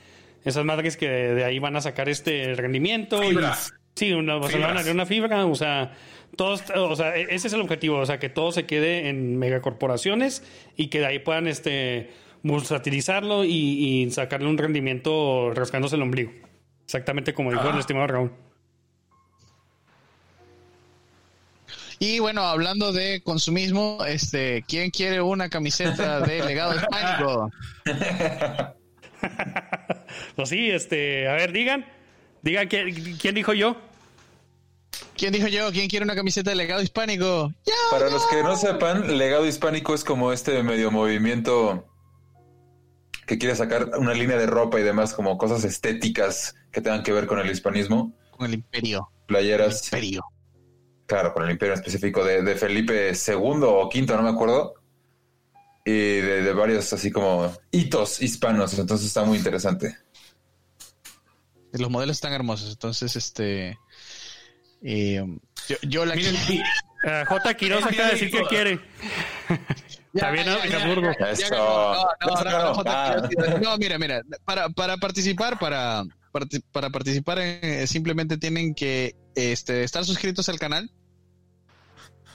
esas 0.44 0.66
madres 0.66 0.98
que 0.98 1.08
de, 1.08 1.34
de 1.36 1.46
ahí 1.46 1.60
van 1.60 1.76
a 1.78 1.82
sacar 1.82 2.10
este 2.10 2.54
rendimiento. 2.56 3.24
y- 3.24 3.30
Fibras. 3.30 3.74
sí, 3.96 4.12
una, 4.12 4.36
le 4.38 4.60
van 4.60 4.78
a 4.78 4.84
dar 4.84 4.94
una 4.94 5.06
fibra, 5.06 5.46
o 5.46 5.56
sea, 5.56 5.94
todos, 6.36 6.64
o 6.76 6.96
sea, 6.96 7.16
e- 7.18 7.28
ese 7.34 7.48
es 7.48 7.54
el 7.54 7.62
objetivo, 7.62 7.98
o 7.98 8.06
sea, 8.06 8.20
que 8.20 8.30
todo 8.30 8.52
se 8.52 8.66
quede 8.66 9.10
en 9.10 9.38
megacorporaciones 9.38 10.44
y 10.76 10.88
que 10.88 11.00
de 11.00 11.06
ahí 11.08 11.20
puedan, 11.20 11.48
este, 11.48 12.12
bursatilizarlo 12.44 13.44
y, 13.44 13.50
y 14.04 14.12
sacarle 14.12 14.48
un 14.48 14.58
rendimiento 14.58 15.52
rascándose 15.54 15.96
el 15.96 16.02
ombligo. 16.04 16.32
Exactamente 16.86 17.34
como 17.34 17.52
dijo 17.52 17.70
el 17.70 17.80
estimado 17.80 18.08
Raúl. 18.08 18.32
Y 22.00 22.20
bueno, 22.20 22.42
hablando 22.42 22.94
de 22.94 23.22
consumismo, 23.24 24.06
este, 24.08 24.64
¿quién 24.68 24.92
quiere 24.92 25.20
una 25.20 25.50
camiseta 25.50 26.22
de 26.22 26.44
legado 26.44 26.76
hispánico? 26.76 27.52
Pues 30.36 30.50
sí, 30.50 30.70
este, 30.70 31.28
a 31.28 31.34
ver, 31.34 31.52
digan, 31.52 31.86
digan 32.44 32.68
quién, 32.68 33.18
quién 33.18 33.36
dijo 33.36 33.54
yo. 33.54 33.76
¿Quién 35.16 35.34
dijo 35.34 35.48
yo? 35.48 35.72
¿Quién 35.72 35.90
quiere 35.90 36.04
una 36.06 36.16
camiseta 36.16 36.52
de 36.52 36.56
legado 36.56 36.82
hispánico? 36.82 37.52
¡Ya! 37.66 37.74
Para 37.92 38.10
los 38.10 38.26
que 38.28 38.44
no 38.44 38.56
sepan, 38.56 39.18
legado 39.18 39.46
hispánico 39.48 39.94
es 39.96 40.04
como 40.04 40.32
este 40.32 40.62
medio 40.64 40.92
movimiento 40.92 41.86
que 43.26 43.38
quiere 43.38 43.56
sacar 43.56 43.92
una 43.98 44.14
línea 44.14 44.38
de 44.38 44.46
ropa 44.46 44.80
y 44.80 44.84
demás, 44.84 45.14
como 45.14 45.38
cosas 45.38 45.64
estéticas 45.64 46.56
que 46.72 46.82
tengan 46.82 47.04
que 47.04 47.12
ver 47.12 47.28
con 47.28 47.40
el 47.40 47.50
hispanismo. 47.52 48.14
Con 48.32 48.48
el 48.48 48.54
imperio. 48.56 49.10
Playeras, 49.26 49.84
Imperio. 49.88 50.24
claro, 51.06 51.34
con 51.34 51.44
el 51.44 51.52
imperio 51.52 51.74
en 51.74 51.80
específico 51.80 52.24
de, 52.24 52.42
de 52.44 52.56
Felipe 52.56 53.12
II 53.12 53.36
o 53.64 53.88
V, 53.88 54.06
no 54.08 54.22
me 54.22 54.30
acuerdo. 54.30 54.76
Y 55.84 55.92
de, 55.92 56.42
de 56.42 56.54
varios 56.54 56.94
así 56.94 57.12
como 57.12 57.52
hitos 57.72 58.22
hispanos, 58.22 58.78
entonces 58.78 59.08
está 59.08 59.24
muy 59.26 59.38
interesante. 59.38 59.98
Los 61.74 61.90
modelos 61.90 62.18
están 62.18 62.34
hermosos, 62.34 62.72
entonces, 62.72 63.16
este... 63.16 63.78
eh, 64.84 65.24
yo, 65.68 65.76
yo 65.84 66.06
la 66.06 66.16
Miren, 66.16 66.36
Eh, 67.04 67.24
J. 67.28 67.54
Quiroz 67.54 67.82
El 67.84 67.88
acaba 67.90 68.06
de 68.08 68.14
decir 68.14 68.32
que 68.32 68.42
quiere. 68.50 68.80
Ya. 70.14 70.32
No, 70.32 70.44
no, 70.44 70.64
Eso 70.64 70.80
no, 71.50 72.42
ganó. 72.42 72.64
no, 72.70 72.74
Jota. 72.74 73.30
Quiroz, 73.30 73.62
no, 73.62 73.78
mira, 73.78 73.98
mira, 74.00 74.22
para, 74.46 74.70
para 74.70 74.98
participar, 74.98 75.60
para, 75.60 76.04
parti- 76.32 76.64
para 76.72 76.90
participar 76.90 77.38
eh, 77.40 77.86
simplemente 77.86 78.38
tienen 78.38 78.74
que 78.74 79.16
este, 79.36 79.84
estar 79.84 80.04
suscritos 80.06 80.50
al 80.50 80.58
canal. 80.60 80.90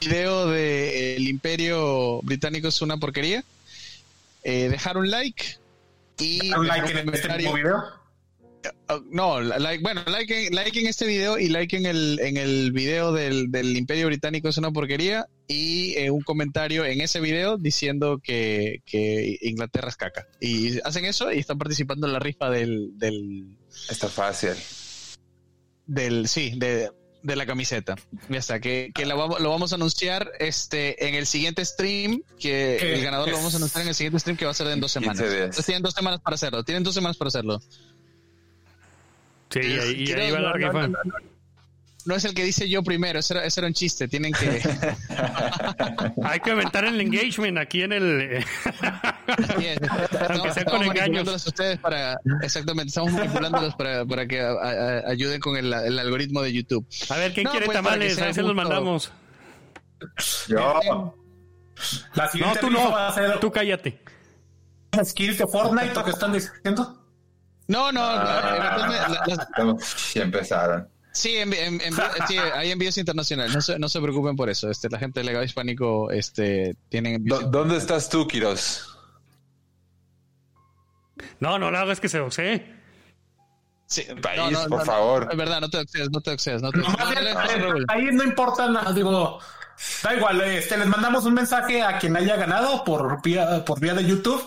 Video 0.00 0.46
de 0.48 1.12
eh, 1.12 1.16
El 1.16 1.28
Imperio 1.28 2.20
Británico 2.22 2.68
es 2.68 2.80
una 2.82 2.96
porquería. 2.98 3.42
Eh, 4.44 4.68
dejar 4.68 4.96
un 4.96 5.10
like 5.10 5.44
y 6.18 6.52
un 6.54 6.66
like 6.66 6.90
en 6.98 7.08
este 7.14 7.36
video. 7.36 8.01
Ah, 8.88 9.00
No, 9.10 9.40
la- 9.40 9.58
like, 9.58 9.82
bueno, 9.82 10.02
like 10.06 10.46
en, 10.46 10.54
like 10.54 10.78
en 10.78 10.86
este 10.86 11.06
video 11.06 11.38
y 11.38 11.48
like 11.48 11.76
en 11.76 11.86
el, 11.86 12.18
en 12.20 12.36
el 12.36 12.72
video 12.72 13.12
del, 13.12 13.50
del 13.50 13.76
Imperio 13.76 14.06
Británico 14.06 14.48
es 14.48 14.56
una 14.58 14.70
porquería 14.70 15.26
y 15.48 15.94
eh, 15.96 16.10
un 16.10 16.22
comentario 16.22 16.84
en 16.84 17.00
ese 17.00 17.20
video 17.20 17.58
diciendo 17.58 18.20
que, 18.22 18.82
que 18.86 19.38
Inglaterra 19.42 19.88
es 19.88 19.96
caca. 19.96 20.26
Y 20.40 20.78
hacen 20.84 21.04
eso 21.04 21.32
y 21.32 21.38
están 21.38 21.58
participando 21.58 22.06
en 22.06 22.12
la 22.12 22.18
rifa 22.18 22.50
del, 22.50 22.90
del, 22.98 23.56
Está 23.90 24.08
fácil. 24.08 24.50
del 25.86 26.28
sí, 26.28 26.52
de, 26.56 26.90
de 27.22 27.36
la 27.36 27.46
camiseta. 27.46 27.96
Ya 28.28 28.38
está, 28.38 28.60
que, 28.60 28.90
que 28.94 29.04
la 29.06 29.14
vamos- 29.14 29.40
lo 29.40 29.50
vamos 29.50 29.72
a 29.72 29.76
anunciar 29.76 30.30
este 30.38 31.06
en 31.08 31.14
el 31.14 31.26
siguiente 31.26 31.64
stream, 31.64 32.22
que 32.38 32.76
el 32.94 33.02
ganador 33.02 33.28
lo 33.28 33.36
vamos 33.36 33.54
a 33.54 33.56
anunciar 33.58 33.82
en 33.82 33.88
el 33.88 33.94
siguiente 33.94 34.18
stream 34.20 34.36
que 34.36 34.44
va 34.44 34.52
a 34.52 34.54
ser 34.54 34.68
en 34.68 34.80
dos 34.80 34.92
15 34.92 35.14
semanas. 35.16 35.34
Entonces 35.40 35.66
tienen 35.66 35.82
dos 35.82 35.94
semanas 35.94 36.20
para 36.20 36.34
hacerlo, 36.34 36.64
tienen 36.64 36.82
dos 36.82 36.94
semanas 36.94 37.16
para 37.16 37.28
hacerlo. 37.28 37.60
Sí, 39.52 39.60
y 39.60 39.78
ahí, 39.78 39.78
y 39.78 39.78
ahí 39.78 40.04
Quiero- 40.06 40.34
va 40.34 40.40
la 40.40 40.48
no, 40.48 40.48
no, 40.48 40.54
rifa. 40.54 40.72
no, 40.72 40.88
no, 41.04 41.14
no 42.04 42.16
es 42.16 42.24
el 42.24 42.34
que 42.34 42.42
dice 42.42 42.68
yo 42.68 42.82
primero, 42.82 43.20
ese 43.20 43.34
era, 43.34 43.44
ese 43.44 43.60
era 43.60 43.68
un 43.68 43.74
chiste, 43.74 44.08
tienen 44.08 44.32
que... 44.32 44.60
Hay 46.24 46.40
que 46.40 46.50
aumentar 46.50 46.84
el 46.84 47.00
engagement 47.00 47.58
aquí 47.58 47.82
en 47.82 47.92
el... 47.92 48.20
Es. 48.32 48.46
Aunque 50.30 50.52
sea 50.52 50.64
con 50.64 50.82
engaños. 50.82 51.46
ustedes 51.46 51.78
para, 51.78 52.18
exactamente, 52.42 52.88
estamos 52.88 53.12
manipulándolos 53.12 53.74
para, 53.76 54.04
para 54.04 54.26
que 54.26 54.40
a- 54.40 54.50
a- 54.52 55.10
ayuden 55.10 55.40
con 55.40 55.56
el, 55.56 55.72
el 55.72 55.98
algoritmo 55.98 56.42
de 56.42 56.52
YouTube. 56.52 56.86
A 57.08 57.16
ver, 57.18 57.32
¿quién 57.34 57.44
No, 57.44 57.50
quiere 57.52 57.66
pues, 57.66 57.78
que 57.78 57.82
tamales? 57.84 58.18
Ahí 58.20 58.34
se 58.34 58.42
los 58.42 58.54
mandamos. 58.54 59.12
Yo. 60.48 61.14
La 62.14 62.30
No, 62.34 62.52
tú 62.60 62.70
no. 62.70 62.90
va 62.90 63.08
a 63.08 63.14
ser 63.14 63.38
Tú 63.38 63.50
cállate. 63.52 64.00
skills 65.04 65.38
de 65.38 65.46
Fortnite, 65.46 65.96
¿o 65.98 66.04
qué 66.04 66.10
están 66.10 66.32
diciendo? 66.32 67.01
No, 67.68 67.90
no, 67.92 68.00
la- 68.00 69.24
Estamos- 69.28 70.12
ya 70.14 70.22
empezaron. 70.22 70.88
sí, 71.12 71.36
en- 71.36 71.52
hay 72.54 72.70
envíos 72.70 72.96
internacionales, 72.98 73.54
no 73.54 73.60
se, 73.60 73.78
no 73.78 73.88
se 73.88 74.00
preocupen 74.00 74.36
por 74.36 74.48
eso. 74.50 74.68
Este, 74.70 74.88
la 74.90 74.98
gente 74.98 75.20
del 75.20 75.26
legado 75.26 75.44
hispánico 75.44 76.10
este, 76.10 76.74
¿Dó- 76.90 77.40
¿Dónde 77.50 77.76
estás 77.76 78.08
tú, 78.08 78.26
Kiros? 78.26 78.88
No, 81.40 81.58
no 81.58 81.70
lo 81.70 81.78
hagas 81.78 82.00
que 82.00 82.08
se 82.08 82.18
doxee. 82.18 82.80
Sí, 83.86 84.06
País, 84.22 84.56
por 84.68 84.84
favor. 84.86 85.28
Es 85.30 85.36
verdad, 85.36 85.60
no 85.60 85.68
te 85.68 85.80
excedas, 85.80 86.08
no 86.10 86.20
te 86.20 86.32
excedas. 86.32 86.62
No 86.62 86.70
te 86.72 86.78
No, 86.78 86.84
No, 86.84 86.96
no, 86.96 87.04
no, 87.58 87.68
Raúl. 87.68 87.84
ahí 87.88 88.04
no 88.12 88.24
importa 88.24 88.68
nada, 88.70 88.92
digo, 88.92 89.38
da 90.02 90.14
igual, 90.14 90.40
este, 90.40 90.78
les 90.78 90.86
mandamos 90.86 91.24
un 91.26 91.34
mensaje 91.34 91.82
a 91.82 91.98
quien 91.98 92.16
haya 92.16 92.36
ganado 92.36 92.82
por 92.84 93.20
vía, 93.22 93.62
por 93.64 93.78
vía 93.80 93.92
de 93.94 94.04
YouTube. 94.06 94.42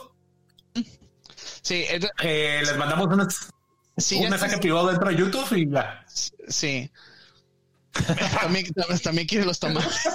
Sí, 1.65 1.83
es- 1.89 2.07
Eh, 2.21 2.61
les 2.63 2.77
mandamos 2.77 3.07
un, 3.07 3.27
sí, 3.97 4.17
un 4.17 4.29
mensaje 4.29 4.59
privado 4.59 4.87
dentro 4.89 5.09
de 5.09 5.15
YouTube 5.15 5.51
y 5.57 5.67
ya. 5.71 6.05
Sí. 6.47 6.91
También, 8.41 8.71
también, 8.73 8.99
también 8.99 9.27
quiere 9.27 9.45
los 9.45 9.59
tamales. 9.59 9.89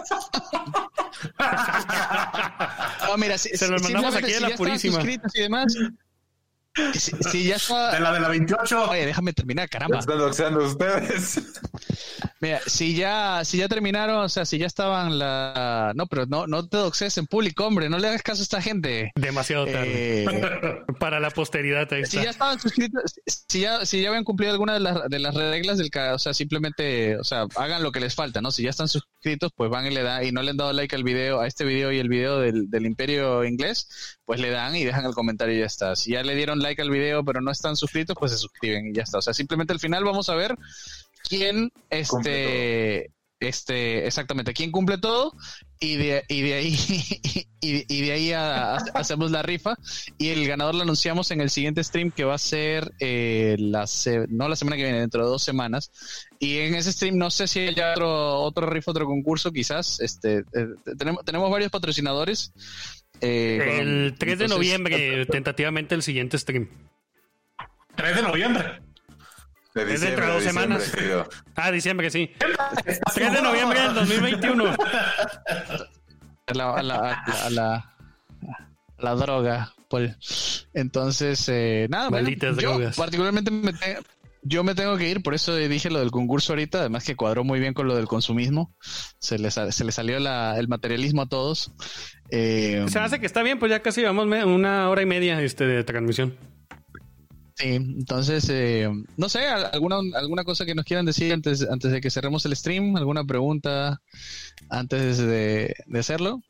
Ah, 1.43 3.17
mira, 3.19 3.37
si, 3.37 3.51
Se 3.57 3.69
los 3.69 3.83
si- 3.83 3.93
mandamos 3.93 4.15
aquí 4.17 4.27
de 4.27 4.35
si 4.35 4.41
la 4.41 4.49
ya 4.49 4.55
estaban 4.55 4.79
purísima. 4.79 5.03
y 5.35 5.41
demás. 5.41 5.75
Si, 6.95 7.11
si 7.31 7.45
ya 7.49 7.57
está. 7.57 7.93
De 7.93 8.01
la 8.01 8.13
de 8.13 8.21
la 8.21 8.29
28. 8.29 8.91
Oye, 8.91 9.07
déjame 9.07 9.33
terminar, 9.33 9.69
caramba. 9.69 9.99
Están 9.99 10.19
doxeando 10.19 10.65
ustedes. 10.65 11.41
Mira, 12.41 12.61
si 12.67 12.95
ya, 12.95 13.45
si 13.45 13.59
ya 13.59 13.69
terminaron, 13.69 14.25
o 14.25 14.29
sea, 14.29 14.45
si 14.47 14.57
ya 14.57 14.67
estaban 14.67 15.19
la. 15.19 15.93
No, 15.95 16.07
pero 16.07 16.27
no, 16.27 16.47
no 16.47 16.67
te 16.69 16.77
doxes 16.77 17.19
en 17.19 17.27
público, 17.27 17.67
hombre, 17.67 17.89
no 17.89 17.99
le 17.99 18.09
hagas 18.09 18.23
caso 18.23 18.41
a 18.41 18.45
esta 18.45 18.63
gente. 18.63 19.11
Demasiado 19.17 19.67
tarde. 19.67 20.25
Eh, 20.25 20.83
Para 20.99 21.19
la 21.21 21.31
posteridad, 21.31 21.93
ahí 21.93 22.07
si 22.07 22.23
ya 22.23 22.31
estaban 22.31 22.59
suscritos, 22.61 23.15
si 23.27 23.61
ya, 23.61 23.85
si 23.85 24.01
ya 24.01 24.09
habían 24.09 24.25
cumplido 24.25 24.53
alguna 24.53 24.75
de 24.75 24.81
las, 24.81 25.09
de 25.09 25.19
las 25.19 25.35
reglas 25.35 25.77
del 25.79 25.91
ca- 25.91 26.15
o 26.15 26.19
sea, 26.19 26.33
simplemente, 26.35 27.19
o 27.19 27.25
sea, 27.25 27.47
hagan 27.57 27.83
lo 27.83 27.91
que 27.93 28.01
les 28.01 28.15
falta, 28.15 28.41
¿no? 28.41 28.51
Si 28.53 28.63
ya 28.63 28.71
están 28.71 28.89
suscritos, 28.89 29.20
pues 29.55 29.71
van 29.71 29.87
y 29.87 29.91
le 29.91 30.03
dan, 30.03 30.25
y 30.25 30.33
no 30.33 30.43
le 30.43 30.51
han 30.51 30.57
dado 30.57 30.73
like 30.73 30.95
al 30.95 31.05
video, 31.05 31.41
a 31.41 31.47
este 31.47 31.65
video 31.65 31.93
y 31.93 31.99
el 31.99 32.09
video 32.09 32.39
del, 32.39 32.71
del 32.71 32.87
Imperio 32.87 33.45
Inglés, 33.45 34.19
pues 34.25 34.41
le 34.41 34.51
dan 34.51 34.75
y 34.77 34.85
dejan 34.85 35.05
el 35.05 35.15
comentario 35.15 35.55
y 35.55 35.61
ya 35.61 35.67
está. 35.67 35.97
Si 35.97 36.13
ya 36.13 36.23
le 36.23 36.35
dieron 36.35 36.61
like 36.61 36.81
al 36.81 36.91
video, 36.91 37.25
pero 37.25 37.41
no 37.41 37.51
están 37.51 37.77
suscritos, 37.77 38.17
pues 38.19 38.33
se 38.33 38.39
suscriben 38.39 38.89
y 38.89 38.95
ya 38.95 39.03
está. 39.03 39.19
O 39.19 39.23
sea, 39.23 39.35
simplemente 39.35 39.73
al 39.73 39.81
final 39.81 40.05
vamos 40.05 40.29
a 40.29 40.35
ver 40.35 40.57
quién, 41.29 41.71
este, 41.91 43.13
este, 43.41 44.07
exactamente, 44.07 44.53
quién 44.53 44.71
cumple 44.71 44.99
todo 44.99 45.35
y 45.83 45.97
de, 45.97 46.25
y 46.29 46.43
de 46.43 46.55
ahí, 46.55 46.77
y, 47.61 47.95
y 47.97 48.01
de 48.03 48.13
ahí 48.13 48.33
a- 48.33 48.75
a- 48.75 48.85
hacemos 48.95 49.31
la 49.31 49.43
rifa 49.43 49.77
y 50.19 50.29
el 50.29 50.47
ganador 50.47 50.75
lo 50.75 50.83
anunciamos 50.83 51.31
en 51.31 51.41
el 51.41 51.49
siguiente 51.49 51.83
stream 51.83 52.11
que 52.11 52.25
va 52.25 52.35
a 52.35 52.39
ser 52.39 52.93
eh, 53.01 53.57
la 53.59 53.87
se- 53.87 54.27
no 54.29 54.47
la 54.49 54.57
semana 54.57 54.77
que 54.77 54.83
viene, 54.85 55.01
dentro 55.01 55.25
de 55.25 55.31
dos 55.31 55.43
semanas. 55.43 55.91
Y 56.39 56.59
en 56.59 56.75
ese 56.75 56.93
stream 56.93 57.17
no 57.17 57.31
sé 57.31 57.47
si 57.49 57.61
hay 57.61 57.75
otro, 57.93 58.35
otro 58.41 58.67
rifa, 58.69 58.91
otro 58.91 59.07
concurso, 59.07 59.51
quizás. 59.53 60.01
Este, 60.01 60.39
eh, 60.53 60.67
tenemos, 60.99 61.25
tenemos 61.25 61.51
varios 61.51 61.71
patrocinadores. 61.71 62.53
eh, 63.23 63.59
con- 63.79 63.89
El 63.89 64.15
3 64.19 64.39
de 64.39 64.45
entonces- 64.45 64.49
noviembre, 64.69 65.27
tentativamente 65.27 65.95
el 65.95 66.03
siguiente 66.03 66.39
stream. 66.39 66.69
3 67.97 68.17
de 68.17 68.23
noviembre. 68.23 68.81
De 69.75 69.95
Es 69.95 70.01
dentro 70.01 70.27
de 70.27 70.33
dos 70.33 70.43
semanas. 70.43 70.93
Ah, 71.55 71.71
diciembre, 71.71 72.11
sí. 72.11 72.31
3 73.15 73.33
de 73.33 73.43
noviembre 73.43 73.81
del 73.81 73.95
2021. 73.95 74.65
a 76.47 76.55
la, 76.55 76.75
a 76.75 76.83
la, 76.83 76.95
a 77.13 77.51
la, 77.51 77.75
a 78.99 79.03
la- 79.03 79.15
droga, 79.15 79.73
Paul. 79.89 80.17
Entonces, 80.75 81.49
eh, 81.49 81.87
nada, 81.91 82.09
bueno, 82.11 82.25
Malditas 82.25 82.57
yo 82.57 82.71
drogas. 82.73 82.97
particularmente 82.97 83.51
me 83.51 83.73
te- 83.73 83.99
yo 84.43 84.65
me 84.65 84.75
tengo 84.75 84.97
que 84.97 85.09
ir, 85.09 85.23
por 85.23 85.35
eso 85.35 85.55
dije 85.55 85.91
lo 85.91 85.99
del 86.01 86.11
concurso 86.11 86.53
ahorita, 86.55 86.81
además 86.81 87.05
que 87.05 87.15
cuadró 87.15 87.45
muy 87.45 87.61
bien 87.61 87.75
con 87.75 87.87
lo 87.87 87.95
del 87.95 88.07
consumismo, 88.09 88.75
se 89.19 89.39
le, 89.39 89.51
se 89.51 89.85
le 89.85 89.93
salió 89.93 90.19
la- 90.19 90.57
el 90.59 90.67
materialismo 90.67 91.23
a 91.23 91.29
todos. 91.29 91.73
Eh, 92.31 92.85
Se 92.89 92.99
hace 92.99 93.21
que 93.21 93.27
está 93.27 93.43
bien, 93.43 93.59
pues 93.59 93.71
ya 93.71 93.83
casi 93.83 94.03
vamos 94.03 94.27
me- 94.27 94.45
una 94.45 94.89
hora 94.89 95.03
y 95.03 95.07
media 95.07 95.41
este, 95.43 95.67
de 95.67 95.85
transmisión. 95.85 96.37
Sí, 97.61 97.75
entonces, 97.75 98.49
eh, 98.49 98.89
no 99.19 99.29
sé, 99.29 99.47
al- 99.47 99.69
alguna, 99.73 99.97
alguna 100.15 100.45
cosa 100.45 100.65
que 100.65 100.75
nos 100.75 100.87
quieran 100.87 101.05
decir 101.05 101.31
antes, 101.33 101.63
antes 101.69 101.93
de 101.93 102.01
que 102.01 102.11
cerremos 102.11 102.45
el 102.47 102.57
stream, 102.57 102.97
alguna 102.97 103.23
pregunta 103.25 104.01
antes 104.71 105.19
de, 105.19 105.75
de 105.87 105.99
hacerlo. 105.99 106.41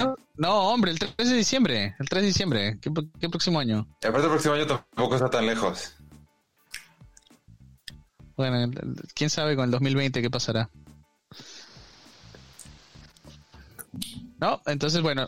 No, 0.00 0.16
no, 0.36 0.68
hombre, 0.70 0.90
el 0.90 0.98
3 0.98 1.30
de 1.30 1.36
diciembre, 1.36 1.94
el 1.98 2.08
3 2.08 2.22
de 2.22 2.26
diciembre, 2.28 2.78
¿qué, 2.82 2.90
qué 3.18 3.28
próximo 3.30 3.58
año? 3.58 3.88
Aparte 4.02 4.24
el 4.26 4.30
próximo 4.32 4.52
año 4.54 4.66
tampoco 4.66 5.14
está 5.14 5.30
tan 5.30 5.46
lejos. 5.46 5.94
Bueno, 8.36 8.70
quién 9.14 9.30
sabe 9.30 9.56
con 9.56 9.64
el 9.64 9.70
2020 9.70 10.20
qué 10.20 10.30
pasará. 10.30 10.68
No, 14.38 14.60
entonces, 14.66 15.00
bueno, 15.02 15.26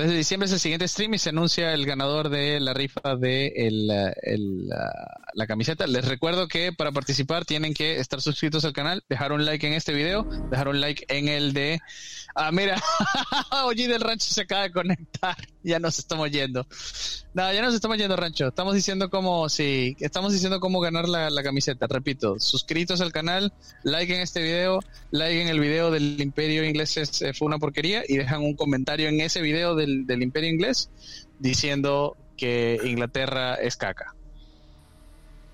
3 0.00 0.12
de 0.12 0.16
diciembre 0.16 0.46
es 0.46 0.52
el 0.54 0.60
siguiente 0.60 0.88
stream 0.88 1.12
y 1.12 1.18
se 1.18 1.28
anuncia 1.28 1.74
el 1.74 1.84
ganador 1.84 2.30
de 2.30 2.58
la 2.58 2.72
rifa 2.72 3.16
de 3.16 3.48
el, 3.54 3.90
el, 4.22 4.70
la, 5.34 5.46
camiseta. 5.46 5.86
Les 5.86 6.04
recuerdo 6.06 6.48
que 6.48 6.72
para 6.72 6.92
participar 6.92 7.44
tienen 7.44 7.74
que 7.74 7.98
estar 7.98 8.20
suscritos 8.20 8.64
al 8.64 8.72
canal, 8.72 9.02
dejar 9.08 9.32
un 9.32 9.44
like 9.44 9.66
en 9.66 9.72
este 9.74 9.92
video, 9.92 10.24
dejar 10.50 10.68
un 10.68 10.80
like 10.80 11.04
en 11.08 11.28
el 11.28 11.52
de... 11.52 11.80
Ah, 12.34 12.52
mira, 12.52 12.80
Oye 13.64 13.88
del 13.88 14.00
Rancho 14.00 14.32
se 14.32 14.42
acaba 14.42 14.62
de 14.62 14.70
conectar, 14.70 15.36
ya 15.64 15.78
nos 15.80 15.98
estamos 15.98 16.30
yendo. 16.30 16.64
No, 17.34 17.52
ya 17.52 17.60
nos 17.62 17.74
estamos 17.74 17.96
yendo, 17.98 18.16
Rancho. 18.16 18.48
Estamos 18.48 18.74
diciendo 18.74 19.10
cómo, 19.10 19.48
sí, 19.48 19.96
estamos 20.00 20.32
diciendo 20.32 20.60
cómo 20.60 20.80
ganar 20.80 21.08
la, 21.08 21.28
la 21.30 21.42
camiseta. 21.42 21.86
Repito, 21.88 22.38
suscritos 22.38 23.00
al 23.00 23.12
canal, 23.12 23.52
like 23.82 24.14
en 24.14 24.20
este 24.20 24.42
video, 24.42 24.80
like 25.10 25.42
en 25.42 25.48
el 25.48 25.58
video 25.60 25.90
del 25.90 26.20
Imperio 26.20 26.64
Inglés 26.64 26.96
es- 26.96 27.22
eh, 27.22 27.32
fue 27.34 27.46
una 27.46 27.58
porquería 27.58 28.02
y 28.06 28.16
dejan 28.16 28.42
un 28.42 28.54
comentario 28.54 29.08
en 29.08 29.20
ese 29.20 29.40
video 29.40 29.74
del, 29.74 30.06
del 30.06 30.22
Imperio 30.22 30.50
Inglés 30.50 30.90
diciendo 31.38 32.16
que 32.36 32.78
Inglaterra 32.84 33.54
es 33.56 33.76
caca. 33.76 34.14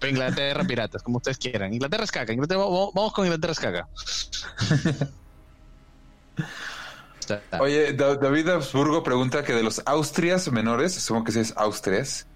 Inglaterra 0.02 0.64
piratas, 0.64 1.02
como 1.02 1.18
ustedes 1.18 1.38
quieran. 1.38 1.72
Inglaterra 1.72 2.04
es 2.04 2.10
caca. 2.12 2.32
Inglaterra- 2.32 2.60
vamos, 2.60 2.90
vamos 2.94 3.12
con 3.12 3.24
Inglaterra 3.26 3.52
es 3.52 3.60
caca. 3.60 3.88
Oye, 7.60 7.92
Da- 7.94 8.16
David 8.16 8.48
Habsburgo 8.50 9.02
pregunta 9.02 9.42
que 9.42 9.52
de 9.52 9.62
los 9.62 9.82
Austrias 9.84 10.50
menores, 10.52 10.94
supongo 10.94 11.24
que 11.24 11.32
sí 11.32 11.40
es 11.40 11.54
Austrias, 11.56 12.26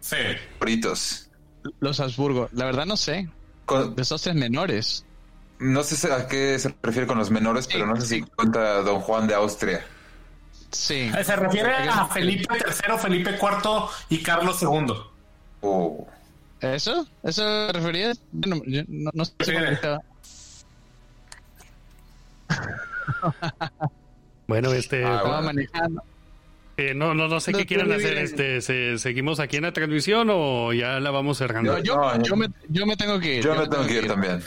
Sí. 0.00 0.16
favoritos. 0.54 1.28
Los 1.80 2.00
Habsburgo, 2.00 2.48
la 2.52 2.64
verdad 2.64 2.86
no 2.86 2.96
sé. 2.96 3.28
Con- 3.66 3.94
De 3.94 4.02
esos 4.02 4.22
tres 4.22 4.34
menores. 4.36 5.04
no 5.58 5.82
sé 5.82 6.10
a 6.12 6.26
qué 6.28 6.58
se 6.58 6.74
refiere 6.82 7.06
con 7.06 7.18
los 7.18 7.30
menores, 7.30 7.66
pero 7.66 7.86
no 7.86 8.00
sé 8.00 8.06
si 8.06 8.22
cuenta 8.22 8.80
Don 8.82 9.00
Juan 9.00 9.26
de 9.26 9.34
Austria. 9.34 9.84
Sí. 10.70 11.10
Se 11.24 11.36
refiere 11.36 11.72
a 11.88 12.06
Felipe 12.06 12.46
III, 12.54 12.98
Felipe 12.98 13.30
IV 13.40 13.88
y 14.08 14.22
Carlos 14.22 14.62
II. 14.62 14.94
Oh. 15.60 16.06
¿Eso? 16.60 17.06
¿Eso 17.22 17.42
te 17.68 17.72
referías? 17.72 18.20
Yo 18.32 18.50
no, 18.54 18.62
yo 18.66 18.82
no, 18.88 19.10
no 19.14 19.24
sé 19.24 19.32
Sí. 19.42 19.52
Bueno, 24.46 24.72
este, 24.72 25.04
Ah, 25.04 25.16
Estaba 25.16 25.28
bueno. 25.28 25.42
manejando. 25.42 26.02
eh, 26.78 26.94
no, 26.94 27.12
no, 27.14 27.28
no 27.28 27.40
sé 27.40 27.52
No, 27.52 27.58
qué 27.58 27.66
quieran 27.66 27.88
tú 27.88 27.94
hacer. 27.94 28.12
bien. 28.14 28.24
Este, 28.24 28.60
se- 28.60 28.98
¿Seguimos 28.98 29.40
aquí 29.40 29.56
en 29.56 29.64
la 29.64 29.72
transmisión 29.72 30.28
o 30.32 30.72
ya 30.72 31.00
la 31.00 31.10
vamos 31.10 31.38
cerrando? 31.38 31.78
Yo, 31.82 31.96
No, 31.96 32.22
yo, 32.22 32.36
me, 32.36 32.48
yo 32.68 32.86
me 32.86 32.96
tengo 32.96 33.18
que 33.20 33.36
ir. 33.36 33.44
Yo 33.44 33.54
me 33.54 33.68
tengo 33.68 33.86
que 33.86 33.94
ir 33.98 34.06
también. 34.08 34.42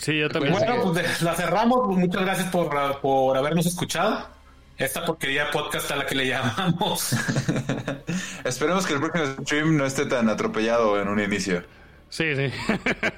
Sí, 0.00 0.18
yo 0.18 0.28
también. 0.28 0.54
Bueno, 0.54 0.92
pues 0.92 1.22
la 1.22 1.34
cerramos. 1.34 1.80
Pues 1.86 1.98
muchas 1.98 2.22
gracias 2.22 2.50
por, 2.50 3.00
por 3.00 3.36
habernos 3.36 3.66
escuchado. 3.66 4.28
Esta 4.78 5.04
porquería 5.04 5.46
de 5.46 5.50
podcast 5.52 5.90
a 5.90 5.96
la 5.96 6.06
que 6.06 6.14
le 6.14 6.26
llamamos. 6.28 7.12
Esperemos 8.44 8.86
que 8.86 8.94
el 8.94 9.00
próximo 9.00 9.44
stream 9.44 9.76
no 9.76 9.84
esté 9.84 10.06
tan 10.06 10.28
atropellado 10.28 11.00
en 11.00 11.08
un 11.08 11.18
inicio. 11.20 11.64
Sí, 12.10 12.34
sí. 12.36 12.50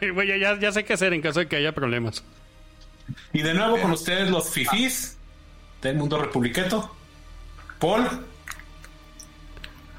Bueno, 0.15 0.35
ya, 0.37 0.59
ya 0.59 0.73
sé 0.73 0.85
qué 0.85 0.95
hacer 0.95 1.13
en 1.13 1.21
caso 1.21 1.41
de 1.41 1.49
que 1.49 1.57
haya 1.57 1.73
problemas. 1.73 2.25
Y 3.33 3.43
de 3.43 3.55
nuevo 3.55 3.79
con 3.81 3.91
ustedes 3.93 4.31
los 4.31 4.49
fifís 4.51 5.17
del 5.83 5.97
mundo 5.97 6.19
republiqueto. 6.19 6.95
Paul. 7.79 8.07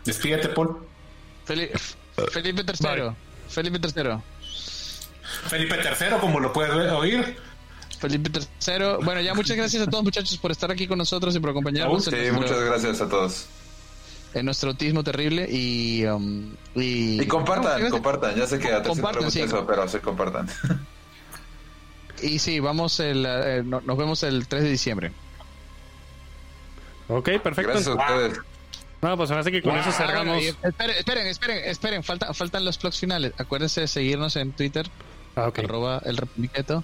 Despídete, 0.04 0.50
Paul. 0.50 0.78
Feli- 1.48 1.70
Felipe 2.32 2.62
III. 2.64 3.02
Bye. 3.02 3.12
Felipe 3.50 3.80
III. 3.84 4.18
Felipe 5.48 5.76
III, 5.76 6.18
como 6.20 6.40
lo 6.40 6.52
puedes 6.52 6.92
oír. 6.92 7.38
Felipe 8.02 8.30
III. 8.40 9.04
Bueno, 9.04 9.22
ya 9.22 9.34
muchas 9.34 9.56
gracias 9.56 9.84
a 9.88 9.90
todos 9.90 10.04
muchachos 10.04 10.38
por 10.38 10.52
estar 10.52 10.72
aquí 10.72 10.88
con 10.88 10.98
nosotros 10.98 11.36
y 11.36 11.40
por 11.40 11.52
acompañarnos 11.52 12.04
Sí, 12.04 12.12
muchas 12.34 12.60
gracias 12.60 13.00
a 13.02 13.08
todos. 13.08 13.46
en 14.34 14.46
nuestro 14.46 14.72
autismo 14.72 15.04
terrible 15.04 15.48
y... 15.50 16.04
um, 16.06 16.54
y, 16.76 17.22
Y 17.22 17.28
compartan, 17.28 17.84
No, 17.84 17.90
compartan. 17.92 18.36
Ya 18.36 18.48
sé 18.48 18.58
que 18.60 18.74
a 18.74 18.82
Compartan, 18.82 19.30
sí. 19.32 19.42
eso, 19.42 19.66
pero 19.68 19.88
se 19.88 20.00
compartan. 20.02 20.50
Y 22.24 22.38
sí, 22.38 22.60
vamos 22.60 23.00
el, 23.00 23.26
eh, 23.28 23.64
no- 23.66 23.82
nos 23.82 23.98
vemos 23.98 24.22
el 24.22 24.48
3 24.48 24.62
de 24.62 24.70
diciembre. 24.70 25.12
Ok, 27.08 27.30
perfecto. 27.42 27.72
Gracias 27.72 27.88
a 27.88 27.94
ustedes. 28.00 28.40
No, 29.02 29.18
pues 29.18 29.32
ahora 29.32 29.44
sí 29.44 29.52
que 29.52 29.62
con 29.64 29.76
eso 29.76 29.92
cerramos. 29.92 30.36
bueno, 30.38 30.58
esperen, 30.62 30.98
esperen, 30.98 31.28
esperen, 31.28 31.58
esperen, 31.66 32.04
falta- 32.04 32.32
faltan 32.36 32.64
los 32.64 32.78
blogs 32.80 33.00
finales. 33.00 33.34
Acuérdense 33.40 33.82
de 33.82 33.88
seguirnos 33.88 34.36
en 34.36 34.52
Twitter, 34.52 34.88
Ah, 35.36 35.48
ok. 35.48 35.60
arroba 35.60 36.00
el 36.06 36.18
Republiqueto, 36.18 36.84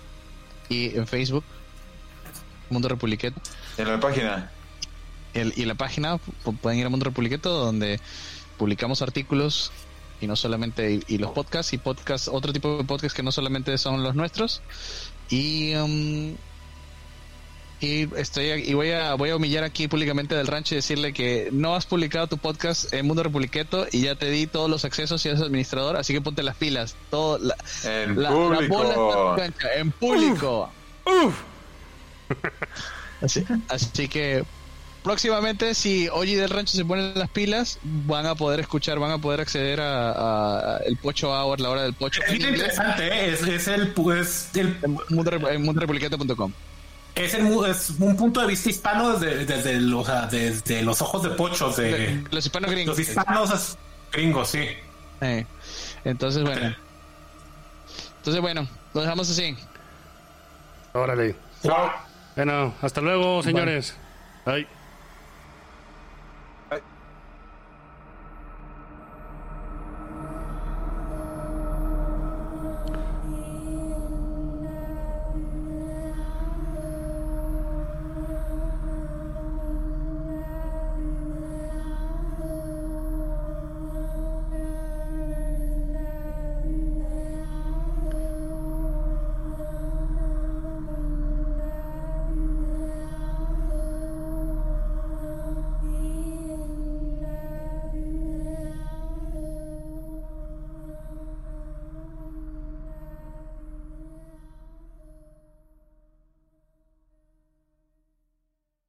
y 0.69 0.95
en 0.97 1.07
Facebook, 1.07 1.43
Mundo 2.69 2.87
Republiqueto. 2.89 3.39
En 3.77 3.87
la 3.87 3.99
página. 3.99 4.51
El- 5.33 5.53
y 5.55 5.65
la 5.65 5.75
página, 5.75 6.15
pu- 6.15 6.57
pueden 6.57 6.79
ir 6.79 6.85
a 6.85 6.89
Mundo 6.89 7.05
Republiqueto, 7.05 7.49
donde 7.53 7.99
publicamos 8.57 9.01
artículos 9.01 9.71
y 10.19 10.25
no 10.27 10.35
solamente, 10.35 10.93
y, 10.93 11.03
y 11.07 11.17
los 11.19 11.31
podcasts, 11.31 11.73
y 11.73 11.77
podcasts, 11.77 12.27
otro 12.27 12.51
tipo 12.51 12.77
de 12.77 12.83
podcasts 12.83 13.15
que 13.15 13.21
no 13.23 13.31
solamente 13.31 13.77
son 13.77 14.01
los 14.03 14.15
nuestros. 14.15 14.61
Y, 15.29 15.75
um, 15.75 16.35
y 17.79 18.07
estoy 18.17 18.47
y 18.63 18.73
voy 18.73 18.89
a 18.91 19.13
voy 19.13 19.29
a 19.29 19.35
humillar 19.35 19.63
aquí 19.63 19.87
públicamente 19.87 20.33
del 20.35 20.47
rancho 20.47 20.73
y 20.73 20.77
decirle 20.77 21.13
que 21.13 21.49
no 21.51 21.75
has 21.75 21.85
publicado 21.85 22.25
tu 22.27 22.37
podcast 22.39 22.91
en 22.93 23.05
Mundo 23.05 23.21
Republiqueto 23.23 23.85
y 23.91 24.01
ya 24.01 24.15
te 24.15 24.29
di 24.31 24.47
todos 24.47 24.67
los 24.69 24.83
accesos 24.85 25.23
y 25.25 25.29
eres 25.29 25.41
administrador, 25.41 25.95
así 25.97 26.13
que 26.13 26.21
ponte 26.21 26.41
las 26.43 26.55
pilas. 26.55 26.95
Todo, 27.11 27.37
la, 27.37 27.55
En 27.83 28.15
la- 28.21 28.29
la 28.31 28.35
bola 28.35 28.59
está 28.61 28.65
en 28.65 28.69
público. 28.69 29.33
tu 29.35 29.41
cancha, 29.41 29.67
en 29.75 29.91
público. 29.91 30.69
Así, 33.21 33.43
así 33.69 34.07
que 34.07 34.43
próximamente, 35.03 35.73
si 35.73 36.07
Oye 36.09 36.37
del 36.37 36.49
Rancho 36.49 36.77
se 36.77 36.85
ponen 36.85 37.13
las 37.15 37.29
pilas, 37.29 37.79
van 37.83 38.25
a 38.27 38.35
poder 38.35 38.59
escuchar, 38.59 38.99
van 38.99 39.11
a 39.11 39.17
poder 39.17 39.41
acceder 39.41 39.79
a, 39.81 40.79
el 40.85 40.97
Pocho 40.97 41.31
Hour, 41.31 41.59
la 41.59 41.69
hora 41.69 41.83
del 41.83 41.93
Pocho. 41.93 42.21
Es 42.27 42.33
interesante, 42.35 43.07
¿eh? 43.07 43.33
es, 43.33 43.41
es 43.41 43.67
el, 43.69 43.89
pues, 43.93 44.49
el, 44.55 44.77
en 44.83 44.97
mundo, 45.09 45.31
en. 45.49 45.63
Es, 47.25 47.33
el, 47.33 47.43
mu- 47.43 47.65
es 47.65 47.89
un 47.99 48.15
punto 48.15 48.41
de 48.41 48.47
vista 48.47 48.69
hispano 48.69 49.17
desde, 49.17 49.45
desde, 49.45 49.71
el- 49.71 49.93
o 49.93 50.05
sea, 50.05 50.27
desde 50.27 50.81
los 50.83 51.01
ojos 51.01 51.23
de 51.23 51.29
pochos 51.31 51.75
de 51.77 52.23
Los 52.31 52.45
hispanos 52.45 52.71
gringos. 52.71 52.97
los 52.97 53.07
hispanos 53.07 53.51
es- 53.53 53.77
gringos, 54.11 54.49
sí. 54.49 54.65
Eh, 55.21 55.45
entonces, 56.05 56.43
bueno. 56.43 56.75
Entonces, 58.17 58.41
bueno, 58.41 58.67
lo 58.93 59.01
dejamos 59.01 59.29
así. 59.29 59.55
Órale. 60.93 61.35
Wow. 61.63 61.73
Bueno, 62.35 62.73
hasta 62.81 63.01
luego, 63.01 63.41
señores. 63.43 63.95
Bye. 64.45 64.67